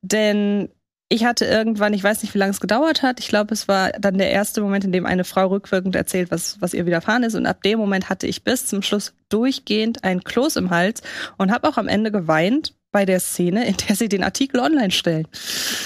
denn 0.00 0.70
ich 1.10 1.26
hatte 1.26 1.44
irgendwann, 1.44 1.92
ich 1.92 2.02
weiß 2.02 2.22
nicht, 2.22 2.32
wie 2.32 2.38
lange 2.38 2.52
es 2.52 2.60
gedauert 2.60 3.02
hat, 3.02 3.20
ich 3.20 3.28
glaube, 3.28 3.52
es 3.52 3.68
war 3.68 3.90
dann 3.92 4.16
der 4.16 4.30
erste 4.30 4.62
Moment, 4.62 4.84
in 4.86 4.92
dem 4.92 5.04
eine 5.04 5.24
Frau 5.24 5.48
rückwirkend 5.48 5.94
erzählt, 5.94 6.30
was, 6.30 6.58
was 6.60 6.72
ihr 6.72 6.86
widerfahren 6.86 7.22
ist. 7.22 7.34
Und 7.34 7.44
ab 7.44 7.62
dem 7.62 7.78
Moment 7.78 8.08
hatte 8.08 8.26
ich 8.26 8.44
bis 8.44 8.64
zum 8.64 8.80
Schluss 8.80 9.12
durchgehend 9.28 10.04
ein 10.04 10.24
Kloß 10.24 10.56
im 10.56 10.70
Hals 10.70 11.02
und 11.36 11.52
habe 11.52 11.68
auch 11.68 11.76
am 11.76 11.86
Ende 11.86 12.10
geweint, 12.10 12.74
bei 12.96 13.04
der 13.04 13.20
Szene, 13.20 13.66
in 13.66 13.76
der 13.76 13.94
sie 13.94 14.08
den 14.08 14.24
Artikel 14.24 14.58
online 14.58 14.90
stellen. 14.90 15.28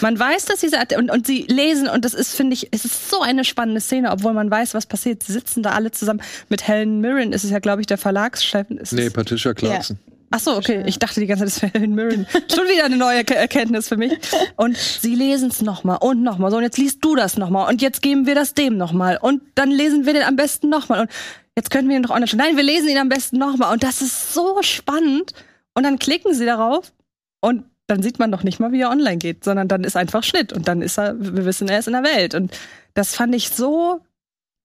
Man 0.00 0.16
weiß, 0.16 0.44
dass 0.44 0.60
diese 0.60 0.78
Art 0.78 0.96
und, 0.96 1.10
und 1.10 1.26
sie 1.26 1.42
lesen 1.48 1.88
und 1.88 2.04
das 2.04 2.14
ist, 2.14 2.36
finde 2.36 2.54
ich, 2.54 2.68
es 2.70 2.84
ist 2.84 3.10
so 3.10 3.20
eine 3.20 3.42
spannende 3.42 3.80
Szene, 3.80 4.12
obwohl 4.12 4.32
man 4.32 4.48
weiß, 4.48 4.74
was 4.74 4.86
passiert. 4.86 5.24
Sie 5.24 5.32
sitzen 5.32 5.64
da 5.64 5.70
alle 5.70 5.90
zusammen. 5.90 6.22
Mit 6.48 6.68
Helen 6.68 7.00
Mirren 7.00 7.32
ist 7.32 7.42
es 7.42 7.50
ja, 7.50 7.58
glaube 7.58 7.80
ich, 7.80 7.88
der 7.88 7.98
Verlagschef. 7.98 8.70
Ist 8.70 8.92
Nee, 8.92 9.10
Patricia 9.10 9.52
Clarkson. 9.54 9.98
Ach 10.30 10.38
so, 10.38 10.56
okay. 10.56 10.84
Ich 10.86 11.00
dachte 11.00 11.18
die 11.18 11.26
ganze 11.26 11.46
Zeit, 11.46 11.52
das 11.54 11.62
wäre 11.62 11.72
Helen 11.80 11.96
Mirren. 11.96 12.28
Schon 12.54 12.68
wieder 12.68 12.84
eine 12.84 12.96
neue 12.96 13.24
Ke- 13.24 13.34
Erkenntnis 13.34 13.88
für 13.88 13.96
mich. 13.96 14.12
Und 14.54 14.76
sie 14.76 15.16
lesen 15.16 15.48
es 15.50 15.62
nochmal 15.62 15.98
und 16.00 16.22
nochmal. 16.22 16.52
So, 16.52 16.58
und 16.58 16.62
jetzt 16.62 16.78
liest 16.78 17.04
du 17.04 17.16
das 17.16 17.36
nochmal. 17.36 17.68
Und 17.68 17.82
jetzt 17.82 18.02
geben 18.02 18.26
wir 18.26 18.36
das 18.36 18.54
dem 18.54 18.76
nochmal. 18.76 19.18
Und 19.20 19.42
dann 19.56 19.72
lesen 19.72 20.06
wir 20.06 20.12
den 20.12 20.22
am 20.22 20.36
besten 20.36 20.68
nochmal. 20.68 21.00
Und 21.00 21.10
jetzt 21.56 21.72
könnten 21.72 21.88
wir 21.88 21.96
ihn 21.96 22.04
doch 22.04 22.10
online 22.10 22.28
stellen. 22.28 22.44
Nein, 22.44 22.56
wir 22.56 22.62
lesen 22.62 22.88
ihn 22.88 22.98
am 22.98 23.08
besten 23.08 23.38
nochmal. 23.38 23.72
Und 23.72 23.82
das 23.82 24.00
ist 24.02 24.32
so 24.32 24.58
spannend. 24.62 25.32
Und 25.74 25.82
dann 25.82 25.98
klicken 25.98 26.32
sie 26.34 26.46
darauf. 26.46 26.92
Und 27.40 27.64
dann 27.86 28.02
sieht 28.02 28.18
man 28.18 28.30
doch 28.30 28.44
nicht 28.44 28.60
mal, 28.60 28.72
wie 28.72 28.82
er 28.82 28.90
online 28.90 29.18
geht, 29.18 29.44
sondern 29.44 29.66
dann 29.66 29.84
ist 29.84 29.96
einfach 29.96 30.22
Schnitt. 30.22 30.52
Und 30.52 30.68
dann 30.68 30.82
ist 30.82 30.98
er, 30.98 31.18
wir 31.18 31.44
wissen, 31.44 31.68
er 31.68 31.80
ist 31.80 31.88
in 31.88 31.94
der 31.94 32.04
Welt. 32.04 32.34
Und 32.34 32.56
das 32.94 33.14
fand 33.14 33.34
ich 33.34 33.50
so 33.50 34.00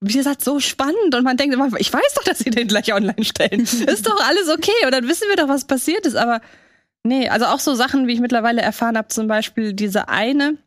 wie 0.01 0.13
gesagt, 0.13 0.43
so 0.43 0.59
spannend 0.59 1.15
und 1.15 1.23
man 1.23 1.37
denkt 1.37 1.53
immer, 1.53 1.67
ich 1.79 1.91
weiß 1.91 2.13
doch, 2.15 2.23
dass 2.23 2.39
sie 2.39 2.49
den 2.49 2.67
gleich 2.67 2.93
online 2.93 3.23
stellen. 3.23 3.61
ist 3.61 4.07
doch 4.07 4.19
alles 4.27 4.49
okay 4.49 4.85
und 4.85 4.91
dann 4.91 5.07
wissen 5.07 5.27
wir 5.29 5.35
doch, 5.35 5.47
was 5.47 5.65
passiert 5.65 6.05
ist. 6.05 6.15
Aber 6.15 6.41
nee, 7.03 7.29
also 7.29 7.45
auch 7.45 7.59
so 7.59 7.75
Sachen, 7.75 8.07
wie 8.07 8.13
ich 8.13 8.19
mittlerweile 8.19 8.61
erfahren 8.61 8.97
habe, 8.97 9.07
zum 9.07 9.27
Beispiel 9.27 9.73
diese 9.73 10.09
eine 10.09 10.57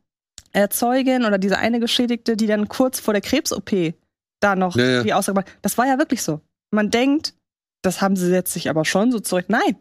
äh, 0.52 0.68
Zeugin 0.68 1.24
oder 1.24 1.38
diese 1.38 1.58
eine 1.58 1.78
Geschädigte, 1.78 2.36
die 2.36 2.46
dann 2.46 2.68
kurz 2.68 3.00
vor 3.00 3.14
der 3.14 3.20
Krebs-OP 3.20 3.94
da 4.40 4.56
noch 4.56 4.76
Ja, 4.76 4.86
ja. 4.86 5.02
die 5.02 5.14
Aussage 5.14 5.36
macht. 5.36 5.48
Das 5.62 5.78
war 5.78 5.86
ja 5.86 5.98
wirklich 5.98 6.22
so. 6.22 6.40
Man 6.70 6.90
denkt, 6.90 7.34
das 7.82 8.00
haben 8.00 8.16
sie 8.16 8.32
jetzt 8.32 8.52
sich 8.52 8.70
aber 8.70 8.84
schon 8.84 9.12
so 9.12 9.20
zurück. 9.20 9.46
Nein, 9.48 9.76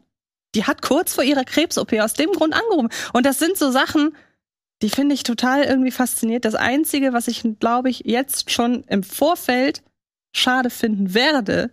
die 0.55 0.65
hat 0.65 0.81
kurz 0.81 1.13
vor 1.13 1.23
ihrer 1.23 1.43
Krebs-OP 1.43 1.93
aus 1.93 2.13
dem 2.13 2.31
Grund 2.31 2.53
angerufen. 2.53 2.89
Und 3.13 3.25
das 3.25 3.39
sind 3.39 3.57
so 3.57 3.71
Sachen, 3.71 4.15
die 4.81 4.89
finde 4.89 5.15
ich 5.15 5.23
total 5.23 5.63
irgendwie 5.63 5.91
fasziniert. 5.91 6.45
Das 6.45 6.55
Einzige, 6.55 7.13
was 7.13 7.27
ich, 7.27 7.43
glaube 7.59 7.89
ich, 7.89 8.03
jetzt 8.05 8.51
schon 8.51 8.83
im 8.83 9.03
Vorfeld 9.03 9.83
schade 10.35 10.69
finden 10.69 11.13
werde, 11.13 11.71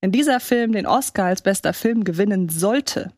wenn 0.00 0.12
dieser 0.12 0.40
Film 0.40 0.72
den 0.72 0.86
Oscar 0.86 1.26
als 1.26 1.42
bester 1.42 1.72
Film 1.72 2.02
gewinnen 2.02 2.48
sollte, 2.48 3.12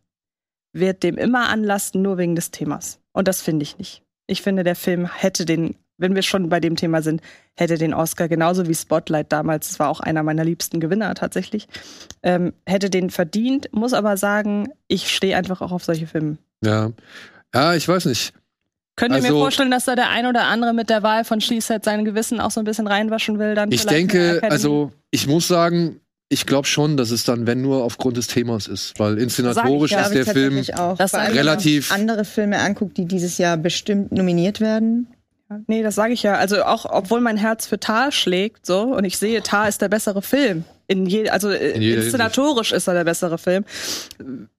wird 0.72 1.02
dem 1.02 1.16
immer 1.16 1.48
anlasten, 1.48 2.02
nur 2.02 2.18
wegen 2.18 2.36
des 2.36 2.50
Themas. 2.50 3.00
Und 3.12 3.26
das 3.28 3.40
finde 3.40 3.62
ich 3.62 3.78
nicht. 3.78 4.02
Ich 4.26 4.42
finde, 4.42 4.64
der 4.64 4.76
Film 4.76 5.06
hätte 5.06 5.46
den, 5.46 5.76
wenn 5.98 6.14
wir 6.14 6.22
schon 6.22 6.48
bei 6.48 6.60
dem 6.60 6.76
Thema 6.76 7.02
sind, 7.02 7.20
hätte 7.56 7.78
den 7.78 7.94
Oscar 7.94 8.28
genauso 8.28 8.68
wie 8.68 8.74
Spotlight 8.74 9.30
damals, 9.32 9.68
das 9.68 9.78
war 9.78 9.88
auch 9.88 10.00
einer 10.00 10.22
meiner 10.22 10.44
liebsten 10.44 10.80
Gewinner 10.80 11.14
tatsächlich, 11.14 11.68
ähm, 12.22 12.52
hätte 12.66 12.90
den 12.90 13.10
verdient, 13.10 13.68
muss 13.72 13.92
aber 13.92 14.16
sagen, 14.16 14.68
ich 14.88 15.08
stehe 15.14 15.36
einfach 15.36 15.60
auch 15.60 15.72
auf 15.72 15.84
solche 15.84 16.06
Filme. 16.06 16.38
Ja. 16.62 16.90
Ja, 17.54 17.74
ich 17.74 17.86
weiß 17.86 18.06
nicht. 18.06 18.32
Könnt 18.96 19.12
ihr 19.14 19.22
mir 19.22 19.28
Also- 19.28 19.40
vorstellen, 19.40 19.70
dass 19.70 19.84
da 19.86 19.96
der 19.96 20.10
ein 20.10 20.26
oder 20.26 20.44
andere 20.44 20.72
mit 20.72 20.88
der 20.90 21.02
Wahl 21.02 21.24
von 21.24 21.40
Schließheit 21.40 21.84
sein 21.84 22.04
Gewissen 22.04 22.40
auch 22.40 22.50
so 22.50 22.60
ein 22.60 22.64
bisschen 22.64 22.86
reinwaschen 22.86 23.38
will? 23.38 23.54
Dann 23.54 23.70
Ich 23.72 23.86
denke, 23.86 24.40
also 24.42 24.92
ich 25.10 25.26
muss 25.26 25.48
sagen, 25.48 26.00
ich 26.28 26.46
glaube 26.46 26.66
schon, 26.66 26.96
dass 26.96 27.10
es 27.10 27.24
dann, 27.24 27.46
wenn 27.46 27.60
nur 27.60 27.82
aufgrund 27.84 28.16
des 28.16 28.28
Themas 28.28 28.66
ist, 28.66 28.98
weil 28.98 29.18
inszenatorisch 29.18 29.90
ja, 29.92 30.00
ist 30.02 30.12
Glaube 30.12 30.24
der 30.24 30.34
ich 30.58 30.66
Film 30.68 30.78
auch. 30.78 30.98
Relativ- 30.98 31.90
wenn 31.90 31.96
man 32.00 32.10
andere 32.10 32.24
Filme 32.24 32.58
anguckt, 32.60 32.96
die 32.96 33.04
dieses 33.06 33.38
Jahr 33.38 33.56
bestimmt 33.56 34.12
nominiert 34.12 34.60
werden. 34.60 35.08
Nee, 35.66 35.82
das 35.82 35.94
sage 35.94 36.12
ich 36.12 36.22
ja. 36.22 36.34
Also 36.36 36.64
auch, 36.64 36.86
obwohl 36.88 37.20
mein 37.20 37.36
Herz 37.36 37.66
für 37.66 37.78
Tar 37.78 38.12
schlägt, 38.12 38.66
so, 38.66 38.82
und 38.82 39.04
ich 39.04 39.18
sehe, 39.18 39.42
Tar 39.42 39.68
ist 39.68 39.82
der 39.82 39.88
bessere 39.88 40.22
Film. 40.22 40.64
In 40.86 41.06
je, 41.06 41.28
also 41.30 41.50
äh, 41.50 41.72
In 41.72 41.82
inszenatorisch 41.82 42.72
ist 42.72 42.88
er 42.88 42.94
der 42.94 43.04
bessere 43.04 43.38
Film. 43.38 43.64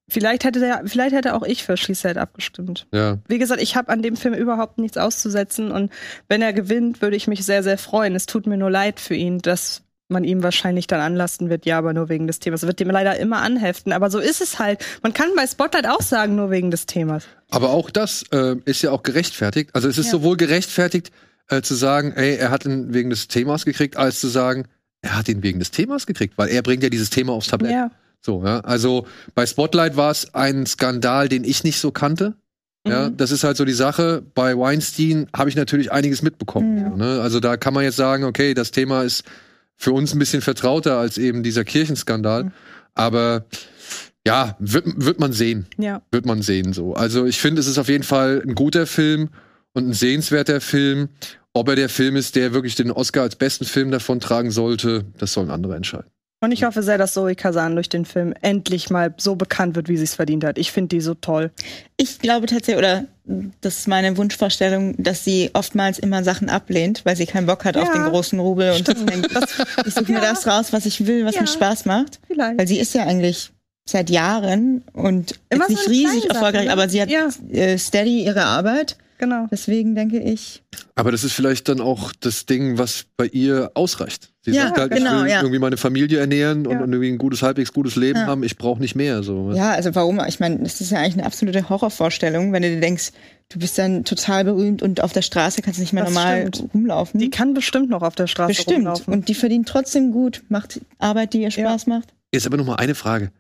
Vielleicht 0.08 0.44
hätte 0.44 0.60
der, 0.60 0.84
vielleicht 0.86 1.16
hätte 1.16 1.34
auch 1.34 1.44
ich 1.44 1.64
für 1.64 1.76
Said 1.78 2.18
abgestimmt. 2.18 2.88
ja. 2.92 3.18
Wie 3.28 3.40
gesagt, 3.40 3.62
ich 3.62 3.76
habe 3.76 3.90
an 3.90 4.02
dem 4.04 4.16
Film 4.16 4.36
überhaupt 4.36 4.78
nichts 4.78 4.98
auszusetzen 4.98 5.72
und 5.72 5.92
wenn 6.28 6.42
er 6.42 6.54
gewinnt, 6.54 7.02
würde 7.02 7.16
ich 7.16 7.28
mich 7.28 7.44
sehr, 7.44 7.64
sehr 7.64 7.78
freuen. 7.78 8.16
Es 8.16 8.28
tut 8.28 8.46
mir 8.46 8.58
nur 8.58 8.70
leid 8.70 9.00
für 9.00 9.16
ihn, 9.16 9.40
dass 9.40 9.82
man 10.08 10.24
ihm 10.24 10.44
wahrscheinlich 10.44 10.88
dann 10.88 11.00
anlasten 11.00 11.50
wird, 11.50 11.66
ja, 11.66 11.78
aber 11.78 11.94
nur 11.94 12.10
wegen 12.10 12.28
des 12.28 12.40
Themas. 12.40 12.62
Es 12.64 12.68
wird 12.68 12.80
dem 12.80 12.90
leider 12.90 13.18
immer 13.20 13.42
anheften, 13.42 13.92
aber 13.92 14.10
so 14.12 14.20
ist 14.20 14.42
es 14.42 14.60
halt. 14.60 14.84
Man 15.02 15.14
kann 15.14 15.30
bei 15.36 15.48
Spotlight 15.48 15.88
auch 15.88 16.02
sagen, 16.02 16.36
nur 16.36 16.52
wegen 16.52 16.70
des 16.72 16.86
Themas. 16.86 17.24
Aber 17.50 17.72
auch 17.72 17.90
das 17.90 18.24
äh, 18.32 18.56
ist 18.66 18.82
ja 18.84 18.92
auch 18.92 19.04
gerechtfertigt. 19.04 19.72
Also 19.74 19.88
es 19.88 19.98
ist 19.98 20.06
Ja. 20.08 20.12
sowohl 20.14 20.38
gerechtfertigt, 20.38 21.12
äh, 21.50 21.62
zu 21.62 21.74
sagen, 21.76 22.14
ey, 22.16 22.36
er 22.36 22.52
hat 22.52 22.66
ihn 22.66 22.94
wegen 22.94 23.10
des 23.10 23.28
Themas 23.28 23.66
gekriegt, 23.66 23.98
als 23.98 24.20
zu 24.20 24.28
sagen, 24.28 24.66
er 25.02 25.18
hat 25.18 25.28
ihn 25.28 25.42
wegen 25.44 25.60
des 25.60 25.72
Themas 25.72 26.06
gekriegt, 26.06 26.38
weil 26.38 26.50
er 26.50 26.62
bringt 26.62 26.84
ja 26.84 26.90
dieses 26.90 27.10
Thema 27.10 27.34
aufs 27.34 27.48
Tablett. 27.48 27.72
Ja. 27.72 27.92
So, 28.22 28.44
ja. 28.44 28.60
Also 28.62 29.06
bei 29.36 29.46
Spotlight 29.46 29.98
war 29.98 30.10
es 30.12 30.34
ein 30.34 30.66
Skandal, 30.66 31.30
den 31.30 31.44
ich 31.44 31.64
nicht 31.64 31.80
so 31.80 31.92
kannte. 31.92 32.34
Ja, 32.88 33.10
Mhm. 33.10 33.18
das 33.18 33.32
ist 33.32 33.44
halt 33.44 33.58
so 33.58 33.66
die 33.66 33.74
Sache. 33.74 34.22
Bei 34.36 34.56
Weinstein 34.58 35.28
habe 35.36 35.50
ich 35.50 35.56
natürlich 35.56 35.92
einiges 35.92 36.22
mitbekommen. 36.22 36.78
Ja. 36.78 36.90
So, 36.92 36.96
ne? 36.96 37.22
Also 37.22 37.40
da 37.40 37.58
kann 37.58 37.74
man 37.74 37.84
jetzt 37.84 37.96
sagen, 37.96 38.24
okay, 38.24 38.54
das 38.54 38.70
Thema 38.72 39.02
ist 39.04 39.24
für 39.78 39.92
uns 39.92 40.14
ein 40.14 40.20
bisschen 40.20 40.42
vertrauter 40.42 40.98
als 40.98 41.18
eben 41.18 41.44
dieser 41.44 41.64
Kirchenskandal. 41.64 42.46
Mhm. 42.46 42.52
Aber 42.94 43.46
ja, 44.26 44.56
wird, 44.60 44.86
wird 44.98 45.20
man 45.20 45.34
sehen. 45.34 45.68
Ja. 45.78 46.02
Wird 46.12 46.26
man 46.26 46.42
sehen 46.42 46.74
so. 46.74 46.94
Also 46.94 47.26
ich 47.26 47.40
finde, 47.40 47.60
es 47.60 47.68
ist 47.68 47.78
auf 47.78 47.90
jeden 47.90 48.04
Fall 48.04 48.42
ein 48.46 48.56
guter 48.56 48.88
Film 48.88 49.30
und 49.74 49.90
ein 49.90 49.94
sehenswerter 49.94 50.62
Film. 50.62 51.10
Ob 51.54 51.70
er 51.70 51.76
der 51.76 51.90
Film 51.90 52.16
ist, 52.16 52.36
der 52.36 52.54
wirklich 52.54 52.76
den 52.76 52.92
Oscar 52.92 53.22
als 53.22 53.36
besten 53.36 53.66
Film 53.66 53.92
davon 53.92 54.20
tragen 54.20 54.52
sollte, 54.52 55.06
das 55.18 55.32
sollen 55.32 55.50
andere 55.50 55.76
entscheiden. 55.76 56.10
Und 56.42 56.52
ich 56.52 56.64
hoffe 56.64 56.84
sehr, 56.84 56.98
dass 56.98 57.14
Zoe 57.14 57.34
Kazan 57.36 57.76
durch 57.76 57.90
den 57.90 58.06
Film 58.06 58.34
endlich 58.42 58.90
mal 58.90 59.14
so 59.18 59.36
bekannt 59.36 59.76
wird, 59.76 59.88
wie 59.88 59.98
sie 59.98 60.04
es 60.04 60.16
verdient 60.16 60.44
hat. 60.44 60.58
Ich 60.58 60.72
finde 60.72 60.90
die 60.90 61.02
so 61.02 61.14
toll. 61.16 61.52
Ich 61.98 62.20
glaube 62.20 62.46
tatsächlich, 62.46 62.78
oder 62.78 63.06
das 63.62 63.80
ist 63.80 63.88
meine 63.88 64.16
Wunschvorstellung, 64.18 64.96
dass 65.02 65.24
sie 65.24 65.50
oftmals 65.54 65.98
immer 65.98 66.24
Sachen 66.24 66.50
ablehnt, 66.50 67.02
weil 67.06 67.16
sie 67.16 67.26
keinen 67.26 67.48
Bock 67.48 67.66
hat 67.66 67.78
auf 67.78 67.88
Ja. 67.88 67.94
den 67.94 68.04
großen 68.12 68.38
Rubel 68.40 68.74
und 68.74 68.88
das 68.88 69.04
denkt, 69.06 69.30
ich 69.88 69.94
suche 69.94 70.12
mir 70.12 70.20
Ja. 70.22 70.32
das 70.32 70.46
raus, 70.46 70.72
was 70.74 70.86
ich 70.86 71.08
will, 71.08 71.26
was 71.26 71.36
Ja. 71.36 71.42
mir 71.42 71.48
Spaß 71.48 71.86
macht. 71.86 72.20
Vielleicht. 72.28 72.60
Weil 72.60 72.68
sie 72.68 72.80
ist 72.80 72.94
ja 72.94 73.04
eigentlich 73.04 73.52
seit 73.90 74.10
Jahren 74.10 74.84
und 74.94 75.40
Immer 75.50 75.66
so 75.68 75.74
nicht 75.74 75.90
riesig 75.90 76.26
erfolgreich, 76.30 76.66
Sachen, 76.66 76.66
ne? 76.68 76.74
aber 76.74 76.90
sie 76.90 77.02
hat 77.02 77.10
Ja. 77.10 77.30
äh, 77.52 77.78
steady 77.78 78.24
ihre 78.26 78.44
Arbeit. 78.44 78.98
Genau. 79.18 79.48
Deswegen 79.50 79.96
denke 79.96 80.20
ich, 80.20 80.62
Aber 80.96 81.12
das 81.12 81.24
ist 81.24 81.34
vielleicht 81.34 81.70
dann 81.70 81.80
auch 81.82 82.12
das 82.20 82.46
Ding, 82.46 82.78
was 82.78 83.06
bei 83.18 83.26
ihr 83.28 83.72
ausreicht. 83.74 84.32
Sie 84.42 84.52
Ja, 84.52 84.68
sagt 84.68 84.78
halt, 84.78 84.92
genau, 84.94 85.18
ich 85.20 85.24
will 85.24 85.30
ja. 85.32 85.40
irgendwie 85.40 85.60
meine 85.60 85.78
Familie 85.78 86.20
ernähren 86.20 86.68
und, 86.68 86.74
Ja. 86.74 86.82
und 86.84 86.92
irgendwie 86.92 87.12
ein 87.12 87.18
gutes, 87.18 87.42
halbwegs 87.42 87.72
gutes 87.74 87.96
Leben 87.96 88.20
Ja. 88.20 88.28
haben. 88.28 88.44
Ich 88.44 88.58
brauche 88.58 88.80
nicht 88.82 88.96
mehr. 88.96 89.24
So. 89.24 89.52
ja, 89.54 89.72
also 89.72 89.96
warum? 89.96 90.22
Ich 90.28 90.40
meine, 90.40 90.60
das 90.60 90.82
ist 90.82 90.92
ja 90.92 91.00
eigentlich 91.00 91.14
eine 91.16 91.26
absolute 91.26 91.70
Horrorvorstellung, 91.70 92.52
wenn 92.54 92.62
du 92.62 92.70
dir 92.70 92.80
denkst, 92.82 93.12
du 93.50 93.60
bist 93.60 93.78
dann 93.78 94.04
total 94.04 94.44
berühmt 94.44 94.82
und 94.84 95.02
auf 95.02 95.14
der 95.14 95.22
Straße 95.22 95.62
kannst 95.62 95.80
du 95.80 95.82
nicht 95.84 95.94
mehr 95.94 96.04
Das 96.04 96.14
normal 96.14 96.48
stimmt. 96.54 96.74
rumlaufen. 96.74 97.20
Die 97.20 97.30
kann 97.30 97.54
bestimmt 97.54 97.90
noch 97.90 98.02
auf 98.02 98.16
der 98.16 98.28
Straße 98.28 98.50
Bestimmt. 98.50 98.78
rumlaufen. 98.80 99.14
Und 99.14 99.28
die 99.30 99.36
verdient 99.36 99.68
trotzdem 99.68 100.12
gut, 100.12 100.44
macht 100.50 100.82
Arbeit, 101.00 101.34
die 101.34 101.42
ihr 101.42 101.52
Spaß 101.52 101.88
macht. 101.88 102.14
Jetzt 102.34 102.46
aber 102.46 102.58
noch 102.58 102.66
mal 102.66 102.76
eine 102.76 102.96
Frage. 102.96 103.32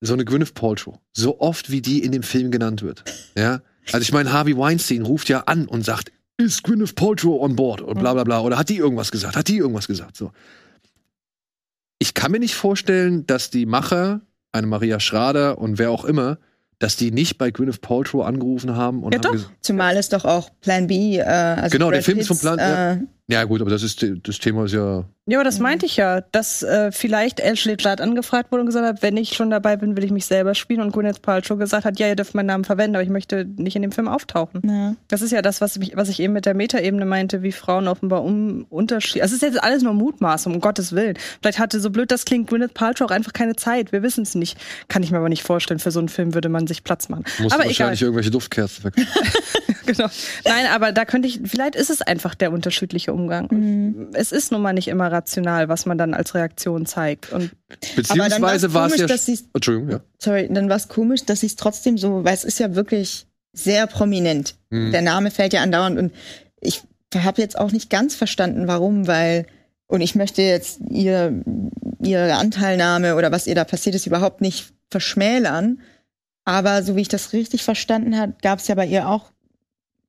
So 0.00 0.12
eine 0.12 0.24
Gwyneth 0.26 0.52
Paltrow, 0.54 0.98
so 1.14 1.40
oft 1.40 1.70
wie 1.70 1.80
die 1.80 2.02
in 2.02 2.12
dem 2.12 2.22
Film 2.22 2.50
genannt 2.50 2.82
wird, 2.82 3.04
ja. 3.38 3.62
Also 3.92 4.02
ich 4.02 4.12
meine, 4.12 4.32
Harvey 4.32 4.56
Weinstein 4.56 5.02
ruft 5.02 5.28
ja 5.28 5.40
an 5.40 5.66
und 5.66 5.84
sagt, 5.84 6.10
ist 6.36 6.62
Gwyneth 6.64 6.94
Paltrow 6.96 7.40
on 7.42 7.54
board 7.56 7.80
und 7.80 7.98
bla 7.98 8.12
bla 8.14 8.24
bla 8.24 8.40
oder 8.40 8.58
hat 8.58 8.68
die 8.68 8.76
irgendwas 8.76 9.10
gesagt, 9.10 9.36
hat 9.36 9.48
die 9.48 9.58
irgendwas 9.58 9.86
gesagt, 9.86 10.16
so. 10.16 10.32
Ich 11.98 12.14
kann 12.14 12.32
mir 12.32 12.40
nicht 12.40 12.54
vorstellen, 12.54 13.26
dass 13.26 13.50
die 13.50 13.66
Macher, 13.66 14.20
eine 14.52 14.66
Maria 14.66 15.00
Schrader 15.00 15.58
und 15.58 15.78
wer 15.78 15.90
auch 15.90 16.04
immer, 16.04 16.38
dass 16.78 16.96
die 16.96 17.12
nicht 17.12 17.38
bei 17.38 17.50
Gwyneth 17.50 17.80
Paltrow 17.80 18.24
angerufen 18.26 18.76
haben 18.76 19.02
und 19.04 19.14
Ja, 19.14 19.20
haben 19.22 19.38
doch. 19.38 19.50
Zumal 19.60 19.96
es 19.96 20.08
doch 20.08 20.24
auch 20.24 20.50
Plan 20.60 20.86
B, 20.86 21.18
äh, 21.18 21.22
also 21.22 21.72
Genau, 21.72 21.90
der 21.90 21.98
Brad 21.98 22.04
Film 22.04 22.18
ist 22.18 22.26
vom 22.28 22.36
Pitts, 22.36 22.42
Plan- 22.42 22.58
ja. 22.58 22.92
Äh, 22.92 22.94
ja 22.96 23.06
gut, 23.44 23.60
aber 23.62 23.70
das 23.70 23.82
ist 23.82 24.04
das 24.22 24.38
Thema 24.38 24.66
ist 24.66 24.74
ja 24.74 25.04
Ja, 25.26 25.38
aber 25.38 25.44
das 25.44 25.58
meinte 25.58 25.86
ich 25.86 25.96
ja, 25.96 26.20
dass 26.20 26.62
äh, 26.62 26.92
vielleicht 26.92 27.40
Ashley 27.40 27.76
Judd 27.78 28.02
angefragt 28.02 28.52
wurde 28.52 28.60
und 28.60 28.66
gesagt 28.66 28.86
hat, 28.86 29.02
wenn 29.02 29.16
ich 29.16 29.32
schon 29.32 29.48
dabei 29.48 29.76
bin, 29.76 29.96
will 29.96 30.04
ich 30.04 30.10
mich 30.10 30.26
selber 30.26 30.54
spielen. 30.54 30.82
Und 30.82 30.92
Gwyneth 30.92 31.22
Paltrow 31.22 31.58
gesagt 31.58 31.86
hat, 31.86 31.98
ja, 31.98 32.06
ihr 32.06 32.16
dürft 32.16 32.34
meinen 32.34 32.46
Namen 32.46 32.64
verwenden, 32.64 32.96
aber 32.96 33.02
ich 33.02 33.08
möchte 33.08 33.46
nicht 33.56 33.76
in 33.76 33.80
dem 33.80 33.92
Film 33.92 34.08
auftauchen. 34.08 34.60
na. 34.62 34.96
Das 35.08 35.22
ist 35.22 35.30
ja 35.30 35.40
das, 35.40 35.62
was 35.62 35.76
ich, 35.76 35.96
was 35.96 36.10
ich 36.10 36.20
eben 36.20 36.34
mit 36.34 36.44
der 36.44 36.52
Metaebene 36.52 37.06
meinte, 37.06 37.42
wie 37.42 37.52
Frauen 37.52 37.88
offenbar 37.88 38.22
um 38.22 38.66
Unterschied. 38.68 39.22
Also 39.22 39.34
es 39.34 39.42
ist 39.42 39.54
jetzt 39.54 39.64
alles 39.64 39.82
nur 39.82 39.94
Mutmaßung, 39.94 40.52
um 40.54 40.60
Gottes 40.60 40.92
Willen. 40.92 41.16
Vielleicht 41.40 41.58
hatte, 41.58 41.80
so 41.80 41.88
blöd 41.88 42.10
das 42.10 42.26
klingt, 42.26 42.50
Gwyneth 42.50 42.74
Paltrow 42.74 43.08
auch 43.08 43.14
einfach 43.14 43.32
keine 43.32 43.56
Zeit. 43.56 43.92
Wir 43.92 44.02
wissen 44.02 44.24
es 44.24 44.34
nicht. 44.34 44.58
Kann 44.88 45.02
ich 45.02 45.10
mir 45.10 45.16
aber 45.16 45.30
nicht 45.30 45.42
vorstellen. 45.42 45.80
Für 45.80 45.90
so 45.90 46.00
einen 46.00 46.10
Film 46.10 46.34
würde 46.34 46.50
man 46.50 46.66
sich 46.66 46.84
Platz 46.84 47.08
machen. 47.08 47.24
muss 47.38 47.52
aber 47.52 47.62
egal. 47.62 47.68
wahrscheinlich 47.68 48.02
irgendwelche 48.02 48.30
Duftkerzen 48.30 48.82
verkaufen. 48.82 49.08
genau. 49.86 50.08
Nein, 50.44 50.66
aber 50.74 50.92
da 50.92 51.06
könnte 51.06 51.28
ich, 51.28 51.40
vielleicht 51.46 51.76
ist 51.76 51.88
es 51.88 52.02
einfach 52.02 52.34
der 52.34 52.52
unterschiedliche 52.52 53.13
Umgang. 53.14 53.46
Und 53.46 54.10
Es 54.12 54.32
ist 54.32 54.52
nun 54.52 54.60
mal 54.60 54.72
nicht 54.72 54.88
immer 54.88 55.10
rational, 55.10 55.68
was 55.68 55.86
man 55.86 55.96
dann 55.96 56.12
als 56.12 56.34
Reaktion 56.34 56.84
zeigt. 56.84 57.32
Und 57.32 57.52
Beziehungsweise 57.96 58.74
war 58.74 58.86
es 58.86 58.98
ja 58.98 59.06
Entschuldigung, 59.54 59.90
ja. 59.90 60.00
Sorry, 60.18 60.48
dann 60.50 60.68
war 60.68 60.76
es 60.76 60.88
komisch, 60.88 61.24
dass 61.24 61.40
sie 61.40 61.46
es 61.46 61.56
trotzdem 61.56 61.96
so, 61.96 62.24
weil 62.24 62.34
es 62.34 62.44
ist 62.44 62.58
ja 62.58 62.74
wirklich 62.74 63.26
sehr 63.52 63.86
prominent. 63.86 64.56
Mhm. 64.70 64.92
Der 64.92 65.02
Name 65.02 65.30
fällt 65.30 65.52
ja 65.52 65.62
andauernd 65.62 65.98
und 65.98 66.12
ich 66.60 66.82
habe 67.14 67.40
jetzt 67.40 67.58
auch 67.58 67.72
nicht 67.72 67.90
ganz 67.90 68.14
verstanden, 68.14 68.66
warum, 68.66 69.06
weil 69.06 69.46
und 69.86 70.00
ich 70.00 70.14
möchte 70.14 70.42
jetzt 70.42 70.80
ihr 70.90 71.42
ihre 72.02 72.34
Anteilnahme 72.34 73.16
oder 73.16 73.32
was 73.32 73.46
ihr 73.46 73.54
da 73.54 73.64
passiert 73.64 73.94
ist 73.94 74.06
überhaupt 74.06 74.40
nicht 74.40 74.72
verschmälern. 74.90 75.80
Aber 76.44 76.82
so 76.82 76.96
wie 76.96 77.00
ich 77.00 77.08
das 77.08 77.32
richtig 77.32 77.62
verstanden 77.62 78.18
habe, 78.18 78.34
gab 78.42 78.58
es 78.58 78.68
ja 78.68 78.74
bei 78.74 78.86
ihr 78.86 79.08
auch 79.08 79.30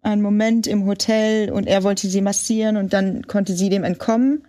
einen 0.06 0.22
Moment 0.22 0.68
im 0.68 0.86
Hotel 0.86 1.52
und 1.52 1.68
er 1.68 1.84
wollte 1.84 2.08
sie 2.08 2.22
massieren 2.22 2.78
und 2.78 2.94
dann 2.94 3.28
konnte 3.28 3.54
sie 3.54 3.70
dem 3.70 3.84
entkommen. 3.84 4.46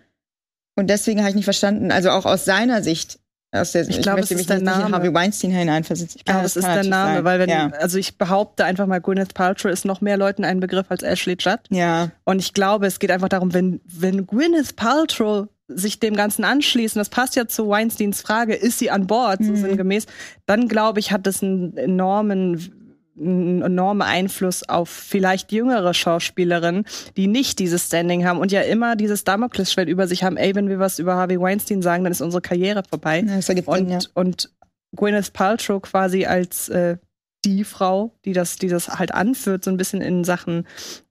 Und 0.77 0.89
deswegen 0.91 1.21
habe 1.21 1.31
ich 1.31 1.35
nicht 1.37 1.45
verstanden, 1.45 1.91
also 1.91 2.11
auch 2.11 2.27
aus 2.27 2.45
seiner 2.45 2.83
Sicht, 2.83 3.19
aus 3.53 3.73
der, 3.73 3.89
Ich 3.89 4.03
glaube, 4.03 4.21
es 4.21 4.31
ist 4.31 4.51
der 4.51 4.61
Name. 4.61 4.95
Harvey 4.95 5.15
Weinstein 5.15 5.51
hineinversetzen. 5.51 6.19
Ich 6.19 6.25
glaube, 6.25 6.41
kann 6.41 6.47
ist 6.47 6.57
der 6.63 6.85
Name, 6.85 7.15
sein. 7.15 7.25
weil 7.25 7.39
wenn, 7.39 7.49
ja. 7.49 7.69
also 7.81 7.97
ich 7.97 8.19
behaupte 8.19 8.65
einfach 8.67 8.87
mal, 8.87 9.01
Gwyneth 9.01 9.33
Paltrow 9.33 9.73
ist 9.73 9.87
noch 9.87 10.03
mehr 10.03 10.19
Leuten 10.19 10.45
ein 10.45 10.61
Begriff 10.61 10.87
als 10.91 11.03
Ashley 11.03 11.37
Judd. 11.39 11.61
ja, 11.71 12.11
Und 12.25 12.41
ich 12.41 12.53
glaube, 12.53 12.87
es 12.87 12.99
geht 12.99 13.11
einfach 13.11 13.31
darum, 13.31 13.55
wenn, 13.55 13.81
wenn 13.87 14.27
Gwyneth 14.27 14.77
Paltrow 14.77 15.47
sich 15.69 15.99
dem 15.99 16.15
Ganzen 16.15 16.45
anschließt, 16.45 16.97
und 16.97 17.01
das 17.01 17.09
passt 17.09 17.35
ja 17.35 17.49
zu 17.49 17.69
Weinsteins 17.69 18.21
Frage, 18.21 18.55
ist 18.55 18.79
sie 18.79 18.91
an 18.91 19.07
Bord, 19.07 19.43
so 19.43 19.53
Mhm. 19.53 19.57
sinngemäß, 19.57 20.07
dann 20.45 20.69
glaube 20.69 21.01
ich, 21.01 21.11
hat 21.11 21.27
das 21.27 21.43
einen 21.43 21.77
enormen, 21.79 22.86
einen 23.19 23.63
enormen 23.63 24.03
Einfluss 24.03 24.69
auf 24.69 24.89
vielleicht 24.89 25.53
jüngere 25.53 25.95
Schauspielerinnen, 25.95 26.85
die 27.17 27.27
nicht 27.27 27.59
dieses 27.59 27.87
Standing 27.87 28.27
haben 28.27 28.39
und 28.39 28.53
ja 28.53 28.61
immer 28.61 28.97
dieses 28.97 29.25
Damoklesschwert 29.25 29.89
über 29.89 30.07
sich 30.07 30.23
haben, 30.23 30.37
ey, 30.37 30.55
wenn 30.55 30.69
wir 30.69 30.79
was 30.79 30.99
über 30.99 31.17
Harvey 31.17 31.41
Weinstein 31.41 31.83
sagen, 31.83 32.05
dann 32.05 32.13
ist 32.13 32.21
unsere 32.21 32.43
Karriere 32.43 32.83
vorbei. 32.89 33.21
Ja, 33.27 33.37
das 33.37 33.49
ergibt 33.49 33.73
Sinn, 33.73 33.87
Und, 33.87 33.91
ja. 33.91 33.99
und 34.15 34.51
Gwyneth 34.95 35.33
Paltrow 35.33 35.81
quasi 35.81 36.27
als 36.27 36.69
äh, 36.69 36.99
die 37.45 37.65
Frau, 37.65 38.13
die 38.25 38.33
das, 38.33 38.57
die 38.57 38.69
das 38.69 38.89
halt 38.99 39.13
anführt, 39.15 39.65
so 39.65 39.71
ein 39.71 39.77
bisschen 39.77 40.01
in 40.01 40.25
Sachen 40.25 40.67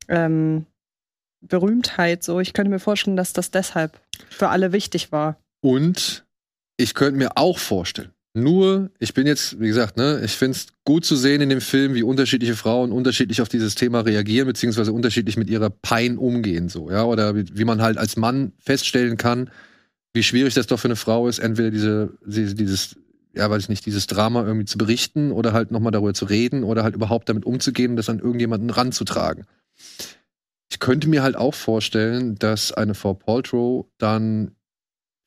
ähm, 0.08 0.66
Berühmtheit. 1.42 2.24
So, 2.24 2.40
ich 2.40 2.54
könnte 2.54 2.72
mir 2.72 2.80
vorstellen, 2.80 3.18
dass 3.18 3.34
das 3.34 3.52
deshalb 3.52 4.00
für 4.30 4.50
alle 4.50 4.72
wichtig 4.72 5.12
war. 5.12 5.38
Und 5.62 6.26
ich 6.78 6.94
könnte 6.94 7.18
mir 7.18 7.38
auch 7.38 7.58
vorstellen, 7.58 8.12
nur, 8.36 8.92
ich 9.00 9.14
bin 9.14 9.28
jetzt, 9.28 9.60
wie 9.60 9.68
gesagt, 9.68 9.98
ne, 9.98 10.22
ich 10.24 10.32
finde 10.32 10.58
es 10.58 10.68
gut 10.84 11.06
zu 11.06 11.16
sehen 11.16 11.42
in 11.42 11.50
dem 11.50 11.62
Film, 11.62 11.94
wie 11.94 12.04
unterschiedliche 12.04 12.56
Frauen 12.56 12.92
unterschiedlich 12.92 13.42
auf 13.42 13.50
dieses 13.50 13.76
Thema 13.76 14.02
reagieren, 14.02 14.48
beziehungsweise 14.48 14.92
unterschiedlich 14.92 15.38
mit 15.38 15.50
ihrer 15.50 15.70
Pein 15.70 16.18
umgehen, 16.18 16.68
so, 16.68 16.92
ja, 16.92 17.04
oder 17.06 17.36
wie, 17.36 17.46
wie 17.54 17.66
man 17.66 17.82
halt 17.82 17.98
als 17.98 18.18
Mann 18.18 18.52
feststellen 18.60 19.16
kann, 19.18 19.50
wie 20.14 20.24
schwierig 20.24 20.54
das 20.54 20.68
doch 20.68 20.80
für 20.80 20.88
eine 20.90 20.98
Frau 20.98 21.28
ist, 21.28 21.40
entweder 21.40 21.72
diese, 21.72 22.14
diese 22.26 22.56
dieses, 22.56 22.96
ja, 23.34 23.50
weiß 23.50 23.64
ich 23.64 23.70
nicht, 23.70 23.86
dieses 23.86 24.08
Drama 24.08 24.44
irgendwie 24.46 24.66
zu 24.66 24.78
berichten 24.78 25.32
oder 25.32 25.54
halt 25.54 25.72
nochmal 25.72 25.92
darüber 25.92 26.14
zu 26.14 26.26
reden 26.26 26.64
oder 26.64 26.84
halt 26.84 26.96
überhaupt 26.96 27.30
damit 27.30 27.46
umzugehen 27.46 27.96
das 27.96 28.10
an 28.10 28.20
irgendjemanden 28.20 28.70
ranzutragen. 28.70 29.46
Ich 30.70 30.80
könnte 30.80 31.08
mir 31.08 31.24
halt 31.24 31.36
auch 31.36 31.54
vorstellen, 31.54 32.36
dass 32.36 32.72
eine 32.72 32.96
Frau 32.96 33.14
Paltrow 33.14 33.86
dann 33.98 34.52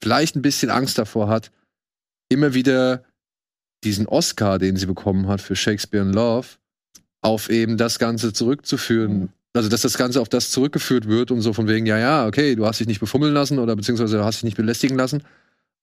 vielleicht 0.03 0.37
ein 0.37 0.43
bisschen 0.43 0.71
Angst 0.71 0.99
davor 0.99 1.29
hat, 1.29 1.51
immer 2.29 2.55
wieder 2.55 3.05
diesen 3.85 4.07
Oscar, 4.07 4.59
den 4.59 4.77
sie 4.77 4.87
bekommen 4.87 5.29
hat 5.29 5.41
für 5.41 5.57
Shakespeare 5.57 6.05
in 6.05 6.13
Love, 6.13 6.47
auf 7.21 7.51
eben 7.51 7.77
das 7.77 7.99
Ganze 7.99 8.33
zurückzuführen. 8.33 9.19
Mhm. 9.19 9.29
Also, 9.55 9.69
dass 9.69 9.81
das 9.83 9.97
Ganze 9.97 10.21
auf 10.21 10.29
das 10.29 10.51
zurückgeführt 10.51 11.09
wird 11.09 11.31
und 11.31 11.41
so 11.41 11.53
von 11.53 11.69
wegen, 11.69 11.87
ja, 11.87 11.99
ja, 11.99 12.27
okay, 12.27 12.55
du 12.55 12.67
hast 12.67 12.81
dich 12.81 12.87
nicht 12.87 13.01
befummeln 13.01 13.33
lassen 13.33 13.59
oder 13.59 13.75
beziehungsweise 13.75 14.19
du 14.19 14.25
hast 14.25 14.37
dich 14.37 14.45
nicht 14.45 14.57
belästigen 14.57 14.97
lassen, 14.97 15.23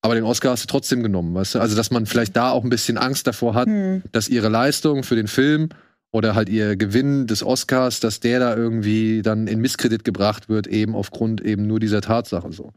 aber 0.02 0.16
den 0.16 0.24
Oscar 0.24 0.52
hast 0.52 0.64
du 0.64 0.68
trotzdem 0.68 1.02
genommen, 1.04 1.34
weißt 1.34 1.56
du? 1.56 1.60
Also, 1.60 1.76
dass 1.76 1.90
man 1.92 2.06
vielleicht 2.06 2.36
da 2.36 2.52
auch 2.52 2.64
ein 2.64 2.70
bisschen 2.70 2.98
Angst 2.98 3.28
davor 3.28 3.56
hat, 3.56 3.68
Hm. 3.68 4.04
dass 4.12 4.30
ihre 4.30 4.50
Leistung 4.50 5.04
für 5.04 5.16
den 5.16 5.28
Film 5.28 5.70
oder 6.12 6.34
halt 6.34 6.48
ihr 6.48 6.76
Gewinn 6.76 7.28
des 7.28 7.44
Oscars, 7.44 8.00
dass 8.00 8.20
der 8.22 8.40
da 8.40 8.56
irgendwie 8.56 9.22
dann 9.22 9.48
in 9.48 9.60
Misskredit 9.60 10.04
gebracht 10.04 10.48
wird, 10.48 10.68
eben 10.68 10.96
aufgrund 10.96 11.42
eben 11.42 11.68
nur 11.68 11.80
dieser 11.80 12.02
Tatsache 12.02 12.52
so. 12.54 12.72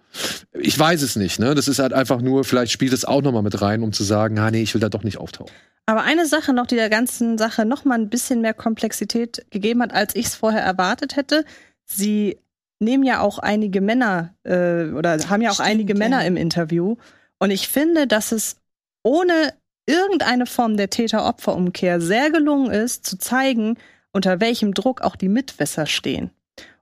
Ich 0.52 0.76
weiß 0.78 1.02
es 1.02 1.14
nicht, 1.16 1.38
ne? 1.38 1.54
Das 1.54 1.68
ist 1.68 1.78
halt 1.78 1.92
einfach 1.92 2.20
nur, 2.20 2.44
vielleicht 2.44 2.72
spielt 2.72 2.92
es 2.92 3.04
auch 3.04 3.22
nochmal 3.22 3.42
mit 3.42 3.60
rein, 3.60 3.82
um 3.82 3.92
zu 3.92 4.02
sagen, 4.02 4.38
ah 4.38 4.50
nee, 4.50 4.62
ich 4.62 4.74
will 4.74 4.80
da 4.80 4.88
doch 4.88 5.04
nicht 5.04 5.18
auftauchen. 5.18 5.52
Aber 5.86 6.02
eine 6.02 6.26
Sache 6.26 6.52
noch, 6.52 6.66
die 6.66 6.74
der 6.74 6.90
ganzen 6.90 7.38
Sache 7.38 7.64
noch 7.64 7.84
mal 7.84 7.94
ein 7.94 8.10
bisschen 8.10 8.42
mehr 8.42 8.54
Komplexität 8.54 9.46
gegeben 9.50 9.82
hat, 9.82 9.94
als 9.94 10.14
ich 10.14 10.26
es 10.26 10.34
vorher 10.34 10.62
erwartet 10.62 11.16
hätte. 11.16 11.44
Sie 11.84 12.38
nehmen 12.80 13.04
ja 13.04 13.20
auch 13.20 13.38
einige 13.38 13.80
Männer 13.80 14.34
äh, 14.44 14.90
oder 14.90 15.18
haben 15.30 15.40
ja 15.40 15.50
auch 15.50 15.54
Stimmt, 15.54 15.68
einige 15.68 15.94
ja. 15.94 15.98
Männer 15.98 16.26
im 16.26 16.36
Interview. 16.36 16.96
Und 17.38 17.50
ich 17.50 17.68
finde, 17.68 18.06
dass 18.06 18.32
es 18.32 18.56
ohne 19.02 19.54
irgendeine 19.89 20.47
Form 20.47 20.76
der 20.76 20.91
Täter-Opfer-Umkehr 20.91 22.01
sehr 22.01 22.30
gelungen 22.30 22.70
ist, 22.70 23.07
zu 23.07 23.18
zeigen, 23.18 23.76
unter 24.12 24.41
welchem 24.41 24.74
Druck 24.74 25.01
auch 25.01 25.16
die 25.16 25.28
Mitwisser 25.28 25.86
stehen. 25.86 26.30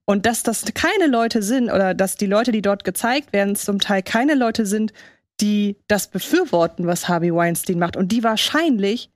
Und 0.04 0.26
dass 0.26 0.42
das 0.42 0.64
keine 0.74 1.06
Leute 1.06 1.42
sind 1.42 1.70
oder 1.70 1.94
dass 1.94 2.16
die 2.16 2.26
Leute, 2.26 2.52
die 2.52 2.62
dort 2.62 2.84
gezeigt 2.84 3.32
werden, 3.32 3.56
zum 3.56 3.80
Teil 3.80 4.02
keine 4.02 4.34
Leute 4.34 4.66
sind, 4.66 4.92
die 5.40 5.76
das 5.88 6.08
befürworten, 6.08 6.86
was 6.86 7.08
Harvey 7.08 7.34
Weinstein 7.34 7.78
macht 7.78 7.96
und 7.96 8.12
die 8.12 8.22
wahrscheinlich 8.22 9.10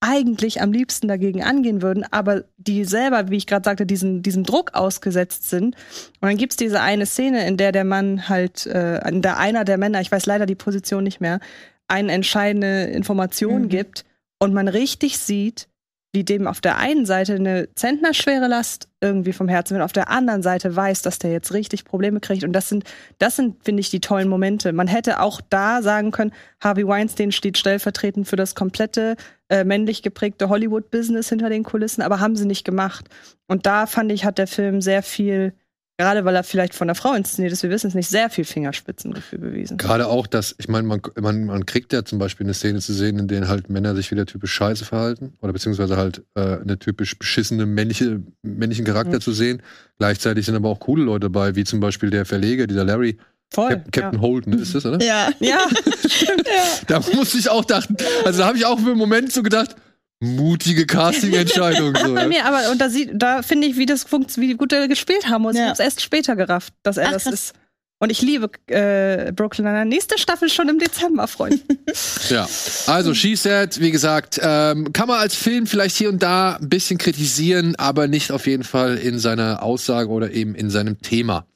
eigentlich 0.00 0.60
am 0.60 0.72
liebsten 0.72 1.08
dagegen 1.08 1.42
angehen 1.42 1.80
würden, 1.80 2.04
aber 2.10 2.44
die 2.58 2.84
selber, 2.84 3.30
wie 3.30 3.38
ich 3.38 3.46
gerade 3.46 3.64
sagte, 3.64 3.86
diesen, 3.86 4.22
diesem 4.22 4.44
Druck 4.44 4.74
ausgesetzt 4.74 5.48
sind. 5.48 5.74
Und 6.20 6.28
dann 6.28 6.36
gibt's 6.36 6.56
diese 6.56 6.80
eine 6.80 7.06
Szene, 7.06 7.46
in 7.46 7.56
der 7.56 7.72
der 7.72 7.84
Mann 7.84 8.28
halt, 8.28 8.66
äh, 8.66 9.08
in 9.08 9.22
der 9.22 9.38
einer 9.38 9.64
der 9.64 9.78
Männer, 9.78 10.00
ich 10.02 10.12
weiß 10.12 10.26
leider 10.26 10.44
die 10.44 10.54
Position 10.54 11.02
nicht 11.02 11.20
mehr, 11.20 11.40
eine 11.88 12.12
entscheidende 12.12 12.84
Information 12.84 13.62
Mhm. 13.62 13.68
gibt 13.68 14.04
und 14.38 14.54
man 14.54 14.68
richtig 14.68 15.18
sieht, 15.18 15.68
wie 16.12 16.24
dem 16.24 16.46
auf 16.46 16.62
der 16.62 16.78
einen 16.78 17.04
Seite 17.04 17.34
eine 17.34 17.68
zentnerschwere 17.74 18.48
Last 18.48 18.88
irgendwie 19.02 19.34
vom 19.34 19.48
Herzen 19.48 19.74
wird, 19.74 19.84
auf 19.84 19.92
der 19.92 20.08
anderen 20.08 20.42
Seite 20.42 20.74
weiß, 20.74 21.02
dass 21.02 21.18
der 21.18 21.30
jetzt 21.30 21.52
richtig 21.52 21.84
Probleme 21.84 22.20
kriegt. 22.20 22.42
Und 22.42 22.54
das 22.54 22.70
sind, 22.70 22.84
das 23.18 23.36
sind, 23.36 23.62
finde 23.62 23.80
ich, 23.80 23.90
die 23.90 24.00
tollen 24.00 24.28
Momente. 24.28 24.72
Man 24.72 24.86
hätte 24.86 25.20
auch 25.20 25.42
da 25.50 25.82
sagen 25.82 26.12
können, 26.12 26.32
Harvey 26.58 26.86
Weinstein 26.86 27.32
steht 27.32 27.58
stellvertretend 27.58 28.26
für 28.26 28.36
das 28.36 28.54
komplette 28.54 29.16
äh, 29.50 29.64
männlich 29.64 30.02
geprägte 30.02 30.48
Hollywood-Business 30.48 31.28
hinter 31.28 31.50
den 31.50 31.64
Kulissen, 31.64 32.00
aber 32.00 32.18
haben 32.18 32.34
sie 32.34 32.46
nicht 32.46 32.64
gemacht. 32.64 33.06
Und 33.46 33.66
da 33.66 33.86
fand 33.86 34.10
ich, 34.10 34.24
hat 34.24 34.38
der 34.38 34.46
Film 34.46 34.80
sehr 34.80 35.02
viel, 35.02 35.52
gerade 35.98 36.24
weil 36.24 36.34
er 36.36 36.44
vielleicht 36.44 36.74
von 36.74 36.86
einer 36.88 36.94
Frau 36.94 37.14
inszeniert 37.14 37.52
ist, 37.52 37.62
wir 37.62 37.70
wissen 37.70 37.86
es 37.88 37.94
nicht, 37.94 38.08
sehr 38.08 38.28
viel 38.30 38.44
Fingerspitzengefühl 38.44 39.38
bewiesen. 39.38 39.78
Gerade 39.78 40.06
auch, 40.08 40.26
dass, 40.26 40.54
ich 40.58 40.68
meine, 40.68 40.86
man, 40.86 41.00
man, 41.20 41.44
man 41.46 41.66
kriegt 41.66 41.92
ja 41.92 42.04
zum 42.04 42.18
Beispiel 42.18 42.46
eine 42.46 42.54
Szene 42.54 42.80
zu 42.80 42.92
sehen, 42.92 43.18
in 43.18 43.28
der 43.28 43.48
halt 43.48 43.70
Männer 43.70 43.94
sich 43.94 44.10
wieder 44.10 44.26
typisch 44.26 44.52
scheiße 44.52 44.84
verhalten 44.84 45.32
oder 45.40 45.52
beziehungsweise 45.52 45.96
halt 45.96 46.22
äh, 46.34 46.58
eine 46.60 46.78
typisch 46.78 47.18
beschissene 47.18 47.66
männliche, 47.66 48.20
männlichen 48.42 48.84
Charakter 48.84 49.16
Mhm. 49.16 49.20
zu 49.20 49.32
sehen. 49.32 49.62
Gleichzeitig 49.98 50.44
sind 50.46 50.54
aber 50.56 50.68
auch 50.68 50.80
coole 50.80 51.02
Leute 51.04 51.20
dabei, 51.30 51.54
wie 51.56 51.64
zum 51.64 51.80
Beispiel 51.80 52.10
der 52.10 52.24
Verleger, 52.26 52.66
dieser 52.66 52.84
Larry, 52.84 53.16
Voll. 53.54 53.68
Cap 53.70 53.92
Captain 53.92 54.20
Holden, 54.20 54.52
ist 54.54 54.74
das, 54.74 54.84
oder? 54.84 55.00
Ja. 55.04 55.30
Ja. 55.40 55.66
Da 56.88 57.00
musste 57.14 57.38
ich 57.38 57.48
auch 57.48 57.64
dachten, 57.64 57.96
also 58.24 58.40
da 58.40 58.46
habe 58.48 58.58
ich 58.58 58.66
auch 58.66 58.78
für 58.78 58.90
einen 58.90 58.98
Moment 58.98 59.32
so 59.32 59.42
gedacht, 59.42 59.76
mutige 60.20 60.86
Casting-Entscheidung. 60.86 61.94
so, 62.04 62.14
Bei 62.14 62.22
ja. 62.22 62.28
mir, 62.28 62.44
aber 62.46 62.70
und 62.70 62.80
da 62.80 62.88
sieht, 62.88 63.10
da 63.14 63.42
finde 63.42 63.66
ich, 63.68 63.76
wie 63.76 63.86
das 63.86 64.04
funkt, 64.04 64.36
wie 64.38 64.54
gut 64.54 64.72
er 64.72 64.88
gespielt 64.88 65.28
haben 65.28 65.42
muss. 65.42 65.54
Ich 65.54 65.60
Ja. 65.60 65.68
hab's 65.68 65.78
erst 65.80 66.00
später 66.02 66.36
gerafft, 66.36 66.72
dass 66.82 66.96
er 66.96 67.08
Ach, 67.08 67.12
das 67.12 67.24
krass. 67.24 67.32
ist. 67.34 67.52
Und 67.98 68.10
ich 68.10 68.20
liebe 68.20 68.50
äh, 68.66 69.32
Brooklyn. 69.32 69.88
Nächste 69.88 70.18
Staffel 70.18 70.50
schon 70.50 70.68
im 70.68 70.78
Dezember, 70.78 71.26
Freunde. 71.28 71.60
Ja, 72.28 72.46
also 72.88 73.14
She 73.14 73.36
Said, 73.36 73.80
wie 73.80 73.90
gesagt, 73.90 74.38
ähm, 74.42 74.92
kann 74.92 75.08
man 75.08 75.18
als 75.18 75.34
Film 75.34 75.66
vielleicht 75.66 75.96
hier 75.96 76.10
und 76.10 76.22
da 76.22 76.56
ein 76.56 76.68
bisschen 76.68 76.98
kritisieren, 76.98 77.74
aber 77.76 78.06
nicht 78.06 78.32
auf 78.32 78.46
jeden 78.46 78.64
Fall 78.64 78.96
in 78.98 79.18
seiner 79.18 79.62
Aussage 79.62 80.10
oder 80.10 80.30
eben 80.32 80.54
in 80.54 80.68
seinem 80.68 81.00
Thema. 81.00 81.46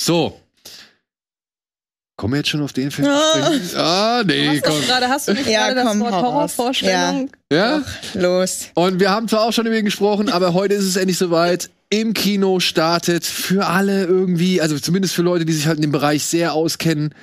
So. 0.00 0.40
Kommen 2.16 2.32
wir 2.32 2.38
jetzt 2.38 2.48
schon 2.48 2.62
auf 2.62 2.72
den 2.72 2.90
Film? 2.90 3.08
Ah. 3.08 3.50
Ah, 3.76 4.22
nee, 4.24 4.48
hast, 4.48 4.64
du 4.66 4.70
komm. 4.70 4.80
gerade, 4.82 5.08
hast 5.08 5.28
du 5.28 5.34
nicht 5.34 5.46
Ja, 5.46 5.70
gerade 5.70 5.86
komm, 5.86 6.00
das 6.00 6.12
Wort. 6.12 6.22
Horrorvorstellung? 6.24 7.30
Ja? 7.52 7.82
Los. 8.14 8.68
Und 8.74 9.00
wir 9.00 9.10
haben 9.10 9.28
zwar 9.28 9.42
auch 9.42 9.52
schon 9.52 9.66
über 9.66 9.76
ihn 9.76 9.84
gesprochen, 9.84 10.30
aber 10.30 10.54
heute 10.54 10.74
ist 10.74 10.84
es 10.84 10.96
endlich 10.96 11.18
soweit. 11.18 11.68
Im 11.90 12.14
Kino 12.14 12.58
startet 12.58 13.24
für 13.24 13.66
alle 13.66 14.04
irgendwie, 14.06 14.60
also 14.60 14.78
zumindest 14.78 15.14
für 15.14 15.22
Leute, 15.22 15.44
die 15.44 15.52
sich 15.52 15.66
halt 15.66 15.76
in 15.76 15.82
dem 15.82 15.92
Bereich 15.92 16.24
sehr 16.24 16.52
auskennen 16.54 17.14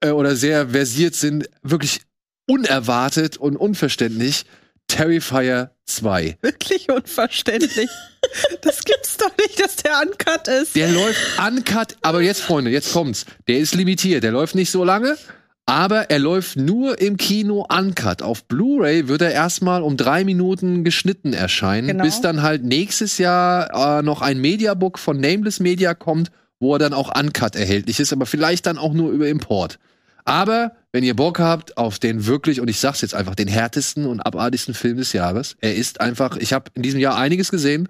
äh, 0.00 0.10
oder 0.10 0.34
sehr 0.36 0.70
versiert 0.70 1.14
sind, 1.14 1.48
wirklich 1.62 2.00
unerwartet 2.46 3.36
und 3.36 3.56
unverständlich. 3.56 4.44
Terrifier 4.90 5.70
2. 5.86 6.38
Wirklich 6.42 6.90
unverständlich. 6.90 7.88
das 8.62 8.84
gibt's 8.84 9.16
doch 9.16 9.30
nicht, 9.38 9.60
dass 9.62 9.76
der 9.76 9.92
uncut 10.02 10.48
ist. 10.48 10.74
Der 10.76 10.88
läuft 10.88 11.20
uncut, 11.38 11.96
aber 12.02 12.20
jetzt, 12.22 12.40
Freunde, 12.42 12.70
jetzt 12.70 12.92
kommt's. 12.92 13.24
Der 13.48 13.58
ist 13.58 13.74
limitiert, 13.74 14.24
der 14.24 14.32
läuft 14.32 14.54
nicht 14.54 14.70
so 14.70 14.82
lange, 14.84 15.16
aber 15.66 16.10
er 16.10 16.18
läuft 16.18 16.56
nur 16.56 17.00
im 17.00 17.16
Kino 17.16 17.66
uncut. 17.68 18.22
Auf 18.22 18.44
Blu-ray 18.44 19.06
wird 19.08 19.22
er 19.22 19.32
erstmal 19.32 19.82
um 19.82 19.96
drei 19.96 20.24
Minuten 20.24 20.82
geschnitten 20.84 21.32
erscheinen, 21.32 21.86
Genau. 21.88 22.04
bis 22.04 22.20
dann 22.20 22.42
halt 22.42 22.64
nächstes 22.64 23.18
Jahr 23.18 24.00
äh, 24.00 24.02
noch 24.02 24.22
ein 24.22 24.38
Mediabook 24.40 24.98
von 24.98 25.20
Nameless 25.20 25.60
Media 25.60 25.94
kommt, 25.94 26.30
wo 26.58 26.74
er 26.74 26.78
dann 26.78 26.92
auch 26.92 27.16
uncut 27.18 27.54
erhältlich 27.56 28.00
ist, 28.00 28.12
aber 28.12 28.26
vielleicht 28.26 28.66
dann 28.66 28.76
auch 28.76 28.92
nur 28.92 29.12
über 29.12 29.28
Import. 29.28 29.78
Aber 30.30 30.76
wenn 30.92 31.02
ihr 31.02 31.16
Bock 31.16 31.40
habt 31.40 31.76
auf 31.76 31.98
den 31.98 32.26
wirklich, 32.26 32.60
und 32.60 32.68
ich 32.68 32.78
sag's 32.78 33.00
jetzt 33.00 33.14
einfach, 33.14 33.34
den 33.34 33.48
härtesten 33.48 34.06
und 34.06 34.20
abartigsten 34.20 34.74
Film 34.74 34.98
des 34.98 35.12
Jahres, 35.12 35.56
er 35.60 35.74
ist 35.74 36.00
einfach, 36.00 36.36
ich 36.36 36.52
habe 36.52 36.70
in 36.74 36.82
diesem 36.82 37.00
Jahr 37.00 37.16
einiges 37.16 37.50
gesehen, 37.50 37.88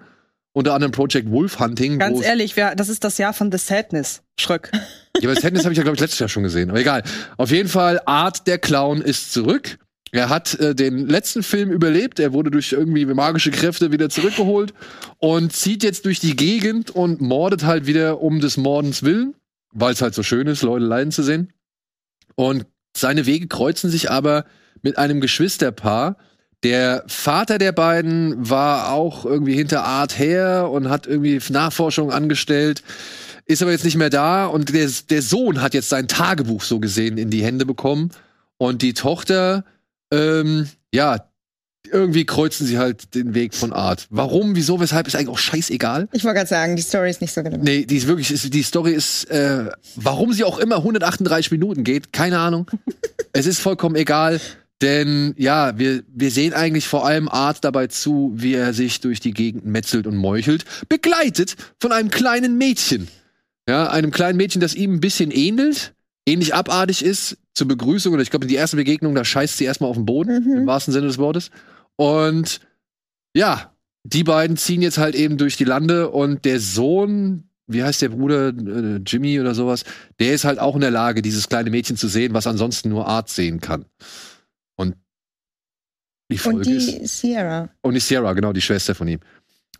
unter 0.51 0.73
anderem 0.73 0.91
Project 0.91 1.29
Wolf 1.29 1.59
Hunting. 1.59 1.99
Ganz 1.99 2.23
ehrlich, 2.23 2.55
wir, 2.55 2.73
das 2.75 2.89
ist 2.89 3.03
das 3.03 3.19
Jahr 3.19 3.33
von 3.33 3.51
The 3.51 3.59
Sadness. 3.59 4.23
Schröck. 4.39 4.71
ja, 4.73 4.79
aber 5.23 5.35
das 5.35 5.41
Tennis 5.41 5.63
habe 5.63 5.73
ich 5.73 5.77
ja, 5.77 5.83
glaube 5.83 5.95
ich, 5.95 6.01
letztes 6.01 6.17
Jahr 6.17 6.29
schon 6.29 6.41
gesehen. 6.41 6.71
Aber 6.71 6.79
egal. 6.79 7.03
Auf 7.37 7.51
jeden 7.51 7.69
Fall, 7.69 8.01
Art 8.07 8.47
der 8.47 8.57
Clown 8.57 9.01
ist 9.01 9.31
zurück. 9.31 9.77
Er 10.11 10.29
hat 10.29 10.59
äh, 10.59 10.73
den 10.73 11.07
letzten 11.07 11.43
Film 11.43 11.71
überlebt. 11.71 12.19
Er 12.19 12.33
wurde 12.33 12.49
durch 12.49 12.71
irgendwie 12.71 13.05
magische 13.05 13.51
Kräfte 13.51 13.91
wieder 13.91 14.09
zurückgeholt 14.09 14.73
und 15.19 15.53
zieht 15.53 15.83
jetzt 15.83 16.05
durch 16.05 16.19
die 16.19 16.35
Gegend 16.35 16.89
und 16.89 17.21
mordet 17.21 17.65
halt 17.65 17.85
wieder 17.85 18.19
um 18.19 18.39
des 18.39 18.57
Mordens 18.57 19.03
willen, 19.03 19.35
weil 19.71 19.93
es 19.93 20.01
halt 20.01 20.15
so 20.15 20.23
schön 20.23 20.47
ist, 20.47 20.63
Leute 20.63 20.85
leiden 20.85 21.11
zu 21.11 21.21
sehen. 21.21 21.53
Und 22.35 22.65
seine 22.95 23.25
Wege 23.25 23.47
kreuzen 23.47 23.89
sich 23.89 24.11
aber 24.11 24.45
mit 24.81 24.97
einem 24.97 25.21
Geschwisterpaar. 25.21 26.17
Der 26.63 27.03
Vater 27.07 27.57
der 27.57 27.71
beiden 27.71 28.49
war 28.49 28.91
auch 28.93 29.25
irgendwie 29.25 29.55
hinter 29.55 29.83
Art 29.83 30.19
her 30.19 30.69
und 30.71 30.89
hat 30.89 31.07
irgendwie 31.07 31.41
Nachforschung 31.49 32.11
angestellt, 32.11 32.83
ist 33.45 33.61
aber 33.61 33.71
jetzt 33.71 33.85
nicht 33.85 33.97
mehr 33.97 34.11
da 34.11 34.45
und 34.45 34.73
der, 34.73 34.89
der 35.09 35.21
Sohn 35.23 35.61
hat 35.61 35.73
jetzt 35.73 35.89
sein 35.89 36.07
Tagebuch 36.07 36.61
so 36.61 36.79
gesehen 36.79 37.17
in 37.17 37.31
die 37.31 37.43
Hände 37.43 37.65
bekommen 37.65 38.11
und 38.57 38.83
die 38.83 38.93
Tochter 38.93 39.65
ähm, 40.11 40.67
ja, 40.93 41.30
irgendwie 41.91 42.25
kreuzen 42.25 42.65
sie 42.65 42.77
halt 42.77 43.13
den 43.15 43.33
Weg 43.33 43.53
von 43.53 43.73
Art. 43.73 44.07
Warum, 44.09 44.55
wieso, 44.55 44.79
weshalb 44.79 45.07
ist 45.07 45.15
eigentlich 45.15 45.29
auch 45.29 45.37
scheißegal. 45.37 46.07
Ich 46.11 46.23
wollte 46.23 46.37
gerade 46.37 46.49
sagen, 46.49 46.75
die 46.75 46.81
Story 46.81 47.09
ist 47.09 47.21
nicht 47.21 47.33
so 47.33 47.43
genau. 47.43 47.57
Nee, 47.61 47.85
die 47.85 47.97
ist 47.97 48.07
wirklich, 48.07 48.31
ist, 48.31 48.53
die 48.53 48.63
Story 48.63 48.93
ist, 48.93 49.25
äh, 49.31 49.65
warum 49.95 50.33
sie 50.33 50.43
auch 50.43 50.57
immer 50.59 50.77
138 50.77 51.51
Minuten 51.51 51.83
geht, 51.83 52.13
keine 52.13 52.39
Ahnung. 52.39 52.69
es 53.33 53.45
ist 53.45 53.59
vollkommen 53.59 53.95
egal, 53.95 54.39
denn 54.81 55.35
ja, 55.37 55.77
wir, 55.77 56.03
wir 56.13 56.31
sehen 56.31 56.53
eigentlich 56.53 56.87
vor 56.87 57.05
allem 57.05 57.29
Art 57.29 57.63
dabei 57.63 57.87
zu, 57.87 58.31
wie 58.35 58.55
er 58.55 58.73
sich 58.73 58.99
durch 59.01 59.19
die 59.19 59.31
Gegend 59.31 59.65
metzelt 59.65 60.07
und 60.07 60.15
meuchelt, 60.15 60.65
begleitet 60.89 61.55
von 61.79 61.91
einem 61.91 62.09
kleinen 62.09 62.57
Mädchen. 62.57 63.07
Ja, 63.69 63.89
einem 63.91 64.09
kleinen 64.11 64.37
Mädchen, 64.37 64.59
das 64.59 64.73
ihm 64.73 64.95
ein 64.95 64.99
bisschen 64.99 65.29
ähnelt, 65.29 65.93
ähnlich 66.25 66.55
abartig 66.55 67.05
ist, 67.05 67.37
zur 67.53 67.67
Begrüßung 67.67 68.13
oder 68.13 68.23
ich 68.23 68.29
glaube, 68.31 68.45
in 68.45 68.49
die 68.49 68.55
erste 68.55 68.77
Begegnung, 68.77 69.13
da 69.13 69.23
scheißt 69.23 69.57
sie 69.57 69.65
erstmal 69.65 69.89
auf 69.89 69.97
den 69.97 70.05
Boden, 70.05 70.43
Mhm. 70.45 70.57
im 70.61 70.65
wahrsten 70.67 70.93
Sinne 70.93 71.07
des 71.07 71.17
Wortes. 71.19 71.51
Und 71.97 72.61
ja, 73.35 73.71
die 74.03 74.23
beiden 74.23 74.57
ziehen 74.57 74.81
jetzt 74.81 74.97
halt 74.97 75.15
eben 75.15 75.37
durch 75.37 75.57
die 75.57 75.63
Lande 75.63 76.09
und 76.09 76.45
der 76.45 76.59
Sohn, 76.59 77.49
wie 77.67 77.83
heißt 77.83 78.01
der 78.01 78.09
Bruder, 78.09 78.49
äh, 78.49 79.01
Jimmy 79.05 79.39
oder 79.39 79.53
sowas, 79.53 79.83
der 80.19 80.33
ist 80.33 80.43
halt 80.43 80.59
auch 80.59 80.75
in 80.75 80.81
der 80.81 80.91
Lage, 80.91 81.21
dieses 81.21 81.47
kleine 81.47 81.69
Mädchen 81.69 81.97
zu 81.97 82.07
sehen, 82.07 82.33
was 82.33 82.47
ansonsten 82.47 82.89
nur 82.89 83.07
Art 83.07 83.29
sehen 83.29 83.61
kann. 83.61 83.85
Und 84.75 84.95
die 86.31 86.37
Folge 86.37 86.59
Und 86.59 86.67
ist. 86.67 86.87
die 86.87 87.05
Sierra. 87.05 87.69
Und 87.81 87.93
die 87.93 87.99
Sierra, 87.99 88.33
genau, 88.33 88.53
die 88.53 88.61
Schwester 88.61 88.95
von 88.95 89.07
ihm. 89.07 89.19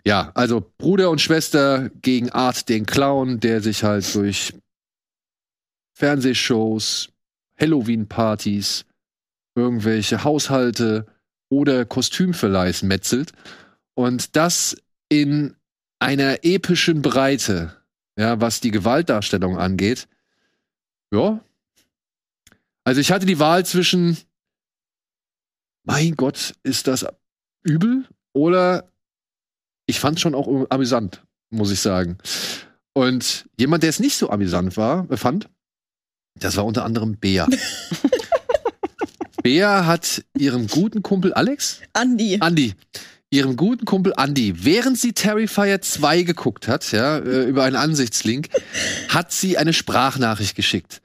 Ja, 0.05 0.31
also 0.33 0.71
Bruder 0.77 1.09
und 1.09 1.21
Schwester 1.21 1.89
gegen 2.01 2.29
Art 2.31 2.69
den 2.69 2.85
Clown, 2.85 3.39
der 3.39 3.61
sich 3.61 3.83
halt 3.83 4.13
durch 4.15 4.53
Fernsehshows, 5.93 7.09
Halloween-Partys, 7.59 8.85
irgendwelche 9.55 10.23
Haushalte 10.23 11.05
oder 11.51 11.85
Kostümverleihs 11.85 12.81
metzelt. 12.81 13.33
Und 13.93 14.35
das 14.35 14.77
in 15.09 15.55
einer 15.99 16.43
epischen 16.43 17.01
Breite, 17.01 17.75
ja, 18.17 18.39
was 18.39 18.61
die 18.61 18.71
Gewaltdarstellung 18.71 19.57
angeht. 19.57 20.07
Ja. 21.11 21.43
Also 22.83 23.01
ich 23.01 23.11
hatte 23.11 23.25
die 23.25 23.37
Wahl 23.37 23.65
zwischen, 23.65 24.17
mein 25.83 26.15
Gott, 26.15 26.55
ist 26.63 26.87
das 26.87 27.05
übel 27.63 28.07
oder 28.33 28.89
ich 29.85 29.99
fand 29.99 30.17
es 30.17 30.21
schon 30.21 30.33
auch 30.33 30.65
amüsant, 30.69 31.21
muss 31.49 31.71
ich 31.71 31.81
sagen. 31.81 32.17
Und 32.93 33.45
jemand, 33.57 33.83
der 33.83 33.89
es 33.89 33.99
nicht 33.99 34.15
so 34.15 34.29
amüsant 34.29 34.77
war, 34.77 35.05
fand, 35.17 35.49
das 36.35 36.55
war 36.55 36.65
unter 36.65 36.85
anderem 36.85 37.17
Bea. 37.17 37.47
Bea 39.43 39.85
hat 39.85 40.23
ihrem 40.37 40.67
guten 40.67 41.01
Kumpel 41.03 41.33
Alex, 41.33 41.81
Andy. 41.93 42.39
Andy, 42.41 42.73
ihrem 43.29 43.55
guten 43.55 43.85
Kumpel 43.85 44.13
Andy, 44.17 44.63
während 44.63 44.97
sie 44.99 45.13
Terrifier 45.13 45.81
2 45.81 46.23
geguckt 46.23 46.67
hat, 46.67 46.91
ja, 46.91 47.17
äh, 47.17 47.43
über 47.45 47.63
einen 47.63 47.75
Ansichtslink, 47.75 48.49
hat 49.09 49.31
sie 49.31 49.57
eine 49.57 49.73
Sprachnachricht 49.73 50.55
geschickt. 50.55 51.01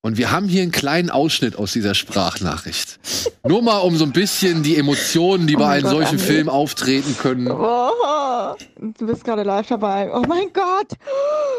Und 0.00 0.16
wir 0.16 0.30
haben 0.30 0.46
hier 0.48 0.62
einen 0.62 0.70
kleinen 0.70 1.10
Ausschnitt 1.10 1.56
aus 1.56 1.72
dieser 1.72 1.94
Sprachnachricht. 1.94 3.00
Nur 3.44 3.62
mal 3.62 3.78
um 3.78 3.96
so 3.96 4.04
ein 4.04 4.12
bisschen 4.12 4.62
die 4.62 4.76
Emotionen, 4.76 5.46
die 5.48 5.56
Oh 5.56 5.60
bei 5.60 5.68
einem 5.70 5.82
Gott, 5.82 5.90
solchen 5.92 6.18
Andy. 6.18 6.24
Film 6.24 6.48
auftreten 6.48 7.16
können. 7.18 7.50
Oh, 7.50 8.54
du 8.78 9.06
bist 9.06 9.24
gerade 9.24 9.42
live 9.42 9.66
dabei. 9.66 10.08
Oh 10.14 10.22
mein 10.28 10.52
Gott. 10.52 10.92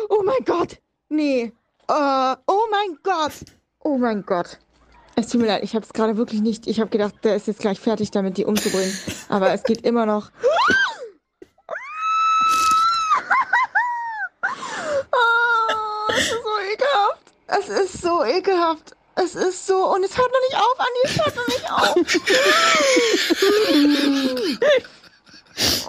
Oh 0.09 0.23
mein 0.23 0.45
Gott. 0.45 0.77
Nee. 1.09 1.51
Äh, 1.89 2.35
oh 2.47 2.61
mein 2.71 2.97
Gott. 3.03 3.33
Oh 3.83 3.97
mein 3.97 4.23
Gott. 4.25 4.57
Es 5.19 5.27
tut 5.27 5.41
mir 5.41 5.47
leid, 5.47 5.63
ich 5.63 5.75
habe 5.75 5.85
es 5.85 5.91
gerade 5.91 6.15
wirklich 6.15 6.39
nicht. 6.39 6.65
Ich 6.65 6.79
habe 6.79 6.89
gedacht, 6.89 7.13
der 7.23 7.35
ist 7.35 7.45
jetzt 7.47 7.59
gleich 7.59 7.77
fertig 7.77 8.09
damit, 8.11 8.37
die 8.37 8.45
umzubringen. 8.45 8.97
Aber 9.27 9.51
es 9.51 9.63
geht 9.63 9.81
immer 9.81 10.05
noch. 10.05 10.31
Oh, 15.11 16.07
es 16.15 16.31
ist 16.31 16.31
so 16.41 16.47
ekelhaft. 16.71 17.33
Es 17.47 17.67
ist 17.67 18.01
so 18.01 18.23
ekelhaft. 18.23 18.95
Es 19.15 19.35
ist 19.35 19.67
so. 19.67 19.93
Und 19.93 20.05
es 20.05 20.17
hört 20.17 20.31
noch 20.31 20.39
nicht 20.47 20.55
auf, 20.55 20.79
Andi. 20.79 21.01
Es 21.03 21.17
hört 21.25 21.35
noch 21.35 21.47
nicht 21.47 21.69
auf. 21.69 21.95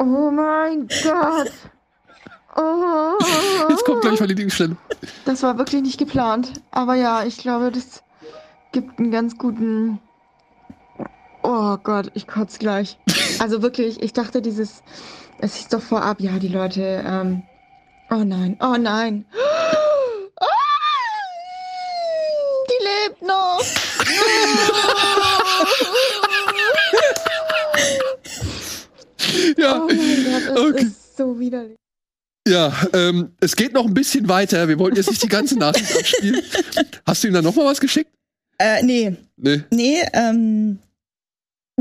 Oh 0.00 0.30
mein 0.32 0.88
Gott. 0.88 1.52
Oh. 2.56 3.16
Jetzt 3.68 3.84
kommt 3.84 4.00
gleich 4.00 4.18
mal 4.18 4.26
die 4.26 4.34
Lieblingsstelle. 4.34 4.76
Das 5.24 5.44
war 5.44 5.56
wirklich 5.56 5.82
nicht 5.82 5.98
geplant. 5.98 6.54
Aber 6.72 6.96
ja, 6.96 7.22
ich 7.22 7.38
glaube, 7.38 7.70
das 7.70 8.02
gibt 8.72 8.98
einen 8.98 9.10
ganz 9.10 9.36
guten. 9.38 9.98
Oh 11.42 11.76
Gott, 11.82 12.10
ich 12.14 12.26
kotze 12.26 12.58
gleich. 12.58 12.98
Also 13.38 13.62
wirklich, 13.62 14.02
ich 14.02 14.12
dachte, 14.12 14.42
dieses. 14.42 14.82
Es 15.38 15.54
hieß 15.56 15.68
doch 15.68 15.80
vorab, 15.82 16.20
ja, 16.20 16.38
die 16.38 16.48
Leute. 16.48 17.02
Ähm, 17.06 17.42
oh 18.10 18.22
nein, 18.24 18.56
oh 18.60 18.76
nein. 18.78 19.24
Ah, 20.42 20.46
Die 22.68 22.84
lebt 22.84 23.22
noch. 23.22 23.62
Ja, 29.56 29.82
Oh 29.82 29.86
mein 29.88 30.24
Gott, 30.24 30.42
es 30.42 30.58
Okay. 30.58 30.82
ist 30.84 31.16
so 31.16 31.38
widerlich. 31.38 31.76
ja 32.48 32.72
ähm, 32.94 33.32
es 33.40 33.54
geht 33.54 33.72
noch 33.74 33.84
ein 33.86 33.94
bisschen 33.94 34.28
weiter. 34.28 34.66
Wir 34.68 34.78
wollten 34.78 34.96
jetzt 34.96 35.10
nicht 35.10 35.22
die 35.22 35.28
ganze 35.28 35.56
Nachricht 35.58 35.94
abspielen. 35.96 36.42
Hast 37.06 37.22
du 37.22 37.28
ihm 37.28 37.34
dann 37.34 37.44
noch 37.44 37.54
mal 37.54 37.66
was 37.66 37.80
geschickt? 37.80 38.10
Äh, 38.60 38.82
nee, 38.82 39.16
Nee. 39.36 39.62
nee, 39.70 40.02
ähm. 40.12 40.78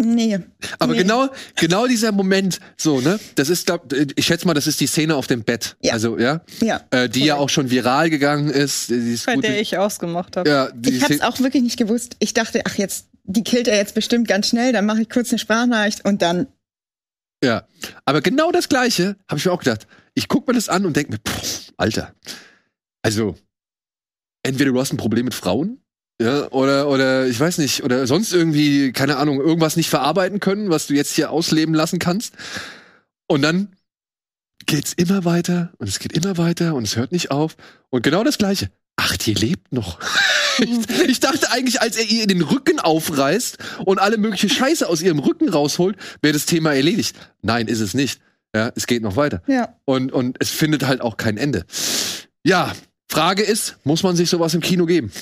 Nee. 0.01 0.39
Aber 0.80 0.93
Nee. 0.93 0.99
genau, 0.99 1.27
genau 1.56 1.85
dieser 1.85 2.14
Moment, 2.14 2.61
so, 2.77 3.01
ne? 3.01 3.19
Das 3.35 3.49
ist, 3.49 3.65
glaub, 3.65 3.91
ich 4.15 4.26
schätze 4.26 4.47
mal, 4.47 4.53
das 4.53 4.65
ist 4.65 4.80
die 4.80 4.88
Szene 4.88 5.14
auf 5.15 5.27
dem 5.27 5.43
Bett. 5.43 5.76
Ja. 5.81 5.91
Also, 5.91 6.18
ja. 6.18 6.39
Ja. 6.61 6.85
Äh, 6.91 7.10
die 7.10 7.26
ja 7.26 7.35
auch 7.35 7.49
schon 7.49 7.69
viral 7.69 8.10
gegangen 8.10 8.49
ist. 8.49 8.89
Die 8.89 8.93
ist 9.14 9.26
Bei 9.26 9.35
gut- 9.35 9.43
der 9.43 9.60
ich 9.60 9.77
ausgemacht 9.77 10.38
habe. 10.38 10.49
ja, 10.49 10.69
Ich 10.85 11.01
hab's 11.03 11.15
Szene- 11.15 11.27
auch 11.27 11.39
wirklich 11.41 11.64
nicht 11.64 11.76
gewusst. 11.77 12.15
Ich 12.19 12.34
dachte, 12.34 12.61
ach 12.65 12.77
jetzt, 12.77 13.07
die 13.26 13.43
killt 13.43 13.68
er 13.68 13.76
jetzt 13.76 13.93
bestimmt 13.93 14.30
ganz 14.30 14.47
schnell, 14.47 14.72
dann 14.72 14.85
mache 14.85 15.01
ich 15.01 15.10
kurz 15.10 15.31
eine 15.31 15.39
Sprachnachricht 15.39 16.06
und 16.06 16.22
dann. 16.22 16.47
Ja, 17.43 17.68
aber 18.06 18.22
genau 18.22 18.53
das 18.53 18.69
Gleiche 18.69 19.18
habe 19.27 19.38
ich 19.38 19.45
mir 19.45 19.51
auch 19.51 19.60
gedacht. 19.60 19.85
Ich 20.14 20.30
guck 20.30 20.47
mir 20.47 20.53
das 20.53 20.69
an 20.69 20.85
und 20.85 20.95
denke 20.95 21.11
mir, 21.11 21.19
pff, 21.19 21.73
Alter, 21.76 22.14
also 23.01 23.35
entweder 24.43 24.72
du 24.72 24.80
hast 24.80 24.93
ein 24.93 24.97
Problem 24.97 25.26
mit 25.26 25.34
Frauen, 25.34 25.81
ja, 26.21 26.51
oder 26.51 26.89
oder 26.89 27.27
ich 27.27 27.39
weiß 27.39 27.59
nicht, 27.59 27.83
oder 27.83 28.05
sonst 28.05 28.33
irgendwie 28.33 28.91
keine 28.91 29.17
Ahnung, 29.17 29.39
irgendwas 29.39 29.77
nicht 29.77 29.89
verarbeiten 29.89 30.39
können, 30.39 30.69
was 30.69 30.87
du 30.87 30.93
jetzt 30.93 31.13
hier 31.13 31.31
ausleben 31.31 31.73
lassen 31.73 31.99
kannst. 31.99 32.33
Und 33.27 33.41
dann 33.41 33.69
geht's 34.65 34.93
immer 34.93 35.23
weiter 35.25 35.71
und 35.77 35.87
es 35.87 35.99
geht 35.99 36.13
immer 36.13 36.37
weiter 36.37 36.75
und 36.75 36.83
es 36.83 36.95
hört 36.95 37.11
nicht 37.11 37.31
auf 37.31 37.55
und 37.89 38.03
genau 38.03 38.23
das 38.23 38.37
Gleiche. 38.37 38.69
Ach, 38.97 39.15
die 39.17 39.33
lebt 39.33 39.71
noch. 39.71 39.99
Ich, 40.61 41.07
ich 41.07 41.19
dachte 41.21 41.51
eigentlich, 41.51 41.81
als 41.81 41.95
er 41.95 42.03
ihr 42.03 42.27
den 42.27 42.41
Rücken 42.41 42.81
aufreißt 42.81 43.59
und 43.85 43.97
alle 43.97 44.17
mögliche 44.17 44.49
Scheiße 44.49 44.85
aus 44.89 45.01
ihrem 45.01 45.19
Rücken 45.19 45.47
rausholt, 45.47 45.95
wäre 46.21 46.33
das 46.33 46.45
Thema 46.45 46.73
erledigt. 46.73 47.15
Nein, 47.41 47.67
ist 47.67 47.79
es 47.79 47.93
nicht. 47.93 48.19
Ja, 48.53 48.69
es 48.75 48.85
geht 48.85 49.01
noch 49.01 49.15
weiter. 49.15 49.41
Ja. 49.47 49.75
Und, 49.85 50.11
und 50.11 50.35
es 50.41 50.49
findet 50.49 50.85
halt 50.85 50.99
auch 50.99 51.15
kein 51.15 51.37
Ende. 51.37 51.65
Ja, 52.43 52.73
Frage 53.07 53.43
ist, 53.43 53.77
muss 53.85 54.03
man 54.03 54.17
sich 54.17 54.29
sowas 54.29 54.53
im 54.53 54.59
Kino 54.59 54.85
geben? 54.85 55.13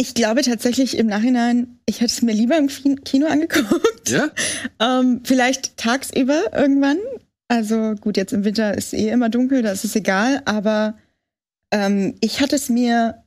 Ich 0.00 0.14
glaube 0.14 0.42
tatsächlich 0.42 0.96
im 0.96 1.08
Nachhinein, 1.08 1.80
ich 1.84 1.96
hätte 2.00 2.12
es 2.12 2.22
mir 2.22 2.32
lieber 2.32 2.56
im 2.56 2.68
Ki- 2.68 2.94
Kino 3.04 3.26
angeguckt. 3.26 4.08
Ja? 4.08 4.28
Ähm, 4.80 5.22
vielleicht 5.24 5.76
tagsüber 5.76 6.52
irgendwann. 6.54 6.98
Also 7.48 7.94
gut, 8.00 8.16
jetzt 8.16 8.32
im 8.32 8.44
Winter 8.44 8.76
ist 8.78 8.94
eh 8.94 9.08
immer 9.08 9.28
dunkel, 9.28 9.62
da 9.62 9.72
ist 9.72 9.84
es 9.84 9.96
egal, 9.96 10.40
aber 10.44 10.96
ähm, 11.72 12.14
ich 12.20 12.40
hatte 12.40 12.54
es 12.54 12.68
mir, 12.68 13.24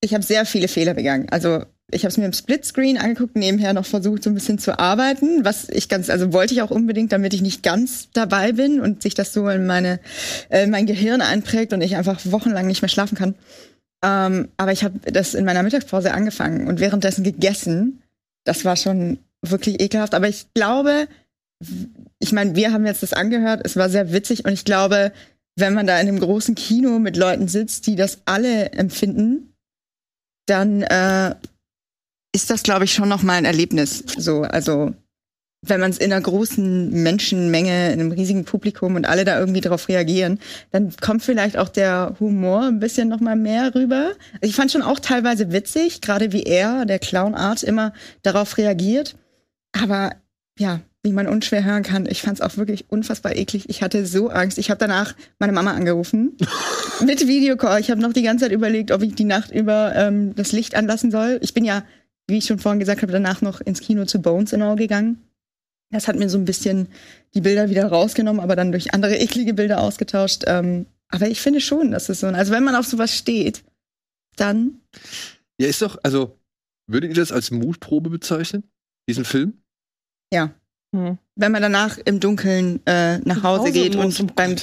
ich 0.00 0.14
habe 0.14 0.24
sehr 0.24 0.46
viele 0.46 0.68
Fehler 0.68 0.94
begangen. 0.94 1.28
Also 1.28 1.64
ich 1.90 2.02
habe 2.04 2.08
es 2.10 2.16
mir 2.16 2.24
im 2.24 2.32
Splitscreen 2.32 2.96
angeguckt, 2.96 3.36
nebenher 3.36 3.74
noch 3.74 3.84
versucht, 3.84 4.22
so 4.22 4.30
ein 4.30 4.34
bisschen 4.34 4.58
zu 4.58 4.78
arbeiten, 4.78 5.44
was 5.44 5.68
ich 5.68 5.90
ganz, 5.90 6.08
also 6.08 6.32
wollte 6.32 6.54
ich 6.54 6.62
auch 6.62 6.70
unbedingt, 6.70 7.12
damit 7.12 7.34
ich 7.34 7.42
nicht 7.42 7.62
ganz 7.62 8.08
dabei 8.14 8.52
bin 8.52 8.80
und 8.80 9.02
sich 9.02 9.14
das 9.14 9.34
so 9.34 9.48
in 9.50 9.66
meine, 9.66 10.00
äh, 10.48 10.66
mein 10.66 10.86
Gehirn 10.86 11.20
einprägt 11.20 11.74
und 11.74 11.82
ich 11.82 11.96
einfach 11.96 12.20
wochenlang 12.24 12.66
nicht 12.66 12.80
mehr 12.80 12.88
schlafen 12.88 13.18
kann. 13.18 13.34
Ähm, 14.04 14.48
aber 14.58 14.72
ich 14.72 14.84
habe 14.84 15.00
das 15.10 15.34
in 15.34 15.44
meiner 15.44 15.62
Mittagspause 15.62 16.12
angefangen 16.12 16.68
und 16.68 16.78
währenddessen 16.78 17.24
gegessen 17.24 18.02
das 18.44 18.64
war 18.64 18.76
schon 18.76 19.18
wirklich 19.42 19.80
ekelhaft. 19.80 20.14
Aber 20.14 20.28
ich 20.28 20.52
glaube, 20.54 21.08
ich 22.18 22.32
meine, 22.32 22.54
wir 22.54 22.72
haben 22.72 22.86
jetzt 22.86 23.02
das 23.02 23.12
angehört, 23.12 23.62
es 23.64 23.76
war 23.76 23.88
sehr 23.88 24.12
witzig 24.12 24.44
und 24.44 24.52
ich 24.52 24.64
glaube, 24.64 25.12
wenn 25.56 25.74
man 25.74 25.86
da 25.86 25.98
in 26.00 26.08
einem 26.08 26.20
großen 26.20 26.54
Kino 26.54 26.98
mit 26.98 27.16
Leuten 27.16 27.48
sitzt, 27.48 27.86
die 27.86 27.96
das 27.96 28.18
alle 28.24 28.72
empfinden, 28.72 29.54
dann 30.46 30.82
äh, 30.82 31.34
ist 32.34 32.50
das, 32.50 32.62
glaube 32.62 32.84
ich, 32.84 32.92
schon 32.92 33.08
noch 33.08 33.22
mal 33.22 33.34
ein 33.34 33.44
Erlebnis. 33.44 34.04
So, 34.18 34.42
also 34.42 34.92
wenn 35.68 35.80
man 35.80 35.90
es 35.90 35.98
in 35.98 36.12
einer 36.12 36.22
großen 36.22 36.90
Menschenmenge, 36.90 37.92
in 37.92 38.00
einem 38.00 38.12
riesigen 38.12 38.44
Publikum 38.44 38.96
und 38.96 39.06
alle 39.06 39.24
da 39.24 39.38
irgendwie 39.38 39.60
drauf 39.60 39.88
reagieren, 39.88 40.38
dann 40.72 40.94
kommt 41.00 41.22
vielleicht 41.22 41.56
auch 41.56 41.68
der 41.68 42.16
Humor 42.20 42.64
ein 42.64 42.80
bisschen 42.80 43.08
noch 43.08 43.20
mal 43.20 43.36
mehr 43.36 43.74
rüber. 43.74 44.12
Ich 44.40 44.54
fand 44.54 44.72
schon 44.72 44.82
auch 44.82 45.00
teilweise 45.00 45.52
witzig, 45.52 46.00
gerade 46.00 46.32
wie 46.32 46.42
er, 46.42 46.84
der 46.86 46.98
Clown 46.98 47.34
Art, 47.34 47.62
immer 47.62 47.92
darauf 48.22 48.58
reagiert. 48.58 49.16
Aber 49.72 50.12
ja, 50.58 50.80
wie 51.04 51.12
man 51.12 51.26
unschwer 51.26 51.64
hören 51.64 51.82
kann, 51.82 52.06
ich 52.06 52.22
fand 52.22 52.38
es 52.38 52.40
auch 52.40 52.56
wirklich 52.56 52.86
unfassbar 52.88 53.36
eklig. 53.36 53.68
Ich 53.68 53.82
hatte 53.82 54.06
so 54.06 54.30
Angst. 54.30 54.56
Ich 54.58 54.70
habe 54.70 54.78
danach 54.78 55.14
meine 55.38 55.52
Mama 55.52 55.72
angerufen 55.72 56.36
mit 57.04 57.26
Videocall. 57.28 57.78
Ich 57.80 57.90
habe 57.90 58.00
noch 58.00 58.14
die 58.14 58.22
ganze 58.22 58.46
Zeit 58.46 58.52
überlegt, 58.52 58.90
ob 58.90 59.02
ich 59.02 59.14
die 59.14 59.24
Nacht 59.24 59.50
über 59.50 59.94
ähm, 59.94 60.34
das 60.34 60.52
Licht 60.52 60.74
anlassen 60.74 61.10
soll. 61.10 61.38
Ich 61.42 61.52
bin 61.52 61.64
ja, 61.64 61.84
wie 62.26 62.38
ich 62.38 62.46
schon 62.46 62.58
vorhin 62.58 62.80
gesagt 62.80 63.02
habe, 63.02 63.12
danach 63.12 63.42
noch 63.42 63.60
ins 63.60 63.80
Kino 63.80 64.06
zu 64.06 64.20
Bones 64.20 64.54
and 64.54 64.62
All 64.62 64.76
gegangen. 64.76 65.23
Das 65.94 66.08
hat 66.08 66.16
mir 66.16 66.28
so 66.28 66.38
ein 66.38 66.44
bisschen 66.44 66.88
die 67.34 67.40
Bilder 67.40 67.70
wieder 67.70 67.86
rausgenommen, 67.86 68.40
aber 68.40 68.56
dann 68.56 68.72
durch 68.72 68.92
andere 68.92 69.16
eklige 69.16 69.54
Bilder 69.54 69.80
ausgetauscht. 69.80 70.42
Ähm, 70.46 70.86
aber 71.08 71.28
ich 71.28 71.40
finde 71.40 71.60
schon, 71.60 71.92
dass 71.92 72.08
es 72.08 72.20
so, 72.20 72.26
also 72.26 72.52
wenn 72.52 72.64
man 72.64 72.74
auf 72.74 72.86
sowas 72.86 73.16
steht, 73.16 73.62
dann. 74.36 74.80
Ja, 75.58 75.68
ist 75.68 75.82
doch, 75.82 75.96
also, 76.02 76.36
würdet 76.88 77.10
ihr 77.10 77.16
das 77.16 77.30
als 77.30 77.52
Mutprobe 77.52 78.10
bezeichnen? 78.10 78.64
Diesen 79.08 79.24
Film? 79.24 79.54
Ja. 80.32 80.52
Hm. 80.94 81.18
Wenn 81.36 81.52
man 81.52 81.62
danach 81.62 81.98
im 81.98 82.18
Dunkeln 82.18 82.80
äh, 82.86 83.18
nach 83.18 83.44
Hause, 83.44 83.62
Hause 83.62 83.72
geht 83.72 83.94
und 83.94 84.18
um 84.18 84.26
beim, 84.34 84.56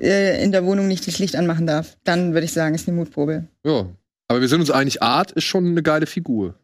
äh, 0.00 0.42
in 0.42 0.52
der 0.52 0.64
Wohnung 0.64 0.86
nicht 0.86 1.06
das 1.08 1.18
Licht 1.18 1.34
anmachen 1.34 1.66
darf, 1.66 1.96
dann 2.04 2.34
würde 2.34 2.44
ich 2.44 2.52
sagen, 2.52 2.76
ist 2.76 2.86
eine 2.86 2.96
Mutprobe. 2.96 3.48
Ja. 3.64 3.86
Aber 4.28 4.40
wir 4.40 4.48
sind 4.48 4.60
uns 4.60 4.70
einig, 4.70 5.02
Art 5.02 5.32
ist 5.32 5.44
schon 5.44 5.66
eine 5.66 5.82
geile 5.82 6.06
Figur. 6.06 6.54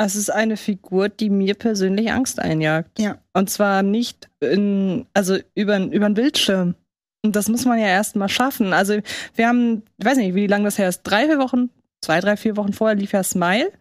Es 0.00 0.14
ist 0.14 0.30
eine 0.30 0.56
Figur, 0.56 1.08
die 1.08 1.28
mir 1.28 1.54
persönlich 1.54 2.12
Angst 2.12 2.38
einjagt. 2.38 3.00
Ja. 3.00 3.18
Und 3.32 3.50
zwar 3.50 3.82
nicht 3.82 4.28
in, 4.38 5.06
also 5.12 5.38
über, 5.56 5.78
über 5.78 6.06
einen 6.06 6.14
Bildschirm. 6.14 6.76
Und 7.24 7.34
das 7.34 7.48
muss 7.48 7.64
man 7.64 7.80
ja 7.80 7.86
erst 7.86 8.14
mal 8.14 8.28
schaffen. 8.28 8.72
Also 8.72 9.00
wir 9.34 9.48
haben, 9.48 9.82
ich 9.96 10.06
weiß 10.06 10.18
nicht, 10.18 10.36
wie 10.36 10.46
lange 10.46 10.66
das 10.66 10.78
her 10.78 10.88
ist, 10.88 11.02
drei, 11.02 11.26
vier 11.26 11.38
Wochen, 11.38 11.70
zwei, 12.00 12.20
drei, 12.20 12.36
vier 12.36 12.56
Wochen 12.56 12.72
vorher 12.72 12.96
lief 12.96 13.10
ja 13.12 13.24
Smile. 13.24 13.72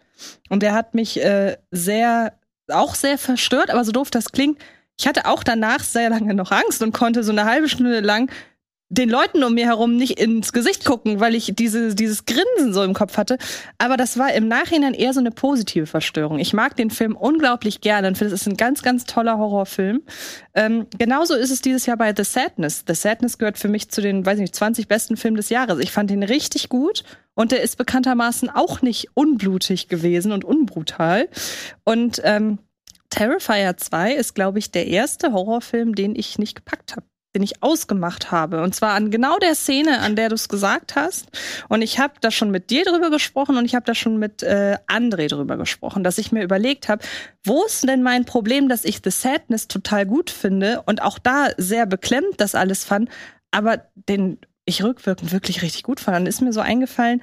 Und 0.50 0.64
der 0.64 0.74
hat 0.74 0.96
mich 0.96 1.24
äh, 1.24 1.58
sehr 1.70 2.34
auch 2.70 2.96
sehr 2.96 3.20
verstört, 3.20 3.70
aber 3.70 3.84
so 3.84 3.92
doof 3.92 4.10
das 4.10 4.32
klingt. 4.32 4.60
Ich 5.00 5.08
hatte 5.08 5.28
auch 5.28 5.44
danach 5.44 5.82
sehr 5.82 6.10
lange 6.10 6.34
noch 6.34 6.52
Angst 6.52 6.82
und 6.82 6.94
konnte 6.94 7.24
so 7.24 7.32
eine 7.32 7.46
halbe 7.46 7.70
Stunde 7.70 8.00
lang 8.00 8.32
den 8.90 9.10
Leuten 9.10 9.44
um 9.44 9.54
mir 9.54 9.66
herum 9.66 9.98
nicht 9.98 10.18
ins 10.18 10.54
Gesicht 10.54 10.86
gucken, 10.86 11.20
weil 11.20 11.36
ich 11.36 11.52
diese, 11.56 11.94
dieses 11.94 12.26
Grinsen 12.26 12.74
so 12.74 12.84
im 12.84 12.94
Kopf 12.94 13.18
hatte. 13.18 13.38
Aber 13.78 13.98
das 13.98 14.18
war 14.18 14.34
im 14.34 14.48
Nachhinein 14.48 14.94
eher 14.94 15.14
so 15.14 15.20
eine 15.20 15.32
positive 15.32 15.88
Verstörung. 15.88 16.40
Ich 16.40 16.54
mag 16.54 16.78
den 16.78 16.90
Film 16.90 17.16
unglaublich 17.18 17.82
gerne 17.82 18.08
und 18.08 18.18
finde, 18.18 18.34
es 18.34 18.42
ist 18.42 18.48
ein 18.48 18.56
ganz, 18.56 18.84
ganz 18.84 19.04
toller 19.04 19.38
Horrorfilm. 19.38 20.04
Ähm, 20.54 20.88
genauso 20.98 21.36
ist 21.36 21.52
es 21.52 21.62
dieses 21.62 21.86
Jahr 21.86 21.98
bei 21.98 22.14
The 22.16 22.24
Sadness. 22.24 22.86
The 22.88 22.96
Sadness 22.96 23.38
gehört 23.38 23.58
für 23.58 23.68
mich 23.68 23.90
zu 23.90 24.02
den, 24.02 24.26
weiß 24.26 24.40
nicht, 24.40 24.56
20 24.56 24.88
besten 24.88 25.18
Filmen 25.18 25.38
des 25.38 25.50
Jahres. 25.50 25.80
Ich 25.80 25.92
fand 25.92 26.10
ihn 26.10 26.24
richtig 26.24 26.70
gut 26.70 27.04
und 27.36 27.52
der 27.52 27.62
ist 27.62 27.78
bekanntermaßen 27.78 28.50
auch 28.50 28.82
nicht 28.82 29.10
unblutig 29.16 29.90
gewesen 29.90 30.32
und 30.32 30.46
unbrutal. 30.46 31.28
Und 31.84 32.22
ähm, 32.24 32.60
Terrifier 33.10 33.76
2 33.76 34.14
ist, 34.14 34.34
glaube 34.34 34.60
ich, 34.60 34.72
der 34.72 34.88
erste 34.88 35.34
Horrorfilm, 35.34 35.94
den 35.94 36.16
ich 36.16 36.40
nicht 36.40 36.56
gepackt 36.56 36.96
habe 36.96 37.06
den 37.36 37.44
ich 37.44 37.62
ausgemacht 37.62 38.32
habe. 38.32 38.64
Und 38.64 38.74
zwar 38.74 38.94
an 38.94 39.12
genau 39.12 39.38
der 39.38 39.56
Szene, 39.56 40.00
an 40.00 40.16
der 40.16 40.30
du 40.30 40.36
es 40.36 40.50
gesagt 40.50 40.96
hast. 40.96 41.28
Und 41.70 41.82
ich 41.82 42.00
habe 42.00 42.14
da 42.22 42.32
schon 42.32 42.52
mit 42.52 42.70
dir 42.70 42.84
drüber 42.84 43.10
gesprochen 43.10 43.58
und 43.58 43.66
ich 43.66 43.76
habe 43.76 43.86
da 43.86 43.94
schon 43.94 44.18
mit 44.18 44.44
äh, 44.44 44.78
André 44.88 45.28
drüber 45.30 45.58
gesprochen, 45.58 46.04
dass 46.04 46.18
ich 46.18 46.32
mir 46.32 46.44
überlegt 46.44 46.90
habe, 46.90 47.04
wo 47.44 47.64
ist 47.66 47.88
denn 47.88 48.02
mein 48.02 48.26
Problem, 48.26 48.70
dass 48.70 48.86
ich 48.86 49.02
The 49.04 49.12
Sadness 49.12 49.68
total 49.68 50.06
gut 50.06 50.30
finde 50.30 50.82
und 50.86 51.02
auch 51.02 51.20
da 51.20 51.50
sehr 51.58 51.86
beklemmt 51.86 52.36
das 52.38 52.56
alles 52.56 52.84
fand, 52.84 53.10
aber 53.52 53.84
den 53.96 54.40
ich 54.66 54.84
rückwirkend 54.84 55.32
wirklich 55.32 55.62
richtig 55.62 55.84
gut 55.84 56.00
fand. 56.00 56.16
Dann 56.18 56.26
ist 56.26 56.42
mir 56.42 56.54
so 56.54 56.62
eingefallen, 56.62 57.22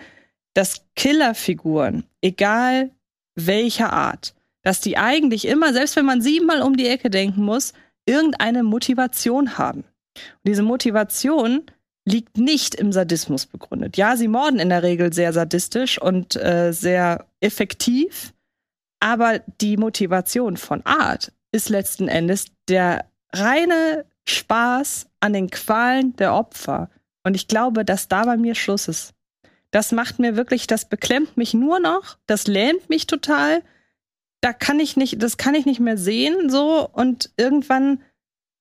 dass 0.54 0.86
Killerfiguren, 0.96 2.04
egal 2.20 2.90
welcher 3.34 3.92
Art, 3.92 4.34
dass 4.62 4.80
die 4.80 4.96
eigentlich 4.96 5.46
immer, 5.46 5.72
selbst 5.72 5.96
wenn 5.96 6.06
man 6.06 6.22
siebenmal 6.22 6.62
um 6.62 6.76
die 6.76 6.88
Ecke 6.88 7.10
denken 7.10 7.42
muss, 7.42 7.74
irgendeine 8.06 8.62
Motivation 8.62 9.58
haben. 9.58 9.84
Und 10.14 10.48
diese 10.48 10.62
Motivation 10.62 11.62
liegt 12.04 12.36
nicht 12.36 12.74
im 12.74 12.92
Sadismus 12.92 13.46
begründet. 13.46 13.96
Ja, 13.96 14.16
sie 14.16 14.28
morden 14.28 14.58
in 14.58 14.68
der 14.68 14.82
Regel 14.82 15.12
sehr 15.12 15.32
sadistisch 15.32 16.00
und 16.00 16.36
äh, 16.36 16.72
sehr 16.72 17.26
effektiv, 17.40 18.32
aber 19.00 19.40
die 19.60 19.76
Motivation 19.76 20.56
von 20.56 20.84
Art 20.84 21.32
ist 21.52 21.68
letzten 21.68 22.08
Endes 22.08 22.46
der 22.68 23.06
reine 23.32 24.04
Spaß 24.26 25.06
an 25.20 25.32
den 25.32 25.50
Qualen 25.50 26.16
der 26.16 26.34
Opfer. 26.34 26.90
Und 27.22 27.34
ich 27.34 27.48
glaube, 27.48 27.84
dass 27.84 28.08
da 28.08 28.24
bei 28.24 28.36
mir 28.36 28.54
Schluss 28.54 28.88
ist. 28.88 29.14
Das 29.70 29.92
macht 29.92 30.18
mir 30.18 30.36
wirklich, 30.36 30.66
das 30.66 30.88
beklemmt 30.88 31.36
mich 31.36 31.52
nur 31.52 31.80
noch, 31.80 32.16
das 32.26 32.46
lähmt 32.46 32.88
mich 32.88 33.06
total. 33.06 33.62
Da 34.40 34.52
kann 34.52 34.78
ich 34.78 34.96
nicht, 34.96 35.22
das 35.22 35.36
kann 35.36 35.54
ich 35.54 35.66
nicht 35.66 35.80
mehr 35.80 35.96
sehen, 35.96 36.48
so. 36.48 36.88
Und 36.88 37.30
irgendwann 37.36 38.02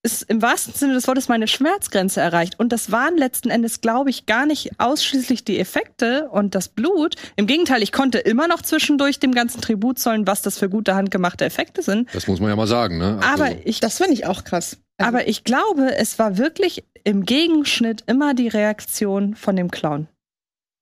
ist 0.04 0.24
im 0.24 0.42
wahrsten 0.42 0.74
Sinne 0.74 0.94
des 0.94 1.08
Wortes 1.08 1.30
meine 1.30 1.48
Schmerzgrenze 1.48 2.20
erreicht. 2.20 2.60
Und 2.60 2.74
das 2.74 2.92
waren 2.92 3.18
letzten 3.18 3.50
Endes, 3.50 3.80
glaube 3.80 4.10
ich, 4.10 4.26
gar 4.26 4.46
nicht 4.46 4.72
ausschließlich 4.78 5.46
die 5.46 5.60
Effekte 5.60 6.30
und 6.30 6.56
das 6.56 6.68
Blut. 6.68 7.16
Im 7.38 7.48
Gegenteil, 7.48 7.82
ich 7.82 7.94
konnte 7.94 8.20
immer 8.20 8.50
noch 8.50 8.62
zwischendurch 8.62 9.20
dem 9.20 9.34
ganzen 9.34 9.62
Tribut 9.62 9.98
zollen, 9.98 10.28
was 10.28 10.42
das 10.42 10.60
für 10.60 10.70
gute 10.70 10.96
handgemachte 10.96 11.46
Effekte 11.46 11.82
sind. 11.82 12.14
Das 12.14 12.28
muss 12.28 12.42
man 12.42 12.50
ja 12.50 12.56
mal 12.58 12.68
sagen, 12.68 12.98
ne? 12.98 13.20
Also 13.22 13.44
aber 13.44 13.66
ich, 13.66 13.80
das 13.80 13.98
finde 13.98 14.14
ich 14.14 14.26
auch 14.26 14.44
krass. 14.44 14.78
Also 14.98 15.08
aber 15.08 15.28
ich 15.28 15.46
glaube, 15.46 15.96
es 15.96 16.20
war 16.20 16.38
wirklich 16.38 16.84
im 17.06 17.26
Gegenschnitt 17.26 18.04
immer 18.06 18.34
die 18.34 18.50
Reaktion 18.50 19.36
von 19.36 19.56
dem 19.56 19.72
Clown. 19.72 20.08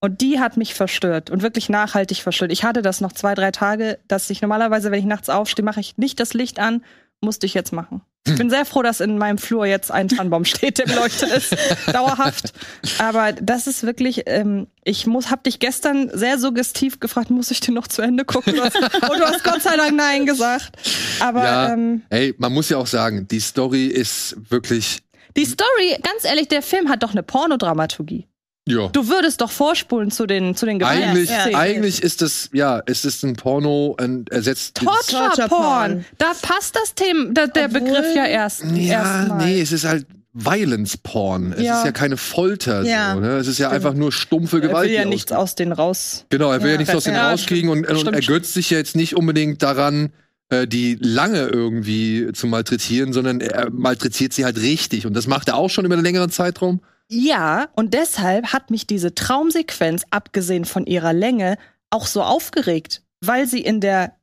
Und 0.03 0.21
die 0.21 0.39
hat 0.39 0.57
mich 0.57 0.73
verstört 0.73 1.29
und 1.29 1.43
wirklich 1.43 1.69
nachhaltig 1.69 2.17
verstört. 2.17 2.51
Ich 2.51 2.63
hatte 2.63 2.81
das 2.81 3.01
noch 3.01 3.11
zwei, 3.11 3.35
drei 3.35 3.51
Tage, 3.51 3.99
dass 4.07 4.31
ich 4.31 4.41
normalerweise, 4.41 4.89
wenn 4.89 4.99
ich 4.99 5.05
nachts 5.05 5.29
aufstehe, 5.29 5.63
mache 5.63 5.79
ich 5.79 5.99
nicht 5.99 6.19
das 6.19 6.33
Licht 6.33 6.57
an, 6.57 6.83
musste 7.21 7.45
ich 7.45 7.53
jetzt 7.53 7.71
machen. 7.71 8.01
Ich 8.27 8.35
bin 8.35 8.51
sehr 8.51 8.65
froh, 8.65 8.83
dass 8.83 8.99
in 8.99 9.17
meinem 9.17 9.39
Flur 9.39 9.65
jetzt 9.65 9.91
ein 9.91 10.07
Tannenbaum 10.07 10.45
steht, 10.45 10.77
der 10.77 10.85
beleuchtet 10.85 11.31
ist, 11.31 11.55
dauerhaft. 11.91 12.53
Aber 12.99 13.33
das 13.33 13.65
ist 13.65 13.83
wirklich, 13.83 14.23
ähm, 14.27 14.67
ich 14.83 15.07
muss, 15.07 15.31
hab 15.31 15.43
dich 15.43 15.57
gestern 15.59 16.11
sehr 16.13 16.37
suggestiv 16.37 16.99
gefragt, 16.99 17.31
muss 17.31 17.49
ich 17.49 17.61
den 17.61 17.73
noch 17.73 17.87
zu 17.87 18.03
Ende 18.03 18.23
gucken? 18.23 18.59
Und 18.59 18.73
du 18.73 19.25
hast 19.25 19.43
Gott 19.43 19.63
sei 19.63 19.75
Dank 19.75 19.95
Nein 19.95 20.25
gesagt. 20.25 20.77
Aber 21.19 21.43
ja, 21.43 21.73
ähm, 21.73 22.03
ey, 22.09 22.35
man 22.37 22.53
muss 22.53 22.69
ja 22.69 22.77
auch 22.77 22.87
sagen, 22.87 23.27
die 23.27 23.39
Story 23.39 23.87
ist 23.87 24.35
wirklich. 24.49 24.99
Die 25.35 25.45
Story, 25.45 25.97
ganz 26.03 26.23
ehrlich, 26.23 26.47
der 26.47 26.61
Film 26.61 26.89
hat 26.89 27.01
doch 27.03 27.11
eine 27.11 27.23
Pornodramaturgie. 27.23 28.27
Ja. 28.67 28.89
Du 28.89 29.07
würdest 29.07 29.41
doch 29.41 29.49
vorspulen 29.49 30.11
zu 30.11 30.27
den 30.27 30.55
zu 30.55 30.65
den 30.67 30.81
Eigentlich, 30.83 31.29
ja. 31.31 31.45
eigentlich 31.57 32.03
ist 32.03 32.21
es 32.21 32.49
ja, 32.53 32.77
ist 32.79 33.05
es 33.05 33.23
ein 33.23 33.35
Porno 33.35 33.95
und 33.99 34.31
ersetzt 34.31 34.75
Torture, 34.75 35.29
Torture 35.29 35.47
Porn. 35.47 36.05
Da 36.19 36.31
passt 36.41 36.75
das 36.75 36.93
Thema, 36.93 37.31
der, 37.33 37.47
der 37.47 37.67
Begriff 37.69 38.15
ja 38.15 38.25
erst. 38.25 38.63
Ja, 38.75 39.27
erst 39.29 39.45
nee, 39.45 39.59
es 39.61 39.71
ist 39.71 39.83
halt 39.85 40.05
Violence 40.33 40.95
Porn. 40.97 41.53
Es 41.57 41.63
Ja. 41.63 41.79
ist 41.79 41.85
ja 41.85 41.91
keine 41.91 42.17
Folter. 42.17 42.83
Ja. 42.83 43.15
So, 43.15 43.19
ne? 43.19 43.37
Es 43.37 43.47
ist 43.47 43.57
ja 43.57 43.69
einfach 43.71 43.95
nur 43.95 44.11
stumpfe 44.11 44.57
Er 44.57 44.61
Gewalt. 44.67 44.89
will 44.89 44.95
ja 44.95 45.05
nichts 45.05 45.31
aus- 45.31 45.55
denen 45.55 45.71
raus. 45.71 46.25
Genau, 46.29 46.51
er 46.51 46.61
will 46.61 46.67
ja, 46.67 46.73
Ja. 46.73 46.77
nichts 46.77 46.93
aus 46.95 47.03
denen 47.05 47.17
Ja, 47.17 47.31
rauskriegen 47.31 47.69
und, 47.69 47.87
und 47.89 47.99
stimmt. 47.99 48.15
ergötzt 48.15 48.53
sich 48.53 48.69
ja 48.69 48.77
jetzt 48.77 48.95
nicht 48.95 49.15
unbedingt 49.17 49.61
daran, 49.63 50.11
äh, 50.49 50.67
die 50.67 50.97
lange 51.01 51.47
irgendwie 51.47 52.29
zu 52.33 52.45
malträtieren, 52.45 53.11
sondern 53.11 53.41
er 53.41 53.71
malträtiert 53.71 54.33
sie 54.33 54.45
halt 54.45 54.57
richtig. 54.61 55.05
Und 55.07 55.15
das 55.15 55.25
macht 55.25 55.47
er 55.47 55.55
auch 55.57 55.69
schon 55.69 55.83
über 55.83 55.95
einen 55.95 56.03
längeren 56.03 56.29
Zeitraum. 56.29 56.79
Ja, 57.13 57.67
und 57.75 57.93
deshalb 57.93 58.53
hat 58.53 58.71
mich 58.71 58.87
diese 58.87 59.13
Traumsequenz, 59.13 60.05
abgesehen 60.11 60.63
von 60.63 60.85
ihrer 60.85 61.11
Länge, 61.11 61.57
auch 61.89 62.05
so 62.05 62.23
aufgeregt, 62.23 63.03
weil 63.19 63.47
sie 63.47 63.59
in 63.59 63.81
der 63.81 64.15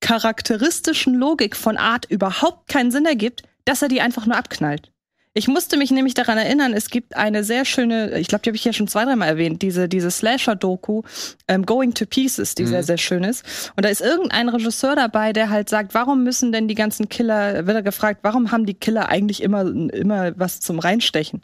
charakteristischen 0.00 1.14
Logik 1.14 1.54
von 1.54 1.76
Art 1.76 2.06
überhaupt 2.10 2.68
keinen 2.68 2.90
Sinn 2.90 3.06
ergibt, 3.06 3.44
dass 3.64 3.82
er 3.82 3.88
die 3.88 4.00
einfach 4.00 4.26
nur 4.26 4.36
abknallt. 4.36 4.90
Ich 5.36 5.48
musste 5.48 5.76
mich 5.76 5.90
nämlich 5.90 6.14
daran 6.14 6.38
erinnern, 6.38 6.72
es 6.72 6.90
gibt 6.90 7.16
eine 7.16 7.42
sehr 7.42 7.64
schöne, 7.64 8.20
ich 8.20 8.28
glaube, 8.28 8.42
die 8.42 8.50
habe 8.50 8.56
ich 8.56 8.64
ja 8.64 8.72
schon 8.72 8.86
zwei, 8.86 9.04
dreimal 9.04 9.26
erwähnt, 9.28 9.62
diese, 9.62 9.88
diese 9.88 10.12
Slasher-Doku, 10.12 11.02
ähm, 11.48 11.66
Going 11.66 11.92
to 11.92 12.06
Pieces, 12.06 12.54
die 12.54 12.62
Mhm. 12.62 12.68
sehr, 12.68 12.82
sehr 12.84 12.98
schön 12.98 13.24
ist. 13.24 13.72
Und 13.74 13.84
da 13.84 13.88
ist 13.88 14.00
irgendein 14.00 14.48
Regisseur 14.48 14.94
dabei, 14.94 15.32
der 15.32 15.50
halt 15.50 15.68
sagt, 15.68 15.92
warum 15.92 16.22
müssen 16.22 16.52
denn 16.52 16.68
die 16.68 16.76
ganzen 16.76 17.08
Killer, 17.08 17.66
wird 17.66 17.76
er 17.76 17.82
gefragt, 17.82 18.20
warum 18.22 18.52
haben 18.52 18.64
die 18.64 18.74
Killer 18.74 19.08
eigentlich 19.08 19.42
immer, 19.42 19.62
immer 19.62 20.38
was 20.38 20.60
zum 20.60 20.78
Reinstechen? 20.78 21.40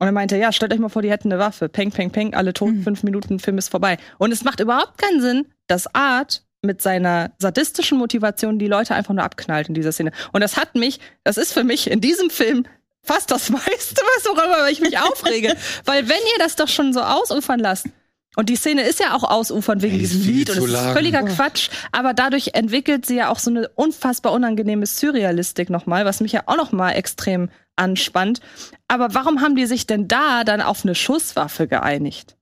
Und 0.00 0.06
er 0.08 0.12
meinte, 0.12 0.36
ja, 0.36 0.50
stellt 0.50 0.72
euch 0.72 0.80
mal 0.80 0.88
vor, 0.88 1.02
die 1.02 1.10
hätten 1.10 1.30
eine 1.32 1.40
Waffe. 1.40 1.68
Peng, 1.68 1.92
peng, 1.92 2.10
peng, 2.10 2.34
alle 2.34 2.52
tot, 2.52 2.74
fünf 2.82 3.04
Minuten, 3.04 3.38
Film 3.38 3.56
ist 3.58 3.68
vorbei. 3.68 3.98
Und 4.18 4.32
es 4.32 4.42
macht 4.42 4.58
überhaupt 4.58 4.98
keinen 4.98 5.20
Sinn, 5.20 5.46
dass 5.68 5.94
Art 5.94 6.42
mit 6.60 6.82
seiner 6.82 7.30
sadistischen 7.38 7.98
Motivation 7.98 8.58
die 8.58 8.66
Leute 8.66 8.96
einfach 8.96 9.14
nur 9.14 9.22
abknallt 9.22 9.68
in 9.68 9.74
dieser 9.74 9.92
Szene. 9.92 10.10
Und 10.32 10.40
das 10.40 10.56
hat 10.56 10.74
mich, 10.74 10.98
das 11.22 11.36
ist 11.36 11.52
für 11.52 11.62
mich 11.62 11.88
in 11.88 12.00
diesem 12.00 12.30
Film 12.30 12.64
fast 13.08 13.30
das 13.30 13.50
meiste, 13.50 14.02
was 14.16 14.24
worüber 14.24 14.70
ich 14.70 14.80
mich 14.80 14.98
aufrege. 14.98 15.56
Weil 15.84 16.08
wenn 16.08 16.16
ihr 16.16 16.38
das 16.38 16.56
doch 16.56 16.68
schon 16.68 16.92
so 16.92 17.00
ausufern 17.00 17.58
lasst, 17.58 17.86
und 18.36 18.50
die 18.50 18.56
Szene 18.56 18.82
ist 18.82 19.00
ja 19.00 19.16
auch 19.16 19.24
ausufern 19.24 19.82
wegen 19.82 19.94
Ey, 19.94 19.98
diesem 19.98 20.22
Lied 20.22 20.50
und 20.50 20.58
es 20.58 20.64
ist 20.72 20.92
völliger 20.92 21.24
Quatsch. 21.24 21.70
Aber 21.90 22.14
dadurch 22.14 22.50
entwickelt 22.52 23.04
sie 23.04 23.16
ja 23.16 23.30
auch 23.30 23.40
so 23.40 23.50
eine 23.50 23.68
unfassbar 23.70 24.32
unangenehme 24.32 24.86
Surrealistik 24.86 25.70
nochmal, 25.70 26.04
was 26.04 26.20
mich 26.20 26.32
ja 26.32 26.42
auch 26.46 26.56
nochmal 26.56 26.94
extrem 26.94 27.50
anspannt. 27.74 28.40
Aber 28.86 29.12
warum 29.14 29.40
haben 29.40 29.56
die 29.56 29.66
sich 29.66 29.86
denn 29.86 30.06
da 30.06 30.44
dann 30.44 30.60
auf 30.60 30.84
eine 30.84 30.94
Schusswaffe 30.94 31.66
geeinigt? 31.66 32.36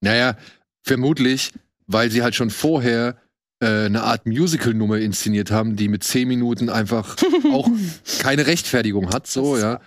Naja, 0.00 0.36
vermutlich, 0.82 1.52
weil 1.86 2.10
sie 2.10 2.22
halt 2.22 2.34
schon 2.34 2.50
vorher 2.50 3.16
äh, 3.60 3.86
eine 3.86 4.02
Art 4.02 4.26
Musical-Nummer 4.26 4.98
inszeniert 4.98 5.52
haben, 5.52 5.76
die 5.76 5.88
mit 5.88 6.02
zehn 6.02 6.26
Minuten 6.26 6.68
einfach 6.68 7.16
auch 7.52 7.68
keine 8.20 8.46
Rechtfertigung 8.46 9.10
hat, 9.12 9.28
so, 9.28 9.56
ja. 9.56 9.80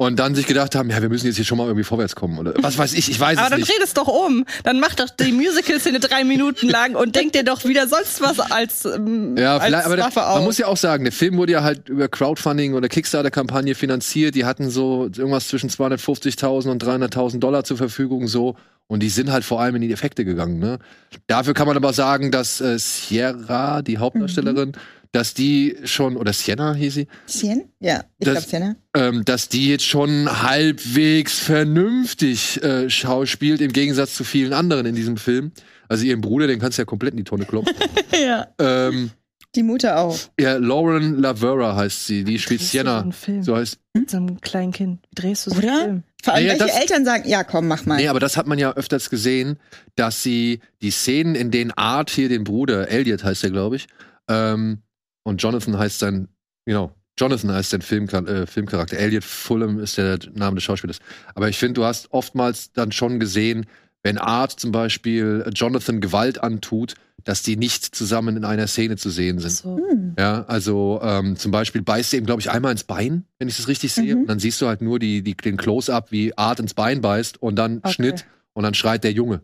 Und 0.00 0.20
dann 0.20 0.36
sich 0.36 0.46
gedacht 0.46 0.76
haben, 0.76 0.90
ja, 0.90 1.02
wir 1.02 1.08
müssen 1.08 1.26
jetzt 1.26 1.34
hier 1.36 1.44
schon 1.44 1.58
mal 1.58 1.64
irgendwie 1.66 1.82
vorwärts 1.82 2.14
kommen. 2.14 2.38
Oder 2.38 2.54
was 2.58 2.78
weiß 2.78 2.92
ich, 2.92 3.10
ich 3.10 3.18
weiß 3.18 3.36
Aber 3.36 3.46
es 3.46 3.50
dann 3.50 3.58
nicht. 3.58 3.68
dreh 3.68 3.82
es 3.82 3.94
doch 3.94 4.06
um. 4.06 4.44
Dann 4.62 4.78
macht 4.78 5.00
doch 5.00 5.10
die 5.10 5.32
Musical-Szene 5.32 5.98
drei 5.98 6.22
Minuten 6.22 6.68
lang 6.68 6.94
und 6.94 7.16
denkt 7.16 7.34
dir 7.34 7.42
doch 7.42 7.64
wieder 7.64 7.88
sonst 7.88 8.20
was 8.20 8.38
als, 8.38 8.84
ähm, 8.84 9.36
Ja, 9.36 9.56
als 9.56 9.64
vielleicht, 9.64 9.86
aber 9.86 9.96
der, 9.96 10.04
Waffe 10.04 10.20
man 10.20 10.28
aus. 10.28 10.44
muss 10.44 10.58
ja 10.58 10.68
auch 10.68 10.76
sagen, 10.76 11.02
der 11.02 11.12
Film 11.12 11.36
wurde 11.36 11.50
ja 11.50 11.64
halt 11.64 11.88
über 11.88 12.06
Crowdfunding 12.08 12.74
oder 12.74 12.88
Kickstarter-Kampagne 12.88 13.74
finanziert. 13.74 14.36
Die 14.36 14.44
hatten 14.44 14.70
so 14.70 15.06
irgendwas 15.06 15.48
zwischen 15.48 15.68
250.000 15.68 16.70
und 16.70 16.84
300.000 16.84 17.40
Dollar 17.40 17.64
zur 17.64 17.76
Verfügung 17.76 18.28
so. 18.28 18.54
Und 18.86 19.02
die 19.02 19.08
sind 19.10 19.32
halt 19.32 19.44
vor 19.44 19.60
allem 19.60 19.74
in 19.74 19.82
die 19.82 19.92
Effekte 19.92 20.24
gegangen. 20.24 20.60
Ne? 20.60 20.78
Dafür 21.26 21.54
kann 21.54 21.66
man 21.66 21.76
aber 21.76 21.92
sagen, 21.92 22.30
dass 22.30 22.60
äh, 22.60 22.78
Sierra, 22.78 23.82
die 23.82 23.98
Hauptdarstellerin, 23.98 24.72
dass 25.12 25.34
die 25.34 25.76
schon, 25.84 26.16
oder 26.16 26.32
Sienna 26.32 26.74
hieß 26.74 26.94
sie, 26.94 27.06
Sien? 27.26 27.70
Ja, 27.80 28.04
ich 28.18 28.24
glaube 28.26 28.40
Sienna. 28.42 28.76
ähm, 28.94 29.24
dass 29.24 29.48
die 29.48 29.68
jetzt 29.68 29.84
schon 29.84 30.42
halbwegs 30.42 31.38
vernünftig 31.38 32.62
äh, 32.62 32.90
schauspielt, 32.90 33.60
im 33.60 33.72
Gegensatz 33.72 34.14
zu 34.14 34.24
vielen 34.24 34.52
anderen 34.52 34.86
in 34.86 34.94
diesem 34.94 35.16
Film. 35.16 35.52
Also 35.88 36.04
ihren 36.04 36.20
Bruder, 36.20 36.46
den 36.46 36.58
kannst 36.60 36.78
du 36.78 36.82
ja 36.82 36.86
komplett 36.86 37.12
in 37.12 37.18
die 37.18 37.24
Tonne 37.24 37.46
kloppen. 37.46 37.74
ja. 38.12 38.46
ähm, 38.58 39.10
Die 39.54 39.62
Mutter 39.62 39.98
auch. 39.98 40.18
ja, 40.38 40.56
Lauren 40.58 41.16
Lavera 41.20 41.74
heißt 41.76 42.06
sie, 42.06 42.24
die 42.24 42.38
spielt 42.38 42.60
so 42.60 42.66
Sienna. 42.66 43.00
einen 43.00 43.12
Film 43.12 43.42
So 43.42 43.56
heißt. 43.56 43.78
mit 43.94 44.10
so 44.10 44.18
einem 44.18 44.40
kleinen 44.40 44.72
Kind? 44.72 45.00
Wie 45.10 45.14
drehst 45.22 45.46
du 45.46 45.50
so 45.50 45.56
Oder? 45.58 45.70
einen 45.72 45.80
Film? 45.84 46.02
Vor 46.22 46.34
allem, 46.34 46.46
Ja, 46.46 46.52
ja, 46.54 46.60
welche 46.60 46.72
das- 46.74 46.80
Eltern 46.82 47.04
sagen, 47.06 47.28
ja 47.28 47.44
komm, 47.44 47.68
mach 47.68 47.86
mal. 47.86 47.96
Nee, 47.96 48.08
aber 48.08 48.20
das 48.20 48.36
hat 48.36 48.46
man 48.46 48.58
ja 48.58 48.72
öfters 48.74 49.08
gesehen, 49.08 49.58
dass 49.96 50.22
sie 50.22 50.60
die 50.82 50.90
Szenen, 50.90 51.34
in 51.34 51.50
denen 51.50 51.70
Art 51.70 52.10
hier 52.10 52.28
den 52.28 52.44
Bruder, 52.44 52.88
Elliot 52.90 53.24
heißt 53.24 53.44
er, 53.44 53.50
glaube 53.50 53.76
ich, 53.76 53.86
ähm, 54.28 54.82
und 55.28 55.42
Jonathan 55.42 55.78
heißt 55.78 55.98
sein, 55.98 56.28
genau, 56.64 56.94
Jonathan 57.18 57.52
heißt 57.52 57.70
sein 57.70 57.82
Film, 57.82 58.08
äh, 58.08 58.46
Filmcharakter. 58.46 58.96
Elliot 58.96 59.24
Fulham 59.24 59.78
ist 59.78 59.98
der 59.98 60.18
Name 60.34 60.56
des 60.56 60.64
Schauspielers. 60.64 61.00
Aber 61.34 61.48
ich 61.48 61.58
finde, 61.58 61.74
du 61.74 61.84
hast 61.84 62.12
oftmals 62.12 62.72
dann 62.72 62.92
schon 62.92 63.20
gesehen, 63.20 63.66
wenn 64.02 64.18
Art 64.18 64.52
zum 64.52 64.72
Beispiel 64.72 65.44
Jonathan 65.52 66.00
Gewalt 66.00 66.42
antut, 66.42 66.94
dass 67.24 67.42
die 67.42 67.56
nicht 67.56 67.84
zusammen 67.84 68.36
in 68.36 68.44
einer 68.44 68.68
Szene 68.68 68.96
zu 68.96 69.10
sehen 69.10 69.38
sind. 69.38 69.50
So. 69.50 69.76
Hm. 69.76 70.14
Ja, 70.18 70.44
also 70.44 71.00
ähm, 71.02 71.36
zum 71.36 71.50
Beispiel 71.50 71.82
beißt 71.82 72.14
er 72.14 72.20
ihm, 72.20 72.26
glaube 72.26 72.40
ich, 72.40 72.50
einmal 72.50 72.72
ins 72.72 72.84
Bein, 72.84 73.24
wenn 73.38 73.48
ich 73.48 73.56
das 73.56 73.68
richtig 73.68 73.92
sehe. 73.92 74.14
Mhm. 74.14 74.22
Und 74.22 74.26
dann 74.28 74.38
siehst 74.38 74.60
du 74.62 74.66
halt 74.68 74.80
nur 74.80 74.98
die, 74.98 75.22
die, 75.22 75.36
den 75.36 75.56
Close-up, 75.56 76.12
wie 76.12 76.36
Art 76.38 76.60
ins 76.60 76.74
Bein 76.74 77.00
beißt 77.00 77.42
und 77.42 77.56
dann 77.56 77.78
Okay. 77.78 77.92
Schnitt 77.92 78.24
und 78.54 78.62
dann 78.62 78.74
schreit 78.74 79.04
der 79.04 79.12
Junge. 79.12 79.42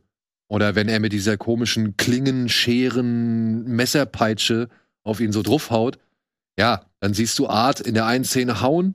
Oder 0.48 0.76
wenn 0.76 0.88
er 0.88 1.00
mit 1.00 1.12
dieser 1.12 1.36
komischen 1.36 1.96
Klingen, 1.96 2.48
Scheren, 2.48 3.64
Messerpeitsche 3.64 4.68
auf 5.04 5.20
ihn 5.20 5.32
so 5.32 5.42
draufhaut. 5.42 5.98
Ja, 6.58 6.82
dann 7.00 7.14
siehst 7.14 7.38
du 7.38 7.48
Art 7.48 7.80
in 7.80 7.94
der 7.94 8.06
einen 8.06 8.24
Szene 8.24 8.60
hauen, 8.60 8.94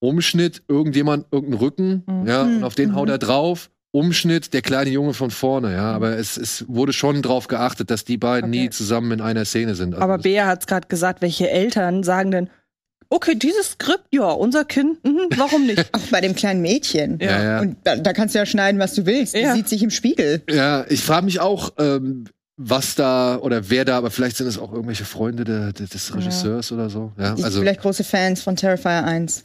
Umschnitt, 0.00 0.62
irgendjemand, 0.68 1.26
irgendeinen 1.30 1.60
Rücken, 1.60 2.02
Mhm. 2.06 2.26
ja, 2.26 2.42
und 2.42 2.64
auf 2.64 2.74
den 2.74 2.90
Mhm. 2.90 2.94
haut 2.96 3.08
er 3.08 3.18
drauf. 3.18 3.70
Umschnitt, 3.94 4.54
der 4.54 4.62
kleine 4.62 4.88
Junge 4.90 5.12
von 5.12 5.30
vorne, 5.30 5.74
ja, 5.74 5.92
aber 5.92 6.16
es, 6.16 6.38
es 6.38 6.64
wurde 6.66 6.94
schon 6.94 7.20
drauf 7.20 7.46
geachtet, 7.46 7.90
dass 7.90 8.04
die 8.06 8.16
beiden 8.16 8.48
Okay. 8.50 8.60
nie 8.62 8.70
zusammen 8.70 9.12
in 9.12 9.20
einer 9.20 9.44
Szene 9.44 9.74
sind. 9.74 9.92
Also 9.94 10.02
Aber 10.02 10.16
Bea 10.18 10.46
hat 10.46 10.60
es 10.60 10.66
gerade 10.66 10.88
gesagt, 10.88 11.20
welche 11.20 11.50
Eltern 11.50 12.02
sagen 12.02 12.30
denn, 12.30 12.50
okay, 13.10 13.34
dieses 13.34 13.72
Skript, 13.72 14.06
ja, 14.10 14.24
unser 14.30 14.64
Kind, 14.64 15.04
mhm, 15.04 15.28
warum 15.36 15.66
nicht? 15.66 15.86
Auch 15.94 16.00
bei 16.10 16.22
dem 16.22 16.34
kleinen 16.34 16.62
Mädchen. 16.62 17.18
Ja, 17.20 17.42
ja. 17.42 17.60
Und 17.60 17.76
da, 17.84 17.96
da 17.96 18.14
kannst 18.14 18.34
du 18.34 18.38
ja 18.38 18.46
schneiden, 18.46 18.80
was 18.80 18.94
du 18.94 19.04
willst. 19.04 19.34
Die 19.34 19.40
Ja. 19.40 19.54
sieht 19.54 19.68
sich 19.68 19.82
im 19.82 19.90
Spiegel. 19.90 20.42
Ja, 20.50 20.86
ich 20.88 21.02
frage 21.04 21.26
mich 21.26 21.38
auch, 21.40 21.74
ähm, 21.78 22.24
was 22.56 22.94
da 22.94 23.36
oder 23.38 23.70
wer 23.70 23.84
da, 23.84 23.96
aber 23.96 24.10
vielleicht 24.10 24.36
sind 24.36 24.46
es 24.46 24.58
auch 24.58 24.72
irgendwelche 24.72 25.04
Freunde 25.04 25.44
der, 25.44 25.72
der, 25.72 25.86
des 25.86 26.14
Regisseurs 26.14 26.70
oder 26.70 26.90
so. 26.90 27.12
Ja, 27.18 27.34
also 27.42 27.60
vielleicht 27.60 27.80
große 27.80 28.04
Fans 28.04 28.42
von 28.42 28.56
Terrifier 28.56 29.04
1. 29.04 29.42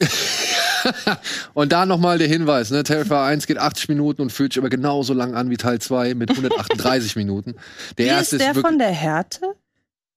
und 1.54 1.72
da 1.72 1.86
nochmal 1.86 2.18
der 2.18 2.28
Hinweis, 2.28 2.70
ne, 2.70 2.84
Terrifier 2.84 3.22
1 3.22 3.46
geht 3.46 3.58
80 3.58 3.88
Minuten 3.88 4.22
und 4.22 4.30
fühlt 4.30 4.52
sich 4.52 4.60
aber 4.60 4.68
genauso 4.68 5.14
lang 5.14 5.34
an 5.34 5.50
wie 5.50 5.56
Teil 5.56 5.80
2 5.80 6.14
mit 6.14 6.30
138 6.30 7.16
Minuten. 7.16 7.54
Der 7.96 8.06
Wie 8.06 8.10
erste 8.10 8.36
ist 8.36 8.42
der 8.42 8.50
ist 8.50 8.56
wirklich 8.56 8.70
von 8.70 8.78
der 8.78 8.90
Härte? 8.90 9.54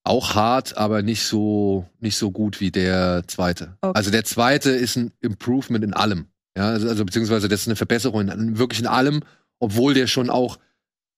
auch 0.03 0.35
hart, 0.35 0.77
aber 0.77 1.01
nicht 1.01 1.23
so 1.23 1.85
nicht 1.99 2.17
so 2.17 2.31
gut 2.31 2.59
wie 2.59 2.71
der 2.71 3.23
zweite. 3.27 3.77
Okay. 3.81 3.91
Also 3.95 4.11
der 4.11 4.23
zweite 4.23 4.71
ist 4.71 4.95
ein 4.95 5.11
Improvement 5.21 5.83
in 5.83 5.93
allem. 5.93 6.25
Ja, 6.57 6.69
also, 6.69 6.89
also 6.89 7.05
beziehungsweise 7.05 7.47
das 7.47 7.61
ist 7.61 7.67
eine 7.67 7.75
Verbesserung 7.75 8.27
in 8.27 8.57
wirklich 8.57 8.79
in 8.79 8.87
allem, 8.87 9.21
obwohl 9.59 9.93
der 9.93 10.07
schon 10.07 10.29
auch 10.29 10.57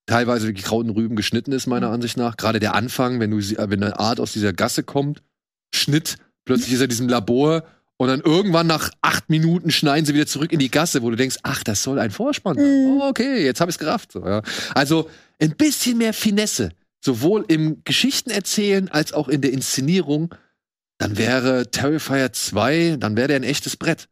teilweise 0.06 0.48
wie 0.48 0.54
Kraut 0.54 0.84
und 0.84 0.90
Rüben 0.90 1.16
geschnitten 1.16 1.52
ist, 1.52 1.66
meiner 1.66 1.88
Mhm. 1.88 1.94
Ansicht 1.94 2.16
nach. 2.16 2.36
Gerade 2.36 2.60
der 2.60 2.74
Anfang, 2.74 3.20
wenn 3.20 3.30
du 3.30 3.40
sie- 3.40 3.56
wenn 3.58 3.82
eine 3.82 3.98
Art 3.98 4.20
aus 4.20 4.32
dieser 4.32 4.52
Gasse 4.52 4.82
kommt, 4.82 5.22
Schnitt, 5.74 6.16
plötzlich 6.44 6.72
ist 6.74 6.80
er 6.80 6.84
in 6.84 6.90
diesem 6.90 7.08
Labor 7.08 7.64
und 7.96 8.08
dann 8.08 8.20
irgendwann 8.20 8.66
nach 8.66 8.90
acht 9.02 9.30
Minuten 9.30 9.70
schneiden 9.70 10.04
sie 10.04 10.14
wieder 10.14 10.26
zurück 10.26 10.52
in 10.52 10.58
die 10.58 10.70
Gasse, 10.70 11.02
wo 11.02 11.10
du 11.10 11.16
denkst, 11.16 11.38
ach, 11.42 11.62
das 11.64 11.82
soll 11.82 11.98
ein 11.98 12.10
Vorspann 12.10 12.56
sein. 12.56 12.64
Mhm. 12.66 13.00
Oh, 13.00 13.08
okay, 13.08 13.44
jetzt 13.44 13.60
habe 13.60 13.70
ich 13.70 13.76
es 13.76 13.78
gerafft. 13.78 14.12
So, 14.12 14.26
ja. 14.26 14.42
Also 14.74 15.08
ein 15.40 15.56
bisschen 15.56 15.98
mehr 15.98 16.12
Finesse, 16.12 16.70
sowohl 17.04 17.44
im 17.48 17.82
Geschichtenerzählen 17.84 18.88
als 18.90 19.12
auch 19.12 19.28
in 19.28 19.40
der 19.40 19.52
Inszenierung, 19.52 20.34
dann 20.98 21.16
wäre 21.18 21.70
Terrifier 21.70 22.32
2, 22.32 22.96
dann 23.00 23.16
wäre 23.16 23.28
der 23.28 23.36
ein 23.36 23.42
echtes 23.42 23.76
Brett. 23.76 24.08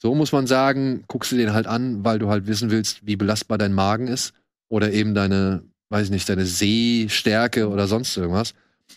So 0.00 0.14
muss 0.14 0.30
man 0.32 0.46
sagen, 0.46 1.04
guckst 1.08 1.32
du 1.32 1.36
den 1.36 1.52
halt 1.52 1.66
an, 1.66 2.04
weil 2.04 2.18
du 2.18 2.28
halt 2.28 2.46
wissen 2.46 2.70
willst, 2.70 3.06
wie 3.06 3.16
belastbar 3.16 3.58
dein 3.58 3.72
Magen 3.72 4.08
ist 4.08 4.32
oder 4.68 4.92
eben 4.92 5.14
deine, 5.14 5.64
weiß 5.88 6.06
ich 6.06 6.10
nicht, 6.10 6.28
deine 6.28 6.46
Sehstärke 6.46 7.68
oder 7.68 7.86
sonst 7.86 8.16
irgendwas. 8.16 8.54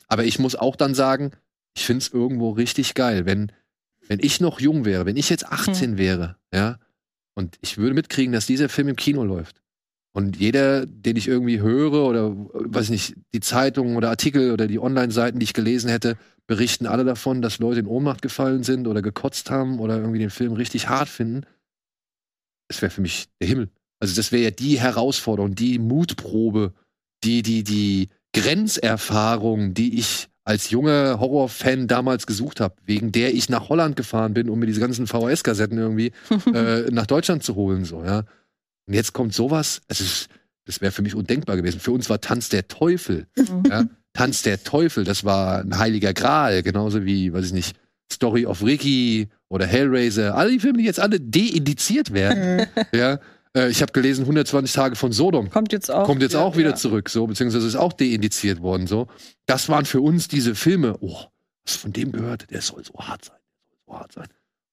Aber 0.08 0.26
ich 0.26 0.40
muss 0.40 0.56
auch 0.56 0.76
dann 0.76 0.94
sagen, 0.94 1.32
ich 1.76 1.86
finde 1.86 2.04
es 2.04 2.14
irgendwo 2.14 2.52
richtig 2.52 2.94
geil, 2.94 3.26
wenn, 3.26 3.52
wenn 4.08 4.20
ich 4.22 4.42
noch 4.42 4.60
jung 4.60 4.86
wäre, 4.86 5.06
wenn 5.06 5.18
ich 5.18 5.30
jetzt 5.30 5.46
18 5.46 5.98
wäre, 5.98 6.36
ja, 6.54 6.78
und 7.34 7.58
ich 7.62 7.78
würde 7.78 7.96
mitkriegen, 7.96 8.34
dass 8.34 8.46
dieser 8.46 8.70
Film 8.70 8.90
im 8.90 8.96
Kino 8.96 9.24
läuft. 9.24 9.62
Und 10.14 10.38
jeder, 10.38 10.86
den 10.86 11.16
ich 11.16 11.30
irgendwie 11.30 11.62
höre 11.62 12.06
oder 12.06 12.36
weiß 12.36 12.86
ich 12.86 12.90
nicht, 12.90 13.16
die 13.34 13.40
Zeitungen 13.40 13.96
oder 13.96 14.10
Artikel 14.10 14.52
oder 14.52 14.68
die 14.68 14.80
Online-Seiten, 14.80 15.40
die 15.40 15.46
ich 15.46 15.54
gelesen 15.54 15.90
hätte, 15.90 16.18
berichten 16.48 16.86
alle 16.86 17.06
davon, 17.06 17.42
dass 17.42 17.60
Leute 17.60 17.80
in 17.80 17.88
Ohnmacht 17.88 18.22
gefallen 18.22 18.64
sind 18.64 18.88
oder 18.88 19.02
gekotzt 19.02 19.50
haben 19.50 19.80
oder 19.80 19.98
irgendwie 19.98 20.20
den 20.20 20.30
Film 20.30 20.52
richtig 20.52 20.90
hart 20.90 21.08
finden. 21.08 21.46
Das 22.68 22.82
wäre 22.82 22.90
für 22.90 23.02
mich 23.02 23.30
der 23.40 23.48
Himmel. 23.48 23.70
Also 24.02 24.16
das 24.16 24.32
wäre 24.32 24.44
ja 24.44 24.52
die 24.52 24.80
Herausforderung, 24.80 25.56
die 25.56 25.80
Mutprobe, 25.80 26.74
die, 27.24 27.44
die, 27.44 27.64
die 27.64 28.10
Grenzerfahrung, 28.34 29.74
die 29.74 30.00
ich 30.00 30.28
als 30.44 30.72
junger 30.72 31.20
Horrorfan 31.20 31.88
damals 31.88 32.26
gesucht 32.26 32.60
habe, 32.60 32.76
wegen 32.84 33.12
der 33.12 33.34
ich 33.34 33.48
nach 33.48 33.70
Holland 33.70 33.96
gefahren 33.96 34.34
bin, 34.34 34.50
um 34.50 34.58
mir 34.58 34.66
diese 34.66 34.82
ganzen 34.82 35.06
VHS-Kassetten 35.06 35.78
irgendwie 35.78 36.12
äh, 36.54 36.90
nach 36.90 37.06
Deutschland 37.06 37.44
zu 37.44 37.56
holen. 37.56 37.86
So, 37.86 38.04
ja. 38.04 38.24
Und 38.88 38.96
jetzt 38.96 39.14
kommt 39.14 39.36
sowas, 39.36 39.82
es 39.88 40.02
ist, 40.02 40.30
das 40.66 40.82
wäre 40.82 40.92
für 40.92 41.04
mich 41.04 41.14
undenkbar 41.14 41.56
gewesen. 41.56 41.80
Für 41.80 41.92
uns 41.92 42.10
war 42.10 42.20
Tanz 42.20 42.50
der 42.50 42.68
Teufel. 42.68 43.28
Ja? 43.70 43.86
Tanz 44.14 44.42
der 44.42 44.64
Teufel, 44.64 45.04
das 45.04 45.24
war 45.24 45.60
ein 45.60 45.78
heiliger 45.78 46.14
Gral, 46.14 46.64
genauso 46.64 47.06
wie, 47.06 47.32
weiß 47.32 47.46
ich 47.46 47.54
nicht, 47.54 47.78
Story 48.12 48.46
of 48.46 48.64
Ricky 48.64 49.30
oder 49.48 49.66
Hellraiser, 49.66 50.36
alle 50.36 50.52
die 50.52 50.60
Filme, 50.60 50.80
die 50.80 50.86
jetzt 50.86 51.00
alle 51.00 51.20
deindiziert 51.20 52.14
werden. 52.14 52.68
ja. 52.94 53.20
Äh, 53.56 53.70
ich 53.70 53.82
habe 53.82 53.92
gelesen, 53.92 54.22
120 54.22 54.74
Tage 54.74 54.96
von 54.96 55.12
Sodom 55.12 55.50
Kommt 55.50 55.74
jetzt 55.74 55.92
auch. 55.92 56.06
kommt 56.06 56.22
jetzt 56.22 56.34
ja, 56.34 56.42
auch 56.42 56.56
wieder 56.58 56.70
ja. 56.72 56.76
zurück, 56.76 57.10
so, 57.10 57.28
beziehungsweise 57.28 57.68
ist 57.68 57.76
auch 57.76 57.94
deindiziert 57.94 58.62
worden, 58.62 58.88
so. 58.88 59.08
Das 59.46 59.68
waren 59.70 59.86
für 59.86 60.02
uns 60.02 60.28
diese 60.28 60.56
Filme, 60.56 60.98
oh, 61.02 61.18
was 61.66 61.76
von 61.76 61.92
dem 61.94 62.12
gehört, 62.12 62.50
der 62.52 62.62
soll 62.62 62.84
so 62.84 62.94
hart 62.96 63.26
sein, 63.26 63.38
der 63.38 63.68
soll 63.70 63.80
so 63.88 64.00
hart 64.00 64.12
sein. 64.14 64.28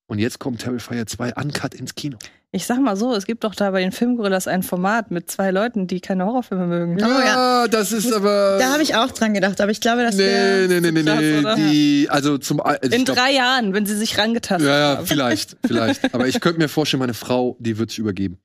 Und 0.06 0.20
jetzt 0.20 0.38
kommt 0.38 0.60
Terrifier 0.62 1.06
2 1.06 1.34
uncut 1.34 1.74
ins 1.74 1.94
Kino. 1.94 2.16
Ich 2.50 2.64
sag 2.64 2.80
mal 2.80 2.96
so, 2.96 3.14
es 3.14 3.26
gibt 3.26 3.44
doch 3.44 3.54
da 3.54 3.72
bei 3.72 3.80
den 3.82 3.92
Filmgorillas 3.92 4.48
ein 4.48 4.62
Format 4.62 5.10
mit 5.10 5.30
zwei 5.30 5.50
Leuten, 5.50 5.86
die 5.86 6.00
keine 6.00 6.24
Horrorfilme 6.24 6.66
mögen. 6.66 6.96
Oh, 6.98 7.06
ja. 7.06 7.68
das 7.68 7.92
ist 7.92 8.10
aber. 8.10 8.56
Da 8.58 8.72
habe 8.72 8.82
ich 8.82 8.94
auch 8.94 9.10
dran 9.10 9.34
gedacht, 9.34 9.60
aber 9.60 9.70
ich 9.70 9.82
glaube, 9.82 10.00
das 10.02 10.14
Nee, 10.14 10.66
nee, 10.66 10.80
nee, 10.80 10.92
nee, 10.92 11.02
krass, 11.02 11.18
nee. 11.20 11.38
oder? 11.40 11.56
Die, 11.56 12.06
also 12.08 12.38
zum 12.38 12.60
also 12.62 12.80
In 12.90 13.04
glaub- 13.04 13.18
drei 13.18 13.32
Jahren, 13.34 13.74
wenn 13.74 13.84
sie 13.84 13.94
sich 13.94 14.16
rangetastet 14.16 14.66
Ja, 14.66 14.78
ja, 14.78 14.96
haben. 14.96 15.06
vielleicht, 15.06 15.58
vielleicht. 15.66 16.14
Aber 16.14 16.26
ich 16.26 16.40
könnte 16.40 16.58
mir 16.60 16.68
vorstellen, 16.70 17.00
meine 17.00 17.12
Frau, 17.12 17.58
die 17.60 17.76
wird 17.76 17.90
sich 17.90 17.98
übergeben. 17.98 18.38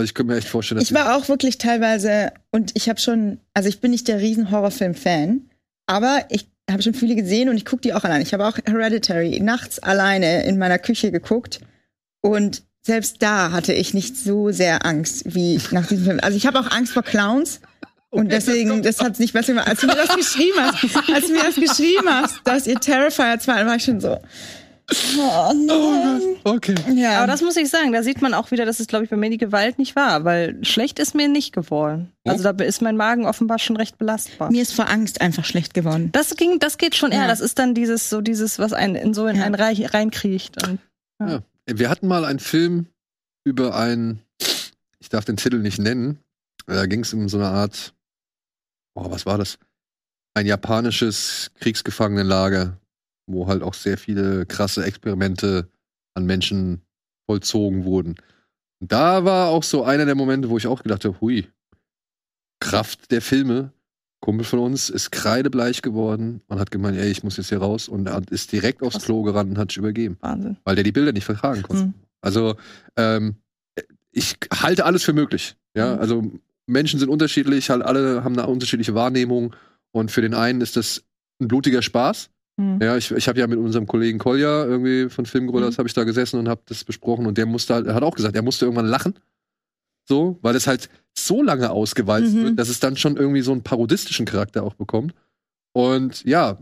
Also 0.00 0.08
ich 0.08 0.14
könnte 0.14 0.32
mir 0.32 0.38
echt 0.38 0.48
vorstellen, 0.48 0.78
dass 0.78 0.88
Ich 0.88 0.94
war 0.94 1.14
auch 1.14 1.28
wirklich 1.28 1.58
teilweise, 1.58 2.32
und 2.50 2.72
ich 2.74 2.88
habe 2.88 2.98
schon, 2.98 3.38
also 3.52 3.68
ich 3.68 3.80
bin 3.80 3.90
nicht 3.90 4.08
der 4.08 4.18
riesen 4.18 4.50
Horrorfilm-Fan, 4.50 5.42
Aber 5.86 6.24
ich 6.30 6.46
habe 6.70 6.82
schon 6.82 6.94
viele 6.94 7.16
gesehen 7.16 7.48
und 7.48 7.56
ich 7.56 7.66
gucke 7.66 7.82
die 7.82 7.92
auch 7.92 8.04
allein. 8.04 8.22
Ich 8.22 8.32
habe 8.32 8.46
auch 8.46 8.56
Hereditary 8.64 9.40
nachts 9.40 9.78
alleine 9.80 10.44
in 10.44 10.56
meiner 10.56 10.78
Küche 10.78 11.10
geguckt 11.10 11.60
und 12.22 12.62
selbst 12.82 13.16
da 13.20 13.52
hatte 13.52 13.74
ich 13.74 13.92
nicht 13.92 14.16
so 14.16 14.52
sehr 14.52 14.86
Angst 14.86 15.34
wie 15.34 15.60
nach 15.70 15.86
diesem 15.86 16.04
Film. 16.04 16.20
Also 16.22 16.36
ich 16.38 16.46
habe 16.46 16.60
auch 16.60 16.70
Angst 16.70 16.94
vor 16.94 17.02
Clowns. 17.02 17.60
Und 18.08 18.32
deswegen, 18.32 18.82
das 18.82 19.00
hat 19.00 19.20
nicht 19.20 19.34
besser 19.34 19.52
gemacht. 19.52 19.68
Als 19.68 19.80
du 19.80 19.86
mir 19.86 19.94
das 19.94 20.16
geschrieben 20.16 20.58
hast, 20.58 21.12
als 21.12 21.26
du 21.26 21.32
mir 21.32 21.44
das 21.44 21.54
geschrieben 21.56 22.08
hast, 22.08 22.40
dass 22.44 22.66
ihr 22.66 22.80
Terrifier 22.80 23.38
2, 23.38 23.66
war 23.66 23.76
ich 23.76 23.84
schon 23.84 24.00
so. 24.00 24.18
Oh, 25.18 25.52
nein. 25.54 26.20
Okay. 26.44 26.74
Ja. 26.94 27.18
Aber 27.18 27.26
das 27.26 27.42
muss 27.42 27.56
ich 27.56 27.68
sagen, 27.70 27.92
da 27.92 28.02
sieht 28.02 28.22
man 28.22 28.34
auch 28.34 28.50
wieder, 28.50 28.64
dass 28.66 28.80
es, 28.80 28.86
glaube 28.86 29.04
ich, 29.04 29.10
bei 29.10 29.16
mir 29.16 29.30
die 29.30 29.38
Gewalt 29.38 29.78
nicht 29.78 29.94
war, 29.94 30.24
weil 30.24 30.64
schlecht 30.64 30.98
ist 30.98 31.14
mir 31.14 31.28
nicht 31.28 31.52
geworden. 31.52 32.12
Oh. 32.24 32.30
Also 32.30 32.50
da 32.52 32.64
ist 32.64 32.82
mein 32.82 32.96
Magen 32.96 33.24
offenbar 33.26 33.58
schon 33.58 33.76
recht 33.76 33.98
belastbar. 33.98 34.50
mir 34.50 34.62
ist 34.62 34.72
vor 34.74 34.88
Angst 34.88 35.20
einfach 35.20 35.44
schlecht 35.44 35.74
geworden. 35.74 36.10
Das 36.12 36.34
ging, 36.36 36.58
das 36.58 36.76
geht 36.78 36.96
schon 36.96 37.12
eher. 37.12 37.22
Ja. 37.22 37.26
Das 37.28 37.40
ist 37.40 37.58
dann 37.58 37.74
dieses, 37.74 38.10
so 38.10 38.20
dieses, 38.20 38.58
was 38.58 38.72
einen 38.72 38.94
in 38.96 39.14
so 39.14 39.26
in 39.26 39.36
Ja. 39.36 39.44
einen 39.44 39.54
rein, 39.54 39.76
reinkriecht. 39.84 40.66
Und 40.66 40.78
Ja. 41.20 41.42
Wir 41.66 41.88
hatten 41.88 42.08
mal 42.08 42.24
einen 42.24 42.40
Film 42.40 42.86
über 43.44 43.76
ein, 43.76 44.20
ich 44.98 45.08
darf 45.08 45.24
den 45.24 45.36
Titel 45.36 45.58
nicht 45.58 45.78
nennen, 45.78 46.18
da 46.66 46.86
ging 46.86 47.00
es 47.00 47.14
um 47.14 47.28
so 47.28 47.38
eine 47.38 47.48
Art, 47.48 47.94
oh, 48.94 49.08
was 49.10 49.24
war 49.24 49.38
das? 49.38 49.58
Ein 50.34 50.46
japanisches 50.46 51.50
Kriegsgefangenenlager, 51.60 52.76
wo 53.32 53.46
halt 53.46 53.62
auch 53.62 53.74
sehr 53.74 53.98
viele 53.98 54.46
krasse 54.46 54.84
Experimente 54.84 55.68
an 56.14 56.26
Menschen 56.26 56.82
vollzogen 57.26 57.84
wurden. 57.84 58.16
Und 58.80 58.92
da 58.92 59.24
war 59.24 59.48
auch 59.48 59.62
so 59.62 59.84
einer 59.84 60.06
der 60.06 60.14
Momente, 60.14 60.48
wo 60.50 60.56
ich 60.58 60.66
auch 60.66 60.82
gedacht 60.82 61.04
habe, 61.04 61.20
hui, 61.20 61.46
Kraft 62.60 63.10
der 63.10 63.22
Filme. 63.22 63.72
Kumpel 64.22 64.44
von 64.44 64.58
uns 64.58 64.90
ist 64.90 65.12
kreidebleich 65.12 65.80
geworden 65.80 66.42
und 66.48 66.58
hat 66.60 66.70
gemeint, 66.70 66.98
ey, 66.98 67.10
ich 67.10 67.22
muss 67.22 67.38
jetzt 67.38 67.48
hier 67.48 67.56
raus 67.58 67.88
und 67.88 68.06
ist 68.30 68.52
direkt 68.52 68.82
aufs 68.82 68.96
Krass. 68.96 69.04
Klo 69.06 69.22
gerannt 69.22 69.50
und 69.50 69.56
hat 69.56 69.70
sich 69.70 69.78
übergeben 69.78 70.18
Wahnsinn. 70.20 70.58
weil 70.64 70.74
der 70.74 70.84
die 70.84 70.92
Bilder 70.92 71.12
nicht 71.12 71.24
vertragen 71.24 71.62
konnte. 71.62 71.84
Mhm. 71.84 71.94
Also 72.20 72.56
ähm, 72.96 73.36
ich 74.12 74.36
halte 74.52 74.84
alles 74.84 75.04
für 75.04 75.14
möglich. 75.14 75.56
Ja, 75.74 75.94
Mhm. 75.94 76.00
also 76.00 76.32
Menschen 76.66 77.00
sind 77.00 77.08
unterschiedlich, 77.08 77.70
halt 77.70 77.80
alle 77.82 78.22
haben 78.22 78.38
eine 78.38 78.46
unterschiedliche 78.46 78.94
Wahrnehmung 78.94 79.56
und 79.90 80.10
für 80.10 80.20
den 80.20 80.34
einen 80.34 80.60
ist 80.60 80.76
das 80.76 81.02
ein 81.40 81.48
blutiger 81.48 81.80
Spaß. 81.80 82.28
Mhm. 82.60 82.78
Ja, 82.82 82.96
ich, 82.96 83.10
ich 83.10 83.28
habe 83.28 83.38
ja 83.38 83.46
mit 83.46 83.58
unserem 83.58 83.86
Kollegen 83.86 84.18
Kolja 84.18 84.64
irgendwie 84.64 85.08
von 85.08 85.26
Filmgorillas 85.26 85.74
Mhm. 85.74 85.78
habe 85.78 85.88
ich 85.88 85.94
da 85.94 86.04
gesessen 86.04 86.38
und 86.38 86.48
habe 86.48 86.62
das 86.66 86.84
besprochen 86.84 87.26
und 87.26 87.38
der 87.38 87.46
musste 87.46 87.74
halt, 87.74 87.86
er 87.86 87.94
hat 87.94 88.02
auch 88.02 88.14
gesagt, 88.14 88.36
er 88.36 88.42
musste 88.42 88.64
irgendwann 88.66 88.86
lachen. 88.86 89.14
So, 90.08 90.38
weil 90.42 90.56
es 90.56 90.66
halt 90.66 90.88
so 91.16 91.42
lange 91.42 91.70
ausgewalzt 91.70 92.34
Mhm. 92.34 92.42
wird, 92.42 92.58
dass 92.58 92.68
es 92.68 92.80
dann 92.80 92.96
schon 92.96 93.16
irgendwie 93.16 93.42
so 93.42 93.52
einen 93.52 93.62
parodistischen 93.62 94.26
Charakter 94.26 94.62
auch 94.64 94.74
bekommt. 94.74 95.14
Und 95.72 96.24
ja, 96.24 96.58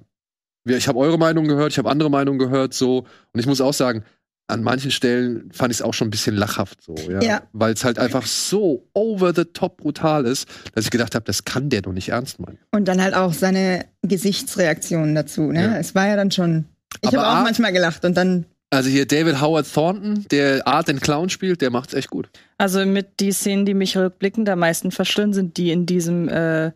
ich 0.66 0.86
habe 0.86 0.98
eure 0.98 1.18
Meinung 1.18 1.46
gehört, 1.48 1.72
ich 1.72 1.78
habe 1.78 1.88
andere 1.90 2.10
Meinungen 2.10 2.38
gehört, 2.38 2.74
so. 2.74 3.06
Und 3.32 3.40
ich 3.40 3.46
muss 3.46 3.60
auch 3.62 3.72
sagen, 3.72 4.04
an 4.48 4.62
manchen 4.62 4.90
Stellen 4.90 5.50
fand 5.52 5.72
ich 5.72 5.78
es 5.78 5.82
auch 5.82 5.94
schon 5.94 6.08
ein 6.08 6.10
bisschen 6.10 6.34
lachhaft, 6.34 6.82
so, 6.82 6.94
ja. 6.94 7.22
Ja. 7.22 7.42
Weil 7.52 7.74
es 7.74 7.84
halt 7.84 7.98
einfach 7.98 8.26
so 8.26 8.88
over 8.94 9.34
the 9.34 9.44
top 9.44 9.76
brutal 9.76 10.24
ist, 10.24 10.48
dass 10.74 10.86
ich 10.86 10.90
gedacht 10.90 11.14
habe, 11.14 11.24
das 11.26 11.44
kann 11.44 11.68
der 11.68 11.82
doch 11.82 11.92
nicht 11.92 12.08
ernst 12.08 12.40
meinen. 12.40 12.58
Und 12.72 12.88
dann 12.88 13.00
halt 13.00 13.14
auch 13.14 13.34
seine 13.34 13.84
Gesichtsreaktionen 14.02 15.14
dazu. 15.14 15.52
Ne? 15.52 15.62
Ja. 15.62 15.76
Es 15.76 15.94
war 15.94 16.08
ja 16.08 16.16
dann 16.16 16.30
schon. 16.30 16.64
Ich 17.02 17.14
habe 17.14 17.26
auch 17.26 17.42
manchmal 17.42 17.72
gelacht 17.72 18.04
und 18.04 18.16
dann. 18.16 18.46
Also 18.70 18.88
hier 18.90 19.06
David 19.06 19.40
Howard 19.40 19.72
Thornton, 19.72 20.26
der 20.30 20.66
Art 20.66 20.88
den 20.88 21.00
Clown 21.00 21.30
spielt, 21.30 21.62
der 21.62 21.70
macht's 21.70 21.94
echt 21.94 22.10
gut. 22.10 22.28
Also 22.58 22.84
mit 22.84 23.20
die 23.20 23.32
Szenen, 23.32 23.64
die 23.64 23.74
mich 23.74 23.96
rückblickend 23.96 24.48
am 24.48 24.58
meisten 24.58 24.90
verstören, 24.90 25.32
sind 25.32 25.56
die 25.56 25.70
in 25.70 25.86
diesem 25.86 26.28
äh, 26.28 26.72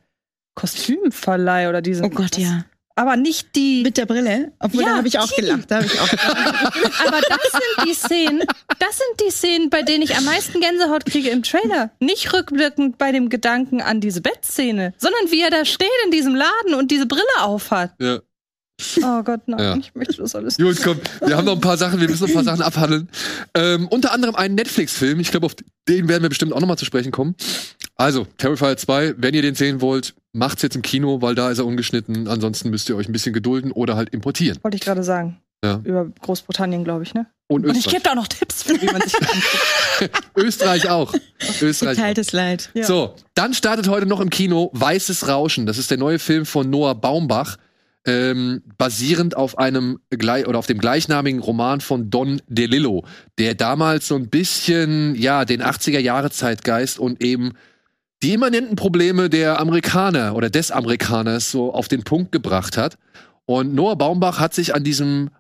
Kostümverleih 0.55 1.69
oder 1.69 1.83
diesem. 1.83 2.07
Oh 2.07 2.11
Gott, 2.11 2.39
ja. 2.39 2.65
Aber 2.95 3.17
nicht 3.17 3.55
die. 3.57 3.83
Mit 3.83 3.97
der 3.97 4.07
Brille. 4.07 4.53
Obwohl, 4.59 4.83
Ja, 4.83 4.91
da 4.91 4.97
habe 4.99 5.09
ich 5.09 5.19
auch 5.19 5.27
die. 5.31 5.41
gelacht. 5.41 5.71
Da 5.71 5.77
habe 5.77 5.87
ich 5.87 5.99
auch 6.01 6.09
gelacht. 6.11 6.27
Aber 7.07 7.21
das 7.21 7.53
sind 7.53 7.89
die 7.89 7.95
Szenen, 7.95 8.41
das 8.79 8.99
sind 8.99 9.21
die 9.27 9.31
Szenen, 9.31 9.71
bei 9.71 9.83
denen 9.83 10.03
ich 10.03 10.15
am 10.17 10.25
meisten 10.25 10.61
Gänsehaut 10.61 11.05
kriege 11.07 11.31
im 11.31 11.43
Trailer. 11.43 11.91
Nicht 12.01 12.33
rückblickend 12.33 12.99
bei 12.99 13.13
dem 13.13 13.29
Gedanken 13.29 13.81
an 13.81 14.01
diese 14.01 14.21
Bettszene, 14.21 14.95
sondern 14.99 15.31
wie 15.31 15.41
er 15.41 15.51
da 15.51 15.65
steht 15.65 15.89
in 16.05 16.11
diesem 16.11 16.35
Laden 16.35 16.75
und 16.75 16.91
diese 16.91 17.07
Brille 17.07 17.23
aufhat. 17.41 17.93
Ja. 18.01 18.21
Oh 19.03 19.23
Gott, 19.23 19.43
nein, 19.47 19.61
Ja. 19.61 19.77
ich 19.77 19.95
möchte 19.95 20.17
das 20.17 20.35
alles 20.35 20.57
Gut, 20.57 20.77
komm, 20.83 20.99
wir 21.25 21.37
haben 21.37 21.45
noch 21.45 21.53
ein 21.55 21.61
paar 21.61 21.77
Sachen, 21.77 22.01
wir 22.01 22.09
müssen 22.09 22.23
noch 22.23 22.29
ein 22.31 22.35
paar 22.35 22.45
Sachen 22.45 22.63
abhandeln. 22.63 23.09
Ähm, 23.55 23.87
unter 23.89 24.13
anderem 24.13 24.35
einen 24.35 24.57
Netflix-Film, 24.57 25.21
ich 25.21 25.31
glaube, 25.31 25.47
auf 25.47 25.55
den 25.89 26.09
werden 26.09 26.23
wir 26.23 26.29
bestimmt 26.29 26.53
auch 26.53 26.59
nochmal 26.61 26.79
zu 26.79 26.85
sprechen 26.85 27.13
kommen. 27.13 27.37
Also, 27.95 28.27
Terrifier 28.39 28.77
2, 28.77 29.15
wenn 29.19 29.35
ihr 29.35 29.43
den 29.43 29.55
sehen 29.55 29.81
wollt, 29.81 30.15
macht's 30.33 30.63
jetzt 30.63 30.77
im 30.77 30.83
Kino, 30.83 31.23
weil 31.23 31.35
da 31.35 31.51
ist 31.51 31.59
er 31.59 31.67
ungeschnitten. 31.67 32.29
Ansonsten 32.29 32.71
müsst 32.71 32.89
ihr 32.89 32.97
euch 32.97 33.09
ein 33.09 33.13
bisschen 33.13 33.33
gedulden 33.33 33.73
oder 33.73 33.97
halt 33.97 34.11
importieren. 34.11 34.59
Wollte 34.63 34.77
ich 34.77 34.83
gerade 34.83 35.03
sagen. 35.03 35.39
Ja. 35.65 35.81
Über 35.85 36.07
Großbritannien, 36.23 36.83
glaube 36.83 37.05
ich, 37.05 37.15
ne? 37.15 37.27
Und 37.47 37.65
Und 37.65 37.73
ich 37.73 37.79
Österreich. 37.87 37.93
gebe 37.93 38.03
da 38.05 38.11
auch 38.11 38.17
noch 38.17 38.27
Tipps 38.29 38.63
für, 38.65 38.81
wie 38.83 38.87
man 38.87 39.01
sich. 39.03 39.15
Österreich 40.37 40.89
auch. 40.89 41.15
Österreich. 41.61 41.97
Geteiltes 41.97 42.33
Leid. 42.33 42.71
Ja. 42.75 42.85
So, 42.85 43.15
dann 43.35 43.55
startet 43.55 43.89
heute 43.89 44.07
noch 44.07 44.21
im 44.21 44.31
Kino 44.31 44.71
Weißes 44.73 45.29
Rauschen. 45.29 45.67
Das 45.67 45.79
ist 45.79 45.91
der 45.91 45.99
neue 45.99 46.19
Film 46.19 46.47
von 46.47 46.69
Noah 46.69 46.95
Baumbach, 46.97 47.59
ähm, 48.05 48.63
basierend 48.77 49.37
auf 49.37 49.59
einem 49.59 50.01
oder 50.13 50.59
auf 50.59 50.67
dem 50.67 50.79
gleichnamigen 50.79 51.41
Roman 51.41 51.81
von 51.81 52.11
Don 52.11 52.43
DeLillo, 52.49 53.05
der 53.39 53.55
damals 53.55 54.09
so 54.09 54.17
ein 54.17 54.29
bisschen 54.31 55.15
ja 55.15 55.45
den 55.45 55.63
80er 55.63 56.01
Jahre 56.01 56.31
Zeitgeist 56.31 56.99
und 56.99 57.23
eben 57.23 57.53
die 58.23 58.33
immanenten 58.33 58.77
Probleme 58.77 59.29
der 59.29 59.59
Amerikaner 59.61 60.35
oder 60.37 60.51
des 60.51 60.71
Amerikaners 60.71 61.51
so 61.51 61.73
auf 61.73 61.89
den 61.89 62.05
Punkt 62.05 62.33
gebracht 62.33 62.77
hat. 62.77 62.97
Und 63.45 63.75
Noah 63.75 63.97
Baumbach 63.97 64.39
hat 64.39 64.55
sich 64.55 64.75
an 64.75 64.85
diesem 64.85 65.31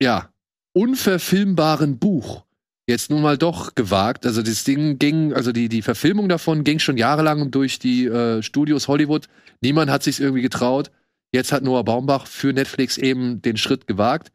ja 0.00 0.30
unverfilmbaren 0.72 1.98
Buch 1.98 2.44
jetzt 2.88 3.10
nun 3.10 3.22
mal 3.22 3.38
doch 3.38 3.74
gewagt. 3.74 4.26
Also 4.26 4.42
das 4.42 4.64
Ding 4.64 4.98
ging, 4.98 5.32
also 5.32 5.52
die, 5.52 5.68
die 5.68 5.82
Verfilmung 5.82 6.28
davon 6.28 6.64
ging 6.64 6.78
schon 6.78 6.96
jahrelang 6.96 7.50
durch 7.50 7.78
die 7.78 8.06
äh, 8.06 8.42
Studios 8.42 8.88
Hollywood. 8.88 9.28
Niemand 9.60 9.90
hat 9.90 10.02
sich 10.02 10.20
irgendwie 10.20 10.42
getraut. 10.42 10.90
Jetzt 11.32 11.52
hat 11.52 11.62
Noah 11.62 11.84
Baumbach 11.84 12.26
für 12.26 12.52
Netflix 12.52 12.98
eben 12.98 13.40
den 13.42 13.56
Schritt 13.56 13.86
gewagt 13.86 14.32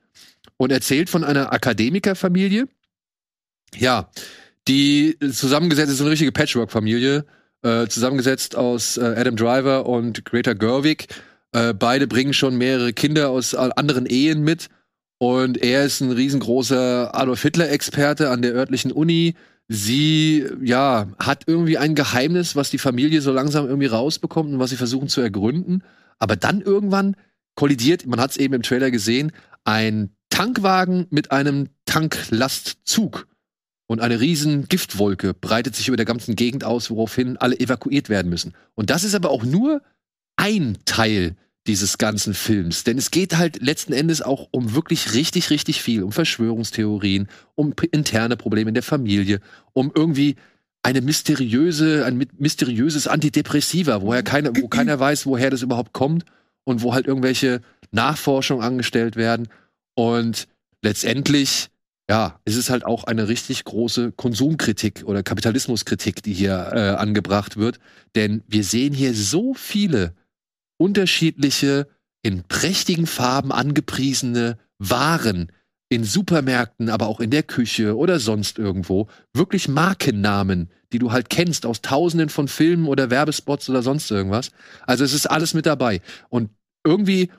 und 0.57 0.71
erzählt 0.71 1.09
von 1.09 1.23
einer 1.23 1.51
Akademikerfamilie. 1.51 2.67
Ja, 3.75 4.09
die 4.67 5.17
zusammengesetzt 5.19 5.91
ist 5.91 6.01
eine 6.01 6.11
richtige 6.11 6.31
Patchwork-Familie, 6.31 7.25
äh, 7.65 7.87
zusammengesetzt 7.87 8.55
aus 8.55 8.97
äh, 8.97 9.15
Adam 9.17 9.35
Driver 9.35 9.87
und 9.87 10.23
Greta 10.23 10.53
Gerwig. 10.53 11.07
Äh, 11.51 11.73
beide 11.73 12.07
bringen 12.07 12.33
schon 12.33 12.57
mehrere 12.57 12.93
Kinder 12.93 13.29
aus 13.29 13.53
äh, 13.53 13.69
anderen 13.75 14.05
Ehen 14.05 14.43
mit. 14.43 14.67
Und 15.17 15.57
er 15.63 15.85
ist 15.85 16.01
ein 16.01 16.11
riesengroßer 16.11 17.15
Adolf 17.15 17.41
Hitler-Experte 17.41 18.29
an 18.29 18.41
der 18.41 18.53
örtlichen 18.53 18.91
Uni. 18.91 19.33
Sie, 19.67 20.45
ja, 20.61 21.07
hat 21.17 21.45
irgendwie 21.47 21.77
ein 21.79 21.95
Geheimnis, 21.95 22.55
was 22.55 22.69
die 22.69 22.77
Familie 22.77 23.21
so 23.21 23.31
langsam 23.31 23.65
irgendwie 23.65 23.87
rausbekommt 23.87 24.53
und 24.53 24.59
was 24.59 24.69
sie 24.69 24.75
versuchen 24.75 25.07
zu 25.07 25.21
ergründen. 25.21 25.83
Aber 26.19 26.35
dann 26.35 26.61
irgendwann 26.61 27.15
kollidiert, 27.55 28.05
man 28.05 28.19
hat 28.19 28.31
es 28.31 28.37
eben 28.37 28.53
im 28.53 28.61
Trailer 28.61 28.91
gesehen, 28.91 29.31
ein 29.63 30.11
Tankwagen 30.29 31.07
mit 31.09 31.31
einem 31.31 31.69
Tanklastzug. 31.85 33.27
Und 33.87 34.01
eine 34.01 34.19
riesen 34.19 34.67
Giftwolke 34.67 35.33
breitet 35.33 35.75
sich 35.75 35.87
über 35.87 35.97
der 35.97 36.05
ganzen 36.05 36.35
Gegend 36.35 36.63
aus, 36.63 36.89
woraufhin 36.89 37.37
alle 37.37 37.59
evakuiert 37.59 38.09
werden 38.09 38.29
müssen. 38.29 38.53
Und 38.73 38.89
das 38.89 39.03
ist 39.03 39.15
aber 39.15 39.29
auch 39.29 39.43
nur 39.43 39.81
ein 40.37 40.77
Teil 40.85 41.35
dieses 41.67 41.97
ganzen 41.97 42.33
Films. 42.33 42.83
Denn 42.83 42.97
es 42.97 43.11
geht 43.11 43.37
halt 43.37 43.61
letzten 43.61 43.93
Endes 43.93 44.21
auch 44.21 44.47
um 44.51 44.73
wirklich 44.75 45.13
richtig, 45.13 45.49
richtig 45.49 45.81
viel. 45.81 46.03
Um 46.03 46.11
Verschwörungstheorien, 46.11 47.27
um 47.55 47.73
interne 47.91 48.37
Probleme 48.37 48.69
in 48.69 48.75
der 48.75 48.83
Familie, 48.83 49.39
um 49.73 49.91
irgendwie 49.93 50.35
eine 50.83 51.01
mysteriöse, 51.01 52.05
ein 52.05 52.27
mysteriöses 52.37 53.07
Antidepressiva, 53.07 54.01
woher 54.01 54.21
keiner, 54.21 54.55
wo 54.55 54.67
keiner 54.67 54.99
weiß, 54.99 55.25
woher 55.25 55.49
das 55.49 55.63
überhaupt 55.63 55.93
kommt 55.93 56.25
und 56.63 56.83
wo 56.83 56.93
halt 56.93 57.07
irgendwelche 57.07 57.61
Nachforschungen 57.91 58.63
angestellt 58.63 59.15
werden. 59.15 59.47
Und 59.95 60.47
letztendlich, 60.83 61.69
ja, 62.09 62.39
es 62.45 62.55
ist 62.55 62.69
halt 62.69 62.85
auch 62.85 63.05
eine 63.05 63.27
richtig 63.27 63.63
große 63.63 64.11
Konsumkritik 64.11 65.03
oder 65.05 65.23
Kapitalismuskritik, 65.23 66.21
die 66.21 66.33
hier 66.33 66.71
äh, 66.73 66.79
angebracht 66.95 67.57
wird. 67.57 67.79
Denn 68.15 68.43
wir 68.47 68.63
sehen 68.63 68.93
hier 68.93 69.13
so 69.13 69.53
viele 69.53 70.13
unterschiedliche, 70.77 71.87
in 72.21 72.43
prächtigen 72.43 73.07
Farben 73.07 73.51
angepriesene 73.51 74.57
Waren 74.79 75.51
in 75.89 76.03
Supermärkten, 76.03 76.89
aber 76.89 77.07
auch 77.07 77.19
in 77.19 77.29
der 77.29 77.43
Küche 77.43 77.95
oder 77.95 78.19
sonst 78.19 78.57
irgendwo. 78.57 79.07
Wirklich 79.33 79.67
Markennamen, 79.67 80.69
die 80.91 80.99
du 80.99 81.11
halt 81.11 81.29
kennst 81.29 81.65
aus 81.65 81.81
tausenden 81.81 82.29
von 82.29 82.47
Filmen 82.47 82.87
oder 82.87 83.09
Werbespots 83.11 83.69
oder 83.69 83.83
sonst 83.83 84.09
irgendwas. 84.09 84.49
Also 84.85 85.03
es 85.03 85.13
ist 85.13 85.27
alles 85.27 85.53
mit 85.53 85.65
dabei. 85.65 86.01
Und 86.29 86.49
irgendwie 86.83 87.29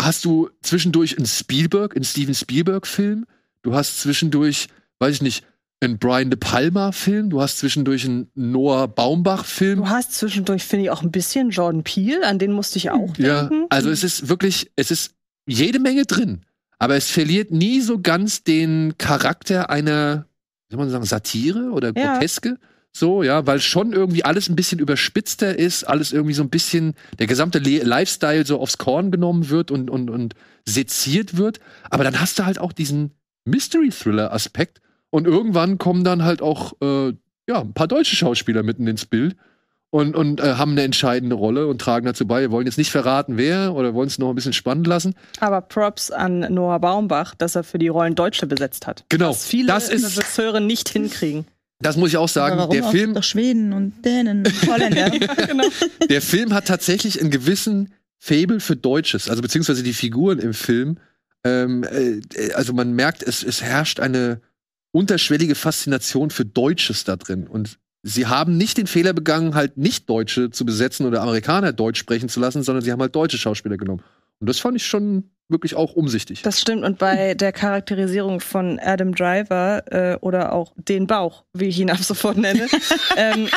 hast 0.00 0.24
du 0.24 0.50
zwischendurch 0.62 1.16
einen 1.16 1.26
Spielberg, 1.26 1.96
einen 1.96 2.04
Steven 2.04 2.34
Spielberg-Film. 2.34 3.26
Du 3.68 3.74
hast 3.74 4.00
zwischendurch, 4.00 4.68
weiß 4.98 5.16
ich 5.16 5.22
nicht, 5.22 5.44
einen 5.80 5.98
Brian 5.98 6.30
De 6.30 6.38
Palma-Film, 6.38 7.28
du 7.28 7.42
hast 7.42 7.58
zwischendurch 7.58 8.06
einen 8.06 8.30
Noah 8.34 8.88
Baumbach-Film. 8.88 9.80
Du 9.80 9.88
hast 9.90 10.14
zwischendurch, 10.14 10.64
finde 10.64 10.86
ich, 10.86 10.90
auch 10.90 11.02
ein 11.02 11.10
bisschen 11.10 11.50
Jordan 11.50 11.84
Peele, 11.84 12.26
an 12.26 12.38
den 12.38 12.50
musste 12.52 12.78
ich 12.78 12.90
auch 12.90 13.14
Ja, 13.18 13.42
denken. 13.42 13.66
also 13.68 13.90
es 13.90 14.02
ist 14.04 14.30
wirklich, 14.30 14.70
es 14.76 14.90
ist 14.90 15.12
jede 15.46 15.80
Menge 15.80 16.06
drin. 16.06 16.46
Aber 16.78 16.96
es 16.96 17.10
verliert 17.10 17.50
nie 17.50 17.82
so 17.82 18.00
ganz 18.00 18.42
den 18.42 18.94
Charakter 18.96 19.68
einer, 19.68 20.24
wie 20.70 20.74
soll 20.76 20.78
man 20.84 20.88
sagen, 20.90 21.04
Satire 21.04 21.70
oder 21.72 21.92
Ja. 21.94 22.14
Groteske. 22.14 22.56
So, 22.96 23.22
ja, 23.22 23.46
weil 23.46 23.60
schon 23.60 23.92
irgendwie 23.92 24.24
alles 24.24 24.48
ein 24.48 24.56
bisschen 24.56 24.78
überspitzter 24.78 25.58
ist, 25.58 25.84
alles 25.84 26.12
irgendwie 26.12 26.32
so 26.34 26.42
ein 26.42 26.48
bisschen, 26.48 26.94
der 27.18 27.26
gesamte 27.26 27.58
Le 27.58 27.82
Lifestyle 27.84 28.46
so 28.46 28.58
aufs 28.60 28.78
Korn 28.78 29.10
genommen 29.10 29.50
wird 29.50 29.70
und, 29.70 29.90
und, 29.90 30.08
und 30.08 30.34
seziert 30.64 31.36
wird. 31.36 31.60
Aber 31.90 32.02
dann 32.02 32.18
hast 32.18 32.38
du 32.38 32.46
halt 32.46 32.58
auch 32.58 32.72
diesen 32.72 33.10
Mystery-Thriller-Aspekt 33.48 34.80
und 35.10 35.26
irgendwann 35.26 35.78
kommen 35.78 36.04
dann 36.04 36.24
halt 36.24 36.42
auch, 36.42 36.72
äh, 36.82 37.12
ja, 37.48 37.60
ein 37.60 37.72
paar 37.72 37.88
deutsche 37.88 38.16
Schauspieler 38.16 38.62
mitten 38.62 38.86
ins 38.86 39.06
Bild 39.06 39.36
und, 39.90 40.14
und 40.14 40.40
äh, 40.40 40.54
haben 40.54 40.72
eine 40.72 40.82
entscheidende 40.82 41.34
Rolle 41.34 41.66
und 41.66 41.80
tragen 41.80 42.04
dazu 42.06 42.26
bei. 42.26 42.42
Wir 42.42 42.50
wollen 42.50 42.66
jetzt 42.66 42.76
nicht 42.76 42.90
verraten, 42.90 43.38
wer 43.38 43.74
oder 43.74 43.94
wollen 43.94 44.08
es 44.08 44.18
noch 44.18 44.28
ein 44.28 44.34
bisschen 44.34 44.52
spannend 44.52 44.86
lassen. 44.86 45.14
Aber 45.40 45.62
Props 45.62 46.10
an 46.10 46.40
Noah 46.52 46.78
Baumbach, 46.78 47.34
dass 47.34 47.54
er 47.54 47.64
für 47.64 47.78
die 47.78 47.88
Rollen 47.88 48.14
Deutsche 48.14 48.46
besetzt 48.46 48.86
hat. 48.86 49.04
Genau, 49.08 49.30
Was 49.30 49.46
viele 49.46 49.68
das 49.68 49.88
ist- 49.88 50.18
Regisseure 50.18 50.60
nicht 50.60 50.88
hinkriegen. 50.90 51.46
Das 51.80 51.96
muss 51.96 52.08
ich 52.10 52.16
auch 52.16 52.28
sagen. 52.28 52.58
warum 52.58 52.72
Der 52.74 52.84
auch? 52.86 52.90
Film, 52.90 53.14
Doch 53.14 53.22
Schweden 53.22 53.72
und 53.72 54.04
Dänen 54.04 54.38
und 54.44 54.66
Holländer. 54.68 55.10
genau. 55.46 55.64
der 56.10 56.20
Film 56.20 56.52
hat 56.52 56.66
tatsächlich 56.66 57.20
einen 57.20 57.30
gewissen 57.30 57.94
Fable 58.18 58.58
für 58.58 58.74
Deutsches, 58.74 59.30
also 59.30 59.42
beziehungsweise 59.42 59.84
die 59.84 59.92
Figuren 59.92 60.40
im 60.40 60.54
Film. 60.54 60.98
Ähm, 61.44 61.84
äh, 61.84 62.20
also 62.52 62.72
man 62.72 62.92
merkt, 62.92 63.22
es, 63.22 63.42
es 63.42 63.62
herrscht 63.62 64.00
eine 64.00 64.40
unterschwellige 64.92 65.54
Faszination 65.54 66.30
für 66.30 66.44
Deutsches 66.44 67.04
da 67.04 67.16
drin. 67.16 67.46
Und 67.46 67.78
sie 68.02 68.26
haben 68.26 68.56
nicht 68.56 68.78
den 68.78 68.86
Fehler 68.86 69.12
begangen, 69.12 69.54
halt 69.54 69.76
nicht 69.76 70.08
Deutsche 70.08 70.50
zu 70.50 70.64
besetzen 70.64 71.06
oder 71.06 71.22
Amerikaner 71.22 71.72
Deutsch 71.72 71.98
sprechen 71.98 72.28
zu 72.28 72.40
lassen, 72.40 72.62
sondern 72.62 72.84
sie 72.84 72.92
haben 72.92 73.00
halt 73.00 73.14
deutsche 73.14 73.38
Schauspieler 73.38 73.76
genommen. 73.76 74.02
Und 74.40 74.48
das 74.48 74.58
fand 74.58 74.76
ich 74.76 74.86
schon 74.86 75.30
wirklich 75.48 75.74
auch 75.74 75.94
umsichtig. 75.94 76.42
Das 76.42 76.60
stimmt. 76.60 76.84
Und 76.84 76.98
bei 76.98 77.34
der 77.34 77.52
Charakterisierung 77.52 78.40
von 78.40 78.78
Adam 78.78 79.14
Driver 79.14 79.82
äh, 79.90 80.16
oder 80.20 80.52
auch 80.52 80.72
den 80.76 81.06
Bauch, 81.06 81.44
wie 81.54 81.66
ich 81.66 81.78
ihn 81.80 81.90
ab 81.90 81.98
sofort 81.98 82.36
nenne, 82.36 82.66
ähm, 83.16 83.48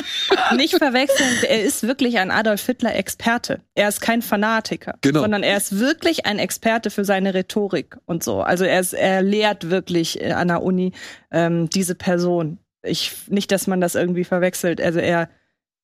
nicht 0.55 0.77
verwechseln. 0.77 1.29
Er 1.47 1.63
ist 1.63 1.83
wirklich 1.87 2.17
ein 2.19 2.31
Adolf 2.31 2.65
Hitler-Experte. 2.65 3.61
Er 3.75 3.89
ist 3.89 4.01
kein 4.01 4.21
Fanatiker, 4.21 4.95
Genau. 5.01 5.21
sondern 5.21 5.43
er 5.43 5.57
ist 5.57 5.79
wirklich 5.79 6.25
ein 6.25 6.39
Experte 6.39 6.89
für 6.89 7.03
seine 7.05 7.33
Rhetorik 7.33 7.97
und 8.05 8.23
so. 8.23 8.41
Also 8.41 8.63
er, 8.63 8.79
ist, 8.79 8.93
er 8.93 9.21
lehrt 9.21 9.69
wirklich 9.69 10.21
äh, 10.21 10.31
an 10.31 10.47
der 10.47 10.63
Uni 10.63 10.93
ähm, 11.31 11.69
diese 11.69 11.95
Person. 11.95 12.57
Ich 12.83 13.11
nicht, 13.27 13.51
dass 13.51 13.67
man 13.67 13.81
das 13.81 13.95
irgendwie 13.95 14.23
verwechselt. 14.23 14.81
Also 14.81 14.99
er 14.99 15.29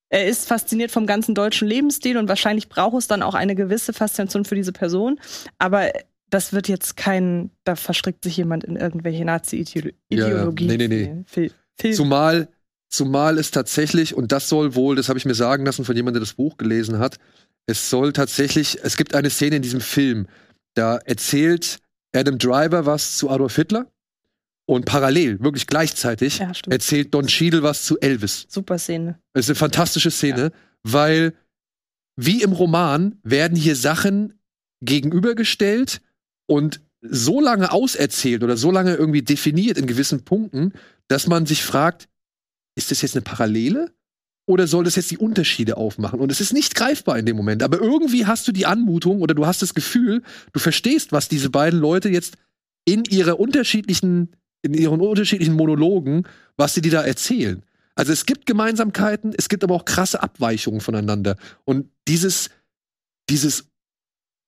er 0.10 0.28
ist 0.28 0.48
fasziniert 0.48 0.92
vom 0.92 1.06
ganzen 1.06 1.36
deutschen 1.36 1.68
Lebensstil 1.68 2.18
und 2.18 2.30
wahrscheinlich 2.30 2.70
braucht 2.70 2.98
es 2.98 3.08
dann 3.08 3.22
auch 3.22 3.34
eine 3.34 3.56
gewisse 3.56 3.94
Faszination 3.94 4.46
für 4.46 4.56
diese 4.56 4.72
Person. 4.72 5.20
Aber 5.58 5.92
das 6.30 6.54
wird 6.54 6.68
jetzt 6.68 6.98
kein, 6.98 7.52
da 7.64 7.76
verstrickt 7.76 8.24
sich 8.24 8.38
jemand 8.38 8.64
in 8.64 8.76
irgendwelche 8.76 9.26
Nazi-Ideologie. 9.26 10.68
Ja, 10.68 10.78
nee, 10.78 10.88
nee, 10.88 11.24
nee. 11.36 11.94
Zumal, 11.94 12.48
zumal 12.90 13.38
es 13.38 13.52
tatsächlich, 13.52 14.16
und 14.16 14.32
das 14.32 14.50
soll 14.50 14.76
wohl, 14.76 14.96
das 14.96 15.10
habe 15.10 15.20
ich 15.20 15.26
mir 15.26 15.36
sagen 15.36 15.66
lassen 15.66 15.86
von 15.86 15.96
jemandem, 15.96 16.22
der 16.22 16.28
das 16.28 16.34
Buch 16.34 16.58
gelesen 16.58 17.00
hat, 17.00 17.18
es 17.66 17.90
soll 17.90 18.14
tatsächlich, 18.14 18.80
es 18.84 18.98
gibt 18.98 19.14
eine 19.14 19.30
Szene 19.30 19.58
in 19.58 19.62
diesem 19.62 19.82
Film, 19.82 20.28
da 20.74 20.98
erzählt 20.98 21.80
Adam 22.16 22.38
Driver 22.38 22.86
was 22.86 23.18
zu 23.18 23.30
Adolf 23.30 23.56
Hitler 23.56 23.88
und 24.68 24.86
parallel, 24.86 25.40
wirklich 25.40 25.66
gleichzeitig, 25.66 26.40
Ja, 26.40 26.52
erzählt 26.70 27.14
Don 27.14 27.28
Cheadle 27.28 27.64
was 27.64 27.86
zu 27.86 27.98
Elvis. 28.00 28.46
Super 28.50 28.78
Szene. 28.78 29.20
Es 29.34 29.46
ist 29.46 29.50
eine 29.50 29.56
fantastische 29.56 30.12
Szene, 30.12 30.52
weil 30.84 31.34
wie 32.16 32.42
im 32.42 32.52
Roman 32.52 33.20
werden 33.24 33.56
hier 33.56 33.76
Sachen 33.76 34.34
gegenübergestellt 34.82 36.02
und 36.48 36.82
so 37.02 37.40
lange 37.40 37.72
auserzählt 37.72 38.44
oder 38.44 38.58
so 38.58 38.72
lange 38.72 38.96
irgendwie 38.96 39.22
definiert 39.22 39.78
in 39.78 39.88
gewissen 39.88 40.26
Punkten, 40.26 40.74
dass 41.08 41.28
man 41.28 41.46
sich 41.46 41.64
fragt, 41.64 42.10
ist 42.76 42.92
das 42.92 43.02
jetzt 43.02 43.16
eine 43.16 43.22
Parallele? 43.22 43.92
Oder 44.50 44.66
soll 44.66 44.86
das 44.86 44.96
jetzt 44.96 45.12
die 45.12 45.18
Unterschiede 45.18 45.78
aufmachen? 45.78 46.20
Und 46.20 46.32
es 46.32 46.40
ist 46.40 46.54
nicht 46.54 46.74
greifbar 46.74 47.20
in 47.20 47.26
dem 47.26 47.36
Moment. 47.36 47.64
Aber 47.64 47.80
irgendwie 47.80 48.26
hast 48.26 48.48
du 48.48 48.52
die 48.52 48.66
Anmutung 48.66 49.22
oder 49.22 49.36
du 49.36 49.46
hast 49.46 49.62
das 49.62 49.74
Gefühl, 49.74 50.24
du 50.54 50.60
verstehst, 50.60 51.12
was 51.12 51.28
diese 51.28 51.50
beiden 51.50 51.80
Leute 51.80 52.10
jetzt 52.10 52.38
in 52.86 53.04
ihrer 53.04 53.40
unterschiedlichen, 53.40 54.30
in 54.68 54.82
ihren 54.82 55.02
unterschiedlichen 55.02 55.54
Monologen, 55.54 56.24
was 56.58 56.74
sie 56.74 56.82
dir 56.82 56.92
da 56.92 57.02
erzählen. 57.04 57.64
Also 57.96 58.14
es 58.14 58.26
gibt 58.26 58.46
Gemeinsamkeiten, 58.46 59.34
es 59.36 59.50
gibt 59.50 59.64
aber 59.64 59.76
auch 59.76 59.86
krasse 59.86 60.22
Abweichungen 60.22 60.82
voneinander. 60.82 61.36
Und 61.66 61.90
dieses, 62.08 62.50
dieses 63.30 63.70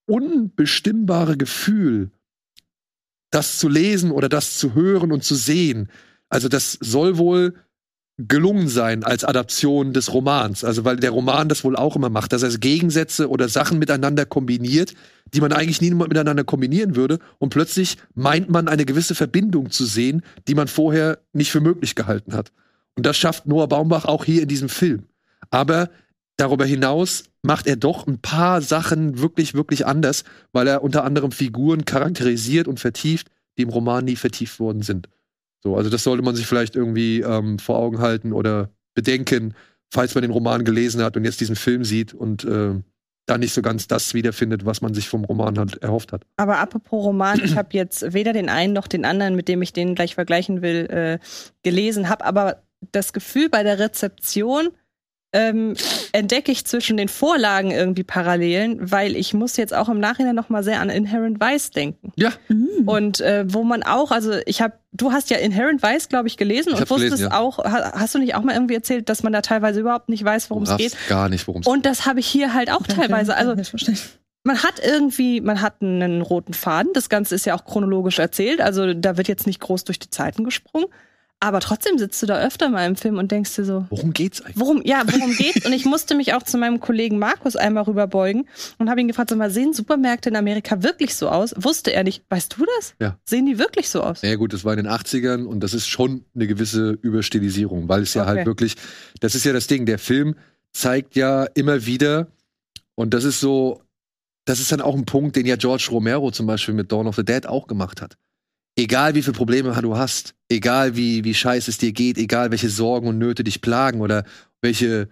unbestimmbare 0.05 1.37
Gefühl, 1.37 2.11
das 3.31 3.59
zu 3.59 3.69
lesen 3.69 4.11
oder 4.11 4.29
das 4.29 4.57
zu 4.57 4.75
hören 4.75 5.11
und 5.11 5.23
zu 5.23 5.35
sehen, 5.35 5.89
also 6.29 6.47
das 6.47 6.73
soll 6.73 7.17
wohl 7.17 7.55
gelungen 8.27 8.67
sein 8.67 9.03
als 9.05 9.23
Adaption 9.23 9.93
des 9.93 10.13
Romans. 10.13 10.65
Also 10.65 10.83
weil 10.83 10.97
der 10.97 11.11
Roman 11.11 11.47
das 11.47 11.63
wohl 11.63 11.77
auch 11.77 11.95
immer 11.95 12.09
macht, 12.09 12.33
dass 12.33 12.43
er 12.43 12.49
Gegensätze 12.57 13.29
oder 13.29 13.47
Sachen 13.47 13.79
miteinander 13.79 14.25
kombiniert, 14.25 14.93
die 15.33 15.39
man 15.39 15.53
eigentlich 15.53 15.79
nie 15.79 15.91
miteinander 15.91 16.43
kombinieren 16.43 16.95
würde. 16.97 17.19
Und 17.37 17.49
plötzlich 17.49 17.97
meint 18.15 18.49
man 18.49 18.67
eine 18.67 18.85
gewisse 18.85 19.15
Verbindung 19.15 19.71
zu 19.71 19.85
sehen, 19.85 20.21
die 20.47 20.55
man 20.55 20.67
vorher 20.67 21.19
nicht 21.31 21.51
für 21.51 21.61
möglich 21.61 21.95
gehalten 21.95 22.33
hat. 22.33 22.51
Und 22.95 23.05
das 23.05 23.15
schafft 23.15 23.45
Noah 23.45 23.69
Baumbach 23.69 24.03
auch 24.03 24.25
hier 24.25 24.41
in 24.41 24.49
diesem 24.49 24.67
Film. 24.67 25.03
Aber 25.49 25.89
darüber 26.35 26.65
hinaus 26.65 27.23
macht 27.41 27.67
er 27.67 27.77
doch 27.77 28.05
ein 28.05 28.19
paar 28.19 28.61
Sachen 28.61 29.19
wirklich, 29.19 29.53
wirklich 29.53 29.85
anders, 29.85 30.25
weil 30.51 30.67
er 30.67 30.83
unter 30.83 31.05
anderem 31.05 31.31
Figuren 31.31 31.85
charakterisiert 31.85 32.67
und 32.67 32.81
vertieft, 32.81 33.27
die 33.57 33.61
im 33.61 33.69
Roman 33.69 34.03
nie 34.03 34.17
vertieft 34.17 34.59
worden 34.59 34.81
sind. 34.81 35.07
So, 35.61 35.76
also 35.76 35.90
das 35.90 36.03
sollte 36.03 36.23
man 36.23 36.36
sich 36.36 36.48
vielleicht 36.48 36.76
irgendwie 36.76 37.22
ähm, 37.22 37.60
vor 37.60 37.77
Augen 37.77 37.99
halten 37.99 38.34
oder 38.34 38.69
bedenken, 38.94 39.53
falls 39.91 40.15
man 40.15 40.22
den 40.22 40.31
Roman 40.31 40.64
gelesen 40.64 41.03
hat 41.03 41.18
und 41.18 41.26
jetzt 41.26 41.41
diesen 41.41 41.56
Film 41.56 41.84
sieht 41.84 42.14
und 42.14 42.44
äh, 42.45 42.76
da 43.26 43.38
nicht 43.38 43.53
so 43.53 43.61
ganz 43.61 43.88
das 43.88 44.14
wiederfindet, 44.14 44.65
was 44.65 44.81
man 44.81 44.94
sich 44.94 45.07
vom 45.07 45.23
Roman 45.23 45.57
halt 45.60 45.81
erhofft 45.84 46.11
hat. 46.11 46.23
Aber 46.38 46.57
apropos 46.57 47.06
Roman, 47.06 47.40
ich 47.44 47.56
habe 47.56 47.69
jetzt 47.73 48.14
weder 48.14 48.34
den 48.34 48.49
einen 48.49 48.73
noch 48.73 48.88
den 48.88 49.06
anderen, 49.06 49.36
mit 49.36 49.48
dem 49.48 49.61
ich 49.61 49.72
den 49.72 49.95
gleich 49.95 50.15
vergleichen 50.15 50.61
will, 50.61 50.88
äh, 50.90 51.19
gelesen, 51.64 52.10
habe 52.10 52.26
aber 52.26 52.64
das 52.91 53.14
Gefühl 53.14 53.49
bei 53.49 53.61
der 53.64 53.77
Rezeption 53.77 54.69
ähm, 55.31 55.76
entdecke 56.11 56.51
ich 56.51 56.65
zwischen 56.65 56.97
den 56.97 57.07
Vorlagen 57.07 57.72
irgendwie 57.72 58.03
Parallelen, 58.03 58.91
weil 58.91 59.15
ich 59.15 59.34
muss 59.34 59.57
jetzt 59.57 59.73
auch 59.73 59.89
im 59.89 59.99
Nachhinein 59.99 60.35
noch 60.35 60.49
mal 60.49 60.64
sehr 60.64 60.81
an 60.81 60.89
Inherent 60.89 61.39
Vice 61.39 61.72
denken. 61.72 62.11
Ja, 62.15 62.31
Mm. 62.80 62.88
Und 62.88 63.22
äh, 63.22 63.45
wo 63.47 63.64
man 63.64 63.84
auch, 63.84 64.11
also 64.11 64.34
ich 64.45 64.61
habe, 64.61 64.73
du 64.91 65.11
hast 65.11 65.30
ja 65.30 65.38
Inherent 65.38 65.84
Vice, 65.84 66.10
glaube 66.10 66.27
ich, 66.27 66.38
gelesen 66.38 66.73
Ich 66.73 66.80
und 66.80 66.89
wusstest 66.89 67.18
gelesen, 67.18 67.31
ja. 67.31 67.39
auch, 67.39 67.60
ha, 67.60 67.93
hast 67.93 68.15
du 68.15 68.19
nicht 68.19 68.35
auch 68.35 68.41
mal 68.41 68.56
irgendwie 68.56 68.76
erzählt, 68.76 69.10
dass 69.10 69.23
man 69.23 69.34
da 69.34 69.41
teilweise 69.41 69.80
überhaupt 69.80 70.10
nicht 70.10 70.23
weiß, 70.23 70.49
worum 70.49 70.64
es 70.64 70.76
geht? 70.77 70.95
gar 71.07 71.30
nicht, 71.30 71.47
worum 71.47 71.61
es 71.61 71.68
Und 71.68 71.85
das 71.85 72.06
habe 72.06 72.19
ich 72.19 72.27
hier 72.27 72.53
halt 72.53 72.72
auch 72.72 72.85
teilweise. 72.88 73.35
Also 73.35 73.56
man 74.43 74.64
hat 74.64 74.81
irgendwie, 74.84 75.41
man 75.41 75.61
hat 75.61 75.81
einen 75.81 76.22
roten 76.22 76.53
Faden. 76.53 76.93
Das 76.93 77.10
Ganze 77.10 77.35
ist 77.35 77.45
ja 77.45 77.56
auch 77.56 77.65
chronologisch 77.65 78.19
erzählt. 78.19 78.61
Also 78.61 78.93
da 78.93 79.18
wird 79.18 79.27
jetzt 79.27 79.45
nicht 79.45 79.60
groß 79.60 79.84
durch 79.84 79.99
die 79.99 80.10
Zeiten 80.10 80.43
gesprungen. 80.43 80.88
Aber 81.41 81.61
trotzdem 81.61 81.98
sitzt 81.98 82.22
du 82.22 82.26
da 82.26 82.38
öfter 82.41 82.68
mal 82.68 82.86
im 82.86 82.98
Film 82.98 83.18
und 83.18 83.32
denkst 83.32 83.56
dir 83.56 83.64
so, 83.64 83.86
Worum 83.90 84.11
geht's 84.11 84.41
eigentlich? 84.41 84.60
worum, 84.60 84.82
ja, 84.84 85.03
worum 85.10 85.34
geht's? 85.36 85.66
Und 85.66 85.72
ich 85.72 85.86
musste 85.86 86.16
mich 86.16 86.34
auch 86.34 86.44
zu 86.44 86.57
meinem 86.57 86.82
Kollegen 86.82 87.18
Markus 87.18 87.56
einmal 87.56 87.84
rüberbeugen 87.84 88.45
und 88.78 88.90
habe 88.90 88.99
ihn 88.99 89.07
gefragt, 89.07 89.30
sag 89.30 89.38
mal, 89.40 89.49
sehen 89.49 89.72
Supermärkte 89.72 90.28
in 90.30 90.36
Amerika 90.36 90.84
wirklich 90.84 91.16
so 91.16 91.30
aus? 91.30 91.53
Wusste 91.57 91.94
er 91.94 92.03
nicht. 92.03 92.24
Weißt 92.30 92.57
du 92.57 92.66
das? 92.78 92.94
Ja. 92.99 93.18
Sehen 93.24 93.45
die 93.45 93.57
wirklich 93.57 93.90
so 93.90 94.02
aus? 94.03 94.22
Ja 94.22 94.36
gut, 94.36 94.52
das 94.52 94.66
war 94.66 94.74
in 94.74 94.84
den 94.84 94.88
80ern 94.91 95.45
und 95.45 95.61
das 95.61 95.74
ist 95.74 95.88
schon 95.88 96.26
eine 96.36 96.45
gewisse 96.45 96.91
Überstilisierung, 97.02 97.88
weil 97.88 98.02
es 98.02 98.14
ja 98.14 98.24
Okay. 98.24 98.32
halt 98.32 98.45
wirklich, 98.45 98.76
das 99.22 99.34
ist 99.34 99.45
ja 99.45 99.53
das 99.53 99.68
Ding, 99.68 99.86
der 99.86 99.98
Film 99.99 100.36
zeigt 100.74 101.16
ja 101.16 101.45
immer 101.56 101.86
wieder, 101.86 102.28
und 102.95 103.14
das 103.14 103.24
ist 103.24 103.40
so, 103.40 103.82
das 104.44 104.60
ist 104.60 104.74
dann 104.74 104.82
auch 104.82 104.94
ein 104.95 105.06
Punkt, 105.06 105.38
den 105.38 105.45
ja 105.45 105.56
George 105.56 105.88
Romero 105.90 106.32
zum 106.32 106.48
Beispiel 106.48 106.74
mit 106.74 106.91
Dawn 106.91 107.07
of 107.07 107.16
the 107.16 107.24
Dead 107.24 107.48
auch 107.48 107.66
gemacht 107.68 108.02
hat. 108.02 108.18
Egal 108.77 109.15
wie 109.15 109.21
viele 109.21 109.33
Probleme 109.33 109.77
du 109.81 109.97
hast, 109.97 110.35
egal 110.49 110.95
wie, 110.95 111.23
wie 111.23 111.33
scheiße 111.33 111.69
es 111.69 111.77
dir 111.77 111.91
geht, 111.91 112.17
egal 112.17 112.51
welche 112.51 112.69
Sorgen 112.69 113.07
und 113.07 113.17
Nöte 113.17 113.43
dich 113.43 113.61
plagen 113.61 114.01
oder 114.01 114.23
welche 114.61 115.09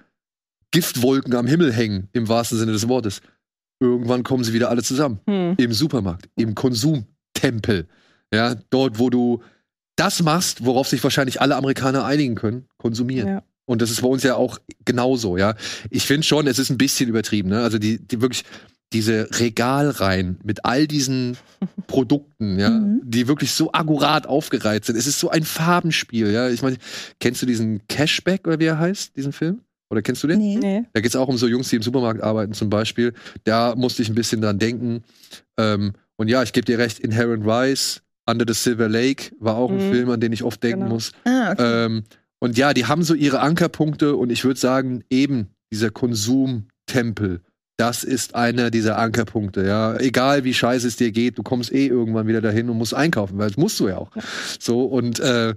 Giftwolken 0.71 1.35
am 1.35 1.47
Himmel 1.47 1.73
hängen, 1.73 2.09
im 2.13 2.27
wahrsten 2.29 2.57
Sinne 2.57 2.71
des 2.71 2.88
Wortes, 2.88 3.21
irgendwann 3.79 4.23
kommen 4.23 4.43
sie 4.43 4.53
wieder 4.53 4.69
alle 4.69 4.84
zusammen 4.84 5.19
Hm. 5.27 5.55
im 5.57 5.73
Supermarkt, 5.73 6.29
im 6.35 6.55
Konsumtempel. 6.55 7.88
Ja, 8.34 8.55
dort, 8.69 8.99
wo 8.99 9.09
du 9.09 9.41
das 9.95 10.21
machst, 10.21 10.65
worauf 10.65 10.88
sich 10.88 11.03
wahrscheinlich 11.03 11.41
alle 11.41 11.55
Amerikaner 11.55 12.05
einigen 12.05 12.35
können, 12.35 12.65
konsumieren. 12.77 13.27
Ja. 13.27 13.43
Und 13.65 13.81
das 13.81 13.91
ist 13.91 14.01
bei 14.01 14.07
uns 14.07 14.23
ja 14.23 14.35
auch 14.35 14.59
genauso, 14.85 15.38
ja. 15.38 15.55
Ich 15.89 16.05
finde 16.05 16.25
schon, 16.25 16.47
es 16.47 16.59
ist 16.59 16.69
ein 16.69 16.77
bisschen 16.77 17.09
übertrieben, 17.09 17.49
ne? 17.49 17.61
Also 17.63 17.79
die, 17.79 17.99
die 17.99 18.21
wirklich, 18.21 18.43
diese 18.93 19.27
Regalreihen 19.39 20.39
mit 20.43 20.64
all 20.65 20.88
diesen 20.88 21.38
Produkten, 21.88 22.57
ja, 22.59 22.69
Mhm. 22.69 23.01
die 23.03 23.27
wirklich 23.27 23.51
so 23.51 23.72
akkurat 23.73 24.27
aufgereiht 24.27 24.85
sind. 24.85 24.95
Es 24.95 25.07
ist 25.07 25.19
so 25.19 25.30
ein 25.30 25.43
Farbenspiel, 25.43 26.31
ja. 26.31 26.49
Ich 26.49 26.61
meine, 26.61 26.77
kennst 27.19 27.41
du 27.41 27.45
diesen 27.45 27.81
Cashback 27.88 28.47
oder 28.47 28.59
wie 28.59 28.65
er 28.65 28.80
heißt, 28.80 29.15
diesen 29.18 29.34
Film? 29.34 29.61
Oder 29.89 30.01
kennst 30.01 30.22
du 30.23 30.27
den? 30.27 30.39
Nee. 30.39 30.57
Nee. 30.57 30.84
Da 30.93 30.99
geht 31.01 31.09
es 31.09 31.15
auch 31.15 31.27
um 31.30 31.38
so 31.38 31.47
Jungs, 31.47 31.69
die 31.69 31.77
im 31.77 31.81
Supermarkt 31.81 32.22
arbeiten 32.22 32.53
zum 32.53 32.69
Beispiel. 32.69 33.14
Da 33.45 33.73
musste 33.76 34.01
ich 34.01 34.09
ein 34.09 34.15
bisschen 34.15 34.41
dran 34.41 34.59
denken. 34.59 35.03
Ähm, 35.57 35.93
und 36.18 36.27
ja, 36.30 36.43
ich 36.43 36.51
gebe 36.51 36.65
dir 36.65 36.77
recht, 36.77 36.99
Inherent 36.99 37.45
Rise, 37.45 37.99
Under 38.30 38.45
the 38.47 38.53
Silver 38.53 38.89
Lake 38.89 39.31
war 39.39 39.55
auch 39.55 39.69
ein 39.72 39.77
Mhm. 39.77 39.91
Film, 39.91 40.09
an 40.09 40.19
den 40.19 40.34
ich 40.34 40.43
oft 40.43 40.61
denken 40.61 40.81
Genau. 40.81 40.93
muss. 40.95 41.11
Ah, 41.23 41.51
okay. 41.53 41.85
Ähm, 41.85 42.03
und 42.39 42.57
ja, 42.57 42.73
die 42.73 42.85
haben 42.85 43.03
so 43.03 43.14
ihre 43.14 43.39
Ankerpunkte 43.39 44.15
und 44.15 44.30
ich 44.30 44.43
würde 44.43 44.59
sagen, 44.59 45.03
eben 45.09 45.47
dieser 45.72 45.89
Konsumtempel, 45.89 47.41
das 47.78 48.04
ist 48.04 48.36
einer 48.36 48.72
dieser 48.72 48.98
Ankerpunkte. 48.98 49.66
Ja, 49.66 49.95
egal 49.98 50.44
wie 50.44 50.54
scheiße 50.54 50.88
es 50.88 50.95
dir 50.95 51.12
geht, 51.12 51.38
du 51.38 51.44
kommst 51.44 51.72
eh 51.72 51.88
irgendwann 51.88 52.28
wieder 52.28 52.41
dahin 52.41 52.70
und 52.70 52.78
musst 52.78 52.94
einkaufen, 52.94 53.38
weil 53.38 53.48
das 53.49 53.58
musst 53.58 53.80
du 53.80 53.88
ja 53.88 53.98
auch. 53.98 54.12
So 54.60 54.84
und 54.86 55.20
äh, 55.20 55.54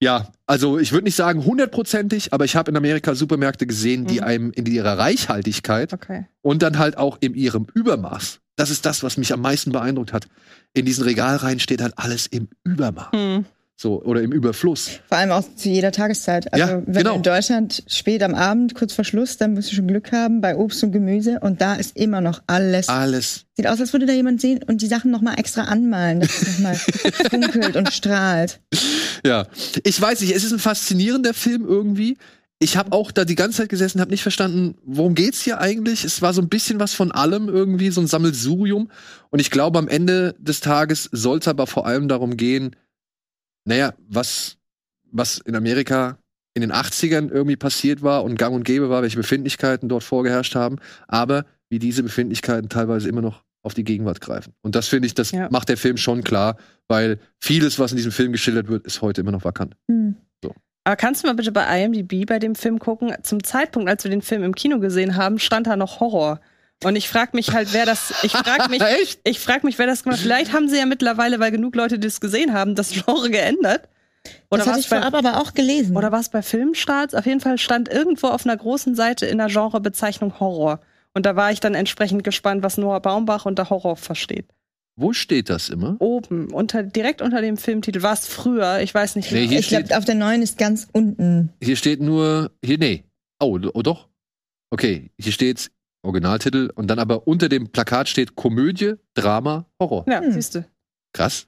ja, 0.00 0.32
also 0.46 0.78
ich 0.78 0.92
würde 0.92 1.04
nicht 1.04 1.14
sagen 1.14 1.44
hundertprozentig, 1.44 2.32
aber 2.32 2.44
ich 2.44 2.56
habe 2.56 2.70
in 2.72 2.76
Amerika 2.76 3.14
Supermärkte 3.14 3.66
gesehen, 3.68 4.06
die 4.06 4.16
Mhm. 4.16 4.24
einem 4.24 4.50
in 4.52 4.66
ihrer 4.66 4.98
Reichhaltigkeit 4.98 5.92
Okay. 5.92 6.26
und 6.40 6.62
dann 6.62 6.78
halt 6.78 6.96
auch 6.96 7.18
in 7.20 7.34
ihrem 7.34 7.66
Übermaß. 7.72 8.40
Das 8.56 8.70
ist 8.70 8.84
das, 8.84 9.02
was 9.02 9.16
mich 9.16 9.32
am 9.32 9.40
meisten 9.40 9.70
beeindruckt 9.72 10.12
hat. 10.12 10.26
In 10.74 10.84
diesen 10.86 11.04
Regalreihen 11.04 11.60
steht 11.60 11.80
halt 11.82 11.94
alles 11.98 12.26
im 12.26 12.48
Übermaß. 12.64 13.12
Hm. 13.12 13.44
So, 13.82 14.00
oder 14.04 14.22
im 14.22 14.30
Überfluss. 14.30 15.00
Vor 15.08 15.18
allem 15.18 15.32
auch 15.32 15.42
zu 15.56 15.68
jeder 15.68 15.90
Tageszeit. 15.90 16.52
Also 16.52 16.64
Ja, 16.64 16.82
wenn 16.86 16.94
genau. 16.94 17.10
du 17.10 17.16
in 17.16 17.22
Deutschland 17.24 17.82
spät 17.88 18.22
am 18.22 18.32
Abend, 18.32 18.76
kurz 18.76 18.92
vor 18.92 19.04
Schluss, 19.04 19.38
dann 19.38 19.54
musst 19.54 19.72
du 19.72 19.74
schon 19.74 19.88
Glück 19.88 20.12
haben 20.12 20.40
bei 20.40 20.54
Obst 20.54 20.84
und 20.84 20.92
Gemüse 20.92 21.40
und 21.40 21.60
da 21.60 21.74
ist 21.74 21.96
immer 21.96 22.20
noch 22.20 22.44
alles. 22.46 22.88
Alles. 22.88 23.44
Sieht 23.56 23.66
aus, 23.66 23.80
als 23.80 23.92
würde 23.92 24.06
da 24.06 24.12
jemand 24.12 24.40
sehen 24.40 24.60
und 24.64 24.82
die 24.82 24.86
Sachen 24.86 25.10
nochmal 25.10 25.36
extra 25.36 25.62
anmalen, 25.62 26.20
dass 26.20 26.30
es 26.42 26.58
nochmal 26.58 26.76
funkelt 27.30 27.74
und 27.74 27.92
strahlt. 27.92 28.60
Ja. 29.26 29.48
Ich 29.82 30.00
weiß 30.00 30.20
nicht, 30.20 30.32
es 30.32 30.44
ist 30.44 30.52
ein 30.52 30.60
faszinierender 30.60 31.34
Film 31.34 31.64
irgendwie. 31.66 32.18
Ich 32.60 32.76
habe 32.76 32.92
auch 32.92 33.10
da 33.10 33.24
die 33.24 33.34
ganze 33.34 33.62
Zeit 33.62 33.68
gesessen, 33.68 34.00
habe 34.00 34.12
nicht 34.12 34.22
verstanden, 34.22 34.76
worum 34.84 35.16
geht's 35.16 35.42
hier 35.42 35.60
eigentlich? 35.60 36.04
Es 36.04 36.22
war 36.22 36.32
so 36.32 36.40
ein 36.40 36.48
bisschen 36.48 36.78
was 36.78 36.94
von 36.94 37.10
allem 37.10 37.48
irgendwie, 37.48 37.90
so 37.90 38.00
ein 38.00 38.06
Sammelsurium. 38.06 38.92
Und 39.30 39.40
ich 39.40 39.50
glaube, 39.50 39.80
am 39.80 39.88
Ende 39.88 40.36
des 40.38 40.60
Tages 40.60 41.08
soll 41.10 41.38
es 41.38 41.48
aber 41.48 41.66
vor 41.66 41.84
allem 41.84 42.06
darum 42.06 42.36
gehen, 42.36 42.76
naja, 43.64 43.94
was, 44.08 44.56
was 45.10 45.38
in 45.38 45.54
Amerika 45.56 46.18
in 46.54 46.60
den 46.60 46.72
80ern 46.72 47.30
irgendwie 47.30 47.56
passiert 47.56 48.02
war 48.02 48.24
und 48.24 48.38
gang 48.38 48.54
und 48.54 48.64
gäbe 48.64 48.90
war, 48.90 49.02
welche 49.02 49.16
Befindlichkeiten 49.16 49.88
dort 49.88 50.04
vorgeherrscht 50.04 50.54
haben, 50.54 50.76
aber 51.08 51.46
wie 51.70 51.78
diese 51.78 52.02
Befindlichkeiten 52.02 52.68
teilweise 52.68 53.08
immer 53.08 53.22
noch 53.22 53.42
auf 53.62 53.74
die 53.74 53.84
Gegenwart 53.84 54.20
greifen. 54.20 54.52
Und 54.62 54.74
das 54.74 54.88
finde 54.88 55.06
ich, 55.06 55.14
das 55.14 55.30
Ja. 55.30 55.48
macht 55.50 55.68
der 55.68 55.76
Film 55.76 55.96
schon 55.96 56.22
klar, 56.24 56.56
weil 56.88 57.18
vieles, 57.40 57.78
was 57.78 57.92
in 57.92 57.96
diesem 57.96 58.12
Film 58.12 58.32
geschildert 58.32 58.68
wird, 58.68 58.84
ist 58.86 59.00
heute 59.00 59.20
immer 59.22 59.30
noch 59.32 59.44
vakant. 59.44 59.76
Hm. 59.90 60.16
Aber 60.84 60.96
kannst 60.96 61.22
du 61.22 61.28
mal 61.28 61.34
bitte 61.34 61.52
bei 61.52 61.84
IMDb 61.84 62.26
bei 62.26 62.40
dem 62.40 62.56
Film 62.56 62.80
gucken? 62.80 63.14
Zum 63.22 63.44
Zeitpunkt, 63.44 63.88
als 63.88 64.02
wir 64.02 64.10
den 64.10 64.20
Film 64.20 64.42
im 64.42 64.52
Kino 64.52 64.80
gesehen 64.80 65.14
haben, 65.14 65.38
stand 65.38 65.68
da 65.68 65.76
noch 65.76 66.00
Horror. 66.00 66.40
Und 66.84 66.96
ich 66.96 67.08
frage 67.08 67.30
mich 67.34 67.52
halt, 67.52 67.72
wer 67.72 67.86
das. 67.86 68.12
Ich 68.22 68.32
frage 68.32 68.68
mich, 68.70 68.80
Echt? 69.00 69.20
ich 69.24 69.38
frage 69.38 69.66
mich, 69.66 69.78
wer 69.78 69.86
das 69.86 70.02
gemacht. 70.02 70.18
hat. 70.18 70.22
Vielleicht 70.24 70.52
haben 70.52 70.68
sie 70.68 70.78
ja 70.78 70.86
mittlerweile, 70.86 71.38
weil 71.40 71.50
genug 71.50 71.76
Leute 71.76 71.98
das 71.98 72.20
gesehen 72.20 72.52
haben, 72.52 72.74
das 72.74 72.90
Genre 72.90 73.30
geändert. 73.30 73.88
Oder 74.50 74.58
das 74.58 74.66
hatte 74.66 74.78
was 74.78 74.84
ich 74.84 74.90
bei, 74.90 74.98
vorab 74.98 75.14
aber 75.14 75.40
auch 75.40 75.54
gelesen. 75.54 75.96
oder 75.96 76.12
was 76.12 76.28
bei 76.28 76.42
Filmstarts? 76.42 77.14
Auf 77.14 77.26
jeden 77.26 77.40
Fall 77.40 77.58
stand 77.58 77.88
irgendwo 77.88 78.28
auf 78.28 78.44
einer 78.46 78.56
großen 78.56 78.94
Seite 78.94 79.26
in 79.26 79.38
der 79.38 79.48
Genrebezeichnung 79.48 80.38
Horror. 80.38 80.80
Und 81.14 81.26
da 81.26 81.36
war 81.36 81.50
ich 81.52 81.60
dann 81.60 81.74
entsprechend 81.74 82.24
gespannt, 82.24 82.62
was 82.62 82.78
Noah 82.78 83.00
Baumbach 83.00 83.46
unter 83.46 83.68
Horror 83.68 83.96
versteht. 83.96 84.46
Wo 84.96 85.12
steht 85.12 85.48
das 85.48 85.68
immer? 85.70 85.96
Oben, 86.00 86.52
unter, 86.52 86.82
direkt 86.82 87.22
unter 87.22 87.40
dem 87.40 87.56
Filmtitel. 87.56 88.02
War 88.02 88.12
es 88.12 88.26
früher? 88.26 88.80
Ich 88.80 88.94
weiß 88.94 89.16
nicht. 89.16 89.32
Nee, 89.32 89.44
ich 89.44 89.68
glaube, 89.68 89.96
auf 89.96 90.04
der 90.04 90.14
neuen 90.14 90.42
ist 90.42 90.58
ganz 90.58 90.86
unten. 90.92 91.50
Hier 91.62 91.76
steht 91.76 92.00
nur, 92.00 92.50
hier, 92.62 92.78
nee. 92.78 93.04
Oh, 93.40 93.58
oh 93.72 93.82
doch. 93.82 94.08
Okay, 94.70 95.10
hier 95.18 95.32
steht 95.32 95.70
Originaltitel 96.02 96.70
und 96.74 96.88
dann 96.88 96.98
aber 96.98 97.26
unter 97.26 97.48
dem 97.48 97.70
Plakat 97.70 98.08
steht 98.08 98.34
Komödie, 98.36 98.94
Drama, 99.14 99.66
Horror. 99.80 100.04
ja, 100.08 100.20
Hm. 100.20 100.32
siehst 100.32 100.54
du. 100.56 100.64
Krass. 101.12 101.46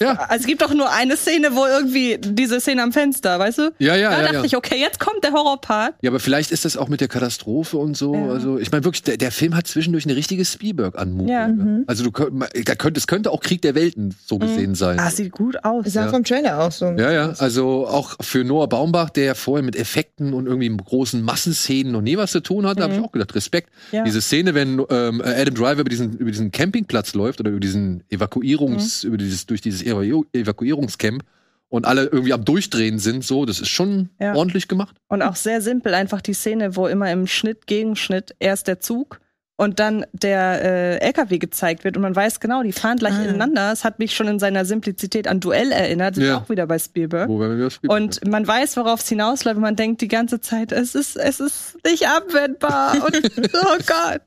Ja, 0.00 0.14
Also 0.28 0.42
es 0.42 0.46
gibt 0.46 0.62
doch 0.62 0.74
nur 0.74 0.90
eine 0.90 1.16
Szene, 1.16 1.54
wo 1.54 1.66
irgendwie 1.66 2.18
diese 2.18 2.60
Szene 2.60 2.82
am 2.82 2.92
Fenster, 2.92 3.38
weißt 3.38 3.58
du? 3.58 3.72
ja, 3.78 3.94
ja, 3.94 4.10
da 4.10 4.16
ja. 4.16 4.22
dachte 4.22 4.36
ja. 4.38 4.44
ich, 4.44 4.56
okay, 4.56 4.80
jetzt 4.80 4.98
kommt 4.98 5.22
der 5.22 5.32
Horrorpart. 5.32 5.94
Ja, 6.00 6.10
aber 6.10 6.18
vielleicht 6.18 6.50
ist 6.50 6.64
das 6.64 6.76
auch 6.76 6.88
mit 6.88 7.00
der 7.00 7.08
Katastrophe 7.08 7.76
und 7.76 7.96
so. 7.96 8.14
Ja. 8.14 8.28
Also, 8.32 8.58
ich 8.58 8.72
meine 8.72 8.84
wirklich, 8.84 9.02
der, 9.02 9.16
der 9.16 9.30
Film 9.30 9.54
hat 9.54 9.66
zwischendurch 9.66 10.04
eine 10.04 10.16
richtige 10.16 10.44
Spielberg-Anmutung. 10.44 11.28
Ja. 11.28 11.48
Mhm. 11.48 11.84
Also, 11.86 12.04
du 12.04 12.10
könnt, 12.10 12.42
da 12.64 12.74
könnte, 12.74 12.98
es 12.98 13.06
könnte 13.06 13.30
auch 13.30 13.40
Krieg 13.40 13.62
der 13.62 13.74
Welten 13.74 14.14
so 14.26 14.38
gesehen 14.38 14.74
sein. 14.74 14.98
Ah, 14.98 15.10
sieht 15.10 15.32
gut 15.32 15.64
aus. 15.64 15.84
Das 15.84 15.92
sah 15.92 16.04
Ja. 16.06 16.10
vom 16.10 16.24
Trailer 16.24 16.60
auch 16.60 16.72
so. 16.72 16.86
Ja, 16.86 17.12
ja, 17.12 17.30
also 17.38 17.86
auch 17.86 18.16
für 18.20 18.44
Noah 18.44 18.68
Baumbach, 18.68 19.10
der 19.10 19.24
ja 19.24 19.34
vorher 19.34 19.62
mit 19.64 19.76
Effekten 19.76 20.32
und 20.32 20.46
irgendwie 20.46 20.74
großen 20.74 21.22
Massenszenen 21.22 21.92
noch 21.92 22.02
nie 22.02 22.16
was 22.16 22.32
zu 22.32 22.40
tun 22.40 22.66
hatte, 22.66 22.82
habe 22.82 22.94
ich 22.94 23.00
auch 23.00 23.12
gedacht, 23.12 23.34
Respekt. 23.34 23.70
Ja. 23.92 24.02
Diese 24.04 24.20
Szene, 24.20 24.54
wenn 24.54 24.82
ähm, 24.90 25.22
Adam 25.24 25.54
Driver 25.54 25.80
über 25.80 25.90
diesen, 25.90 26.16
über 26.16 26.30
diesen 26.30 26.50
Campingplatz 26.50 27.14
läuft 27.14 27.40
oder 27.40 27.50
über 27.50 27.60
diesen 27.60 28.02
Evakuierungs, 28.10 29.04
über 29.04 29.16
dieses, 29.16 29.46
durch 29.46 29.60
dieses 29.60 29.81
Evaku 29.86 30.24
Evakuierungscamp 30.32 31.22
und 31.68 31.86
alle 31.86 32.04
irgendwie 32.04 32.32
am 32.32 32.44
Durchdrehen 32.44 32.98
sind, 32.98 33.24
so, 33.24 33.44
das 33.46 33.60
ist 33.60 33.68
schon 33.70 34.10
Ja. 34.20 34.34
ordentlich 34.34 34.68
gemacht. 34.68 34.94
Und 35.08 35.22
auch 35.22 35.36
sehr 35.36 35.60
simpel, 35.62 35.94
einfach 35.94 36.20
die 36.20 36.34
Szene, 36.34 36.76
wo 36.76 36.86
immer 36.86 37.10
im 37.10 37.26
Schnitt, 37.26 37.66
Gegenschnitt 37.66 38.34
erst 38.40 38.68
der 38.68 38.80
Zug 38.80 39.20
und 39.56 39.78
dann 39.80 40.04
der 40.12 40.62
äh, 40.64 40.96
LKW 41.06 41.38
gezeigt 41.38 41.84
wird 41.84 41.96
und 41.96 42.02
man 42.02 42.16
weiß 42.16 42.40
genau, 42.40 42.62
die 42.62 42.72
fahren 42.72 42.96
gleich 42.98 43.14
Ah. 43.14 43.22
ineinander. 43.22 43.70
Es 43.72 43.84
hat 43.84 43.98
mich 44.00 44.14
schon 44.16 44.26
in 44.26 44.38
seiner 44.38 44.64
Simplizität 44.64 45.28
an 45.28 45.40
Duell 45.40 45.70
erinnert, 45.72 46.16
sind 46.16 46.24
Ja. 46.24 46.38
auch 46.38 46.48
wieder 46.48 46.66
bei 46.66 46.78
Spielberg. 46.78 47.28
Wo 47.28 47.38
werden 47.38 47.58
wir 47.58 47.64
das 47.66 47.74
Spiel- 47.74 47.90
Und 47.90 48.26
man 48.26 48.46
weiß, 48.46 48.76
worauf 48.76 49.00
es 49.00 49.08
hinausläuft. 49.08 49.56
und 49.56 49.62
Man 49.62 49.76
denkt 49.76 50.00
die 50.00 50.08
ganze 50.08 50.40
Zeit, 50.40 50.72
es 50.72 50.94
ist, 50.94 51.16
es 51.16 51.38
ist 51.40 51.78
nicht 51.86 52.06
abwendbar. 52.08 52.94
Und 53.06 53.14
oh 53.54 53.76
Gott. 53.86 54.22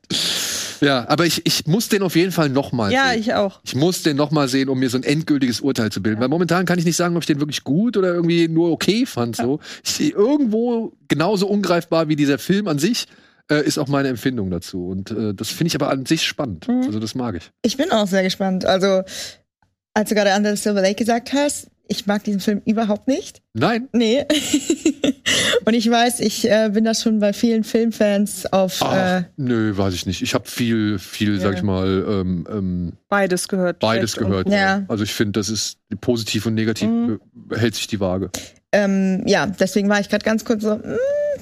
Ja, 0.80 1.08
aber 1.08 1.26
ich, 1.26 1.44
ich 1.46 1.66
muss 1.66 1.88
den 1.88 2.02
auf 2.02 2.16
jeden 2.16 2.32
Fall 2.32 2.48
nochmal 2.48 2.92
Ja, 2.92 3.10
sehen. 3.10 3.20
ich 3.20 3.34
auch. 3.34 3.60
Ich 3.64 3.74
muss 3.74 4.02
den 4.02 4.16
nochmal 4.16 4.48
sehen, 4.48 4.68
um 4.68 4.78
mir 4.78 4.90
so 4.90 4.98
ein 4.98 5.02
endgültiges 5.02 5.60
Urteil 5.60 5.90
zu 5.90 6.02
bilden. 6.02 6.20
Weil 6.20 6.28
momentan 6.28 6.66
kann 6.66 6.78
ich 6.78 6.84
nicht 6.84 6.96
sagen, 6.96 7.16
ob 7.16 7.22
ich 7.22 7.26
den 7.26 7.40
wirklich 7.40 7.64
gut 7.64 7.96
oder 7.96 8.12
irgendwie 8.14 8.48
nur 8.48 8.70
okay 8.70 9.06
fand. 9.06 9.36
So. 9.36 9.60
Ich, 9.84 10.12
irgendwo 10.12 10.92
genauso 11.08 11.46
ungreifbar 11.48 12.08
wie 12.08 12.16
dieser 12.16 12.38
Film 12.38 12.68
an 12.68 12.78
sich 12.78 13.06
äh, 13.50 13.64
ist 13.64 13.78
auch 13.78 13.88
meine 13.88 14.08
Empfindung 14.08 14.50
dazu. 14.50 14.88
Und 14.88 15.10
äh, 15.10 15.34
das 15.34 15.48
finde 15.50 15.68
ich 15.68 15.74
aber 15.74 15.90
an 15.90 16.06
sich 16.06 16.26
spannend. 16.26 16.68
Mhm. 16.68 16.82
Also 16.86 16.98
das 16.98 17.14
mag 17.14 17.36
ich. 17.36 17.50
Ich 17.62 17.76
bin 17.76 17.90
auch 17.92 18.06
sehr 18.06 18.22
gespannt. 18.22 18.64
Also, 18.64 19.02
als 19.94 20.08
du 20.08 20.14
gerade 20.14 20.34
Under 20.36 20.54
the 20.54 20.62
Silver 20.62 20.82
Lake 20.82 20.96
gesagt 20.96 21.32
hast, 21.32 21.68
ich 21.88 22.06
mag 22.06 22.24
diesen 22.24 22.40
Film 22.40 22.62
überhaupt 22.64 23.06
nicht. 23.08 23.42
Nein. 23.54 23.88
Nee. 23.92 24.24
Und 25.64 25.74
ich 25.74 25.90
weiß, 25.90 26.20
ich 26.20 26.48
äh, 26.50 26.70
bin 26.72 26.84
da 26.84 26.94
schon 26.94 27.18
bei 27.18 27.32
vielen 27.32 27.64
Filmfans 27.64 28.46
auf. 28.52 28.78
Ach, 28.80 29.20
Äh, 29.20 29.24
nö, 29.36 29.76
weiß 29.76 29.94
ich 29.94 30.06
nicht. 30.06 30.22
Ich 30.22 30.34
habe 30.34 30.48
viel, 30.48 30.98
viel, 30.98 31.38
sag 31.40 31.52
Ja. 31.52 31.58
ich 31.58 31.62
mal, 31.62 32.04
ähm, 32.08 32.46
ähm, 32.50 32.92
Beides 33.08 33.48
gehört. 33.48 33.80
beides 33.80 34.16
gehört. 34.16 34.46
und- 34.46 34.52
Ja. 34.52 34.84
Also 34.88 35.04
ich 35.04 35.12
finde, 35.12 35.32
das 35.40 35.48
ist 35.48 35.78
positiv 36.00 36.46
und 36.46 36.54
negativ 36.54 36.88
Mhm. 36.88 37.20
äh, 37.50 37.58
hält 37.58 37.74
sich 37.74 37.86
die 37.86 38.00
Waage. 38.00 38.30
ähm, 38.72 39.22
ja, 39.26 39.46
deswegen 39.46 39.88
war 39.88 40.00
ich 40.00 40.08
gerade 40.08 40.24
ganz 40.24 40.44
kurz 40.44 40.62
so, 40.62 40.72
hm, 40.74 40.82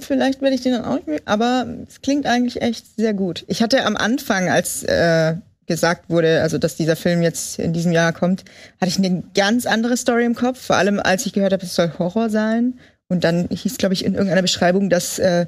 vielleicht 0.00 0.40
werde 0.40 0.54
ich 0.54 0.60
den 0.62 0.72
dann 0.72 0.84
auch 0.84 0.94
nicht 0.96 1.08
mehr. 1.08 1.20
Aber 1.24 1.66
es 1.88 2.00
klingt 2.00 2.26
eigentlich 2.26 2.62
echt 2.62 2.96
sehr 2.96 3.12
gut. 3.14 3.44
Ich 3.48 3.62
hatte 3.62 3.84
am 3.84 3.96
Anfang, 3.96 4.48
als 4.48 4.82
äh, 4.84 5.34
gesagt 5.66 6.10
wurde, 6.10 6.42
also 6.42 6.58
dass 6.58 6.76
dieser 6.76 6.96
Film 6.96 7.22
jetzt 7.22 7.58
in 7.58 7.72
diesem 7.72 7.92
Jahr 7.92 8.12
kommt, 8.12 8.44
hatte 8.80 8.88
ich 8.88 8.98
eine 8.98 9.22
ganz 9.34 9.66
andere 9.66 9.96
Story 9.96 10.24
im 10.24 10.34
Kopf. 10.34 10.60
Vor 10.60 10.76
allem, 10.76 11.00
als 11.00 11.26
ich 11.26 11.32
gehört 11.32 11.52
habe, 11.52 11.64
es 11.64 11.74
soll 11.74 11.92
Horror 11.98 12.30
sein. 12.30 12.78
Und 13.08 13.24
dann 13.24 13.48
hieß, 13.50 13.78
glaube 13.78 13.94
ich, 13.94 14.04
in 14.04 14.14
irgendeiner 14.14 14.42
Beschreibung, 14.42 14.90
dass 14.90 15.18
äh, 15.18 15.46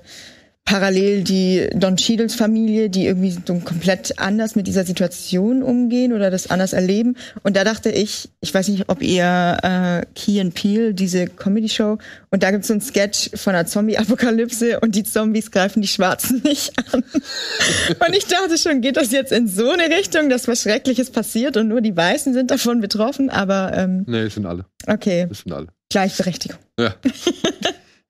parallel 0.66 1.22
die 1.22 1.68
Don 1.74 1.96
Cheadles 1.96 2.34
Familie, 2.34 2.90
die 2.90 3.06
irgendwie 3.06 3.30
so 3.30 3.54
komplett 3.60 4.18
anders 4.18 4.56
mit 4.56 4.66
dieser 4.66 4.84
Situation 4.84 5.62
umgehen 5.62 6.12
oder 6.12 6.30
das 6.30 6.50
anders 6.50 6.72
erleben. 6.72 7.16
Und 7.44 7.56
da 7.56 7.62
dachte 7.64 7.88
ich, 7.90 8.28
ich 8.40 8.52
weiß 8.52 8.68
nicht, 8.68 8.88
ob 8.88 9.00
ihr 9.00 9.56
äh, 9.62 10.04
Key 10.14 10.40
and 10.40 10.54
Peele, 10.54 10.92
diese 10.92 11.26
Comedy-Show, 11.28 11.98
und 12.30 12.42
da 12.42 12.50
gibt 12.50 12.62
es 12.62 12.68
so 12.68 12.74
einen 12.74 12.80
Sketch 12.80 13.30
von 13.36 13.54
einer 13.54 13.66
Zombie-Apokalypse 13.66 14.80
und 14.80 14.94
die 14.96 15.04
Zombies 15.04 15.50
greifen 15.52 15.82
die 15.82 15.88
Schwarzen 15.88 16.42
nicht 16.44 16.72
an. 16.92 17.02
und 17.04 18.16
ich 18.16 18.26
dachte 18.26 18.58
schon, 18.58 18.80
geht 18.80 18.96
das 18.96 19.12
jetzt 19.12 19.30
in 19.32 19.46
so 19.48 19.70
eine 19.70 19.84
Richtung, 19.96 20.28
dass 20.28 20.48
was 20.48 20.62
Schreckliches 20.62 21.10
passiert 21.10 21.56
und 21.56 21.68
nur 21.68 21.80
die 21.80 21.96
Weißen 21.96 22.34
sind 22.34 22.50
davon 22.50 22.80
betroffen? 22.80 23.30
Aber 23.30 23.72
ähm, 23.72 24.04
Nee, 24.08 24.24
das 24.24 24.34
sind 24.34 24.46
alle. 24.46 24.66
okay, 24.86 25.26
Das 25.28 25.38
sind 25.38 25.52
alle. 25.52 25.68
Gleichberechtigung. 25.90 26.58
Ja. 26.78 26.94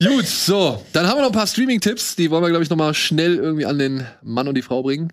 Gut, 0.02 0.26
so, 0.26 0.84
dann 0.92 1.06
haben 1.06 1.16
wir 1.16 1.22
noch 1.22 1.30
ein 1.30 1.32
paar 1.32 1.46
Streaming-Tipps. 1.46 2.16
Die 2.16 2.30
wollen 2.30 2.42
wir, 2.42 2.50
glaube 2.50 2.62
ich, 2.62 2.68
noch 2.68 2.76
mal 2.76 2.92
schnell 2.92 3.36
irgendwie 3.36 3.64
an 3.64 3.78
den 3.78 4.06
Mann 4.22 4.46
und 4.46 4.54
die 4.54 4.62
Frau 4.62 4.82
bringen. 4.82 5.10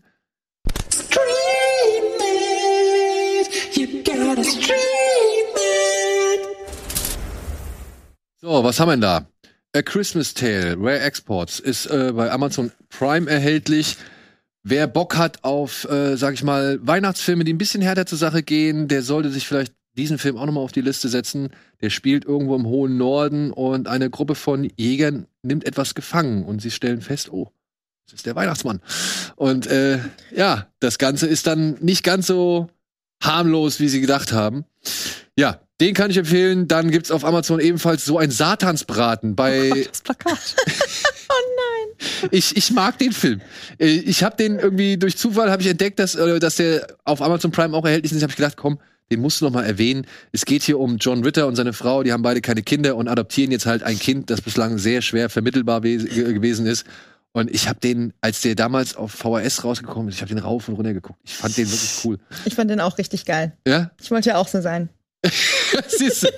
So, 8.42 8.64
was 8.64 8.80
haben 8.80 8.90
wir 8.90 8.94
denn 8.94 9.02
da? 9.02 9.28
A 9.76 9.82
Christmas 9.82 10.34
Tale, 10.34 10.76
Rare 10.78 11.00
Exports, 11.00 11.62
ist 11.62 11.86
äh, 11.86 12.12
bei 12.14 12.30
Amazon 12.30 12.74
Prime 12.90 13.30
erhältlich. 13.30 13.96
wer 14.64 14.88
Bock 14.88 15.16
hat 15.18 15.44
auf, 15.46 15.86
äh, 15.90 16.18
sag 16.18 16.34
ich 16.34 16.44
mal, 16.44 16.80
Weihnachtsfilme, 16.86 17.46
die 17.46 17.54
ein 17.54 17.58
bisschen 17.58 17.82
härter 17.82 18.06
zur 18.06 18.18
Sache 18.18 18.44
gehen, 18.44 18.90
der 18.90 19.02
sollte 19.02 19.30
sich 19.30 19.48
vielleicht 19.48 19.74
diesen 19.98 20.18
Film 20.18 20.38
auch 20.38 20.46
nochmal 20.46 20.64
auf 20.64 20.72
die 20.72 20.82
Liste 20.82 21.10
setzen. 21.10 21.50
Der 21.82 21.90
spielt 21.90 22.26
irgendwo 22.26 22.56
im 22.56 22.66
hohen 22.66 22.98
Norden 22.98 23.52
und 23.52 23.88
eine 23.88 24.10
Gruppe 24.10 24.36
von 24.36 24.70
Jägern 24.78 25.28
nimmt 25.42 25.66
etwas 25.66 25.96
gefangen 25.96 26.44
und 26.46 26.62
sie 26.62 26.72
stellen 26.72 27.02
fest, 27.02 27.32
oh, 27.32 27.52
das 28.06 28.16
ist 28.16 28.26
der 28.26 28.36
Weihnachtsmann. 28.36 28.82
Und 29.36 29.68
äh, 29.68 30.00
ja, 30.36 30.68
das 30.80 30.98
Ganze 30.98 31.28
ist 31.28 31.48
dann 31.48 31.78
nicht 31.80 32.04
ganz 32.04 32.28
so 32.28 32.70
harmlos, 33.22 33.80
wie 33.80 33.88
sie 33.88 34.02
gedacht 34.02 34.34
haben. 34.34 34.66
Ja, 35.38 35.62
den 35.80 35.94
kann 35.94 36.12
ich 36.12 36.18
empfehlen. 36.18 36.68
Dann 36.68 36.92
gibt's 36.92 37.12
auf 37.12 37.24
Amazon 37.24 37.60
ebenfalls 37.60 38.06
so 38.06 38.18
ein 38.18 38.32
Satansbraten 38.32 39.36
bei. 39.36 39.72
Oh 39.72 39.76
Gott, 39.76 39.90
das 39.90 40.02
Plakat. 40.02 40.56
Ich, 42.32 42.56
ich 42.58 42.72
mag 42.72 42.98
den 42.98 43.12
Film. 43.12 43.42
Äh, 43.80 43.88
Ich 43.88 44.24
habe 44.24 44.36
den 44.36 44.60
irgendwie 44.60 44.98
durch 44.98 45.18
Zufall 45.18 45.52
habe 45.52 45.62
ich 45.62 45.68
entdeckt, 45.68 46.00
dass, 46.00 46.16
äh, 46.16 46.40
dass 46.40 46.56
der 46.56 46.88
auf 47.04 47.22
Amazon 47.22 47.52
Prime 47.52 47.76
auch 47.76 47.86
erhältlich 47.86 48.12
ist. 48.12 48.18
Ich 48.18 48.24
habe 48.24 48.34
gedacht, 48.34 48.58
komm, 48.58 48.80
den 49.12 49.22
musst 49.22 49.42
du 49.42 49.46
noch 49.46 49.52
mal 49.52 49.64
erwähnen. 49.66 50.06
Es 50.32 50.46
geht 50.46 50.64
hier 50.64 50.80
um 50.80 50.98
John 50.98 51.24
Ritter 51.24 51.48
und 51.48 51.56
seine 51.56 51.74
Frau. 51.74 52.04
Die 52.04 52.12
haben 52.12 52.24
beide 52.24 52.42
keine 52.42 52.64
Kinder 52.64 52.96
und 52.96 53.08
adoptieren 53.08 53.52
jetzt 53.52 53.66
halt 53.66 53.84
ein 53.84 54.00
Kind, 54.00 54.30
das 54.30 54.42
bislang 54.42 54.78
sehr 54.78 55.02
schwer 55.02 55.30
vermittelbar 55.30 55.84
we- 55.84 55.98
ge- 55.98 56.34
gewesen 56.34 56.66
ist. 56.66 56.86
Und 57.36 57.50
ich 57.50 57.68
habe 57.68 57.80
den, 57.80 58.14
als 58.22 58.42
der 58.42 58.54
damals 58.56 58.96
auf 58.96 59.12
VHS 59.12 59.64
rausgekommen 59.64 60.10
ist, 60.10 60.16
ich 60.16 60.22
habe 60.22 60.34
den 60.34 60.44
rauf 60.44 60.68
und 60.70 60.76
runter 60.76 60.94
geguckt. 60.94 61.20
Ich 61.24 61.34
fand 61.34 61.58
den 61.58 61.66
wirklich 61.68 62.00
cool. 62.06 62.20
Ich 62.46 62.54
fand 62.56 62.70
den 62.70 62.80
auch 62.80 62.98
richtig 63.00 63.26
geil. 63.26 63.54
Ja, 63.68 63.90
Ich 64.02 64.12
wollte 64.12 64.30
ja 64.30 64.38
auch 64.38 64.48
so 64.48 64.62
sein. 64.62 64.90
siehste, 65.88 66.32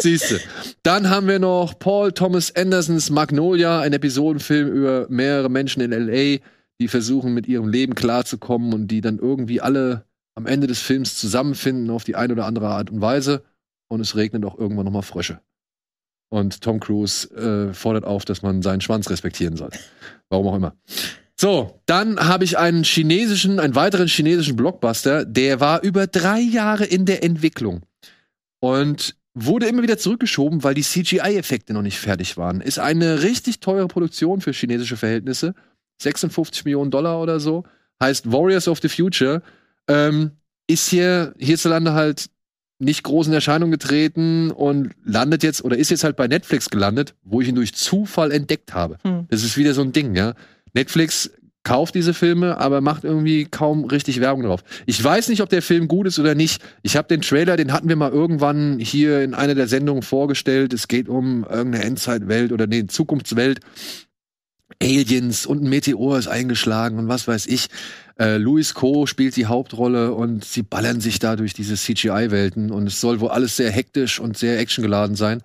siehste. 0.00 0.40
Dann 0.82 1.10
haben 1.10 1.28
wir 1.28 1.38
noch 1.38 1.78
Paul 1.78 2.12
Thomas 2.12 2.54
Andersons 2.56 3.10
Magnolia, 3.10 3.80
ein 3.80 3.92
Episodenfilm 3.92 4.68
über 4.72 5.06
mehrere 5.08 5.48
Menschen 5.50 5.82
in 5.82 5.90
LA, 5.92 6.38
die 6.80 6.88
versuchen, 6.88 7.34
mit 7.34 7.46
ihrem 7.46 7.68
Leben 7.68 7.94
klarzukommen 7.94 8.72
und 8.72 8.88
die 8.88 9.00
dann 9.02 9.18
irgendwie 9.18 9.60
alle 9.60 10.04
am 10.34 10.46
Ende 10.46 10.66
des 10.66 10.80
Films 10.80 11.18
zusammenfinden 11.18 11.90
auf 11.90 12.04
die 12.04 12.16
eine 12.16 12.32
oder 12.32 12.46
andere 12.46 12.68
Art 12.68 12.90
und 12.90 13.00
Weise. 13.00 13.42
Und 13.88 14.00
es 14.00 14.16
regnet 14.16 14.44
auch 14.44 14.58
irgendwann 14.58 14.84
nochmal 14.84 15.02
Frösche. 15.02 15.40
Und 16.30 16.60
Tom 16.60 16.78
Cruise 16.78 17.28
äh, 17.34 17.74
fordert 17.74 18.04
auf, 18.04 18.24
dass 18.24 18.42
man 18.42 18.62
seinen 18.62 18.80
Schwanz 18.80 19.10
respektieren 19.10 19.56
soll. 19.56 19.70
Warum 20.28 20.46
auch 20.46 20.54
immer. 20.54 20.76
So, 21.40 21.80
dann 21.86 22.20
habe 22.20 22.44
ich 22.44 22.58
einen 22.58 22.84
chinesischen, 22.84 23.58
einen 23.58 23.74
weiteren 23.74 24.06
chinesischen 24.06 24.56
Blockbuster, 24.56 25.24
der 25.24 25.58
war 25.58 25.82
über 25.82 26.06
drei 26.06 26.38
Jahre 26.38 26.84
in 26.84 27.06
der 27.06 27.24
Entwicklung 27.24 27.80
und 28.60 29.16
wurde 29.34 29.66
immer 29.66 29.82
wieder 29.82 29.98
zurückgeschoben, 29.98 30.62
weil 30.62 30.74
die 30.74 30.82
CGI-Effekte 30.82 31.72
noch 31.72 31.82
nicht 31.82 31.98
fertig 31.98 32.36
waren. 32.36 32.60
Ist 32.60 32.78
eine 32.78 33.22
richtig 33.22 33.60
teure 33.60 33.88
Produktion 33.88 34.40
für 34.40 34.52
chinesische 34.52 34.96
Verhältnisse. 34.96 35.54
56 36.02 36.64
Millionen 36.64 36.90
Dollar 36.90 37.20
oder 37.20 37.40
so. 37.40 37.64
Heißt 38.02 38.30
Warriors 38.30 38.68
of 38.68 38.80
the 38.82 38.88
Future. 38.88 39.42
Ähm, 39.88 40.32
ist 40.66 40.88
hier 40.88 41.34
hierzulande 41.38 41.94
halt 41.94 42.30
nicht 42.78 43.02
groß 43.02 43.26
in 43.26 43.32
Erscheinung 43.32 43.70
getreten 43.70 44.50
und 44.50 44.92
landet 45.04 45.42
jetzt 45.42 45.62
oder 45.64 45.76
ist 45.76 45.90
jetzt 45.90 46.04
halt 46.04 46.16
bei 46.16 46.28
Netflix 46.28 46.70
gelandet, 46.70 47.14
wo 47.22 47.40
ich 47.40 47.48
ihn 47.48 47.54
durch 47.54 47.74
Zufall 47.74 48.32
entdeckt 48.32 48.72
habe. 48.72 48.96
Hm. 49.02 49.26
Das 49.28 49.42
ist 49.42 49.56
wieder 49.56 49.74
so 49.74 49.82
ein 49.82 49.92
Ding, 49.92 50.14
ja. 50.14 50.34
Netflix 50.72 51.30
kauft 51.62 51.94
diese 51.94 52.14
Filme, 52.14 52.56
aber 52.58 52.80
macht 52.80 53.04
irgendwie 53.04 53.44
kaum 53.44 53.84
richtig 53.84 54.20
Werbung 54.20 54.44
drauf. 54.44 54.62
Ich 54.86 55.02
weiß 55.02 55.28
nicht, 55.28 55.42
ob 55.42 55.50
der 55.50 55.60
Film 55.60 55.88
gut 55.88 56.06
ist 56.06 56.18
oder 56.18 56.34
nicht. 56.34 56.62
Ich 56.82 56.96
habe 56.96 57.08
den 57.08 57.20
Trailer, 57.20 57.56
den 57.56 57.72
hatten 57.72 57.88
wir 57.88 57.96
mal 57.96 58.10
irgendwann 58.10 58.78
hier 58.78 59.22
in 59.22 59.34
einer 59.34 59.54
der 59.54 59.68
Sendungen 59.68 60.02
vorgestellt. 60.02 60.72
Es 60.72 60.88
geht 60.88 61.08
um 61.08 61.44
irgendeine 61.44 61.84
Endzeitwelt 61.84 62.52
oder 62.52 62.66
nee, 62.66 62.86
Zukunftswelt. 62.86 63.60
Aliens 64.82 65.46
und 65.46 65.62
ein 65.62 65.68
Meteor 65.68 66.18
ist 66.18 66.28
eingeschlagen 66.28 66.98
und 66.98 67.08
was 67.08 67.26
weiß 67.28 67.46
ich. 67.46 67.66
Äh, 68.18 68.36
Louis 68.36 68.74
Co. 68.74 69.06
spielt 69.06 69.36
die 69.36 69.46
Hauptrolle 69.46 70.12
und 70.14 70.44
sie 70.44 70.62
ballern 70.62 71.00
sich 71.00 71.18
da 71.18 71.36
durch 71.36 71.54
diese 71.54 71.74
CGI-Welten 71.74 72.70
und 72.70 72.86
es 72.86 73.00
soll 73.00 73.20
wohl 73.20 73.30
alles 73.30 73.56
sehr 73.56 73.70
hektisch 73.70 74.20
und 74.20 74.36
sehr 74.36 74.58
actiongeladen 74.58 75.16
sein. 75.16 75.42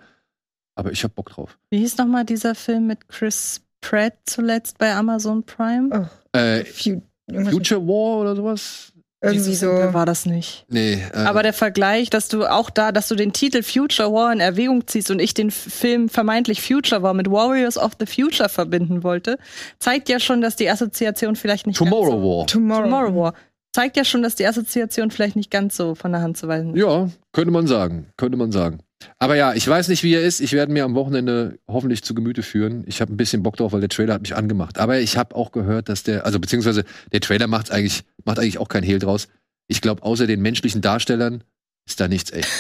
Aber 0.76 0.92
ich 0.92 1.04
hab 1.04 1.16
Bock 1.16 1.30
drauf. 1.30 1.58
Wie 1.70 1.80
hieß 1.80 1.98
nochmal 1.98 2.26
dieser 2.26 2.54
Film 2.54 2.88
mit 2.88 3.08
Chris 3.08 3.62
Pratt 3.80 4.16
zuletzt 4.26 4.78
bei 4.78 4.94
Amazon 4.94 5.44
Prime? 5.44 5.90
Oh, 6.34 6.38
Äh, 6.38 6.66
Future 6.66 7.82
War 7.88 8.20
oder 8.22 8.36
sowas? 8.36 8.92
Irgendwie 9.22 9.56
so. 9.56 9.68
war 9.68 10.06
das 10.06 10.26
nicht. 10.26 10.66
Nee. 10.70 11.02
Äh, 11.14 11.18
Aber 11.18 11.42
der 11.44 11.54
Vergleich, 11.54 12.10
dass 12.10 12.28
du 12.28 12.46
auch 12.46 12.70
da, 12.70 12.92
dass 12.92 13.08
du 13.08 13.16
den 13.16 13.34
Titel 13.34 13.64
Future 13.64 14.12
War 14.12 14.32
in 14.32 14.40
Erwägung 14.40 14.88
ziehst 14.88 15.10
und 15.12 15.20
ich 15.20 15.34
den 15.34 15.52
Film 15.52 16.10
vermeintlich 16.10 16.62
Future 16.62 17.02
War 17.02 17.14
mit 17.14 17.30
Warriors 17.32 17.78
of 17.78 17.94
the 18.00 18.06
Future 18.06 18.50
verbinden 18.50 19.04
wollte, 19.04 19.38
zeigt 19.80 20.10
ja 20.10 20.20
schon, 20.20 20.42
dass 20.42 20.56
die 20.56 20.70
Assoziation 20.70 21.36
vielleicht 21.36 21.66
nicht 21.68 21.78
Tomorrow 21.78 22.12
ganz 22.12 22.22
so, 22.22 22.30
War. 22.40 22.48
Tomorrow. 22.48 22.84
Tomorrow 22.84 23.16
War. 23.16 23.34
Zeigt 23.74 23.98
ja 23.98 24.06
schon, 24.06 24.22
dass 24.22 24.36
die 24.36 24.46
Assoziation 24.48 25.12
vielleicht 25.12 25.36
nicht 25.36 25.52
ganz 25.52 25.76
so 25.76 25.96
von 25.96 26.12
der 26.12 26.22
Hand 26.22 26.38
zu 26.38 26.48
weisen 26.48 26.74
ist. 26.76 26.80
Ja, 26.82 27.10
könnte 27.34 27.52
man 27.52 27.68
sagen. 27.68 28.08
Könnte 28.16 28.38
man 28.38 28.52
sagen. 28.52 28.80
Aber 29.20 29.36
ja, 29.36 29.54
ich 29.54 29.68
weiß 29.68 29.88
nicht, 29.88 30.04
wie 30.04 30.14
er 30.14 30.22
ist. 30.22 30.40
Ich 30.40 30.54
werde 30.54 30.72
mir 30.72 30.84
am 30.84 30.96
Wochenende 30.96 31.58
hoffentlich 31.68 32.04
zu 32.04 32.14
Gemüte 32.14 32.44
führen. 32.44 32.84
Ich 32.88 33.02
habe 33.02 33.14
ein 33.14 33.18
bisschen 33.18 33.44
Bock 33.44 33.58
drauf, 33.58 33.74
weil 33.74 33.80
der 33.82 33.90
Trailer 33.90 34.14
hat 34.16 34.22
mich 34.22 34.36
angemacht. 34.36 34.78
Aber 34.78 35.00
ich 35.00 35.18
habe 35.18 35.36
auch 35.36 35.52
gehört, 35.52 35.90
dass 35.90 36.04
der, 36.04 36.26
also 36.26 36.40
beziehungsweise 36.40 36.84
der 37.12 37.22
Trailer 37.22 37.48
macht 37.48 37.72
eigentlich, 37.72 38.04
macht 38.24 38.40
eigentlich 38.40 38.58
auch 38.58 38.70
kein 38.70 38.84
Hehl 38.84 39.00
draus. 39.00 39.28
Ich 39.68 39.82
glaube, 39.82 40.04
außer 40.04 40.28
den 40.28 40.42
menschlichen 40.42 40.82
Darstellern 40.82 41.44
ist 41.88 42.00
da 42.00 42.08
nichts 42.08 42.32
echt. 42.32 42.50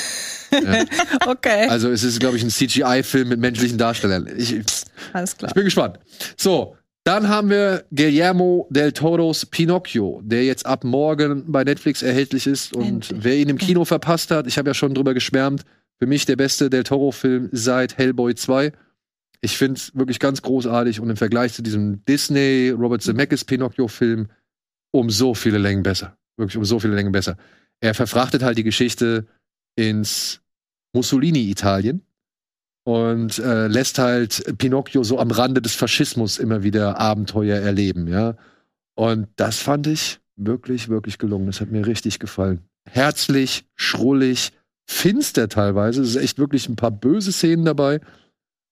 Ja. 0.51 0.85
Okay, 1.25 1.67
Also 1.67 1.89
es 1.89 2.03
ist, 2.03 2.19
glaube 2.19 2.37
ich, 2.37 2.43
ein 2.43 2.51
CGI-Film 2.51 3.27
mit 3.27 3.39
menschlichen 3.39 3.79
Darstellern. 3.79 4.29
Ich, 4.37 4.53
ich 4.53 4.63
alles 5.11 5.35
klar. 5.35 5.51
bin 5.53 5.65
gespannt. 5.65 5.99
So, 6.37 6.77
dann 7.03 7.27
haben 7.27 7.49
wir 7.49 7.83
Guillermo 7.91 8.67
del 8.69 8.91
Toros 8.93 9.45
Pinocchio, 9.47 10.21
der 10.23 10.45
jetzt 10.45 10.65
ab 10.65 10.83
morgen 10.83 11.51
bei 11.51 11.63
Netflix 11.63 12.03
erhältlich 12.03 12.47
ist. 12.47 12.73
Und 12.73 12.87
Endlich. 12.87 13.23
wer 13.23 13.35
ihn 13.37 13.49
im 13.49 13.57
Kino 13.57 13.85
verpasst 13.85 14.31
hat, 14.31 14.47
ich 14.47 14.57
habe 14.57 14.69
ja 14.69 14.73
schon 14.73 14.93
drüber 14.93 15.13
geschwärmt, 15.13 15.63
für 15.99 16.07
mich 16.07 16.25
der 16.25 16.35
beste 16.35 16.69
Del 16.69 16.83
Toro-Film 16.83 17.49
seit 17.51 17.97
Hellboy 17.97 18.35
2. 18.35 18.71
Ich 19.41 19.57
finde 19.57 19.79
es 19.79 19.95
wirklich 19.95 20.19
ganz 20.19 20.41
großartig 20.41 20.99
und 20.99 21.09
im 21.09 21.17
Vergleich 21.17 21.53
zu 21.53 21.61
diesem 21.61 22.03
Disney 22.05 22.69
Robert 22.69 23.01
Zemeckis 23.01 23.45
Pinocchio-Film 23.45 24.27
um 24.91 25.09
so 25.09 25.33
viele 25.33 25.57
Längen 25.57 25.83
besser. 25.83 26.17
Wirklich 26.37 26.57
um 26.57 26.65
so 26.65 26.79
viele 26.79 26.95
Längen 26.95 27.11
besser. 27.11 27.37
Er 27.81 27.93
verfrachtet 27.93 28.43
halt 28.43 28.57
die 28.57 28.63
Geschichte 28.63 29.27
ins 29.75 30.41
Mussolini-Italien 30.93 32.01
und 32.85 33.39
äh, 33.39 33.67
lässt 33.67 33.99
halt 33.99 34.57
Pinocchio 34.57 35.03
so 35.03 35.19
am 35.19 35.31
Rande 35.31 35.61
des 35.61 35.75
Faschismus 35.75 36.37
immer 36.37 36.63
wieder 36.63 36.99
Abenteuer 36.99 37.59
erleben, 37.59 38.07
ja. 38.07 38.37
Und 38.95 39.27
das 39.35 39.59
fand 39.59 39.87
ich 39.87 40.19
wirklich, 40.37 40.87
wirklich 40.87 41.17
gelungen. 41.17 41.47
Das 41.47 41.59
hat 41.59 41.71
mir 41.71 41.85
richtig 41.85 42.19
gefallen. 42.19 42.61
Herzlich, 42.89 43.65
schrullig, 43.75 44.53
finster 44.85 45.49
teilweise. 45.49 46.01
Es 46.01 46.09
ist 46.09 46.21
echt 46.21 46.39
wirklich 46.39 46.69
ein 46.69 46.75
paar 46.75 46.91
böse 46.91 47.31
Szenen 47.31 47.65
dabei. 47.65 48.01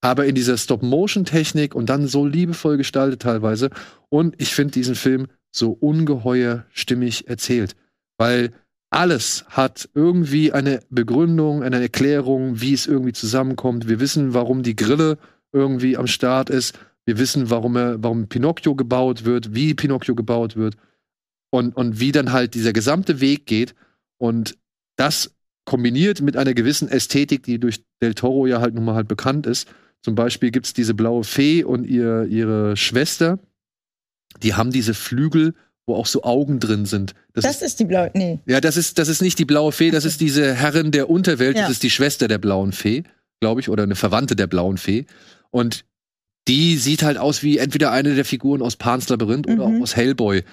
Aber 0.02 0.26
in 0.26 0.36
dieser 0.36 0.58
Stop-Motion-Technik 0.58 1.76
und 1.76 1.88
dann 1.88 2.08
so 2.08 2.26
liebevoll 2.26 2.78
gestaltet 2.78 3.22
teilweise. 3.22 3.70
Und 4.10 4.36
ich 4.38 4.54
finde 4.54 4.74
diesen 4.74 4.96
Film 4.96 5.28
so 5.50 5.72
ungeheuer 5.72 6.66
stimmig 6.74 7.30
erzählt. 7.30 7.76
Weil 8.18 8.52
alles 8.90 9.46
hat 9.50 9.90
irgendwie 9.96 10.52
eine 10.52 10.82
Begründung, 10.90 11.64
eine 11.64 11.82
Erklärung, 11.82 12.62
wie 12.62 12.74
es 12.74 12.86
irgendwie 12.86 13.14
zusammenkommt. 13.14 13.88
Wir 13.88 14.00
wissen, 14.00 14.34
warum 14.34 14.62
die 14.62 14.76
Grille 14.76 15.18
irgendwie 15.52 15.98
am 15.98 16.08
Start 16.08 16.50
ist. 16.50 16.78
Wir 17.06 17.18
wissen, 17.18 17.50
warum 17.50 17.76
er, 17.76 18.04
warum 18.04 18.28
Pinocchio 18.28 18.76
gebaut 18.76 19.26
wird, 19.26 19.56
wie 19.56 19.74
Pinocchio 19.74 20.16
gebaut 20.16 20.56
wird 20.56 20.76
und, 21.50 21.76
und 21.76 22.00
wie 22.00 22.12
dann 22.12 22.32
halt 22.32 22.54
dieser 22.54 22.74
gesamte 22.74 23.20
Weg 23.20 23.46
geht. 23.46 23.74
Und 24.18 24.58
das 24.96 25.34
kombiniert 25.66 26.22
mit 26.22 26.36
einer 26.38 26.54
gewissen 26.54 26.88
Ästhetik, 26.90 27.44
die 27.44 27.60
durch 27.60 27.84
Del 28.02 28.14
Toro 28.14 28.48
ja 28.48 28.60
halt 28.62 28.74
nun 28.76 28.86
mal 28.86 28.96
halt 28.96 29.08
bekannt 29.08 29.46
ist. 29.48 29.68
Zum 30.02 30.16
Beispiel 30.16 30.52
gibt 30.52 30.66
es 30.66 30.74
diese 30.74 30.94
blaue 30.94 31.24
Fee 31.24 31.64
und 31.64 31.86
ihr, 31.86 32.26
ihre 32.26 32.76
Schwester. 32.76 33.40
Die 34.42 34.54
haben 34.56 34.72
diese 34.72 34.94
Flügel, 34.94 35.54
wo 35.86 35.96
auch 35.96 36.06
so 36.06 36.24
Augen 36.24 36.60
drin 36.60 36.86
sind. 36.86 37.14
Das, 37.34 37.44
Das 37.44 37.56
ist, 37.58 37.62
ist 37.64 37.80
die 37.80 37.86
blaue. 37.86 38.12
Nee. 38.14 38.40
ja, 38.46 38.60
das 38.60 38.78
ist, 38.78 38.98
das 39.00 39.08
ist 39.08 39.22
nicht 39.22 39.40
die 39.40 39.46
blaue 39.46 39.72
Fee, 39.72 39.92
das 39.92 40.06
ist 40.06 40.20
diese 40.22 40.54
Herrin 40.54 40.92
der 40.92 41.10
Unterwelt, 41.10 41.56
Ja. 41.56 41.64
das 41.64 41.72
ist 41.72 41.84
die 41.84 41.90
Schwester 41.90 42.28
der 42.28 42.38
blauen 42.40 42.72
Fee, 42.74 43.04
glaube 43.42 43.62
ich, 43.62 43.70
oder 43.70 43.84
eine 43.84 43.96
Verwandte 43.96 44.36
der 44.36 44.48
blauen 44.48 44.78
Fee. 44.78 45.06
Und 45.52 45.86
die 46.50 46.76
sieht 46.78 47.04
halt 47.04 47.18
aus 47.18 47.42
wie 47.44 47.58
entweder 47.58 47.92
eine 47.92 48.16
der 48.16 48.26
Figuren 48.26 48.62
aus 48.62 48.76
Pan's 48.76 49.08
Labyrinth 49.08 49.48
oder 49.48 49.68
Mhm. 49.70 49.78
auch 49.78 49.84
aus 49.84 49.96
Hellboy, 49.96 50.44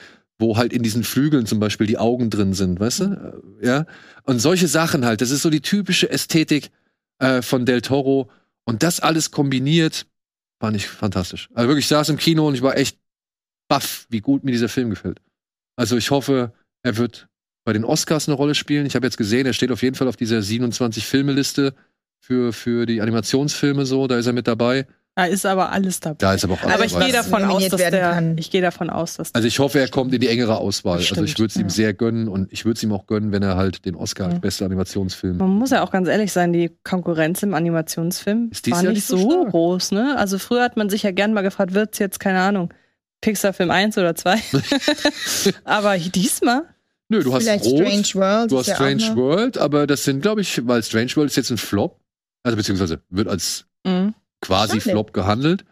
wo 0.41 0.57
halt 0.57 0.73
in 0.73 0.83
diesen 0.83 1.05
Flügeln 1.05 1.47
zum 1.47 1.61
Beispiel 1.61 1.87
die 1.87 1.99
Augen 1.99 2.31
drin 2.31 2.55
sind, 2.55 2.81
weißt 2.81 3.01
Mhm. 3.01 3.05
du? 3.15 3.43
Äh, 3.62 3.67
Ja. 3.67 3.87
Und 4.25 4.41
solche 4.41 4.69
Sachen 4.69 5.05
halt, 5.05 5.21
das 5.21 5.31
ist 5.31 5.43
so 5.43 5.51
die 5.51 5.61
typische 5.61 6.11
Ästhetik 6.11 6.71
äh, 7.19 7.43
von 7.43 7.67
Del 7.67 7.83
Toro. 7.83 8.31
Und 8.65 8.83
das 8.83 9.01
alles 9.01 9.31
kombiniert, 9.31 10.07
fand 10.61 10.77
ich 10.77 10.87
fantastisch. 10.89 11.49
Also 11.55 11.69
wirklich, 11.69 11.85
ich 11.85 11.89
saß 11.89 12.09
im 12.09 12.17
Kino 12.17 12.47
und 12.49 12.55
ich 12.55 12.62
war 12.62 12.77
echt 12.77 12.99
baff, 13.69 14.07
wie 14.11 14.21
gut 14.21 14.45
mir 14.45 14.53
dieser 14.53 14.69
Film 14.69 14.91
gefällt. 14.91 15.21
Also 15.77 15.97
ich 15.97 16.11
hoffe, 16.11 16.53
er 16.83 16.97
wird 16.97 17.29
bei 17.65 17.73
den 17.73 17.85
Oscars 17.85 18.29
eine 18.29 18.37
Rolle 18.37 18.55
spielen. 18.55 18.87
Ich 18.87 18.95
habe 18.97 19.07
jetzt 19.07 19.17
gesehen, 19.17 19.47
er 19.47 19.53
steht 19.53 19.71
auf 19.71 19.83
jeden 19.83 19.97
Fall 19.97 20.09
auf 20.09 20.17
dieser 20.17 20.43
27 20.43 21.05
Filmeliste 21.07 21.75
für, 22.21 22.53
für 22.53 22.87
die 22.87 23.01
Animationsfilme 23.01 23.87
so, 23.87 24.07
da 24.07 24.19
ist 24.19 24.27
er 24.27 24.33
mit 24.33 24.47
dabei. 24.47 24.87
Da 25.16 25.24
ist 25.27 25.45
aber 25.45 25.70
alles 25.73 26.01
dabei. 26.01 26.16
Da 26.19 26.35
ist 26.35 26.45
aber 26.45 26.55
auch 26.55 26.62
aber 26.62 26.73
alles 26.74 26.93
ich 26.93 26.99
gehe 26.99 27.12
dabei. 27.12 27.12
davon 27.12 27.45
aus, 27.45 27.69
dass 27.69 27.81
der, 27.81 27.91
kann. 28.12 28.39
ich 28.39 28.51
gehe 28.51 28.62
davon 28.62 28.89
aus, 28.91 29.16
dass 29.16 29.35
Also 29.35 29.49
ich 29.49 29.59
hoffe, 29.59 29.78
er 29.81 29.89
kommt 29.89 30.15
in 30.15 30.20
die 30.20 30.28
engere 30.28 30.57
Auswahl. 30.57 30.99
Also 30.99 31.24
ich 31.24 31.39
würde 31.39 31.51
es 31.51 31.57
ihm 31.57 31.62
ja. 31.65 31.69
sehr 31.69 31.93
gönnen 31.95 32.28
und 32.28 32.51
ich 32.53 32.65
würde 32.65 32.77
es 32.77 32.82
ihm 32.82 32.93
auch 32.93 33.07
gönnen, 33.07 33.32
wenn 33.32 33.43
er 33.43 33.57
halt 33.57 33.85
den 33.85 33.97
Oscar 33.97 34.27
als 34.27 34.35
Ja. 34.35 34.39
bester 34.41 34.65
Animationsfilm. 34.66 35.37
Man 35.37 35.51
muss 35.51 35.70
ja 35.70 35.82
auch 35.82 35.91
ganz 35.91 36.09
ehrlich 36.09 36.32
sein, 36.32 36.53
die 36.53 36.70
Konkurrenz 36.85 37.43
im 37.43 37.53
Animationsfilm 37.55 38.51
Ist 38.53 38.70
war 38.70 38.82
nicht 38.85 39.05
so 39.05 39.16
so 39.19 39.45
groß, 39.47 39.91
ne? 39.93 40.16
Also 40.16 40.39
früher 40.39 40.62
hat 40.62 40.77
man 40.77 40.89
sich 40.89 41.03
ja 41.03 41.11
gern 41.11 41.35
mal 41.35 41.43
gefragt, 41.43 41.74
wird's 41.74 41.99
jetzt, 41.99 42.20
keine 42.20 42.41
Ahnung, 42.41 42.73
Pixar-Film 43.20 43.70
1 43.70 43.99
oder 43.99 44.15
2? 44.15 44.37
Aber 45.65 45.99
diesmal? 45.99 46.62
Nö, 47.09 47.23
du 47.23 47.35
hast 47.35 47.43
Vielleicht 47.43 47.65
Rot, 47.65 47.78
Strange 47.87 48.09
World. 48.15 48.53
du 48.53 48.59
hast 48.59 48.70
Strange 48.70 49.16
World, 49.16 49.59
aber 49.59 49.89
das 49.89 50.05
sind, 50.05 50.23
glaube 50.23 50.43
ich, 50.43 50.65
weil 50.69 50.81
Strange 50.85 51.11
World 51.16 51.31
ist 51.31 51.37
jetzt 51.37 51.51
ein 51.51 51.59
Flop, 51.59 51.99
also 52.45 52.57
beziehungsweise 52.57 53.01
wird 53.11 53.27
als 53.28 53.66
Mhm. 53.85 54.15
Quasi. 54.41 54.81
Flop 54.81 55.12
gehandelt. 55.12 55.65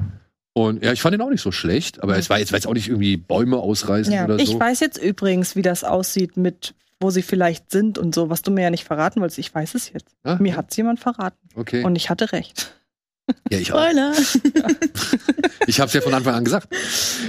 Und 0.52 0.82
ja, 0.84 0.92
ich 0.92 1.00
fand 1.00 1.14
ihn 1.14 1.20
auch 1.20 1.30
nicht 1.30 1.42
so 1.42 1.52
schlecht, 1.52 2.02
aber 2.02 2.16
es 2.18 2.28
war 2.30 2.38
jetzt, 2.38 2.50
war 2.52 2.58
jetzt 2.58 2.66
auch 2.66 2.74
nicht 2.74 2.88
irgendwie 2.88 3.16
Bäume 3.16 3.58
ausreißen 3.58 4.12
Ja. 4.12 4.24
oder 4.24 4.38
so. 4.38 4.42
Ich 4.44 4.58
weiß 4.58 4.80
jetzt 4.80 4.98
übrigens, 4.98 5.54
wie 5.54 5.62
das 5.62 5.84
aussieht 5.84 6.36
mit, 6.36 6.74
wo 7.00 7.10
sie 7.10 7.22
vielleicht 7.22 7.70
sind 7.70 7.96
und 7.96 8.12
so, 8.14 8.28
was 8.28 8.42
du 8.42 8.50
mir 8.50 8.62
ja 8.62 8.70
nicht 8.70 8.84
verraten 8.84 9.20
wolltest. 9.20 9.38
Ich 9.38 9.54
weiß 9.54 9.74
es 9.76 9.92
jetzt. 9.92 10.16
Ah, 10.24 10.36
Mir 10.40 10.56
hat's 10.56 10.76
jemand 10.76 10.98
verraten. 10.98 11.36
okay. 11.54 11.84
Und 11.84 11.94
ich 11.94 12.10
hatte 12.10 12.32
recht. 12.32 12.74
ja, 13.50 13.58
ich 13.58 13.72
auch. 13.72 13.80
Spoiler. 13.80 14.12
Ich 15.66 15.80
habe 15.80 15.88
es 15.88 15.92
ja 15.92 16.00
von 16.00 16.14
Anfang 16.14 16.34
an 16.34 16.44
gesagt. 16.44 16.74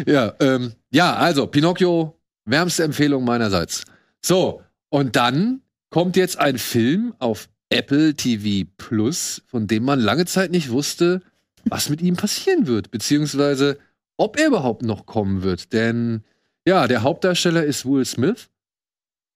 Ja, 0.08 0.34
ähm, 0.40 0.72
ja, 0.92 1.14
also 1.16 1.46
Pinocchio, 1.48 2.18
wärmste 2.46 2.84
Empfehlung 2.84 3.26
meinerseits. 3.26 3.84
So, 4.24 4.62
und 4.90 5.16
dann 5.18 5.62
kommt 5.90 6.16
jetzt 6.16 6.40
ein 6.40 6.58
Film 6.58 7.14
auf 7.20 7.50
Apple 7.70 8.16
TV 8.16 8.70
Plus, 8.78 9.42
von 9.48 9.68
dem 9.68 9.84
man 9.84 10.00
lange 10.00 10.26
Zeit 10.26 10.52
nicht 10.52 10.70
wusste, 10.70 11.22
was 11.70 11.90
mit 11.90 12.02
ihm 12.02 12.16
passieren 12.16 12.68
wird, 12.68 12.92
beziehungsweise 12.92 13.78
ob 14.18 14.38
er 14.40 14.48
überhaupt 14.48 14.84
noch 14.84 15.06
kommen 15.06 15.44
wird. 15.44 15.74
Denn 15.74 16.24
ja, 16.66 16.88
der 16.88 17.04
Hauptdarsteller 17.04 17.64
ist 17.64 17.86
Will 17.86 18.06
Smith, 18.06 18.50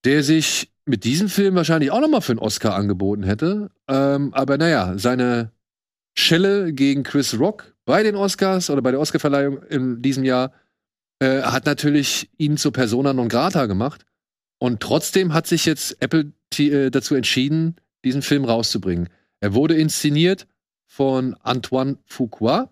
der 0.03 0.23
sich 0.23 0.71
mit 0.85 1.03
diesem 1.03 1.29
Film 1.29 1.55
wahrscheinlich 1.55 1.91
auch 1.91 2.01
noch 2.01 2.09
mal 2.09 2.21
für 2.21 2.33
einen 2.33 2.39
Oscar 2.39 2.75
angeboten 2.75 3.23
hätte. 3.23 3.71
Ähm, 3.87 4.33
aber 4.33 4.57
naja, 4.57 4.97
seine 4.97 5.51
Schelle 6.15 6.73
gegen 6.73 7.03
Chris 7.03 7.39
Rock 7.39 7.73
bei 7.85 8.03
den 8.03 8.15
Oscars 8.15 8.69
oder 8.69 8.81
bei 8.81 8.91
der 8.91 8.99
Oscarverleihung 8.99 9.63
in 9.63 10.01
diesem 10.01 10.23
Jahr 10.23 10.51
äh, 11.19 11.41
hat 11.41 11.65
natürlich 11.65 12.29
ihn 12.37 12.57
zur 12.57 12.73
Persona 12.73 13.13
non 13.13 13.29
grata 13.29 13.65
gemacht. 13.65 14.05
Und 14.59 14.81
trotzdem 14.81 15.33
hat 15.33 15.47
sich 15.47 15.65
jetzt 15.65 16.01
Apple 16.01 16.31
äh, 16.57 16.89
dazu 16.89 17.15
entschieden, 17.15 17.75
diesen 18.05 18.21
Film 18.21 18.45
rauszubringen. 18.45 19.09
Er 19.39 19.53
wurde 19.53 19.75
inszeniert 19.75 20.47
von 20.93 21.33
Antoine 21.41 21.97
Fuqua 22.05 22.69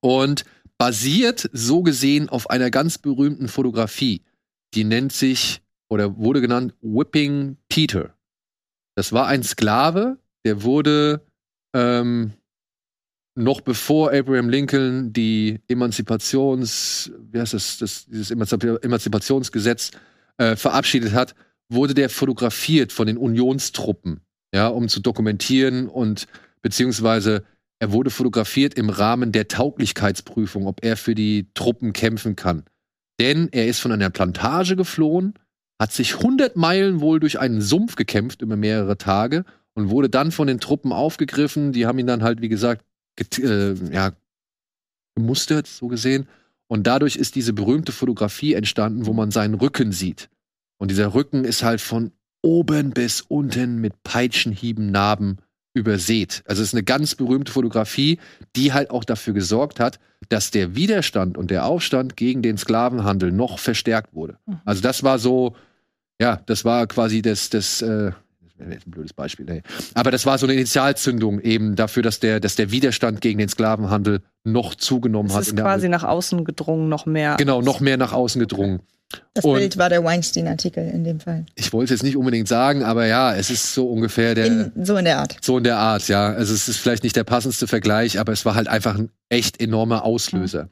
und 0.00 0.44
basiert 0.78 1.50
so 1.52 1.82
gesehen 1.82 2.28
auf 2.28 2.50
einer 2.50 2.70
ganz 2.70 2.98
berühmten 2.98 3.48
Fotografie. 3.48 4.22
Die 4.74 4.84
nennt 4.84 5.12
sich 5.12 5.60
oder 5.88 6.16
wurde 6.18 6.40
genannt 6.40 6.74
Whipping 6.80 7.56
Peter. 7.68 8.14
Das 8.94 9.12
war 9.12 9.26
ein 9.26 9.42
Sklave, 9.42 10.18
der 10.44 10.62
wurde 10.62 11.26
ähm, 11.74 12.32
noch 13.34 13.60
bevor 13.60 14.12
Abraham 14.12 14.48
Lincoln 14.48 15.12
die 15.12 15.58
Emanzipations, 15.66 17.10
wie 17.32 17.40
heißt 17.40 17.54
das, 17.54 17.78
das 17.78 18.06
dieses 18.06 18.30
Emanzip 18.30 18.62
Emanzipationsgesetz 18.84 19.90
äh, 20.36 20.54
verabschiedet 20.54 21.12
hat, 21.12 21.34
wurde 21.68 21.94
der 21.94 22.08
fotografiert 22.08 22.92
von 22.92 23.08
den 23.08 23.16
Unionstruppen, 23.16 24.20
ja, 24.54 24.68
um 24.68 24.88
zu 24.88 25.00
dokumentieren 25.00 25.88
und 25.88 26.28
beziehungsweise 26.62 27.44
er 27.80 27.92
wurde 27.92 28.10
fotografiert 28.10 28.74
im 28.74 28.90
Rahmen 28.90 29.32
der 29.32 29.48
Tauglichkeitsprüfung, 29.48 30.66
ob 30.66 30.84
er 30.84 30.96
für 30.96 31.14
die 31.14 31.48
Truppen 31.54 31.92
kämpfen 31.92 32.36
kann. 32.36 32.64
Denn 33.18 33.48
er 33.50 33.66
ist 33.66 33.80
von 33.80 33.92
einer 33.92 34.10
Plantage 34.10 34.76
geflohen, 34.76 35.34
hat 35.80 35.92
sich 35.92 36.14
100 36.16 36.56
Meilen 36.56 37.00
wohl 37.00 37.18
durch 37.18 37.40
einen 37.40 37.60
Sumpf 37.60 37.96
gekämpft 37.96 38.40
über 38.40 38.56
mehrere 38.56 38.98
Tage 38.98 39.44
und 39.74 39.90
wurde 39.90 40.08
dann 40.08 40.30
von 40.30 40.46
den 40.46 40.60
Truppen 40.60 40.92
aufgegriffen. 40.92 41.72
Die 41.72 41.86
haben 41.86 41.98
ihn 41.98 42.06
dann 42.06 42.22
halt, 42.22 42.40
wie 42.40 42.48
gesagt, 42.48 42.84
äh, 43.38 43.74
ja, 43.92 44.12
gemustert, 45.16 45.66
so 45.66 45.88
gesehen. 45.88 46.28
Und 46.68 46.86
dadurch 46.86 47.16
ist 47.16 47.34
diese 47.34 47.52
berühmte 47.52 47.92
Fotografie 47.92 48.54
entstanden, 48.54 49.06
wo 49.06 49.12
man 49.12 49.30
seinen 49.30 49.54
Rücken 49.54 49.92
sieht. 49.92 50.30
Und 50.78 50.90
dieser 50.90 51.14
Rücken 51.14 51.44
ist 51.44 51.62
halt 51.62 51.80
von 51.80 52.12
oben 52.42 52.90
bis 52.90 53.20
unten 53.20 53.80
mit 53.80 54.02
Peitschenhieben, 54.04 54.90
Narben 54.90 55.38
übersät. 55.74 56.42
Also 56.46 56.62
es 56.62 56.68
ist 56.68 56.74
eine 56.74 56.82
ganz 56.82 57.14
berühmte 57.14 57.52
Fotografie, 57.52 58.18
die 58.56 58.72
halt 58.72 58.90
auch 58.90 59.04
dafür 59.04 59.34
gesorgt 59.34 59.80
hat, 59.80 59.98
dass 60.28 60.50
der 60.50 60.76
Widerstand 60.76 61.36
und 61.38 61.50
der 61.50 61.66
Aufstand 61.66 62.16
gegen 62.16 62.42
den 62.42 62.58
Sklavenhandel 62.58 63.32
noch 63.32 63.58
verstärkt 63.58 64.14
wurde. 64.14 64.36
Mhm. 64.46 64.60
Also 64.64 64.82
das 64.82 65.02
war 65.02 65.18
so, 65.18 65.54
ja, 66.20 66.40
das 66.46 66.64
war 66.64 66.86
quasi 66.86 67.22
das, 67.22 67.50
das, 67.50 67.82
äh, 67.82 68.12
ein 68.60 68.78
blödes 68.86 69.12
Beispiel, 69.12 69.48
ey. 69.48 69.62
Aber 69.94 70.10
das 70.10 70.24
war 70.24 70.38
so 70.38 70.46
eine 70.46 70.54
Initialzündung 70.54 71.40
eben 71.40 71.74
dafür, 71.74 72.02
dass 72.02 72.20
der, 72.20 72.38
dass 72.38 72.54
der 72.54 72.70
Widerstand 72.70 73.20
gegen 73.20 73.38
den 73.38 73.48
Sklavenhandel 73.48 74.22
noch 74.44 74.74
zugenommen 74.74 75.30
Es 75.30 75.34
hat. 75.34 75.42
ist 75.42 75.50
in 75.50 75.56
der 75.56 75.64
quasi 75.64 75.88
nach 75.88 76.04
außen 76.04 76.44
gedrungen, 76.44 76.88
noch 76.88 77.06
mehr. 77.06 77.36
Genau, 77.38 77.60
noch 77.60 77.80
mehr 77.80 77.96
nach 77.96 78.12
außen 78.12 78.38
gedrungen. 78.40 78.80
Das 79.34 79.44
Und- 79.44 79.58
Bild 79.58 79.76
war 79.78 79.88
der 79.88 80.02
Weinstein-Artikel 80.04 80.88
in 80.88 81.04
dem 81.04 81.20
Fall. 81.20 81.46
Ich 81.54 81.72
wollte 81.72 81.92
es 81.94 82.00
jetzt 82.00 82.04
nicht 82.04 82.16
unbedingt 82.16 82.48
sagen, 82.48 82.82
aber 82.82 83.06
ja, 83.06 83.34
es 83.34 83.50
ist 83.50 83.74
so 83.74 83.88
ungefähr 83.88 84.34
der, 84.34 84.46
In, 84.46 84.72
so 84.84 84.96
in 84.96 85.04
der 85.04 85.18
Art. 85.18 85.36
so 85.40 85.58
in 85.58 85.64
der 85.64 85.78
Art, 85.78 86.08
ja. 86.08 86.32
Also 86.32 86.52
es 86.54 86.68
ist 86.68 86.76
vielleicht 86.78 87.02
nicht 87.02 87.16
der 87.16 87.24
passendste 87.24 87.66
Vergleich, 87.66 88.18
aber 88.18 88.32
es 88.32 88.44
war 88.44 88.54
halt 88.54 88.68
einfach 88.68 88.96
ein 88.98 89.10
echt 89.28 89.60
enormer 89.60 90.04
Auslöser. 90.04 90.68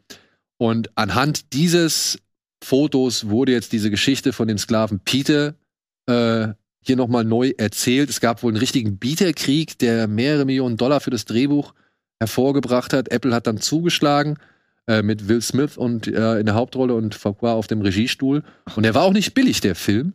Und 0.58 0.90
anhand 0.94 1.52
dieses 1.54 2.18
Fotos 2.62 3.28
wurde 3.30 3.52
jetzt 3.52 3.72
diese 3.72 3.90
Geschichte 3.90 4.32
von 4.32 4.46
dem 4.48 4.58
Sklaven 4.58 5.00
Peter 5.00 5.54
äh, 6.06 6.48
hier 6.82 6.96
nochmal 6.96 7.24
neu 7.24 7.52
erzählt. 7.56 8.10
Es 8.10 8.20
gab 8.20 8.42
wohl 8.42 8.50
einen 8.52 8.58
richtigen 8.58 8.98
Bieterkrieg, 8.98 9.78
der 9.78 10.06
mehrere 10.06 10.44
Millionen 10.44 10.76
Dollar 10.76 11.00
für 11.00 11.10
das 11.10 11.24
Drehbuch 11.24 11.72
hervorgebracht 12.18 12.92
hat. 12.92 13.10
Apple 13.10 13.34
hat 13.34 13.46
dann 13.46 13.58
zugeschlagen 13.58 14.36
äh, 14.90 15.02
mit 15.02 15.28
Will 15.28 15.40
Smith 15.40 15.76
und 15.76 16.08
äh, 16.08 16.40
in 16.40 16.46
der 16.46 16.56
Hauptrolle 16.56 16.94
und 16.94 17.14
Fuqua 17.14 17.52
auf 17.52 17.68
dem 17.68 17.80
Regiestuhl. 17.80 18.42
Und 18.74 18.82
der 18.82 18.94
war 18.94 19.04
auch 19.04 19.12
nicht 19.12 19.34
billig, 19.34 19.60
der 19.60 19.76
Film. 19.76 20.14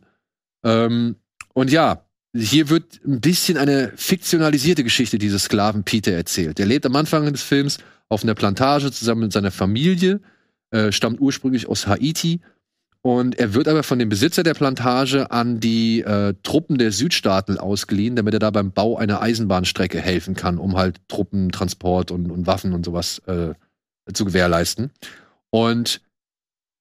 Ähm, 0.64 1.16
und 1.54 1.70
ja, 1.70 2.02
hier 2.36 2.68
wird 2.68 3.00
ein 3.06 3.22
bisschen 3.22 3.56
eine 3.56 3.92
fiktionalisierte 3.96 4.84
Geschichte 4.84 5.16
dieses 5.16 5.44
Sklaven 5.44 5.84
Peter 5.84 6.12
erzählt. 6.12 6.60
Er 6.60 6.66
lebt 6.66 6.84
am 6.84 6.94
Anfang 6.94 7.32
des 7.32 7.40
Films 7.40 7.78
auf 8.10 8.22
einer 8.22 8.34
Plantage 8.34 8.92
zusammen 8.92 9.22
mit 9.22 9.32
seiner 9.32 9.50
Familie, 9.50 10.20
äh, 10.72 10.92
stammt 10.92 11.22
ursprünglich 11.22 11.68
aus 11.68 11.86
Haiti 11.86 12.40
und 13.00 13.38
er 13.38 13.54
wird 13.54 13.68
aber 13.68 13.82
von 13.82 13.98
dem 13.98 14.10
Besitzer 14.10 14.42
der 14.42 14.52
Plantage 14.52 15.30
an 15.30 15.58
die 15.58 16.02
äh, 16.02 16.34
Truppen 16.42 16.76
der 16.76 16.92
Südstaaten 16.92 17.56
ausgeliehen, 17.56 18.14
damit 18.14 18.34
er 18.34 18.40
da 18.40 18.50
beim 18.50 18.72
Bau 18.72 18.98
einer 18.98 19.22
Eisenbahnstrecke 19.22 20.00
helfen 20.00 20.34
kann, 20.34 20.58
um 20.58 20.76
halt 20.76 21.00
Truppentransport 21.08 22.10
und, 22.10 22.30
und 22.30 22.46
Waffen 22.46 22.74
und 22.74 22.84
sowas 22.84 23.22
äh, 23.26 23.54
zu 24.12 24.24
gewährleisten. 24.24 24.90
Und 25.50 26.00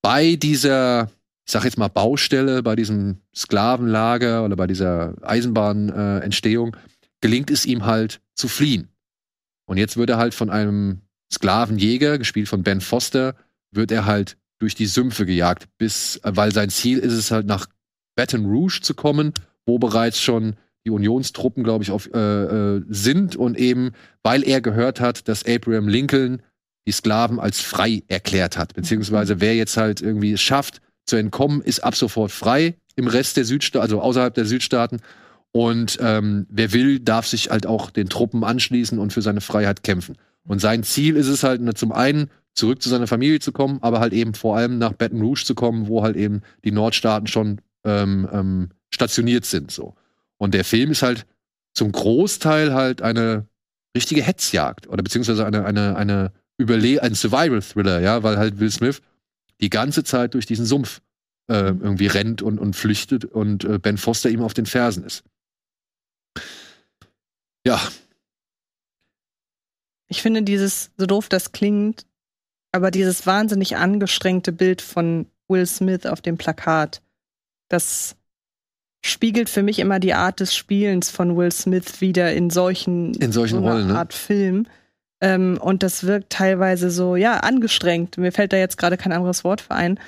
bei 0.01 0.35
dieser, 0.35 1.09
ich 1.45 1.51
sag 1.51 1.63
jetzt 1.63 1.77
mal 1.77 1.87
Baustelle, 1.87 2.61
bei 2.63 2.75
diesem 2.75 3.21
Sklavenlager 3.35 4.45
oder 4.45 4.55
bei 4.55 4.67
dieser 4.67 5.15
Eisenbahnentstehung, 5.21 6.75
äh, 6.75 6.79
gelingt 7.21 7.49
es 7.49 7.65
ihm 7.65 7.85
halt 7.85 8.21
zu 8.35 8.47
fliehen. 8.47 8.89
Und 9.67 9.77
jetzt 9.77 9.97
wird 9.97 10.09
er 10.09 10.17
halt 10.17 10.33
von 10.33 10.49
einem 10.49 11.01
Sklavenjäger, 11.33 12.17
gespielt 12.19 12.47
von 12.47 12.63
Ben 12.63 12.81
Foster, 12.81 13.35
wird 13.71 13.91
er 13.91 14.05
halt 14.05 14.37
durch 14.59 14.75
die 14.75 14.85
Sümpfe 14.85 15.25
gejagt, 15.25 15.67
bis, 15.77 16.17
äh, 16.17 16.31
weil 16.35 16.53
sein 16.53 16.69
Ziel 16.69 16.99
ist 16.99 17.13
es 17.13 17.31
halt 17.31 17.47
nach 17.47 17.67
Baton 18.15 18.45
Rouge 18.45 18.79
zu 18.81 18.93
kommen, 18.93 19.33
wo 19.65 19.79
bereits 19.79 20.21
schon 20.21 20.55
die 20.85 20.91
Unionstruppen, 20.91 21.63
glaube 21.63 21.83
ich, 21.83 21.91
auf, 21.91 22.07
äh, 22.13 22.19
äh, 22.19 22.85
sind 22.87 23.35
und 23.35 23.57
eben, 23.57 23.91
weil 24.23 24.43
er 24.43 24.61
gehört 24.61 24.99
hat, 24.99 25.27
dass 25.27 25.45
Abraham 25.45 25.87
Lincoln 25.87 26.41
die 26.87 26.91
Sklaven 26.91 27.39
als 27.39 27.61
frei 27.61 28.03
erklärt 28.07 28.57
hat, 28.57 28.73
beziehungsweise 28.73 29.41
wer 29.41 29.55
jetzt 29.55 29.77
halt 29.77 30.01
irgendwie 30.01 30.33
es 30.33 30.41
schafft 30.41 30.81
zu 31.05 31.15
entkommen, 31.15 31.61
ist 31.61 31.83
ab 31.83 31.95
sofort 31.95 32.31
frei 32.31 32.75
im 32.95 33.07
Rest 33.07 33.37
der 33.37 33.45
Südstaaten, 33.45 33.81
also 33.81 34.01
außerhalb 34.01 34.33
der 34.33 34.45
Südstaaten. 34.45 34.99
Und 35.51 35.97
ähm, 36.01 36.45
wer 36.49 36.73
will, 36.73 36.99
darf 36.99 37.27
sich 37.27 37.49
halt 37.49 37.65
auch 37.65 37.89
den 37.89 38.09
Truppen 38.09 38.43
anschließen 38.43 38.99
und 38.99 39.13
für 39.13 39.21
seine 39.21 39.41
Freiheit 39.41 39.83
kämpfen. 39.83 40.15
Und 40.47 40.59
sein 40.59 40.83
Ziel 40.83 41.15
ist 41.15 41.27
es 41.27 41.43
halt 41.43 41.61
ne, 41.61 41.73
zum 41.73 41.91
einen 41.91 42.29
zurück 42.53 42.81
zu 42.81 42.89
seiner 42.89 43.07
Familie 43.07 43.39
zu 43.39 43.51
kommen, 43.51 43.79
aber 43.81 43.99
halt 43.99 44.13
eben 44.13 44.33
vor 44.33 44.57
allem 44.57 44.77
nach 44.77 44.93
Baton 44.93 45.21
Rouge 45.21 45.43
zu 45.45 45.55
kommen, 45.55 45.87
wo 45.87 46.03
halt 46.03 46.15
eben 46.15 46.41
die 46.63 46.71
Nordstaaten 46.71 47.27
schon 47.27 47.61
ähm, 47.83 48.27
ähm, 48.31 48.69
stationiert 48.93 49.45
sind. 49.45 49.71
So. 49.71 49.95
Und 50.37 50.53
der 50.53 50.63
Film 50.63 50.91
ist 50.91 51.03
halt 51.03 51.25
zum 51.73 51.91
Großteil 51.91 52.73
halt 52.73 53.01
eine 53.01 53.47
richtige 53.95 54.23
Hetzjagd 54.23 54.87
oder 54.87 55.03
beziehungsweise 55.03 55.45
eine, 55.45 55.65
eine, 55.65 55.95
eine 55.95 56.31
Überle 56.57 57.01
ein 57.01 57.15
Survival-Thriller, 57.15 57.99
ja, 57.99 58.23
weil 58.23 58.37
halt 58.37 58.59
Will 58.59 58.71
Smith 58.71 59.01
die 59.61 59.69
ganze 59.69 60.03
Zeit 60.03 60.33
durch 60.33 60.45
diesen 60.45 60.65
Sumpf 60.65 61.01
äh, 61.47 61.67
irgendwie 61.67 62.07
rennt 62.07 62.41
und, 62.41 62.59
und 62.59 62.75
flüchtet 62.75 63.25
und 63.25 63.63
äh, 63.63 63.79
Ben 63.79 63.97
Foster 63.97 64.29
ihm 64.29 64.41
auf 64.41 64.53
den 64.53 64.65
Fersen 64.65 65.03
ist. 65.03 65.23
Ja, 67.65 67.81
ich 70.07 70.21
finde 70.21 70.43
dieses, 70.43 70.91
so 70.97 71.05
doof 71.05 71.29
das 71.29 71.51
klingt, 71.51 72.05
aber 72.71 72.91
dieses 72.91 73.25
wahnsinnig 73.25 73.77
angestrengte 73.77 74.51
Bild 74.51 74.81
von 74.81 75.27
Will 75.47 75.65
Smith 75.65 76.05
auf 76.05 76.21
dem 76.21 76.37
Plakat, 76.37 77.01
das 77.69 78.15
spiegelt 79.03 79.49
für 79.49 79.63
mich 79.63 79.79
immer 79.79 79.99
die 79.99 80.13
Art 80.13 80.39
des 80.39 80.55
Spielens 80.55 81.09
von 81.09 81.35
Will 81.37 81.51
Smith 81.51 82.01
wieder 82.01 82.33
in 82.33 82.49
solchen, 82.49 83.13
In 83.15 83.31
solchen 83.31 83.59
so 83.59 83.67
Rollen, 83.67 83.87
ne? 83.87 83.97
Art 83.97 84.13
Film. 84.13 84.67
Ähm, 85.21 85.57
und 85.61 85.83
das 85.83 86.05
wirkt 86.05 86.31
teilweise 86.31 86.89
so, 86.91 87.15
ja, 87.15 87.37
angestrengt. 87.37 88.17
Mir 88.17 88.31
fällt 88.31 88.53
da 88.53 88.57
jetzt 88.57 88.77
gerade 88.77 88.97
kein 88.97 89.13
anderes 89.13 89.43
Wort 89.43 89.61
für 89.61 89.75
ein. 89.75 89.99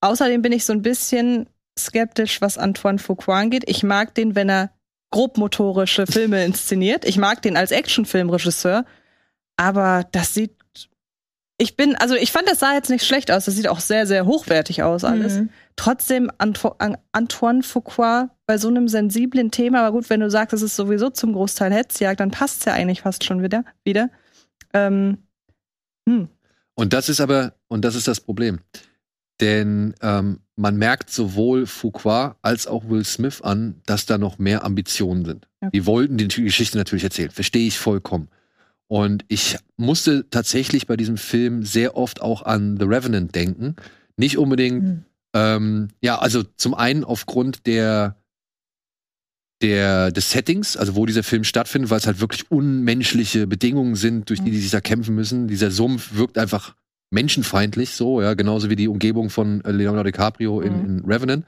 Außerdem 0.00 0.42
bin 0.42 0.52
ich 0.52 0.64
so 0.64 0.72
ein 0.72 0.82
bisschen 0.82 1.46
skeptisch, 1.78 2.40
was 2.40 2.58
Antoine 2.58 2.98
Fuqua 2.98 3.38
angeht. 3.38 3.64
Ich 3.66 3.82
mag 3.82 4.14
den, 4.14 4.34
wenn 4.34 4.50
er 4.50 4.70
grobmotorische 5.10 6.06
Filme 6.06 6.44
inszeniert. 6.44 7.04
Ich 7.04 7.18
mag 7.18 7.42
den 7.42 7.56
als 7.56 7.70
Actionfilmregisseur. 7.70 8.84
Aber 9.56 10.04
das 10.10 10.34
sieht. 10.34 10.56
Ich 11.58 11.76
bin, 11.76 11.94
also 11.96 12.16
ich 12.16 12.32
fand, 12.32 12.48
das 12.48 12.58
sah 12.58 12.74
jetzt 12.74 12.90
nicht 12.90 13.06
schlecht 13.06 13.30
aus. 13.30 13.44
Das 13.44 13.54
sieht 13.54 13.68
auch 13.68 13.78
sehr, 13.78 14.06
sehr 14.06 14.26
hochwertig 14.26 14.82
aus, 14.82 15.04
alles. 15.04 15.34
Mhm. 15.34 15.50
Trotzdem 15.76 16.30
Anto 16.38 16.74
An 16.78 16.96
Antoine 17.12 17.62
Fuqua 17.62 18.30
bei 18.46 18.58
so 18.58 18.68
einem 18.68 18.88
sensiblen 18.88 19.52
Thema, 19.52 19.80
aber 19.80 19.92
gut, 19.92 20.10
wenn 20.10 20.20
du 20.20 20.30
sagst, 20.30 20.52
es 20.54 20.62
ist 20.62 20.74
sowieso 20.74 21.10
zum 21.10 21.32
Großteil 21.32 21.72
Hetzjagd, 21.72 22.18
dann 22.18 22.32
passt 22.32 22.60
es 22.60 22.64
ja 22.64 22.72
eigentlich 22.72 23.02
fast 23.02 23.22
schon 23.22 23.42
wieder. 23.42 23.64
wieder. 23.84 24.10
Ähm, 24.72 25.18
hm. 26.08 26.28
Und 26.74 26.92
das 26.92 27.08
ist 27.08 27.20
aber, 27.20 27.54
und 27.68 27.84
das 27.84 27.94
ist 27.94 28.08
das 28.08 28.20
Problem. 28.20 28.60
Denn 29.40 29.94
ähm, 30.00 30.40
man 30.56 30.76
merkt 30.76 31.10
sowohl 31.10 31.66
Fuqua 31.66 32.36
als 32.42 32.66
auch 32.66 32.88
Will 32.88 33.04
Smith 33.04 33.40
an, 33.40 33.80
dass 33.86 34.06
da 34.06 34.18
noch 34.18 34.38
mehr 34.38 34.64
Ambitionen 34.64 35.24
sind. 35.24 35.48
Ja. 35.60 35.70
Die 35.70 35.86
wollten 35.86 36.16
die 36.16 36.28
Geschichte 36.28 36.78
natürlich 36.78 37.04
erzählen, 37.04 37.30
verstehe 37.30 37.66
ich 37.66 37.78
vollkommen. 37.78 38.28
Und 38.88 39.24
ich 39.28 39.56
musste 39.76 40.28
tatsächlich 40.28 40.86
bei 40.86 40.96
diesem 40.96 41.16
Film 41.16 41.64
sehr 41.64 41.96
oft 41.96 42.20
auch 42.20 42.42
an 42.42 42.76
The 42.78 42.84
Revenant 42.84 43.34
denken. 43.34 43.76
Nicht 44.16 44.36
unbedingt, 44.36 44.82
Mhm. 44.82 45.04
ähm, 45.34 45.88
ja, 46.02 46.18
also 46.18 46.42
zum 46.42 46.74
einen 46.74 47.02
aufgrund 47.02 47.66
der, 47.66 48.21
der, 49.62 50.10
des 50.10 50.30
Settings, 50.30 50.76
also 50.76 50.94
wo 50.96 51.06
dieser 51.06 51.22
Film 51.22 51.44
stattfindet, 51.44 51.90
weil 51.90 51.98
es 51.98 52.06
halt 52.06 52.20
wirklich 52.20 52.50
unmenschliche 52.50 53.46
Bedingungen 53.46 53.94
sind, 53.94 54.28
durch 54.28 54.42
die 54.42 54.50
die 54.50 54.58
sich 54.58 54.70
da 54.70 54.80
kämpfen 54.80 55.14
müssen. 55.14 55.48
Dieser 55.48 55.70
Sumpf 55.70 56.14
wirkt 56.14 56.36
einfach 56.36 56.74
menschenfeindlich, 57.10 57.90
so, 57.90 58.20
ja, 58.20 58.34
genauso 58.34 58.68
wie 58.70 58.76
die 58.76 58.88
Umgebung 58.88 59.30
von 59.30 59.64
äh, 59.64 59.70
Leonardo 59.70 60.04
DiCaprio 60.10 60.60
in, 60.60 60.78
Mhm. 60.78 60.84
in 60.84 61.04
Revenant. 61.04 61.46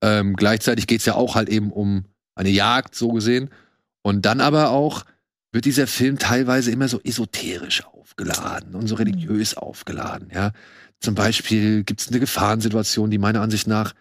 Ähm, 0.00 0.34
gleichzeitig 0.36 0.86
geht's 0.86 1.04
ja 1.04 1.14
auch 1.14 1.34
halt 1.34 1.48
eben 1.48 1.70
um 1.72 2.04
eine 2.34 2.50
Jagd, 2.50 2.94
so 2.94 3.10
gesehen. 3.12 3.50
Und 4.02 4.24
dann 4.26 4.40
aber 4.40 4.70
auch 4.70 5.04
wird 5.52 5.64
dieser 5.64 5.86
Film 5.86 6.18
teilweise 6.18 6.70
immer 6.70 6.88
so 6.88 7.00
esoterisch 7.04 7.84
aufgeladen 7.84 8.74
und 8.74 8.86
so 8.86 8.94
religiös 8.94 9.56
aufgeladen, 9.56 10.28
ja. 10.34 10.52
Zum 11.00 11.14
Beispiel 11.16 11.82
gibt's 11.82 12.08
eine 12.08 12.20
Gefahrensituation, 12.20 13.10
die 13.10 13.18
meiner 13.18 13.40
Ansicht 13.40 13.66
nach 13.66 13.92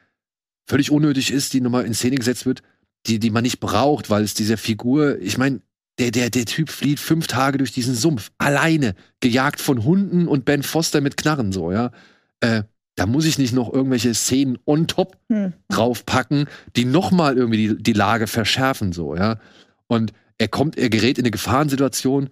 völlig 0.68 0.92
unnötig 0.92 1.32
ist, 1.32 1.54
die 1.54 1.62
nochmal 1.62 1.86
in 1.86 1.94
Szene 1.96 2.18
gesetzt 2.18 2.46
wird, 2.46 2.62
die, 3.07 3.19
die 3.19 3.32
man 3.32 3.44
nicht 3.44 3.60
braucht, 3.60 4.10
weil 4.10 4.23
es 4.23 4.34
dieser 4.34 4.57
Figur, 4.57 5.19
ich 5.19 5.38
meine, 5.38 5.61
der, 5.99 6.11
der, 6.11 6.30
der 6.30 6.45
Typ 6.45 6.69
flieht 6.69 6.99
fünf 6.99 7.28
Tage 7.28 7.57
durch 7.57 7.72
diesen 7.72 7.95
Sumpf, 7.95 8.32
alleine, 8.38 8.95
gejagt 9.19 9.60
von 9.60 9.84
Hunden 9.84 10.28
und 10.28 10.45
Ben 10.45 10.64
Foster 10.64 11.02
mit 11.02 11.18
Knarren, 11.18 11.52
so, 11.52 11.72
ja. 11.72 11.91
Äh, 12.40 12.64
da 12.95 13.06
muss 13.06 13.26
ich 13.26 13.38
nicht 13.38 13.53
noch 13.53 13.72
irgendwelche 13.72 14.14
Szenen 14.14 14.57
on 14.65 14.88
top 14.88 15.18
Hm. 15.30 15.53
draufpacken, 15.69 16.45
die 16.76 16.86
nochmal 16.86 17.38
irgendwie 17.38 17.68
die, 17.68 17.84
die 17.84 17.94
Lage 17.94 18.28
verschärfen, 18.28 18.94
so, 18.94 19.15
ja. 19.15 19.40
Und 19.88 20.14
er 20.38 20.48
kommt, 20.48 20.78
er 20.78 20.90
gerät 20.90 21.18
in 21.18 21.23
eine 21.23 21.32
Gefahrensituation, 21.32 22.30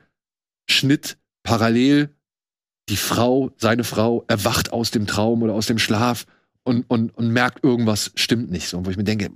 Schnitt, 0.70 1.18
parallel, 1.44 2.10
die 2.90 2.98
Frau, 2.98 3.52
seine 3.58 3.84
Frau, 3.84 4.26
erwacht 4.28 4.74
aus 4.74 4.92
dem 4.92 5.08
Traum 5.08 5.44
oder 5.44 5.54
aus 5.54 5.68
dem 5.68 5.78
Schlaf 5.78 6.26
und, 6.64 6.90
und, 6.90 7.16
und 7.16 7.30
merkt, 7.30 7.64
irgendwas 7.64 8.12
stimmt 8.16 8.52
nicht. 8.52 8.68
So, 8.68 8.86
wo 8.86 8.90
ich 8.90 8.98
mir 8.98 9.04
denke, 9.04 9.30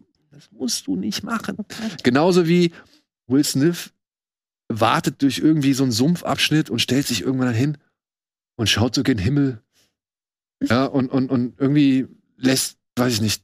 das 0.43 0.59
musst 0.59 0.87
du 0.87 0.95
nicht 0.95 1.23
machen. 1.23 1.57
Genauso 2.03 2.47
wie 2.47 2.71
Will 3.27 3.43
Smith 3.43 3.91
wartet 4.69 5.21
durch 5.21 5.39
irgendwie 5.39 5.73
so 5.73 5.83
einen 5.83 5.91
Sumpfabschnitt 5.91 6.69
und 6.69 6.79
stellt 6.79 7.07
sich 7.07 7.21
irgendwann 7.21 7.53
hin 7.53 7.77
und 8.55 8.69
schaut 8.69 8.95
so 8.95 9.03
gen 9.03 9.17
Himmel. 9.17 9.61
Ja, 10.69 10.85
und, 10.85 11.09
und, 11.09 11.29
und 11.29 11.59
irgendwie 11.59 12.07
lässt, 12.37 12.77
weiß 12.95 13.13
ich 13.13 13.21
nicht, 13.21 13.43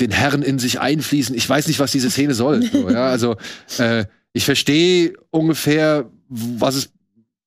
den 0.00 0.10
Herrn 0.10 0.42
in 0.42 0.58
sich 0.58 0.80
einfließen. 0.80 1.34
Ich 1.34 1.48
weiß 1.48 1.66
nicht, 1.68 1.78
was 1.78 1.92
diese 1.92 2.10
Szene 2.10 2.34
soll. 2.34 2.62
So, 2.62 2.90
ja, 2.90 3.06
also 3.10 3.36
äh, 3.78 4.06
ich 4.32 4.44
verstehe 4.44 5.14
ungefähr, 5.30 6.10
was 6.28 6.74
es, 6.74 6.92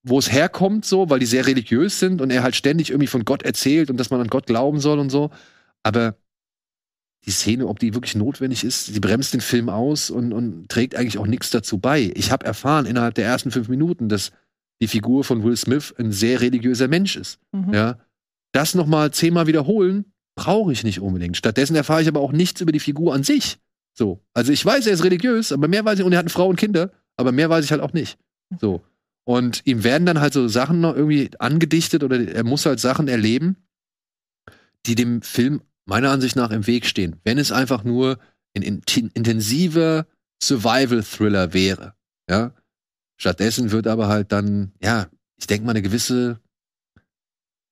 wo 0.03 0.19
es 0.19 0.31
herkommt, 0.31 0.85
so, 0.85 1.09
weil 1.09 1.19
die 1.19 1.25
sehr 1.25 1.47
religiös 1.47 1.99
sind 1.99 2.21
und 2.21 2.31
er 2.31 2.43
halt 2.43 2.55
ständig 2.55 2.89
irgendwie 2.89 3.07
von 3.07 3.25
Gott 3.25 3.43
erzählt 3.43 3.89
und 3.89 3.97
dass 3.97 4.09
man 4.09 4.21
an 4.21 4.27
Gott 4.27 4.45
glauben 4.45 4.79
soll 4.79 4.99
und 4.99 5.09
so. 5.09 5.31
Aber 5.83 6.17
die 7.27 7.31
Szene, 7.31 7.67
ob 7.67 7.79
die 7.79 7.93
wirklich 7.93 8.15
notwendig 8.15 8.63
ist, 8.63 8.87
sie 8.87 8.99
bremst 8.99 9.33
den 9.33 9.41
Film 9.41 9.69
aus 9.69 10.09
und, 10.09 10.33
und 10.33 10.69
trägt 10.69 10.95
eigentlich 10.95 11.17
auch 11.17 11.27
nichts 11.27 11.51
dazu 11.51 11.77
bei. 11.77 12.11
Ich 12.15 12.31
habe 12.31 12.45
erfahren 12.45 12.85
innerhalb 12.85 13.15
der 13.15 13.25
ersten 13.25 13.51
fünf 13.51 13.67
Minuten, 13.67 14.09
dass 14.09 14.31
die 14.81 14.87
Figur 14.87 15.23
von 15.23 15.43
Will 15.43 15.57
Smith 15.57 15.93
ein 15.97 16.11
sehr 16.11 16.41
religiöser 16.41 16.87
Mensch 16.87 17.15
ist. 17.15 17.39
Mhm. 17.51 17.73
Ja, 17.73 17.99
das 18.53 18.75
noch 18.75 18.87
mal 18.87 19.11
zehnmal 19.11 19.47
wiederholen 19.47 20.05
brauche 20.35 20.71
ich 20.71 20.83
nicht 20.83 21.01
unbedingt. 21.01 21.35
Stattdessen 21.35 21.75
erfahre 21.75 22.01
ich 22.01 22.07
aber 22.07 22.21
auch 22.21 22.31
nichts 22.31 22.61
über 22.61 22.71
die 22.71 22.79
Figur 22.79 23.13
an 23.13 23.23
sich. 23.23 23.57
So, 23.93 24.23
also 24.33 24.51
ich 24.51 24.63
weiß, 24.63 24.85
er 24.85 24.93
ist 24.93 25.03
religiös, 25.03 25.51
aber 25.51 25.67
mehr 25.67 25.83
weiß 25.83 25.99
ich 25.99 26.05
und 26.05 26.11
er 26.11 26.19
hat 26.19 26.25
eine 26.25 26.29
Frau 26.29 26.47
und 26.47 26.57
Kinder, 26.57 26.91
aber 27.17 27.31
mehr 27.31 27.49
weiß 27.49 27.65
ich 27.65 27.71
halt 27.71 27.81
auch 27.81 27.93
nicht. 27.93 28.17
So 28.59 28.83
und 29.27 29.61
ihm 29.65 29.83
werden 29.83 30.05
dann 30.05 30.21
halt 30.21 30.31
so 30.31 30.47
Sachen 30.47 30.79
noch 30.79 30.95
irgendwie 30.95 31.29
angedichtet 31.37 32.01
oder 32.01 32.17
er 32.17 32.45
muss 32.45 32.65
halt 32.65 32.79
Sachen 32.79 33.09
erleben, 33.09 33.57
die 34.85 34.95
dem 34.95 35.21
Film 35.21 35.61
meiner 35.87 36.11
Ansicht 36.11 36.35
nach 36.35 36.51
im 36.51 36.67
Weg 36.67 36.85
stehen. 36.85 37.15
Wenn 37.23 37.37
es 37.37 37.51
einfach 37.51 37.83
nur 37.83 38.19
ein 38.55 38.61
in- 38.61 38.81
intensiver 39.13 40.05
Survival-Thriller 40.43 41.53
wäre, 41.53 41.93
ja. 42.29 42.53
Stattdessen 43.19 43.71
wird 43.71 43.87
aber 43.87 44.07
halt 44.07 44.31
dann, 44.31 44.73
ja, 44.79 45.07
ich 45.39 45.47
denke 45.47 45.65
mal, 45.65 45.71
eine 45.71 45.81
gewisse, 45.81 46.39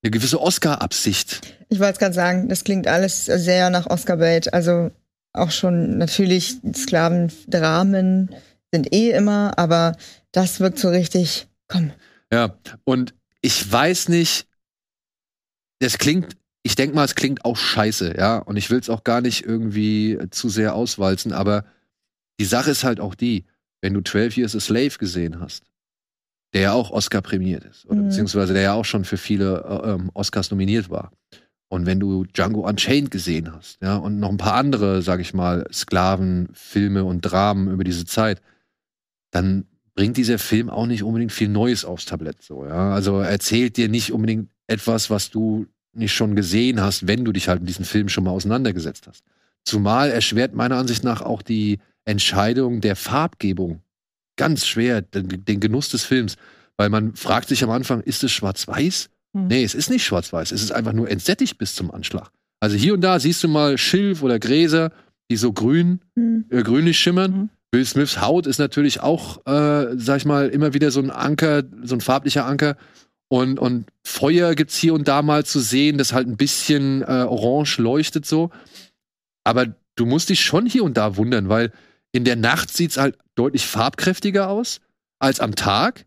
eine 0.03 0.09
gewisse 0.09 0.41
Oscar-Absicht. 0.41 1.41
Ich 1.69 1.79
wollte 1.79 1.93
es 1.93 1.99
gerade 1.99 2.15
sagen, 2.15 2.49
das 2.49 2.63
klingt 2.63 2.87
alles 2.87 3.25
sehr 3.25 3.69
nach 3.69 3.85
Oscar 3.87 4.17
Bait. 4.17 4.51
Also 4.53 4.91
auch 5.33 5.51
schon 5.51 5.99
natürlich 5.99 6.57
Sklavendramen 6.73 8.33
sind 8.71 8.93
eh 8.93 9.11
immer, 9.11 9.57
aber 9.59 9.97
das 10.31 10.59
wirkt 10.59 10.79
so 10.79 10.89
richtig. 10.89 11.47
Komm. 11.67 11.91
Ja, 12.31 12.57
und 12.83 13.13
ich 13.41 13.71
weiß 13.71 14.09
nicht, 14.09 14.47
das 15.79 15.97
klingt, 15.97 16.35
ich 16.65 16.75
denke 16.75 16.95
mal, 16.95 17.05
es 17.05 17.13
klingt 17.13 17.45
auch 17.45 17.57
scheiße, 17.57 18.15
ja, 18.17 18.39
und 18.39 18.57
ich 18.57 18.71
will 18.71 18.79
es 18.79 18.89
auch 18.89 19.03
gar 19.03 19.21
nicht 19.21 19.45
irgendwie 19.45 20.17
zu 20.31 20.49
sehr 20.49 20.73
auswalzen, 20.73 21.31
aber 21.31 21.63
die 22.39 22.45
Sache 22.45 22.71
ist 22.71 22.83
halt 22.83 22.99
auch 22.99 23.13
die, 23.13 23.45
wenn 23.81 23.93
du 23.93 24.01
12 24.01 24.35
Years 24.37 24.55
a 24.55 24.59
Slave 24.59 24.97
gesehen 24.97 25.39
hast, 25.39 25.63
der 26.53 26.61
ja 26.61 26.73
auch 26.73 26.89
Oscar 26.89 27.21
prämiert 27.21 27.63
ist, 27.65 27.85
oder 27.85 28.01
Mhm. 28.01 28.05
beziehungsweise 28.09 28.53
der 28.53 28.63
ja 28.63 28.73
auch 28.73 28.85
schon 28.85 29.05
für 29.05 29.17
viele 29.17 29.63
äh, 29.63 29.91
ähm, 29.91 30.09
Oscars 30.15 30.49
nominiert 30.49 30.89
war. 30.89 31.11
Und 31.67 31.85
wenn 31.85 31.99
du 31.99 32.25
Django 32.25 32.67
Unchained 32.67 33.11
gesehen 33.11 33.53
hast, 33.53 33.79
ja, 33.83 33.97
und 33.97 34.19
noch 34.19 34.29
ein 34.29 34.37
paar 34.37 34.55
andere, 34.55 35.01
sag 35.03 35.19
ich 35.19 35.33
mal, 35.35 35.67
Sklavenfilme 35.71 37.03
und 37.03 37.21
Dramen 37.21 37.69
über 37.71 37.83
diese 37.83 38.05
Zeit, 38.05 38.41
dann 39.31 39.65
bringt 39.93 40.17
dieser 40.17 40.39
Film 40.39 40.69
auch 40.69 40.87
nicht 40.87 41.03
unbedingt 41.03 41.31
viel 41.31 41.49
Neues 41.49 41.85
aufs 41.85 42.05
Tablett. 42.05 42.41
So, 42.41 42.65
ja? 42.65 42.91
Also 42.93 43.19
er 43.19 43.29
erzählt 43.29 43.77
dir 43.77 43.87
nicht 43.87 44.11
unbedingt 44.11 44.49
etwas, 44.67 45.09
was 45.09 45.29
du 45.29 45.67
nicht 45.95 46.13
schon 46.13 46.35
gesehen 46.35 46.81
hast, 46.81 47.07
wenn 47.07 47.25
du 47.25 47.31
dich 47.31 47.47
halt 47.47 47.61
mit 47.61 47.69
diesem 47.69 47.85
Film 47.85 48.09
schon 48.09 48.23
mal 48.23 48.31
auseinandergesetzt 48.31 49.07
hast. 49.07 49.23
Zumal 49.63 50.11
erschwert 50.11 50.53
meiner 50.53 50.77
Ansicht 50.77 51.03
nach 51.03 51.21
auch 51.21 51.41
die 51.41 51.79
Entscheidung 52.05 52.81
der 52.81 52.95
Farbgebung 52.95 53.81
ganz 54.37 54.65
schwer 54.67 55.01
den, 55.01 55.43
den 55.45 55.59
Genuss 55.59 55.89
des 55.89 56.03
Films, 56.03 56.35
weil 56.77 56.89
man 56.89 57.15
fragt 57.15 57.47
sich 57.49 57.63
am 57.63 57.69
Anfang, 57.69 58.01
ist 58.01 58.23
es 58.23 58.31
schwarz-weiß? 58.31 59.09
Hm. 59.33 59.47
Nee, 59.47 59.63
es 59.63 59.73
ist 59.73 59.89
nicht 59.89 60.05
schwarz-weiß, 60.05 60.51
es 60.51 60.61
ist 60.61 60.71
einfach 60.71 60.93
nur 60.93 61.09
entsättigt 61.09 61.57
bis 61.57 61.73
zum 61.75 61.91
Anschlag. 61.91 62.29
Also 62.59 62.75
hier 62.75 62.93
und 62.93 63.01
da 63.01 63.19
siehst 63.19 63.43
du 63.43 63.47
mal 63.47 63.77
Schilf 63.77 64.23
oder 64.23 64.39
Gräser, 64.39 64.91
die 65.31 65.37
so 65.37 65.53
grün, 65.53 65.99
Hm. 66.15 66.45
äh, 66.49 66.63
grünlich 66.63 66.99
schimmern. 66.99 67.31
Mhm. 67.31 67.49
Will 67.71 67.85
Smiths 67.85 68.21
Haut 68.21 68.47
ist 68.47 68.59
natürlich 68.59 69.01
auch, 69.01 69.45
äh, 69.45 69.97
sag 69.97 70.17
ich 70.17 70.25
mal, 70.25 70.47
immer 70.47 70.73
wieder 70.73 70.91
so 70.91 71.01
ein 71.01 71.09
Anker, 71.11 71.63
so 71.83 71.95
ein 71.95 72.01
farblicher 72.01 72.45
Anker. 72.45 72.77
Und, 73.27 73.59
und 73.59 73.87
Feuer 74.03 74.55
gibt's 74.55 74.77
hier 74.77 74.93
und 74.93 75.07
da 75.07 75.21
mal 75.21 75.45
zu 75.45 75.59
sehen, 75.59 75.97
das 75.97 76.13
halt 76.13 76.27
ein 76.27 76.37
bisschen 76.37 77.01
äh, 77.01 77.25
orange 77.27 77.79
leuchtet 77.79 78.25
so. 78.25 78.51
Aber 79.43 79.67
du 79.95 80.05
musst 80.05 80.29
dich 80.29 80.43
schon 80.43 80.65
hier 80.65 80.83
und 80.83 80.97
da 80.97 81.17
wundern, 81.17 81.49
weil 81.49 81.71
in 82.11 82.23
der 82.23 82.35
Nacht 82.35 82.71
sieht's 82.71 82.97
halt 82.97 83.17
deutlich 83.35 83.65
farbkräftiger 83.65 84.49
aus 84.49 84.79
als 85.19 85.39
am 85.39 85.55
Tag. 85.55 86.05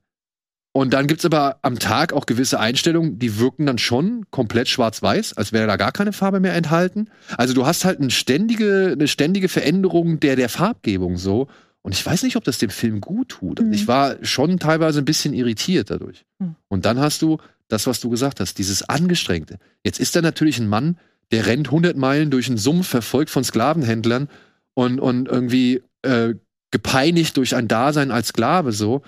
Und 0.72 0.92
dann 0.92 1.06
gibt's 1.06 1.24
aber 1.24 1.58
am 1.62 1.78
Tag 1.78 2.12
auch 2.12 2.24
gewisse 2.26 2.60
Einstellungen, 2.60 3.18
die 3.18 3.38
wirken 3.38 3.66
dann 3.66 3.78
schon 3.78 4.26
komplett 4.30 4.68
schwarz-weiß, 4.68 5.32
als 5.32 5.52
wäre 5.52 5.66
da 5.66 5.76
gar 5.76 5.92
keine 5.92 6.12
Farbe 6.12 6.40
mehr 6.40 6.54
enthalten. 6.54 7.10
Also 7.36 7.52
du 7.52 7.66
hast 7.66 7.84
halt 7.84 8.00
eine 8.00 8.10
ständige, 8.10 8.90
eine 8.92 9.08
ständige 9.08 9.48
Veränderung 9.48 10.20
der, 10.20 10.36
der 10.36 10.48
Farbgebung 10.48 11.16
so. 11.16 11.48
Und 11.82 11.92
ich 11.92 12.05
weiß 12.05 12.22
nicht, 12.22 12.36
ob 12.36 12.44
das 12.44 12.59
dem 12.59 12.70
Film 12.70 13.00
gut 13.00 13.30
tut. 13.30 13.60
Mhm. 13.60 13.72
Ich 13.72 13.88
war 13.88 14.16
schon 14.24 14.59
teilweise 14.59 15.00
ein 15.00 15.05
bisschen 15.05 15.32
irritiert 15.32 15.90
dadurch. 15.90 16.24
Mhm. 16.38 16.56
Und 16.68 16.84
dann 16.84 16.98
hast 16.98 17.22
du 17.22 17.38
das, 17.68 17.86
was 17.86 18.00
du 18.00 18.10
gesagt 18.10 18.40
hast, 18.40 18.59
dieses 18.59 18.82
Angestrengte. 18.88 19.59
Jetzt 19.84 20.00
ist 20.00 20.16
da 20.16 20.22
natürlich 20.22 20.59
ein 20.59 20.68
Mann, 20.68 20.98
der 21.30 21.46
rennt 21.46 21.68
100 21.68 21.96
Meilen 21.96 22.30
durch 22.30 22.48
einen 22.48 22.59
Sumpf, 22.59 22.88
verfolgt 22.88 23.30
von 23.30 23.44
Sklavenhändlern 23.44 24.28
und, 24.74 24.98
und 24.98 25.28
irgendwie 25.28 25.82
äh, 26.02 26.34
gepeinigt 26.70 27.36
durch 27.36 27.55
ein 27.55 27.68
Dasein 27.68 28.10
als 28.10 28.28
Sklave 28.28 28.72
so. 28.72 29.02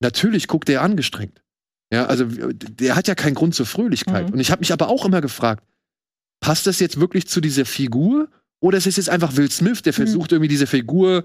Natürlich 0.00 0.48
guckt 0.48 0.68
er 0.68 0.82
angestrengt. 0.82 1.42
Ja, 1.92 2.06
also 2.06 2.24
der 2.26 2.96
hat 2.96 3.08
ja 3.08 3.14
keinen 3.14 3.34
Grund 3.34 3.54
zur 3.54 3.66
Fröhlichkeit. 3.66 4.28
Mhm. 4.28 4.34
Und 4.34 4.40
ich 4.40 4.50
habe 4.50 4.60
mich 4.60 4.72
aber 4.72 4.88
auch 4.88 5.04
immer 5.04 5.20
gefragt, 5.20 5.64
passt 6.40 6.66
das 6.66 6.80
jetzt 6.80 6.98
wirklich 6.98 7.26
zu 7.28 7.40
dieser 7.40 7.64
Figur? 7.64 8.28
Oder 8.60 8.78
ist 8.78 8.86
es 8.86 8.96
jetzt 8.96 9.10
einfach 9.10 9.36
Will 9.36 9.50
Smith, 9.50 9.82
der 9.82 9.92
versucht, 9.92 10.32
irgendwie 10.32 10.48
diese 10.48 10.66
Figur, 10.66 11.24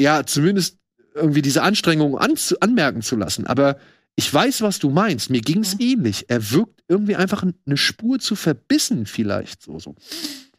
ja, 0.00 0.24
zumindest 0.24 0.78
irgendwie 1.14 1.42
diese 1.42 1.62
Anstrengung 1.62 2.16
anmerken 2.18 3.02
zu 3.02 3.16
lassen. 3.16 3.46
Aber 3.46 3.78
ich 4.16 4.32
weiß, 4.32 4.62
was 4.62 4.78
du 4.78 4.90
meinst. 4.90 5.30
Mir 5.30 5.40
ging 5.40 5.60
es 5.60 5.78
ähnlich. 5.80 6.26
Er 6.28 6.50
wirkt 6.50 6.82
irgendwie 6.88 7.16
einfach 7.16 7.42
eine 7.42 7.76
Spur 7.76 8.18
zu 8.18 8.36
verbissen, 8.36 9.06
vielleicht. 9.06 9.62
So, 9.62 9.78
so. 9.78 9.94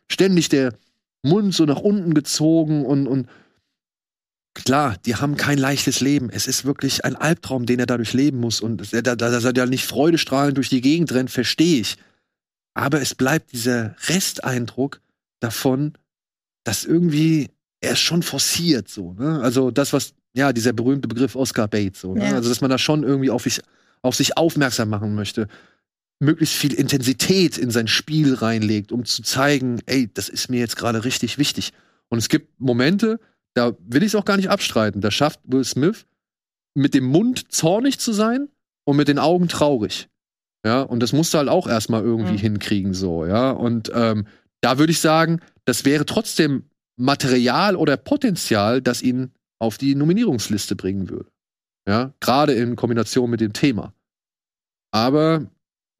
Ständig 0.09 0.49
der 0.49 0.73
Mund 1.23 1.53
so 1.53 1.65
nach 1.65 1.79
unten 1.79 2.13
gezogen 2.13 2.85
und, 2.85 3.07
und 3.07 3.29
klar, 4.53 4.97
die 5.05 5.15
haben 5.15 5.37
kein 5.37 5.57
leichtes 5.57 6.01
Leben. 6.01 6.29
Es 6.29 6.47
ist 6.47 6.65
wirklich 6.65 7.05
ein 7.05 7.15
Albtraum, 7.15 7.65
den 7.65 7.79
er 7.79 7.85
dadurch 7.85 8.13
leben 8.13 8.39
muss. 8.39 8.61
Und 8.61 8.91
da- 8.93 9.01
da- 9.01 9.15
dass 9.15 9.43
er 9.43 9.53
da 9.53 9.65
nicht 9.65 9.85
freudestrahlend 9.85 10.57
durch 10.57 10.69
die 10.69 10.81
Gegend 10.81 11.11
rennt, 11.13 11.31
verstehe 11.31 11.81
ich. 11.81 11.97
Aber 12.73 13.01
es 13.01 13.15
bleibt 13.15 13.51
dieser 13.53 13.95
Resteindruck 14.07 15.01
davon, 15.39 15.93
dass 16.63 16.85
irgendwie 16.85 17.49
er 17.81 17.93
ist 17.93 17.99
schon 17.99 18.23
forciert 18.23 18.87
so. 18.87 19.13
Ne? 19.13 19.41
Also 19.41 19.71
das, 19.71 19.91
was, 19.91 20.13
ja, 20.33 20.53
dieser 20.53 20.71
berühmte 20.73 21.07
Begriff 21.07 21.35
Oscar 21.35 21.67
Bates, 21.67 22.01
so, 22.01 22.13
ne? 22.13 22.25
Ja. 22.29 22.35
Also, 22.35 22.47
dass 22.49 22.61
man 22.61 22.69
da 22.69 22.77
schon 22.77 23.03
irgendwie 23.03 23.29
auf 23.29 23.43
sich, 23.43 23.59
auf 24.01 24.15
sich 24.15 24.37
aufmerksam 24.37 24.89
machen 24.89 25.15
möchte. 25.15 25.47
Möglichst 26.19 26.55
viel 26.55 26.73
Intensität 26.73 27.57
in 27.57 27.71
sein 27.71 27.87
Spiel 27.87 28.35
reinlegt, 28.35 28.91
um 28.91 29.03
zu 29.05 29.23
zeigen, 29.23 29.79
ey, 29.87 30.09
das 30.13 30.29
ist 30.29 30.49
mir 30.49 30.59
jetzt 30.59 30.77
gerade 30.77 31.03
richtig 31.03 31.37
wichtig. 31.39 31.73
Und 32.09 32.19
es 32.19 32.29
gibt 32.29 32.59
Momente, 32.59 33.19
da 33.55 33.73
will 33.79 34.03
ich 34.03 34.09
es 34.09 34.15
auch 34.15 34.25
gar 34.25 34.37
nicht 34.37 34.49
abstreiten. 34.49 35.01
Da 35.01 35.09
schafft 35.09 35.39
Will 35.45 35.63
Smith 35.65 36.05
mit 36.75 36.93
dem 36.93 37.05
Mund 37.05 37.51
zornig 37.51 37.99
zu 37.99 38.13
sein 38.13 38.47
und 38.85 38.97
mit 38.97 39.07
den 39.07 39.17
Augen 39.19 39.47
traurig. 39.47 40.07
Ja, 40.63 40.83
und 40.83 41.01
das 41.01 41.11
musst 41.11 41.33
du 41.33 41.39
halt 41.39 41.49
auch 41.49 41.67
erstmal 41.67 42.03
irgendwie 42.03 42.33
Mhm. 42.33 42.37
hinkriegen, 42.37 42.93
so, 42.93 43.25
ja. 43.25 43.49
Und 43.49 43.91
ähm, 43.95 44.27
da 44.61 44.77
würde 44.77 44.91
ich 44.91 44.99
sagen, 44.99 45.39
das 45.65 45.85
wäre 45.85 46.05
trotzdem 46.05 46.65
Material 46.97 47.75
oder 47.75 47.97
Potenzial, 47.97 48.81
das 48.81 49.01
ihn 49.01 49.31
auf 49.59 49.77
die 49.77 49.95
Nominierungsliste 49.95 50.75
bringen 50.75 51.09
würde. 51.09 51.29
Ja, 51.87 52.13
gerade 52.19 52.53
in 52.53 52.75
Kombination 52.75 53.29
mit 53.29 53.41
dem 53.41 53.53
Thema. 53.53 53.93
Aber 54.91 55.47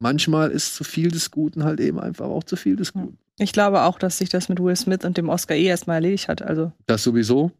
manchmal 0.00 0.50
ist 0.50 0.74
zu 0.74 0.84
viel 0.84 1.10
des 1.10 1.30
Guten 1.30 1.64
halt 1.64 1.80
eben 1.80 1.98
einfach 1.98 2.26
auch 2.26 2.44
zu 2.44 2.56
viel 2.56 2.76
des. 2.76 2.92
Guten. 2.92 3.18
Ich 3.38 3.52
glaube 3.52 3.82
auch, 3.82 3.98
dass 3.98 4.18
sich 4.18 4.28
das 4.28 4.48
mit 4.48 4.60
Will 4.60 4.76
Smith 4.76 5.04
und 5.04 5.16
dem 5.16 5.28
Oscar 5.28 5.54
eh 5.54 5.64
erstmal 5.64 5.96
erledigt 5.96 6.28
hat. 6.28 6.42
Also, 6.42 6.72
Das 6.86 7.02
sowieso. 7.02 7.50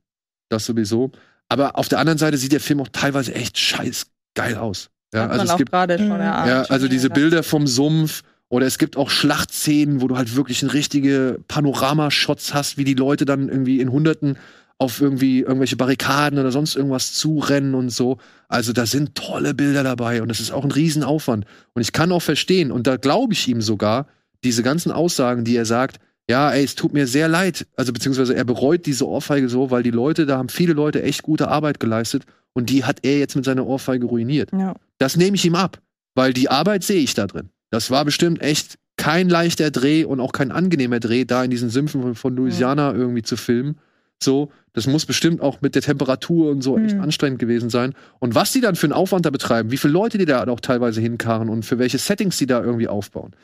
Das 0.50 0.66
sowieso. 0.66 1.10
Aber 1.48 1.78
auf 1.78 1.88
der 1.88 1.98
anderen 1.98 2.18
Seite 2.18 2.36
sieht 2.36 2.52
der 2.52 2.60
Film 2.60 2.80
auch 2.80 2.88
teilweise 2.88 3.34
echt 3.34 3.58
scheiß 3.58 4.06
geil 4.34 4.56
aus. 4.56 4.90
Ja, 5.14 5.22
hat 5.24 5.30
also 5.30 5.38
man 5.40 5.46
es 5.46 5.52
auch 5.52 5.58
gibt 5.58 5.70
gerade 5.72 5.98
schon 5.98 6.06
Mhm. 6.08 6.12
erahnt. 6.20 6.48
Ja, 6.48 6.62
also 6.64 6.88
diese. 6.88 7.10
Bilder 7.10 7.42
vom 7.42 7.66
Sumpf 7.66 8.22
oder 8.52 8.66
es 8.66 8.76
gibt 8.76 8.98
auch 8.98 9.08
Schlachtszenen, 9.08 10.02
wo 10.02 10.08
du 10.08 10.18
halt 10.18 10.36
wirklich 10.36 10.62
richtige 10.74 11.40
Panoramashots 11.48 12.52
hast, 12.52 12.76
wie 12.76 12.84
die 12.84 12.92
Leute 12.92 13.24
dann 13.24 13.48
irgendwie 13.48 13.80
in 13.80 13.90
Hunderten 13.90 14.36
auf 14.76 15.00
irgendwie 15.00 15.40
irgendwelche 15.40 15.76
Barrikaden 15.76 16.38
oder 16.38 16.52
sonst 16.52 16.76
irgendwas 16.76 17.14
zurennen 17.14 17.74
und 17.74 17.88
so. 17.88 18.18
Also 18.48 18.74
da 18.74 18.84
sind 18.84 19.14
tolle 19.14 19.54
Bilder 19.54 19.82
dabei 19.82 20.20
und 20.20 20.28
das 20.28 20.38
ist 20.38 20.50
auch 20.50 20.64
ein 20.64 20.70
Riesenaufwand. 20.70 21.46
Und 21.72 21.80
ich 21.80 21.92
kann 21.92 22.12
auch 22.12 22.20
verstehen, 22.20 22.70
und 22.70 22.86
da 22.86 22.98
glaube 22.98 23.32
ich 23.32 23.48
ihm 23.48 23.62
sogar, 23.62 24.06
diese 24.44 24.62
ganzen 24.62 24.92
Aussagen, 24.92 25.44
die 25.44 25.56
er 25.56 25.64
sagt, 25.64 25.98
ja, 26.28 26.50
ey, 26.50 26.62
es 26.62 26.74
tut 26.74 26.92
mir 26.92 27.06
sehr 27.06 27.28
leid, 27.28 27.66
also 27.76 27.94
beziehungsweise 27.94 28.34
er 28.34 28.44
bereut 28.44 28.84
diese 28.84 29.08
Ohrfeige 29.08 29.48
so, 29.48 29.70
weil 29.70 29.82
die 29.82 29.90
Leute, 29.90 30.26
da 30.26 30.36
haben 30.36 30.50
viele 30.50 30.74
Leute 30.74 31.02
echt 31.02 31.22
gute 31.22 31.48
Arbeit 31.48 31.80
geleistet 31.80 32.26
und 32.52 32.68
die 32.68 32.84
hat 32.84 32.98
er 33.00 33.18
jetzt 33.18 33.34
mit 33.34 33.46
seiner 33.46 33.66
Ohrfeige 33.66 34.04
ruiniert. 34.04 34.50
Ja. 34.52 34.74
Das 34.98 35.16
nehme 35.16 35.36
ich 35.36 35.44
ihm 35.46 35.54
ab, 35.54 35.80
weil 36.14 36.34
die 36.34 36.50
Arbeit 36.50 36.84
sehe 36.84 37.00
ich 37.00 37.14
da 37.14 37.26
drin. 37.26 37.48
Das 37.72 37.90
war 37.90 38.04
bestimmt 38.04 38.42
echt 38.42 38.78
kein 38.98 39.30
leichter 39.30 39.70
Dreh 39.70 40.04
und 40.04 40.20
auch 40.20 40.32
kein 40.32 40.52
angenehmer 40.52 41.00
Dreh, 41.00 41.24
da 41.24 41.42
in 41.42 41.50
diesen 41.50 41.70
Sümpfen 41.70 42.14
von, 42.14 42.36
Louisiana 42.36 42.92
irgendwie 42.92 43.22
zu 43.22 43.38
filmen. 43.38 43.78
So, 44.22 44.52
das 44.74 44.86
muss 44.86 45.06
bestimmt 45.06 45.40
auch 45.40 45.62
mit 45.62 45.74
der 45.74 45.80
Temperatur 45.80 46.50
und 46.50 46.60
so 46.60 46.78
echt 46.78 46.94
Mhm. 46.94 47.00
anstrengend 47.00 47.38
gewesen 47.38 47.70
sein. 47.70 47.94
Und 48.20 48.34
was 48.34 48.52
die 48.52 48.60
dann 48.60 48.76
für 48.76 48.86
einen 48.86 48.92
Aufwand 48.92 49.24
da 49.24 49.30
betreiben, 49.30 49.70
wie 49.70 49.78
viele 49.78 49.94
Leute 49.94 50.18
die 50.18 50.26
da 50.26 50.46
auch 50.46 50.60
teilweise 50.60 51.00
hinkarren 51.00 51.48
und 51.48 51.64
für 51.64 51.78
welche 51.78 51.96
Settings 51.96 52.36
die 52.36 52.46
da 52.46 52.62
irgendwie 52.62 52.88
aufbauen, 52.88 53.34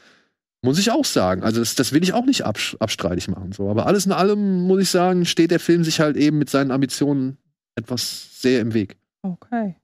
muss 0.61 0.79
ich 0.79 0.91
auch 0.91 1.07
sagen. 1.07 1.43
Also 1.43 1.61
das, 1.61 1.75
das 1.75 1.93
will 1.93 2.03
ich 2.03 2.13
auch 2.13 2.27
nicht 2.27 2.45
abstreitig 2.45 3.29
machen. 3.29 3.53
So. 3.53 3.71
Aber 3.71 3.87
alles 3.87 4.05
in 4.05 4.13
allem, 4.13 4.67
muss 4.67 4.83
ich 4.83 4.91
sagen, 4.91 5.25
steht 5.25 5.51
der 5.51 5.61
Film 5.61 5.85
sich 5.85 6.01
halt 6.01 6.17
eben 6.19 6.37
mit 6.39 6.51
seinen 6.51 6.71
Ambitionen 6.71 7.39
etwas 7.77 8.41
sehr 8.43 8.61
im 8.61 8.75
Weg. 8.75 8.99
Okay. 9.23 9.77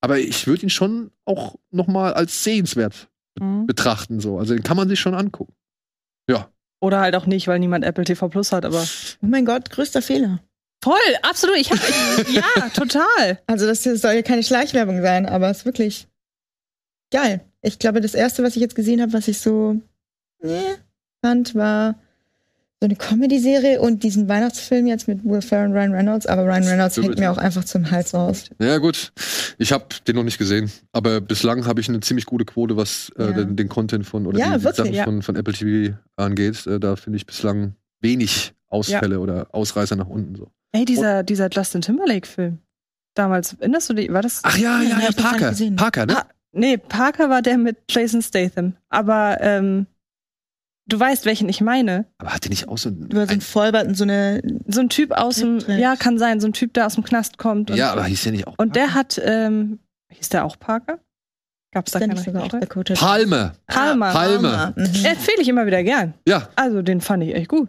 Aber 0.00 0.18
ich 0.18 0.46
würde 0.46 0.62
ihn 0.62 0.70
schon 0.70 1.10
auch 1.26 1.56
noch 1.70 1.86
mal 1.88 2.14
als 2.14 2.42
sehenswert 2.42 3.08
Mhm. 3.40 3.66
betrachten. 3.66 4.20
So. 4.20 4.38
Also 4.38 4.54
den 4.54 4.62
kann 4.62 4.76
man 4.76 4.88
sich 4.88 5.00
schon 5.00 5.14
angucken. 5.14 5.52
Oder 6.80 7.00
halt 7.00 7.16
auch 7.16 7.26
nicht, 7.26 7.48
weil 7.48 7.58
niemand 7.58 7.84
Apple 7.84 8.04
TV 8.04 8.28
Plus 8.28 8.52
hat, 8.52 8.64
aber. 8.64 8.82
Oh 9.22 9.26
mein 9.26 9.46
Gott, 9.46 9.70
größter 9.70 10.02
Fehler. 10.02 10.40
Voll, 10.84 10.94
absolut. 11.22 11.56
Ich 11.56 11.70
hab, 11.70 11.78
ich, 11.78 12.34
ja, 12.34 12.68
total. 12.74 13.40
Also 13.46 13.66
das 13.66 13.82
hier 13.82 13.96
soll 13.96 14.12
ja 14.12 14.22
keine 14.22 14.42
Schleichwerbung 14.42 15.00
sein, 15.02 15.26
aber 15.26 15.50
es 15.50 15.58
ist 15.58 15.64
wirklich 15.64 16.06
geil. 17.10 17.40
Ich 17.62 17.78
glaube, 17.78 18.00
das 18.00 18.14
erste, 18.14 18.42
was 18.42 18.56
ich 18.56 18.62
jetzt 18.62 18.74
gesehen 18.74 19.00
habe, 19.00 19.12
was 19.14 19.26
ich 19.26 19.40
so 19.40 19.80
nee, 20.42 20.76
fand, 21.24 21.54
war 21.54 21.96
so 22.80 22.84
eine 22.86 22.96
Comedy-Serie 22.96 23.80
und 23.80 24.02
diesen 24.02 24.28
Weihnachtsfilm 24.28 24.86
jetzt 24.86 25.08
mit 25.08 25.24
Will 25.24 25.40
Ferrell 25.40 25.68
und 25.68 25.72
Ryan 25.72 25.92
Reynolds. 25.94 26.26
Aber 26.26 26.42
Ryan 26.44 26.64
Reynolds 26.64 26.96
hängt 26.98 27.18
mir 27.18 27.32
auch 27.32 27.38
einfach 27.38 27.64
zum 27.64 27.90
Hals 27.90 28.12
raus. 28.12 28.50
Ja, 28.60 28.76
gut. 28.78 29.12
Ich 29.56 29.72
habe 29.72 29.86
den 30.06 30.16
noch 30.16 30.24
nicht 30.24 30.36
gesehen. 30.36 30.70
Aber 30.92 31.22
bislang 31.22 31.64
habe 31.66 31.80
ich 31.80 31.88
eine 31.88 32.00
ziemlich 32.00 32.26
gute 32.26 32.44
Quote, 32.44 32.76
was 32.76 33.10
äh, 33.18 33.24
Ja. 33.24 33.32
den, 33.32 33.56
den 33.56 33.68
Content 33.70 34.04
von 34.06 34.26
oder 34.26 34.38
Ja, 34.38 34.52
die, 34.52 34.58
die 34.58 34.64
wirklich, 34.64 34.76
Sachen 34.76 34.94
ja. 34.94 35.04
von, 35.04 35.22
von 35.22 35.36
Apple 35.36 35.54
TV 35.54 35.96
angeht. 36.16 36.66
Äh, 36.66 36.78
da 36.78 36.96
finde 36.96 37.16
ich 37.16 37.24
bislang 37.24 37.74
wenig 38.02 38.52
Ausfälle 38.68 39.20
oder 39.20 39.46
Ausreißer 39.52 39.96
nach 39.96 40.08
unten. 40.08 40.34
So. 40.36 40.50
Ey, 40.72 40.84
dieser, 40.84 41.22
dieser 41.22 41.48
Justin 41.50 41.80
Timberlake-Film. 41.80 42.58
Damals, 43.14 43.54
erinnerst 43.58 43.88
du 43.88 43.94
dich, 43.94 44.12
war 44.12 44.20
das? 44.20 44.40
Ach 44.42 44.58
ja, 44.58 44.82
ja, 44.82 44.98
Ja, 45.00 45.12
Parker. 45.16 45.54
Parker, 45.76 46.04
ne? 46.04 46.18
Ah, 46.18 46.26
nee, 46.52 46.76
Parker 46.76 47.30
war 47.30 47.40
der 47.40 47.56
mit 47.56 47.78
Jason 47.88 48.20
Statham. 48.20 48.74
Aber 48.90 49.38
ähm, 49.40 49.86
du 50.86 50.98
weißt, 50.98 51.24
welchen 51.26 51.48
ich 51.48 51.60
meine. 51.60 52.06
Aber 52.18 52.32
hat 52.32 52.44
der 52.44 52.50
nicht 52.50 52.68
auch 52.68 52.78
so 52.78 52.88
ein. 52.88 53.08
Über 53.10 53.26
so 53.26 53.32
einen 53.32 53.40
Vollbart 53.40 53.86
und 53.86 53.94
so 53.94 54.04
eine. 54.04 54.42
So 54.66 54.80
ein 54.80 54.88
Typ 54.88 55.12
aus 55.12 55.36
dem, 55.36 55.58
ja, 55.68 55.96
kann 55.96 56.18
sein, 56.18 56.40
so 56.40 56.46
ein 56.46 56.52
Typ, 56.52 56.74
der 56.74 56.86
aus 56.86 56.94
dem 56.94 57.04
Knast 57.04 57.38
kommt. 57.38 57.70
Und, 57.70 57.76
ja, 57.76 57.92
aber 57.92 58.04
hieß 58.04 58.22
der 58.24 58.32
nicht 58.32 58.46
auch. 58.46 58.54
und 58.58 58.76
der 58.76 58.94
hat, 58.94 59.20
ähm, 59.24 59.78
hieß 60.12 60.28
der 60.30 60.44
auch 60.44 60.58
Parker? 60.58 60.98
Gab's 61.72 61.92
da 61.92 61.98
keine 61.98 62.16
sogar 62.16 62.44
auch? 62.44 62.48
Dakota? 62.48 62.94
Palme. 62.94 63.52
Palmer. 63.66 64.12
Palmer. 64.12 64.72
Mhm. 64.76 64.84
Empfehle 64.84 65.42
ich 65.42 65.48
immer 65.48 65.66
wieder 65.66 65.82
gern. 65.82 66.14
Ja. 66.26 66.48
Also, 66.56 66.80
den 66.82 67.00
fand 67.00 67.22
ich 67.24 67.34
echt 67.34 67.48
gut. 67.48 67.68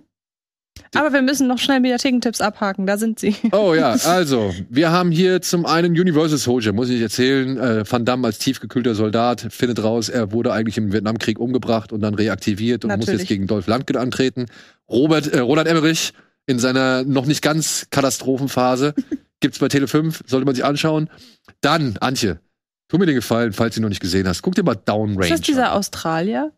Aber 0.95 1.13
wir 1.13 1.21
müssen 1.21 1.47
noch 1.47 1.57
schnell 1.57 1.79
Mediathekentipps 1.79 2.41
abhaken, 2.41 2.85
da 2.85 2.97
sind 2.97 3.19
sie. 3.19 3.35
Oh 3.51 3.73
ja, 3.73 3.91
also, 4.05 4.53
wir 4.69 4.91
haben 4.91 5.11
hier 5.11 5.41
zum 5.41 5.65
einen 5.65 5.91
Universal 5.91 6.37
Soldier, 6.37 6.73
muss 6.73 6.89
ich 6.89 7.01
erzählen. 7.01 7.57
Äh, 7.57 7.83
Van 7.89 8.05
Damme 8.05 8.27
als 8.27 8.39
tiefgekühlter 8.39 8.95
Soldat 8.95 9.47
findet 9.49 9.83
raus, 9.83 10.09
er 10.09 10.31
wurde 10.31 10.53
eigentlich 10.53 10.77
im 10.77 10.93
Vietnamkrieg 10.93 11.39
umgebracht 11.39 11.91
und 11.91 12.01
dann 12.01 12.13
reaktiviert 12.13 12.85
und 12.85 12.91
muss 12.91 12.99
Natürlich. 12.99 13.21
jetzt 13.21 13.27
gegen 13.29 13.47
Dolph 13.47 13.67
Lundgren 13.67 14.01
antreten. 14.01 14.45
Robert, 14.89 15.27
äh, 15.27 15.39
Roland 15.39 15.67
Emmerich 15.67 16.13
in 16.45 16.59
seiner 16.59 17.03
noch 17.03 17.25
nicht 17.25 17.41
ganz 17.41 17.87
Katastrophenphase 17.89 18.93
gibt's 19.39 19.59
bei 19.59 19.67
Tele 19.67 19.87
5, 19.87 20.23
sollte 20.25 20.45
man 20.45 20.55
sich 20.55 20.65
anschauen. 20.65 21.09
Dann, 21.61 21.97
Antje, 21.99 22.39
tu 22.87 22.97
mir 22.97 23.05
den 23.05 23.15
Gefallen, 23.15 23.53
falls 23.53 23.75
du 23.75 23.81
ihn 23.81 23.83
noch 23.83 23.89
nicht 23.89 24.01
gesehen 24.01 24.27
hast, 24.27 24.41
guck 24.41 24.55
dir 24.55 24.63
mal 24.63 24.75
Downrange 24.75 25.25
Ist 25.25 25.31
das 25.31 25.41
dieser 25.41 25.71
an. 25.71 25.77
Australier? 25.77 26.51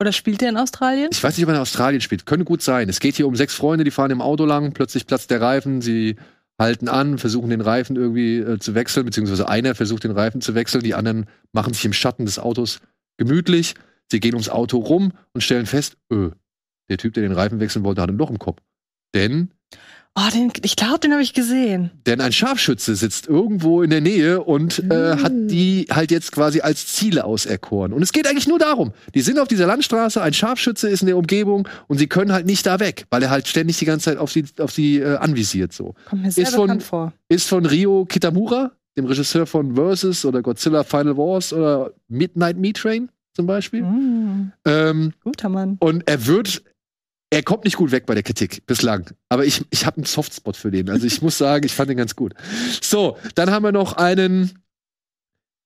Oder 0.00 0.12
spielt 0.12 0.40
der 0.40 0.48
in 0.50 0.56
Australien? 0.56 1.08
Ich 1.12 1.22
weiß 1.22 1.36
nicht, 1.36 1.44
ob 1.44 1.50
er 1.50 1.56
in 1.56 1.60
Australien 1.60 2.00
spielt. 2.00 2.26
Könnte 2.26 2.44
gut 2.44 2.62
sein. 2.62 2.88
Es 2.88 3.00
geht 3.00 3.16
hier 3.16 3.26
um 3.26 3.36
sechs 3.36 3.54
Freunde, 3.54 3.84
die 3.84 3.90
fahren 3.90 4.10
im 4.10 4.20
Auto 4.20 4.44
lang, 4.44 4.72
plötzlich 4.72 5.06
platzt 5.06 5.30
der 5.30 5.40
Reifen, 5.40 5.80
sie 5.80 6.16
halten 6.58 6.88
an, 6.88 7.18
versuchen 7.18 7.50
den 7.50 7.60
Reifen 7.60 7.96
irgendwie 7.96 8.38
äh, 8.38 8.58
zu 8.58 8.74
wechseln, 8.74 9.06
beziehungsweise 9.06 9.48
einer 9.48 9.74
versucht 9.74 10.04
den 10.04 10.12
Reifen 10.12 10.40
zu 10.40 10.54
wechseln, 10.54 10.82
die 10.82 10.94
anderen 10.94 11.26
machen 11.52 11.74
sich 11.74 11.84
im 11.84 11.92
Schatten 11.92 12.26
des 12.26 12.38
Autos 12.38 12.80
gemütlich. 13.16 13.74
Sie 14.10 14.20
gehen 14.20 14.34
ums 14.34 14.48
Auto 14.48 14.78
rum 14.78 15.12
und 15.32 15.40
stellen 15.40 15.66
fest, 15.66 15.96
öh, 16.12 16.30
der 16.88 16.98
Typ, 16.98 17.14
der 17.14 17.22
den 17.22 17.32
Reifen 17.32 17.60
wechseln 17.60 17.84
wollte, 17.84 18.02
hat 18.02 18.10
ein 18.10 18.18
Loch 18.18 18.30
im 18.30 18.38
Kopf. 18.38 18.60
Denn 19.14 19.50
Oh, 20.16 20.30
den, 20.32 20.52
ich 20.62 20.76
glaube, 20.76 21.00
den 21.00 21.10
habe 21.10 21.22
ich 21.22 21.34
gesehen. 21.34 21.90
Denn 22.06 22.20
ein 22.20 22.30
Scharfschütze 22.30 22.94
sitzt 22.94 23.26
irgendwo 23.26 23.82
in 23.82 23.90
der 23.90 24.00
Nähe 24.00 24.40
und 24.42 24.78
äh, 24.88 25.16
hat 25.16 25.32
die 25.34 25.86
halt 25.90 26.12
jetzt 26.12 26.30
quasi 26.30 26.60
als 26.60 26.86
Ziele 26.86 27.24
auserkoren. 27.24 27.92
Und 27.92 28.00
es 28.00 28.12
geht 28.12 28.28
eigentlich 28.28 28.46
nur 28.46 28.60
darum. 28.60 28.92
Die 29.14 29.22
sind 29.22 29.40
auf 29.40 29.48
dieser 29.48 29.66
Landstraße, 29.66 30.22
ein 30.22 30.32
Scharfschütze 30.32 30.88
ist 30.88 31.00
in 31.00 31.06
der 31.08 31.16
Umgebung 31.16 31.66
und 31.88 31.98
sie 31.98 32.06
können 32.06 32.30
halt 32.32 32.46
nicht 32.46 32.64
da 32.64 32.78
weg, 32.78 33.06
weil 33.10 33.24
er 33.24 33.30
halt 33.30 33.48
ständig 33.48 33.78
die 33.78 33.86
ganze 33.86 34.04
Zeit 34.10 34.18
auf 34.18 34.30
sie, 34.30 34.44
auf 34.60 34.70
sie 34.70 34.98
äh, 35.00 35.16
anvisiert 35.16 35.72
so. 35.72 35.94
Kommt 36.08 36.22
mir 36.22 36.30
sehr 36.30 36.44
Ist 36.46 36.54
von- 36.54 36.80
vor. 36.80 37.12
Ist 37.28 37.48
von 37.48 37.66
Rio 37.66 38.04
Kitamura, 38.04 38.70
dem 38.96 39.06
Regisseur 39.06 39.46
von 39.46 39.74
Versus 39.74 40.24
oder 40.24 40.42
Godzilla 40.42 40.84
Final 40.84 41.16
Wars 41.16 41.52
oder 41.52 41.90
Midnight 42.06 42.56
Meat 42.56 42.76
Train 42.76 43.08
zum 43.34 43.46
Beispiel. 43.46 43.82
Mm, 43.82 44.52
Ähm, 44.64 45.12
guter 45.24 45.48
Mann. 45.48 45.76
und 45.80 46.04
er 46.08 46.24
wird, 46.28 46.62
er 47.34 47.42
kommt 47.42 47.64
nicht 47.64 47.76
gut 47.76 47.90
weg 47.90 48.06
bei 48.06 48.14
der 48.14 48.22
Kritik 48.22 48.64
bislang. 48.64 49.10
Aber 49.28 49.44
ich, 49.44 49.62
ich 49.70 49.86
habe 49.86 49.96
einen 49.96 50.06
Softspot 50.06 50.56
für 50.56 50.70
den. 50.70 50.88
Also 50.88 51.04
ich 51.04 51.20
muss 51.20 51.36
sagen, 51.36 51.66
ich 51.66 51.74
fand 51.74 51.90
den 51.90 51.96
ganz 51.96 52.14
gut. 52.14 52.32
So, 52.80 53.16
dann 53.34 53.50
haben 53.50 53.64
wir 53.64 53.72
noch 53.72 53.94
einen 53.94 54.62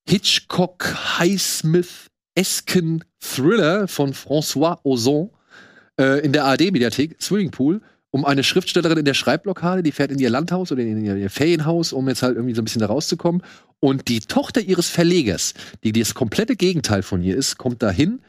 Hitchcock 0.08 1.18
Highsmith-esken 1.18 3.04
Thriller 3.20 3.86
von 3.86 4.14
François 4.14 4.78
Ozon 4.82 5.28
äh, 6.00 6.24
in 6.24 6.32
der 6.32 6.46
ARD-Mediathek, 6.46 7.20
Swimmingpool, 7.20 7.82
um 8.10 8.24
eine 8.24 8.44
Schriftstellerin 8.44 8.96
in 8.96 9.04
der 9.04 9.12
Schreibblockade, 9.12 9.82
die 9.82 9.92
fährt 9.92 10.10
in 10.10 10.18
ihr 10.18 10.30
Landhaus 10.30 10.72
oder 10.72 10.80
in 10.80 11.04
ihr, 11.04 11.16
ihr 11.16 11.28
Ferienhaus, 11.28 11.92
um 11.92 12.08
jetzt 12.08 12.22
halt 12.22 12.36
irgendwie 12.36 12.54
so 12.54 12.62
ein 12.62 12.64
bisschen 12.64 12.80
da 12.80 12.86
rauszukommen. 12.86 13.42
Und 13.78 14.08
die 14.08 14.20
Tochter 14.20 14.62
ihres 14.62 14.88
Verlegers, 14.88 15.52
die 15.84 15.92
das 15.92 16.14
komplette 16.14 16.56
Gegenteil 16.56 17.02
von 17.02 17.22
ihr 17.22 17.36
ist, 17.36 17.58
kommt 17.58 17.82
dahin 17.82 18.20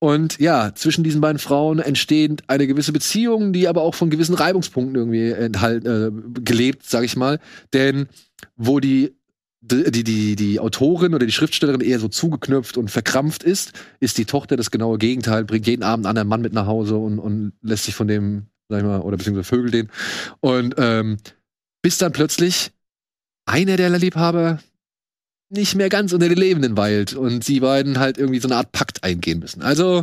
und 0.00 0.38
ja, 0.40 0.74
zwischen 0.74 1.04
diesen 1.04 1.20
beiden 1.20 1.38
Frauen 1.38 1.78
entsteht 1.78 2.42
eine 2.46 2.66
gewisse 2.66 2.90
Beziehung, 2.90 3.52
die 3.52 3.68
aber 3.68 3.82
auch 3.82 3.94
von 3.94 4.08
gewissen 4.08 4.34
Reibungspunkten 4.34 4.96
irgendwie 4.96 5.30
enthalten, 5.30 5.86
äh, 5.86 6.40
gelebt, 6.40 6.86
sag 6.86 7.04
ich 7.04 7.16
mal. 7.16 7.38
Denn 7.74 8.08
wo 8.56 8.80
die, 8.80 9.14
die, 9.60 10.02
die, 10.02 10.36
die, 10.36 10.58
Autorin 10.58 11.14
oder 11.14 11.26
die 11.26 11.32
Schriftstellerin 11.32 11.82
eher 11.82 12.00
so 12.00 12.08
zugeknöpft 12.08 12.78
und 12.78 12.90
verkrampft 12.90 13.42
ist, 13.42 13.74
ist 14.00 14.16
die 14.16 14.24
Tochter 14.24 14.56
das 14.56 14.70
genaue 14.70 14.96
Gegenteil, 14.96 15.44
bringt 15.44 15.66
jeden 15.66 15.82
Abend 15.82 16.06
einen 16.06 16.10
anderen 16.10 16.28
Mann 16.28 16.40
mit 16.40 16.54
nach 16.54 16.66
Hause 16.66 16.96
und, 16.96 17.18
und 17.18 17.52
lässt 17.60 17.84
sich 17.84 17.94
von 17.94 18.08
dem, 18.08 18.46
sag 18.70 18.78
ich 18.78 18.84
mal, 18.84 19.02
oder 19.02 19.18
beziehungsweise 19.18 19.48
vögelt 19.48 19.74
den. 19.74 19.90
Und 20.40 20.76
ähm, 20.78 21.18
bis 21.82 21.98
dann 21.98 22.12
plötzlich 22.12 22.72
einer 23.44 23.76
der 23.76 23.90
Liebhaber 23.90 24.60
nicht 25.50 25.74
mehr 25.74 25.88
ganz 25.88 26.12
unter 26.12 26.28
den 26.28 26.38
Lebenden 26.38 26.76
weilt 26.76 27.14
und 27.14 27.44
sie 27.44 27.60
beiden 27.60 27.98
halt 27.98 28.18
irgendwie 28.18 28.40
so 28.40 28.48
eine 28.48 28.56
Art 28.56 28.72
Pakt 28.72 29.04
eingehen 29.04 29.40
müssen. 29.40 29.62
Also 29.62 30.02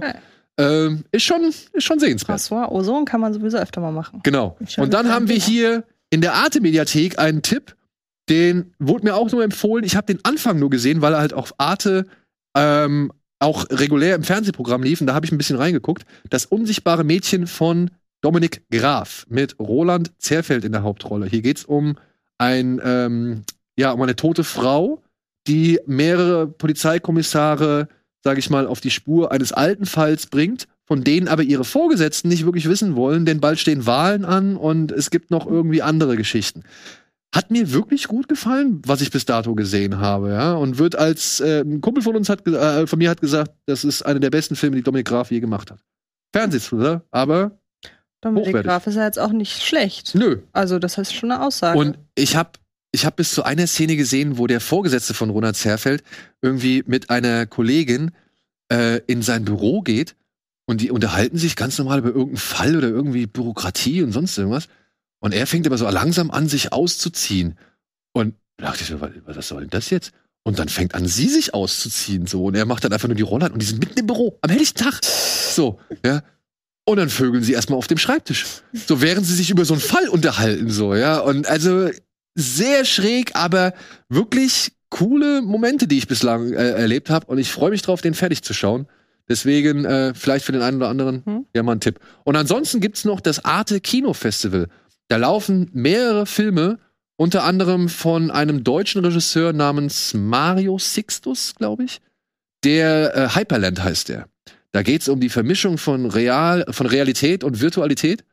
ähm, 0.57 1.03
ist 1.11 1.24
schon 1.24 1.41
ist 1.44 1.84
schon 1.84 1.99
sehenswert. 1.99 2.40
François 2.40 2.69
Ozon 2.69 3.06
kann 3.06 3.22
man 3.22 3.34
sowieso 3.34 3.57
öfter 3.57 3.80
mal 3.80 3.91
machen. 3.91 4.19
Genau. 4.24 4.57
Und 4.78 4.94
dann 4.94 5.10
haben 5.10 5.30
wir 5.30 5.38
hier 5.38 5.84
in 6.10 6.22
der 6.22 6.34
Arte 6.34 6.61
Mediathek 6.61 7.19
einen 7.19 7.41
Tipp, 7.41 7.76
den 8.30 8.74
wurde 8.80 9.06
mir 9.06 9.15
auch 9.15 9.32
nur 9.32 9.44
empfohlen. 9.44 9.86
Ich 9.86 9.95
habe 9.95 10.07
den 10.07 10.24
Anfang 10.24 10.60
nur 10.60 10.69
gesehen, 10.69 11.02
weil 11.02 11.14
er 11.14 11.19
halt 11.19 11.34
auf 11.34 11.53
Arte 11.57 12.06
ähm, 12.56 13.11
auch 13.40 13.65
regulär 13.69 14.15
im 14.15 14.24
Fernsehprogramm 14.24 14.84
lief. 14.84 14.99
Und 14.99 15.07
da 15.07 15.14
habe 15.14 15.26
ich 15.26 15.32
ein 15.32 15.38
bisschen 15.38 15.57
reingeguckt. 15.57 16.06
Das 16.30 16.45
unsichtbare 16.45 17.03
Mädchen 17.03 17.48
von 17.48 17.91
Dominik 18.22 18.64
Graf 18.72 19.26
mit 19.30 19.60
Roland 19.60 20.11
Zerfeld 20.18 20.65
in 20.65 20.72
der 20.72 20.84
Hauptrolle. 20.84 21.28
Hier 21.28 21.41
geht's 21.41 21.64
um 21.64 21.98
ein 22.38 22.82
ähm, 22.84 23.44
ja 23.78 23.91
um 23.91 24.02
eine 24.02 24.15
tote 24.15 24.44
Frau, 24.44 25.02
die 25.48 25.80
mehrere 25.86 26.48
Polizeikommissare, 26.48 27.88
sage 28.24 28.40
ich 28.40 28.49
mal, 28.49 28.68
auf 28.68 28.82
die 28.82 28.91
Spur 28.91 29.32
eines 29.32 29.53
alten 29.53 29.86
Falls 29.86 30.28
bringt, 30.28 30.68
von 30.86 31.03
denen 31.03 31.28
aber 31.28 31.44
ihre 31.44 31.65
Vorgesetzten 31.65 32.30
nicht 32.30 32.45
wirklich 32.45 32.69
wissen 32.69 32.95
wollen, 32.95 33.26
denn 33.26 33.40
bald 33.40 33.60
stehen 33.60 33.86
Wahlen 33.86 34.26
an 34.26 34.56
und 34.56 34.91
es 34.91 35.10
gibt 35.10 35.32
noch 35.32 35.45
irgendwie 35.45 35.82
andere 35.82 36.15
Geschichten. 36.15 36.64
Hat 37.36 37.52
mir 37.52 37.74
wirklich 37.74 38.07
gut 38.07 38.30
gefallen, 38.30 38.82
was 38.86 39.02
ich 39.02 39.11
bis 39.11 39.26
dato 39.26 39.53
gesehen 39.53 39.99
habe, 39.99 40.30
ja. 40.30 40.53
Und 40.53 40.78
wird 40.78 40.95
als 40.95 41.41
äh, 41.41 41.61
ein 41.61 41.82
Kumpel 41.82 42.02
von 42.02 42.15
uns 42.15 42.30
hat 42.30 42.48
äh, 42.48 42.88
von 42.88 42.99
mir 42.99 43.10
hat 43.10 43.19
gesagt, 43.19 43.52
das 43.65 43.84
ist 43.84 44.02
einer 44.02 44.22
der 44.22 44.30
besten 44.30 44.56
Filme, 44.56 44.78
die 44.78 44.82
Dominik 44.82 45.07
Graf 45.07 45.30
je 45.30 45.41
gemacht 45.41 45.69
hat. 45.69 45.80
Fernsehthriller, 46.34 47.03
aber 47.11 47.60
Dominik. 48.22 48.64
Graf 48.64 48.88
ist 48.88 48.95
ja 48.95 49.03
jetzt 49.03 49.19
auch 49.19 49.34
nicht 49.34 49.61
schlecht. 49.64 50.15
nö. 50.15 50.40
Also, 50.53 50.80
das 50.80 50.98
ist 50.98 51.14
schon 51.14 51.32
eine 51.32 51.44
Aussage. 51.44 51.78
Und 51.78 51.99
ich 52.15 52.36
habe 52.36 52.52
ich 52.91 53.05
hab 53.05 53.15
bis 53.15 53.31
zu 53.31 53.43
einer 53.43 53.68
Szene 53.68 53.95
gesehen, 53.95 54.38
wo 54.38 54.47
der 54.47 54.61
Vorgesetzte 54.61 55.14
von 55.14 55.30
Ronald 55.30 55.55
Zerfeld 55.55 56.03
irgendwie 56.41 56.84
mit 56.88 57.09
einer 57.09 57.45
Kollegin 57.45 58.11
äh, 58.72 59.01
in 59.07 59.22
sein 59.22 59.45
Büro 59.45 59.81
geht 59.81 60.15
und 60.65 60.81
die 60.81 60.91
unterhalten 60.91 61.38
sich 61.38 61.55
ganz 61.55 61.77
normal 61.77 61.99
über 61.99 62.09
irgendeinen 62.09 62.38
Fall 62.38 62.76
oder 62.76 62.89
irgendwie 62.89 63.26
Bürokratie 63.26 64.03
und 64.03 64.11
sonst 64.11 64.38
irgendwas. 64.38 64.68
Und 65.19 65.34
er 65.34 65.47
fängt 65.47 65.65
aber 65.65 65.77
so 65.77 65.89
langsam 65.89 66.30
an, 66.30 66.47
sich 66.47 66.73
auszuziehen. 66.73 67.57
Und 68.14 68.35
da 68.57 68.68
dachte 68.68 68.84
ich 68.84 68.89
so, 68.89 69.01
was, 69.01 69.47
soll 69.47 69.61
denn 69.61 69.69
das 69.69 69.89
jetzt? 69.89 70.11
Und 70.43 70.59
dann 70.59 70.69
fängt 70.69 70.95
an, 70.95 71.07
sie 71.07 71.27
sich 71.27 71.53
auszuziehen, 71.53 72.27
so. 72.27 72.45
Und 72.45 72.55
er 72.55 72.65
macht 72.65 72.84
dann 72.84 72.93
einfach 72.93 73.07
nur 73.07 73.15
die 73.15 73.23
Rolle 73.23 73.45
an 73.45 73.53
und 73.53 73.61
die 73.61 73.65
sind 73.65 73.80
mitten 73.80 73.99
im 73.99 74.07
Büro, 74.07 74.38
am 74.41 74.49
helllichten 74.49 74.84
Tag. 74.84 75.03
So, 75.03 75.80
ja. 76.05 76.23
Und 76.85 76.97
dann 76.97 77.09
vögeln 77.09 77.43
sie 77.43 77.53
erstmal 77.53 77.77
auf 77.77 77.88
dem 77.88 77.97
Schreibtisch. 77.97 78.45
So, 78.73 79.01
während 79.01 79.26
sie 79.26 79.35
sich 79.35 79.49
über 79.49 79.65
so 79.65 79.73
einen 79.73 79.81
Fall 79.81 80.07
unterhalten, 80.07 80.69
so, 80.69 80.95
ja. 80.95 81.19
Und 81.19 81.47
also 81.47 81.89
sehr 82.38 82.85
schräg, 82.85 83.31
aber 83.35 83.73
wirklich 84.09 84.72
coole 84.89 85.41
Momente, 85.41 85.88
die 85.88 85.97
ich 85.97 86.07
bislang 86.07 86.53
äh, 86.53 86.72
erlebt 86.72 87.09
habe. 87.09 87.26
Und 87.26 87.39
ich 87.39 87.51
freue 87.51 87.72
mich 87.72 87.81
drauf, 87.81 88.01
den 88.01 88.14
fertig 88.14 88.43
zu 88.43 88.53
schauen. 88.53 88.88
Deswegen, 89.27 89.84
äh, 89.84 90.14
vielleicht 90.14 90.45
für 90.45 90.53
den 90.53 90.61
einen 90.61 90.77
oder 90.77 90.88
anderen, 90.88 91.23
Hm. 91.26 91.45
ja 91.53 91.64
mal 91.64 91.73
ein 91.73 91.81
Tipp. 91.81 91.99
Und 92.23 92.35
ansonsten 92.38 92.80
gibt's 92.80 93.03
noch 93.03 93.19
das 93.19 93.43
Arte 93.43 93.81
Kino 93.81 94.14
Festival. 94.14 94.68
Da 95.09 95.18
laufen 95.18 95.69
mehrere 95.73 96.26
Filme, 96.26 96.80
unter 97.18 97.43
anderem 97.43 97.89
von 97.89 98.30
einem 98.31 98.64
deutschen 98.64 99.03
Regisseur 99.03 99.51
namens 99.51 100.14
Mario 100.14 100.77
Sixtus, 100.77 101.55
glaube 101.55 101.84
ich. 101.85 101.99
Der 102.64 103.15
äh, 103.15 103.30
Hyperland 103.35 103.84
heißt 103.84 104.09
der. 104.09 104.27
Da 104.72 104.84
geht's 104.84 105.09
um 105.09 105.19
die 105.19 105.30
Vermischung 105.30 105.77
von 105.77 106.05
Real, 106.05 106.65
von 106.69 106.85
Realität 106.85 107.43
und 107.43 107.59
Virtualität. 107.61 108.23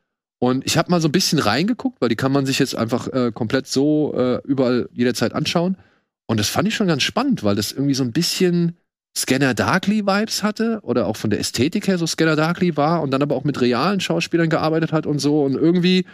Und 0.44 0.66
ich 0.66 0.76
habe 0.76 0.90
mal 0.90 1.00
so 1.00 1.08
ein 1.08 1.12
bisschen 1.12 1.38
reingeguckt, 1.38 2.02
weil 2.02 2.10
die 2.10 2.16
kann 2.16 2.30
man 2.30 2.44
sich 2.44 2.58
jetzt 2.58 2.74
einfach 2.74 3.08
äh, 3.08 3.32
komplett 3.32 3.66
so 3.66 4.12
äh, 4.14 4.42
überall 4.44 4.90
jederzeit 4.92 5.32
anschauen. 5.32 5.78
Und 6.26 6.38
das 6.38 6.50
fand 6.50 6.68
ich 6.68 6.74
schon 6.74 6.86
ganz 6.86 7.02
spannend, 7.02 7.44
weil 7.44 7.56
das 7.56 7.72
irgendwie 7.72 7.94
so 7.94 8.04
ein 8.04 8.12
bisschen 8.12 8.76
Scanner 9.16 9.54
Darkly 9.54 10.06
Vibes 10.06 10.42
hatte 10.42 10.80
oder 10.82 11.06
auch 11.06 11.16
von 11.16 11.30
der 11.30 11.40
Ästhetik 11.40 11.88
her 11.88 11.96
so 11.96 12.06
Scanner 12.06 12.36
Darkly 12.36 12.76
war 12.76 13.00
und 13.00 13.10
dann 13.10 13.22
aber 13.22 13.36
auch 13.36 13.44
mit 13.44 13.58
realen 13.58 14.00
Schauspielern 14.00 14.50
gearbeitet 14.50 14.92
hat 14.92 15.06
und 15.06 15.18
so 15.18 15.42
und 15.42 15.54
irgendwie 15.54 16.04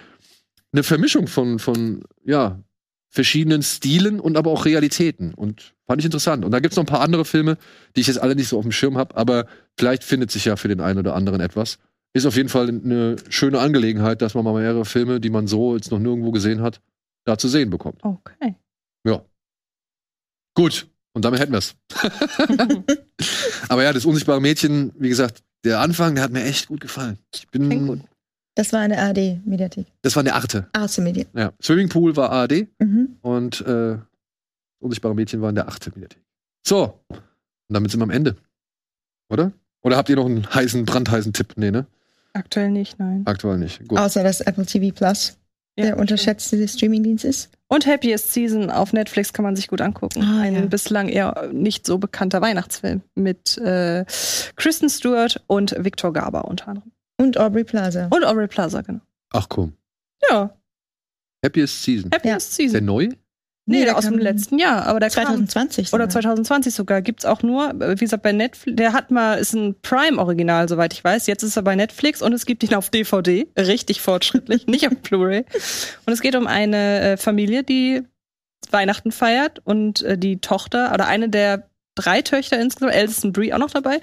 eine 0.73 0.85
Vermischung 0.85 1.27
von 1.27 1.59
von 1.59 2.05
ja 2.24 2.61
verschiedenen 3.09 3.65
Stilen 3.65 4.20
und 4.20 4.36
aber 4.36 4.52
auch 4.52 4.65
Realitäten 4.65 5.35
und 5.35 5.74
fand 5.89 6.02
ich 6.02 6.05
interessant. 6.05 6.44
Und 6.44 6.52
da 6.52 6.61
gibt's 6.61 6.77
noch 6.77 6.85
ein 6.85 6.86
paar 6.86 7.01
andere 7.01 7.24
Filme, 7.24 7.59
die 7.97 8.02
ich 8.02 8.07
jetzt 8.07 8.23
alle 8.23 8.36
nicht 8.36 8.47
so 8.47 8.59
auf 8.59 8.65
dem 8.65 8.70
Schirm 8.70 8.97
habe, 8.97 9.16
aber 9.16 9.47
vielleicht 9.77 10.05
findet 10.05 10.31
sich 10.31 10.44
ja 10.44 10.55
für 10.55 10.69
den 10.69 10.81
einen 10.81 11.01
oder 11.01 11.16
anderen 11.16 11.40
etwas. 11.40 11.81
Ist 12.12 12.27
auf 12.27 12.37
jeden 12.37 12.49
Fall 12.49 12.69
eine 12.69 13.16
schöne 13.28 13.61
Angelegenheit, 13.61 14.20
dass 14.23 14.35
man 14.35 14.45
mal 14.45 14.55
mehrere 14.61 14.85
Filme, 14.85 15.20
die 15.20 15.31
man 15.31 15.47
so 15.47 15.77
jetzt 15.77 15.91
noch 15.93 15.99
nirgendwo 16.01 16.32
gesehen 16.32 16.61
hat, 16.61 16.81
da 17.24 17.39
zu 17.39 17.49
sehen 17.49 17.70
bekommt. 17.70 18.03
okay. 18.05 18.55
Ja. 19.07 19.23
Gut. 20.55 20.89
Und 21.12 21.24
damit 21.24 21.41
hätten 21.41 21.53
wir's. 21.53 21.74
Aber 23.69 23.82
ja, 23.82 23.93
das 23.93 24.05
unsichtbare 24.05 24.41
Mädchen, 24.41 24.93
wie 24.99 25.09
gesagt, 25.09 25.43
der 25.65 25.81
Anfang, 25.81 26.15
der 26.15 26.24
hat 26.24 26.32
mir 26.32 26.45
echt 26.45 26.69
gut 26.69 26.81
gefallen. 26.81 27.19
Ich 27.35 27.49
Klingt 27.51 27.69
bin, 27.69 27.87
gut. 27.87 28.01
Das 28.57 28.73
war 28.73 28.81
eine 28.81 28.99
ARD-Mediathek. 28.99 29.87
das 30.03 30.16
war 30.16 30.20
eine 30.23 30.35
Arte. 30.35 30.69
Arte 30.73 31.01
Media. 31.01 31.24
Ja. 31.35 31.53
Swimmingpool 31.62 32.16
war 32.16 32.31
ARD 32.31 32.66
Mhm. 32.78 33.16
und 33.23 33.61
äh, 33.62 33.99
unsichtbare 34.81 35.15
Mädchen 35.15 35.41
war 35.41 35.49
in 35.51 35.55
der 35.55 35.69
Arte 35.69 35.91
Mediathek. 35.91 36.23
So. 36.66 37.01
Und 37.09 37.19
damit 37.74 37.91
sind 37.91 38.01
wir 38.01 38.05
am 38.05 38.11
Ende. 38.11 38.37
Oder? 39.31 39.53
Oder 39.82 39.97
habt 39.97 40.09
ihr 40.09 40.16
noch 40.16 40.27
einen 40.27 40.53
heißen, 40.53 40.85
brandheißen 40.85 41.32
Tipp? 41.32 41.55
Nee, 41.57 41.70
ne? 41.70 41.87
Aktuell 42.32 42.70
nicht, 42.70 42.98
nein. 42.98 43.23
Aktuell 43.27 43.59
nicht. 43.59 43.86
Gut. 43.89 43.98
Außer 43.98 44.23
dass 44.23 44.40
Apple 44.40 44.65
TV 44.66 44.94
Plus 44.94 45.36
Ja, 45.77 45.86
der 45.86 45.98
unterschätzte 45.98 46.66
Streamingdienst 46.69 47.24
ist. 47.24 47.51
Und 47.69 47.86
Happiest 47.86 48.32
Season 48.32 48.70
auf 48.70 48.93
Netflix 48.93 49.32
kann 49.32 49.44
man 49.44 49.57
sich 49.57 49.69
gut 49.69 49.81
angucken. 49.81 50.23
Ah, 50.23 50.40
Ein 50.43 50.55
ja. 50.55 50.61
bislang 50.66 51.09
eher 51.09 51.48
nicht 51.52 51.86
so 51.86 51.98
bekannter 51.98 52.40
Weihnachtsfilm 52.40 53.02
mit 53.15 53.57
äh, 53.59 54.05
Kristen 54.57 54.89
Stewart 54.89 55.43
und 55.47 55.74
Victor 55.78 56.12
Garber 56.12 56.47
unter 56.47 56.69
anderem. 56.69 56.90
Und 57.19 57.39
Aubrey 57.39 57.65
Plaza. 57.65 58.07
Und 58.11 58.24
Aubrey 58.24 58.48
Plaza, 58.48 58.81
genau. 58.82 59.01
Ach 59.32 59.48
komm. 59.48 59.74
Ja, 60.28 60.55
Happiest 61.44 61.82
Season. 61.82 62.11
Happiest 62.12 62.51
Ist 62.51 62.59
der 62.59 62.66
Season. 62.69 62.85
neu? 62.85 63.09
Nee, 63.66 63.85
der 63.85 63.97
aus 63.97 64.05
dem 64.05 64.15
kam 64.15 64.20
letzten 64.20 64.59
Jahr, 64.59 64.87
aber 64.87 64.99
der 65.01 65.11
kam 65.11 65.27
2020. 65.27 65.93
oder 65.93 66.05
sogar. 66.05 66.23
2020 66.23 66.74
sogar. 66.74 67.03
Gibt's 67.03 67.24
auch 67.24 67.43
nur, 67.43 67.73
wie 67.78 67.95
gesagt, 67.95 68.23
bei 68.23 68.32
Netflix. 68.32 68.77
Der 68.77 68.93
hat 68.93 69.11
mal, 69.11 69.35
ist 69.35 69.55
ein 69.55 69.77
Prime-Original, 69.82 70.69
soweit 70.69 70.93
ich 70.93 71.05
weiß. 71.05 71.27
Jetzt 71.27 71.43
ist 71.43 71.57
er 71.57 71.62
bei 71.62 71.77
Netflix 71.77 72.20
und 72.20 72.32
es 72.32 72.47
gibt 72.47 72.65
ihn 72.65 72.74
auf 72.74 72.91
DVD. 72.91 73.47
Richtig 73.57 74.01
fortschrittlich, 74.01 74.66
nicht 74.66 74.89
auf 74.89 74.97
Blu-ray. 74.97 75.45
Und 76.07 76.12
es 76.12 76.20
geht 76.20 76.35
um 76.35 76.47
eine 76.47 77.01
äh, 77.01 77.16
Familie, 77.16 77.62
die 77.62 78.03
Weihnachten 78.70 79.12
feiert 79.12 79.61
und 79.65 80.03
äh, 80.03 80.19
die 80.19 80.41
Tochter 80.41 80.93
oder 80.93 81.07
eine 81.07 81.28
der 81.28 81.69
drei 82.01 82.22
Töchter 82.22 82.60
insgesamt, 82.60 82.94
ältesten 82.94 83.32
Brie 83.32 83.52
auch 83.52 83.59
noch 83.59 83.70
dabei. 83.70 83.98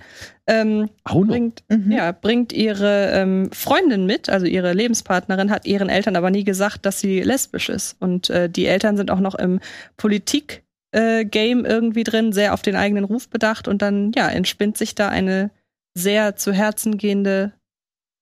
Ähm, 0.47 0.89
Auch 1.03 1.15
noch. 1.15 1.27
bringt, 1.27 1.63
Mhm. 1.69 1.91
ja, 1.91 2.11
bringt 2.11 2.53
ihre 2.53 3.11
ähm, 3.11 3.49
Freundin 3.51 4.05
mit, 4.05 4.29
also 4.29 4.45
ihre 4.45 4.73
Lebenspartnerin, 4.73 5.51
hat 5.51 5.65
ihren 5.65 5.89
Eltern 5.89 6.15
aber 6.15 6.29
nie 6.29 6.43
gesagt, 6.43 6.85
dass 6.85 6.99
sie 6.99 7.21
lesbisch 7.21 7.69
ist. 7.69 7.95
Und 7.99 8.29
äh, 8.29 8.49
die 8.49 8.65
Eltern 8.65 8.95
sind 8.97 9.11
auch 9.11 9.19
noch 9.19 9.35
im 9.35 9.59
Politik-Game 9.97 11.65
irgendwie 11.65 12.03
drin, 12.03 12.31
sehr 12.33 12.53
auf 12.53 12.61
den 12.61 12.75
eigenen 12.75 13.03
Ruf 13.03 13.27
bedacht. 13.29 13.67
Und 13.67 13.81
dann, 13.81 14.11
ja, 14.15 14.29
entspinnt 14.29 14.77
sich 14.77 14.95
da 14.95 15.09
eine 15.09 15.49
sehr 15.93 16.35
zu 16.35 16.53
Herzen 16.53 16.97
gehende 16.97 17.51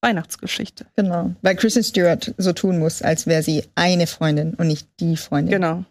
Weihnachtsgeschichte. 0.01 0.85
Genau. 0.95 1.31
Weil 1.41 1.55
Kristen 1.55 1.83
Stewart 1.83 2.33
so 2.37 2.53
tun 2.53 2.79
muss, 2.79 3.01
als 3.01 3.27
wäre 3.27 3.41
sie 3.43 3.63
eine 3.75 4.07
Freundin 4.07 4.53
und 4.53 4.67
nicht 4.67 4.87
die 4.99 5.17
Freundin. 5.17 5.51
Genau. 5.51 5.83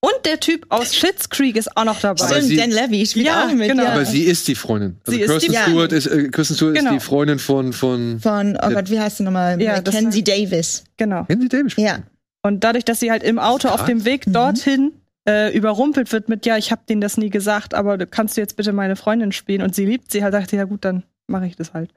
Und 0.00 0.14
der 0.26 0.38
Typ 0.38 0.64
aus 0.68 0.94
Schitt's 0.94 1.28
Creek 1.28 1.56
ist 1.56 1.76
auch 1.76 1.84
noch 1.84 1.98
dabei. 2.00 2.22
Aber 2.24 2.34
Stimmt, 2.36 2.48
sie- 2.48 2.56
Dan 2.56 2.70
Levy 2.70 3.04
spielt 3.04 3.26
Ja, 3.26 3.44
auch 3.46 3.52
mit. 3.52 3.68
genau. 3.68 3.82
Ja. 3.82 3.92
Aber 3.94 4.04
sie 4.04 4.22
ist 4.22 4.46
die 4.46 4.54
Freundin. 4.54 4.96
Also 5.04 5.12
Sie 5.18 5.22
ist 5.24 5.28
Kirsten, 5.30 5.50
die- 5.50 5.54
Ja. 5.56 5.62
Stewart 5.64 5.92
ist, 5.92 6.06
äh, 6.06 6.28
Kirsten 6.28 6.54
Stewart 6.54 6.74
Genau. 6.76 6.90
ist 6.94 7.02
die 7.02 7.06
Freundin 7.06 7.38
von, 7.40 7.72
von 7.72 8.20
Von, 8.20 8.56
oh 8.62 8.68
Gott, 8.70 8.90
wie 8.90 9.00
heißt 9.00 9.16
sie 9.16 9.24
nochmal? 9.24 9.60
Ja, 9.60 9.76
Mackenzie 9.76 10.22
Davis. 10.22 10.84
Genau. 10.98 11.26
Sie 11.28 11.48
Davis? 11.48 11.74
Ja. 11.76 11.98
Und 12.42 12.62
dadurch, 12.62 12.84
dass 12.84 13.00
sie 13.00 13.10
halt 13.10 13.24
im 13.24 13.40
Auto 13.40 13.68
auf 13.68 13.84
dem 13.86 14.04
Weg 14.04 14.26
Mhm. 14.28 14.32
dorthin 14.32 14.92
äh, 15.28 15.54
überrumpelt 15.54 16.10
wird 16.12 16.30
mit, 16.30 16.46
ja, 16.46 16.56
ich 16.56 16.70
habe 16.70 16.80
denen 16.88 17.02
das 17.02 17.18
nie 17.18 17.28
gesagt, 17.28 17.74
aber 17.74 17.98
kannst 18.06 18.36
du 18.36 18.40
jetzt 18.40 18.56
bitte 18.56 18.72
meine 18.72 18.96
Freundin 18.96 19.30
spielen? 19.32 19.60
Und 19.60 19.74
sie 19.74 19.84
liebt 19.84 20.10
sie 20.10 20.22
halt, 20.24 20.32
dachte, 20.32 20.56
ja 20.56 20.64
gut, 20.64 20.86
dann 20.86 21.02
mache 21.26 21.44
ich 21.46 21.54
das 21.56 21.74
halt. 21.74 21.90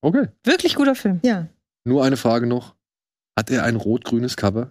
Okay. 0.00 0.28
Wirklich 0.44 0.74
guter 0.74 0.94
Film. 0.94 1.20
Ja. 1.22 1.48
Nur 1.84 2.02
eine 2.04 2.16
Frage 2.16 2.46
noch. 2.46 2.74
Hat 3.38 3.50
er 3.50 3.64
ein 3.64 3.76
rot-grünes 3.76 4.36
Cover? 4.38 4.70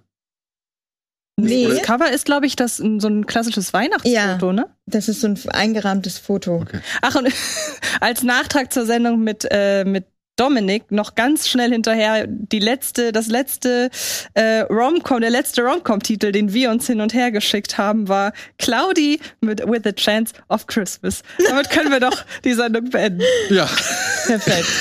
Nee. 1.37 1.67
Das 1.67 1.81
Cover 1.81 2.11
ist, 2.11 2.25
glaube 2.25 2.45
ich, 2.45 2.55
das 2.55 2.77
so 2.77 3.07
ein 3.07 3.25
klassisches 3.25 3.73
Weihnachtsfoto, 3.73 4.53
ne? 4.53 4.69
Das 4.85 5.09
ist 5.09 5.21
so 5.21 5.27
ein 5.27 5.39
eingerahmtes 5.49 6.17
Foto. 6.17 6.61
Okay. 6.61 6.79
Ach, 7.01 7.15
und 7.15 7.27
als 7.99 8.23
Nachtrag 8.23 8.71
zur 8.71 8.85
Sendung 8.85 9.21
mit, 9.21 9.45
äh, 9.51 9.83
mit 9.83 10.05
Dominik 10.37 10.91
noch 10.91 11.15
ganz 11.15 11.47
schnell 11.47 11.71
hinterher 11.71 12.25
die 12.27 12.59
letzte, 12.59 13.11
das 13.11 13.27
letzte 13.27 13.89
äh, 14.33 14.61
Romcom, 14.61 15.21
der 15.21 15.29
letzte 15.29 15.61
Romcom-Titel, 15.61 16.31
den 16.31 16.53
wir 16.53 16.71
uns 16.71 16.87
hin 16.87 17.01
und 17.01 17.13
her 17.13 17.31
geschickt 17.31 17.77
haben, 17.77 18.07
war 18.07 18.33
Cloudy 18.57 19.19
mit 19.41 19.65
With 19.65 19.85
a 19.85 19.91
Chance 19.91 20.33
of 20.49 20.67
Christmas. 20.67 21.21
Damit 21.47 21.69
können 21.69 21.91
wir 21.91 22.01
doch 22.01 22.25
die 22.43 22.53
Sendung 22.53 22.89
beenden. 22.89 23.23
Ja. 23.49 23.69
Perfekt. 24.25 24.67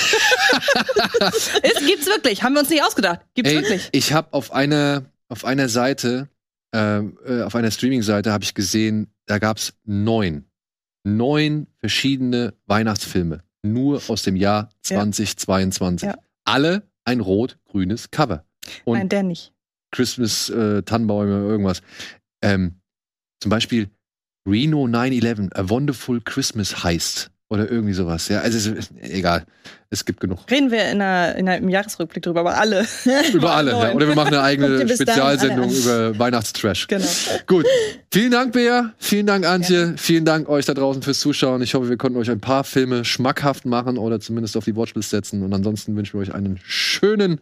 Es 1.63 1.87
gibt's 1.87 2.07
wirklich, 2.07 2.43
haben 2.43 2.55
wir 2.55 2.61
uns 2.61 2.71
nicht 2.71 2.83
ausgedacht. 2.83 3.21
Gibt's 3.35 3.51
Ey, 3.51 3.57
wirklich. 3.57 3.89
ich 3.93 4.13
habe 4.13 4.29
auf 4.33 4.53
einer 4.53 5.05
auf 5.29 5.45
einer 5.45 5.69
Seite, 5.69 6.29
äh, 6.79 7.43
auf 7.43 7.55
einer 7.55 7.71
Streaming-Seite 7.71 8.33
habe 8.33 8.45
ich 8.45 8.55
gesehen, 8.55 9.09
da 9.27 9.39
gab's 9.39 9.75
neun, 9.85 10.45
neun 11.05 11.67
verschiedene 11.79 12.55
Weihnachtsfilme, 12.67 13.43
nur 13.63 14.03
aus 14.09 14.23
dem 14.23 14.37
Jahr 14.37 14.69
Ja. 14.87 14.97
2022. 14.99 16.09
Ja. 16.09 16.17
Alle 16.45 16.83
ein 17.05 17.21
rot-grünes 17.21 18.11
Cover. 18.11 18.45
Und 18.85 18.99
Nein, 18.99 19.09
der 19.09 19.23
nicht. 19.23 19.53
Christmas, 19.91 20.49
äh, 20.51 20.83
Tannenbäume, 20.83 21.33
irgendwas. 21.47 21.83
Ähm, 22.43 22.81
zum 23.41 23.51
Beispiel 23.51 23.91
Reno 24.47 24.87
9-11, 24.87 25.55
A 25.55 25.69
Wonderful 25.69 26.21
Christmas 26.23 26.83
Heist. 26.83 27.31
Oder 27.55 27.71
irgendwie 27.71 27.93
sowas. 27.93 28.27
Ja, 28.29 28.41
also 28.41 28.59
es 28.59 28.67
ist, 28.67 28.93
egal. 29.01 29.45
Es 29.91 30.05
gibt 30.05 30.19
genug. 30.19 30.41
Reden 30.51 30.73
wir 30.73 30.91
in 30.91 31.01
einer, 31.01 31.37
in 31.37 31.49
einer, 31.49 31.59
im 31.59 31.69
Jahresrückblick 31.69 32.25
drüber, 32.25 32.41
aber 32.41 32.59
alle. 32.59 32.85
Über 33.33 33.55
alle. 33.55 33.71
Ja. 33.71 33.93
Oder 33.93 34.09
wir 34.09 34.17
machen 34.17 34.35
eine 34.35 34.43
eigene 34.43 34.89
Spezialsendung 34.89 35.71
über 35.71 36.19
Weihnachtstrash. 36.19 36.89
Genau. 36.89 37.07
Gut. 37.47 37.65
Vielen 38.13 38.33
Dank, 38.33 38.55
Bea. 38.55 38.93
Vielen 38.99 39.27
Dank, 39.27 39.47
Antje. 39.47 39.95
Vielen 39.97 40.25
Dank 40.25 40.49
euch 40.49 40.65
da 40.65 40.75
draußen 40.75 41.03
fürs 41.03 41.21
Zuschauen. 41.21 41.63
Ich 41.63 41.75
hoffe, 41.75 41.89
wir 41.89 41.97
konnten 41.97 42.19
euch 42.19 42.29
ein 42.29 42.41
paar 42.41 42.65
Filme 42.65 43.05
schmackhaft 43.05 43.67
machen 43.67 43.99
oder 43.99 44.19
zumindest 44.19 44.57
auf 44.57 44.65
die 44.65 44.75
Watchlist 44.75 45.11
setzen. 45.11 45.45
Und 45.45 45.55
ansonsten 45.55 45.95
wünschen 45.95 46.15
wir 46.19 46.23
euch 46.23 46.35
einen 46.35 46.59
schönen 46.65 47.41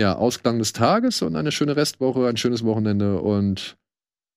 ja, 0.00 0.16
Ausklang 0.16 0.58
des 0.58 0.72
Tages 0.72 1.22
und 1.22 1.36
eine 1.36 1.52
schöne 1.52 1.76
Restwoche, 1.76 2.26
ein 2.26 2.36
schönes 2.36 2.64
Wochenende. 2.64 3.20
Und 3.20 3.76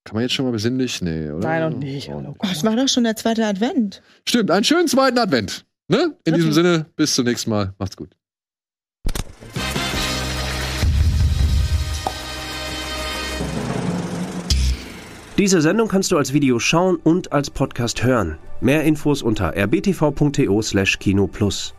kann 0.08 0.16
man 0.16 0.22
jetzt 0.22 0.32
schon 0.32 0.46
mal 0.46 0.52
besinnlich? 0.52 1.02
Nee, 1.02 1.30
oder? 1.30 1.46
Nein, 1.46 1.70
noch 1.70 1.78
nicht. 1.78 2.08
Hallo. 2.08 2.34
Oh, 2.38 2.46
es 2.50 2.64
war 2.64 2.74
doch 2.74 2.88
schon 2.88 3.04
der 3.04 3.16
zweite 3.16 3.44
Advent. 3.44 4.00
Stimmt, 4.26 4.50
einen 4.50 4.64
schönen 4.64 4.88
zweiten 4.88 5.18
Advent. 5.18 5.66
Ne? 5.88 6.16
In 6.24 6.34
diesem 6.34 6.52
Sinne, 6.52 6.86
bis 6.96 7.14
zum 7.14 7.26
nächsten 7.26 7.50
Mal. 7.50 7.74
Macht's 7.78 7.96
gut. 7.96 8.16
Diese 15.36 15.60
Sendung 15.60 15.88
kannst 15.88 16.10
du 16.10 16.16
als 16.16 16.32
Video 16.32 16.58
schauen 16.58 16.96
und 16.96 17.32
als 17.32 17.50
Podcast 17.50 18.02
hören. 18.02 18.38
Mehr 18.60 18.82
Infos 18.84 19.22
unter 19.22 19.54
rbtv.to/kinoplus. 19.54 21.74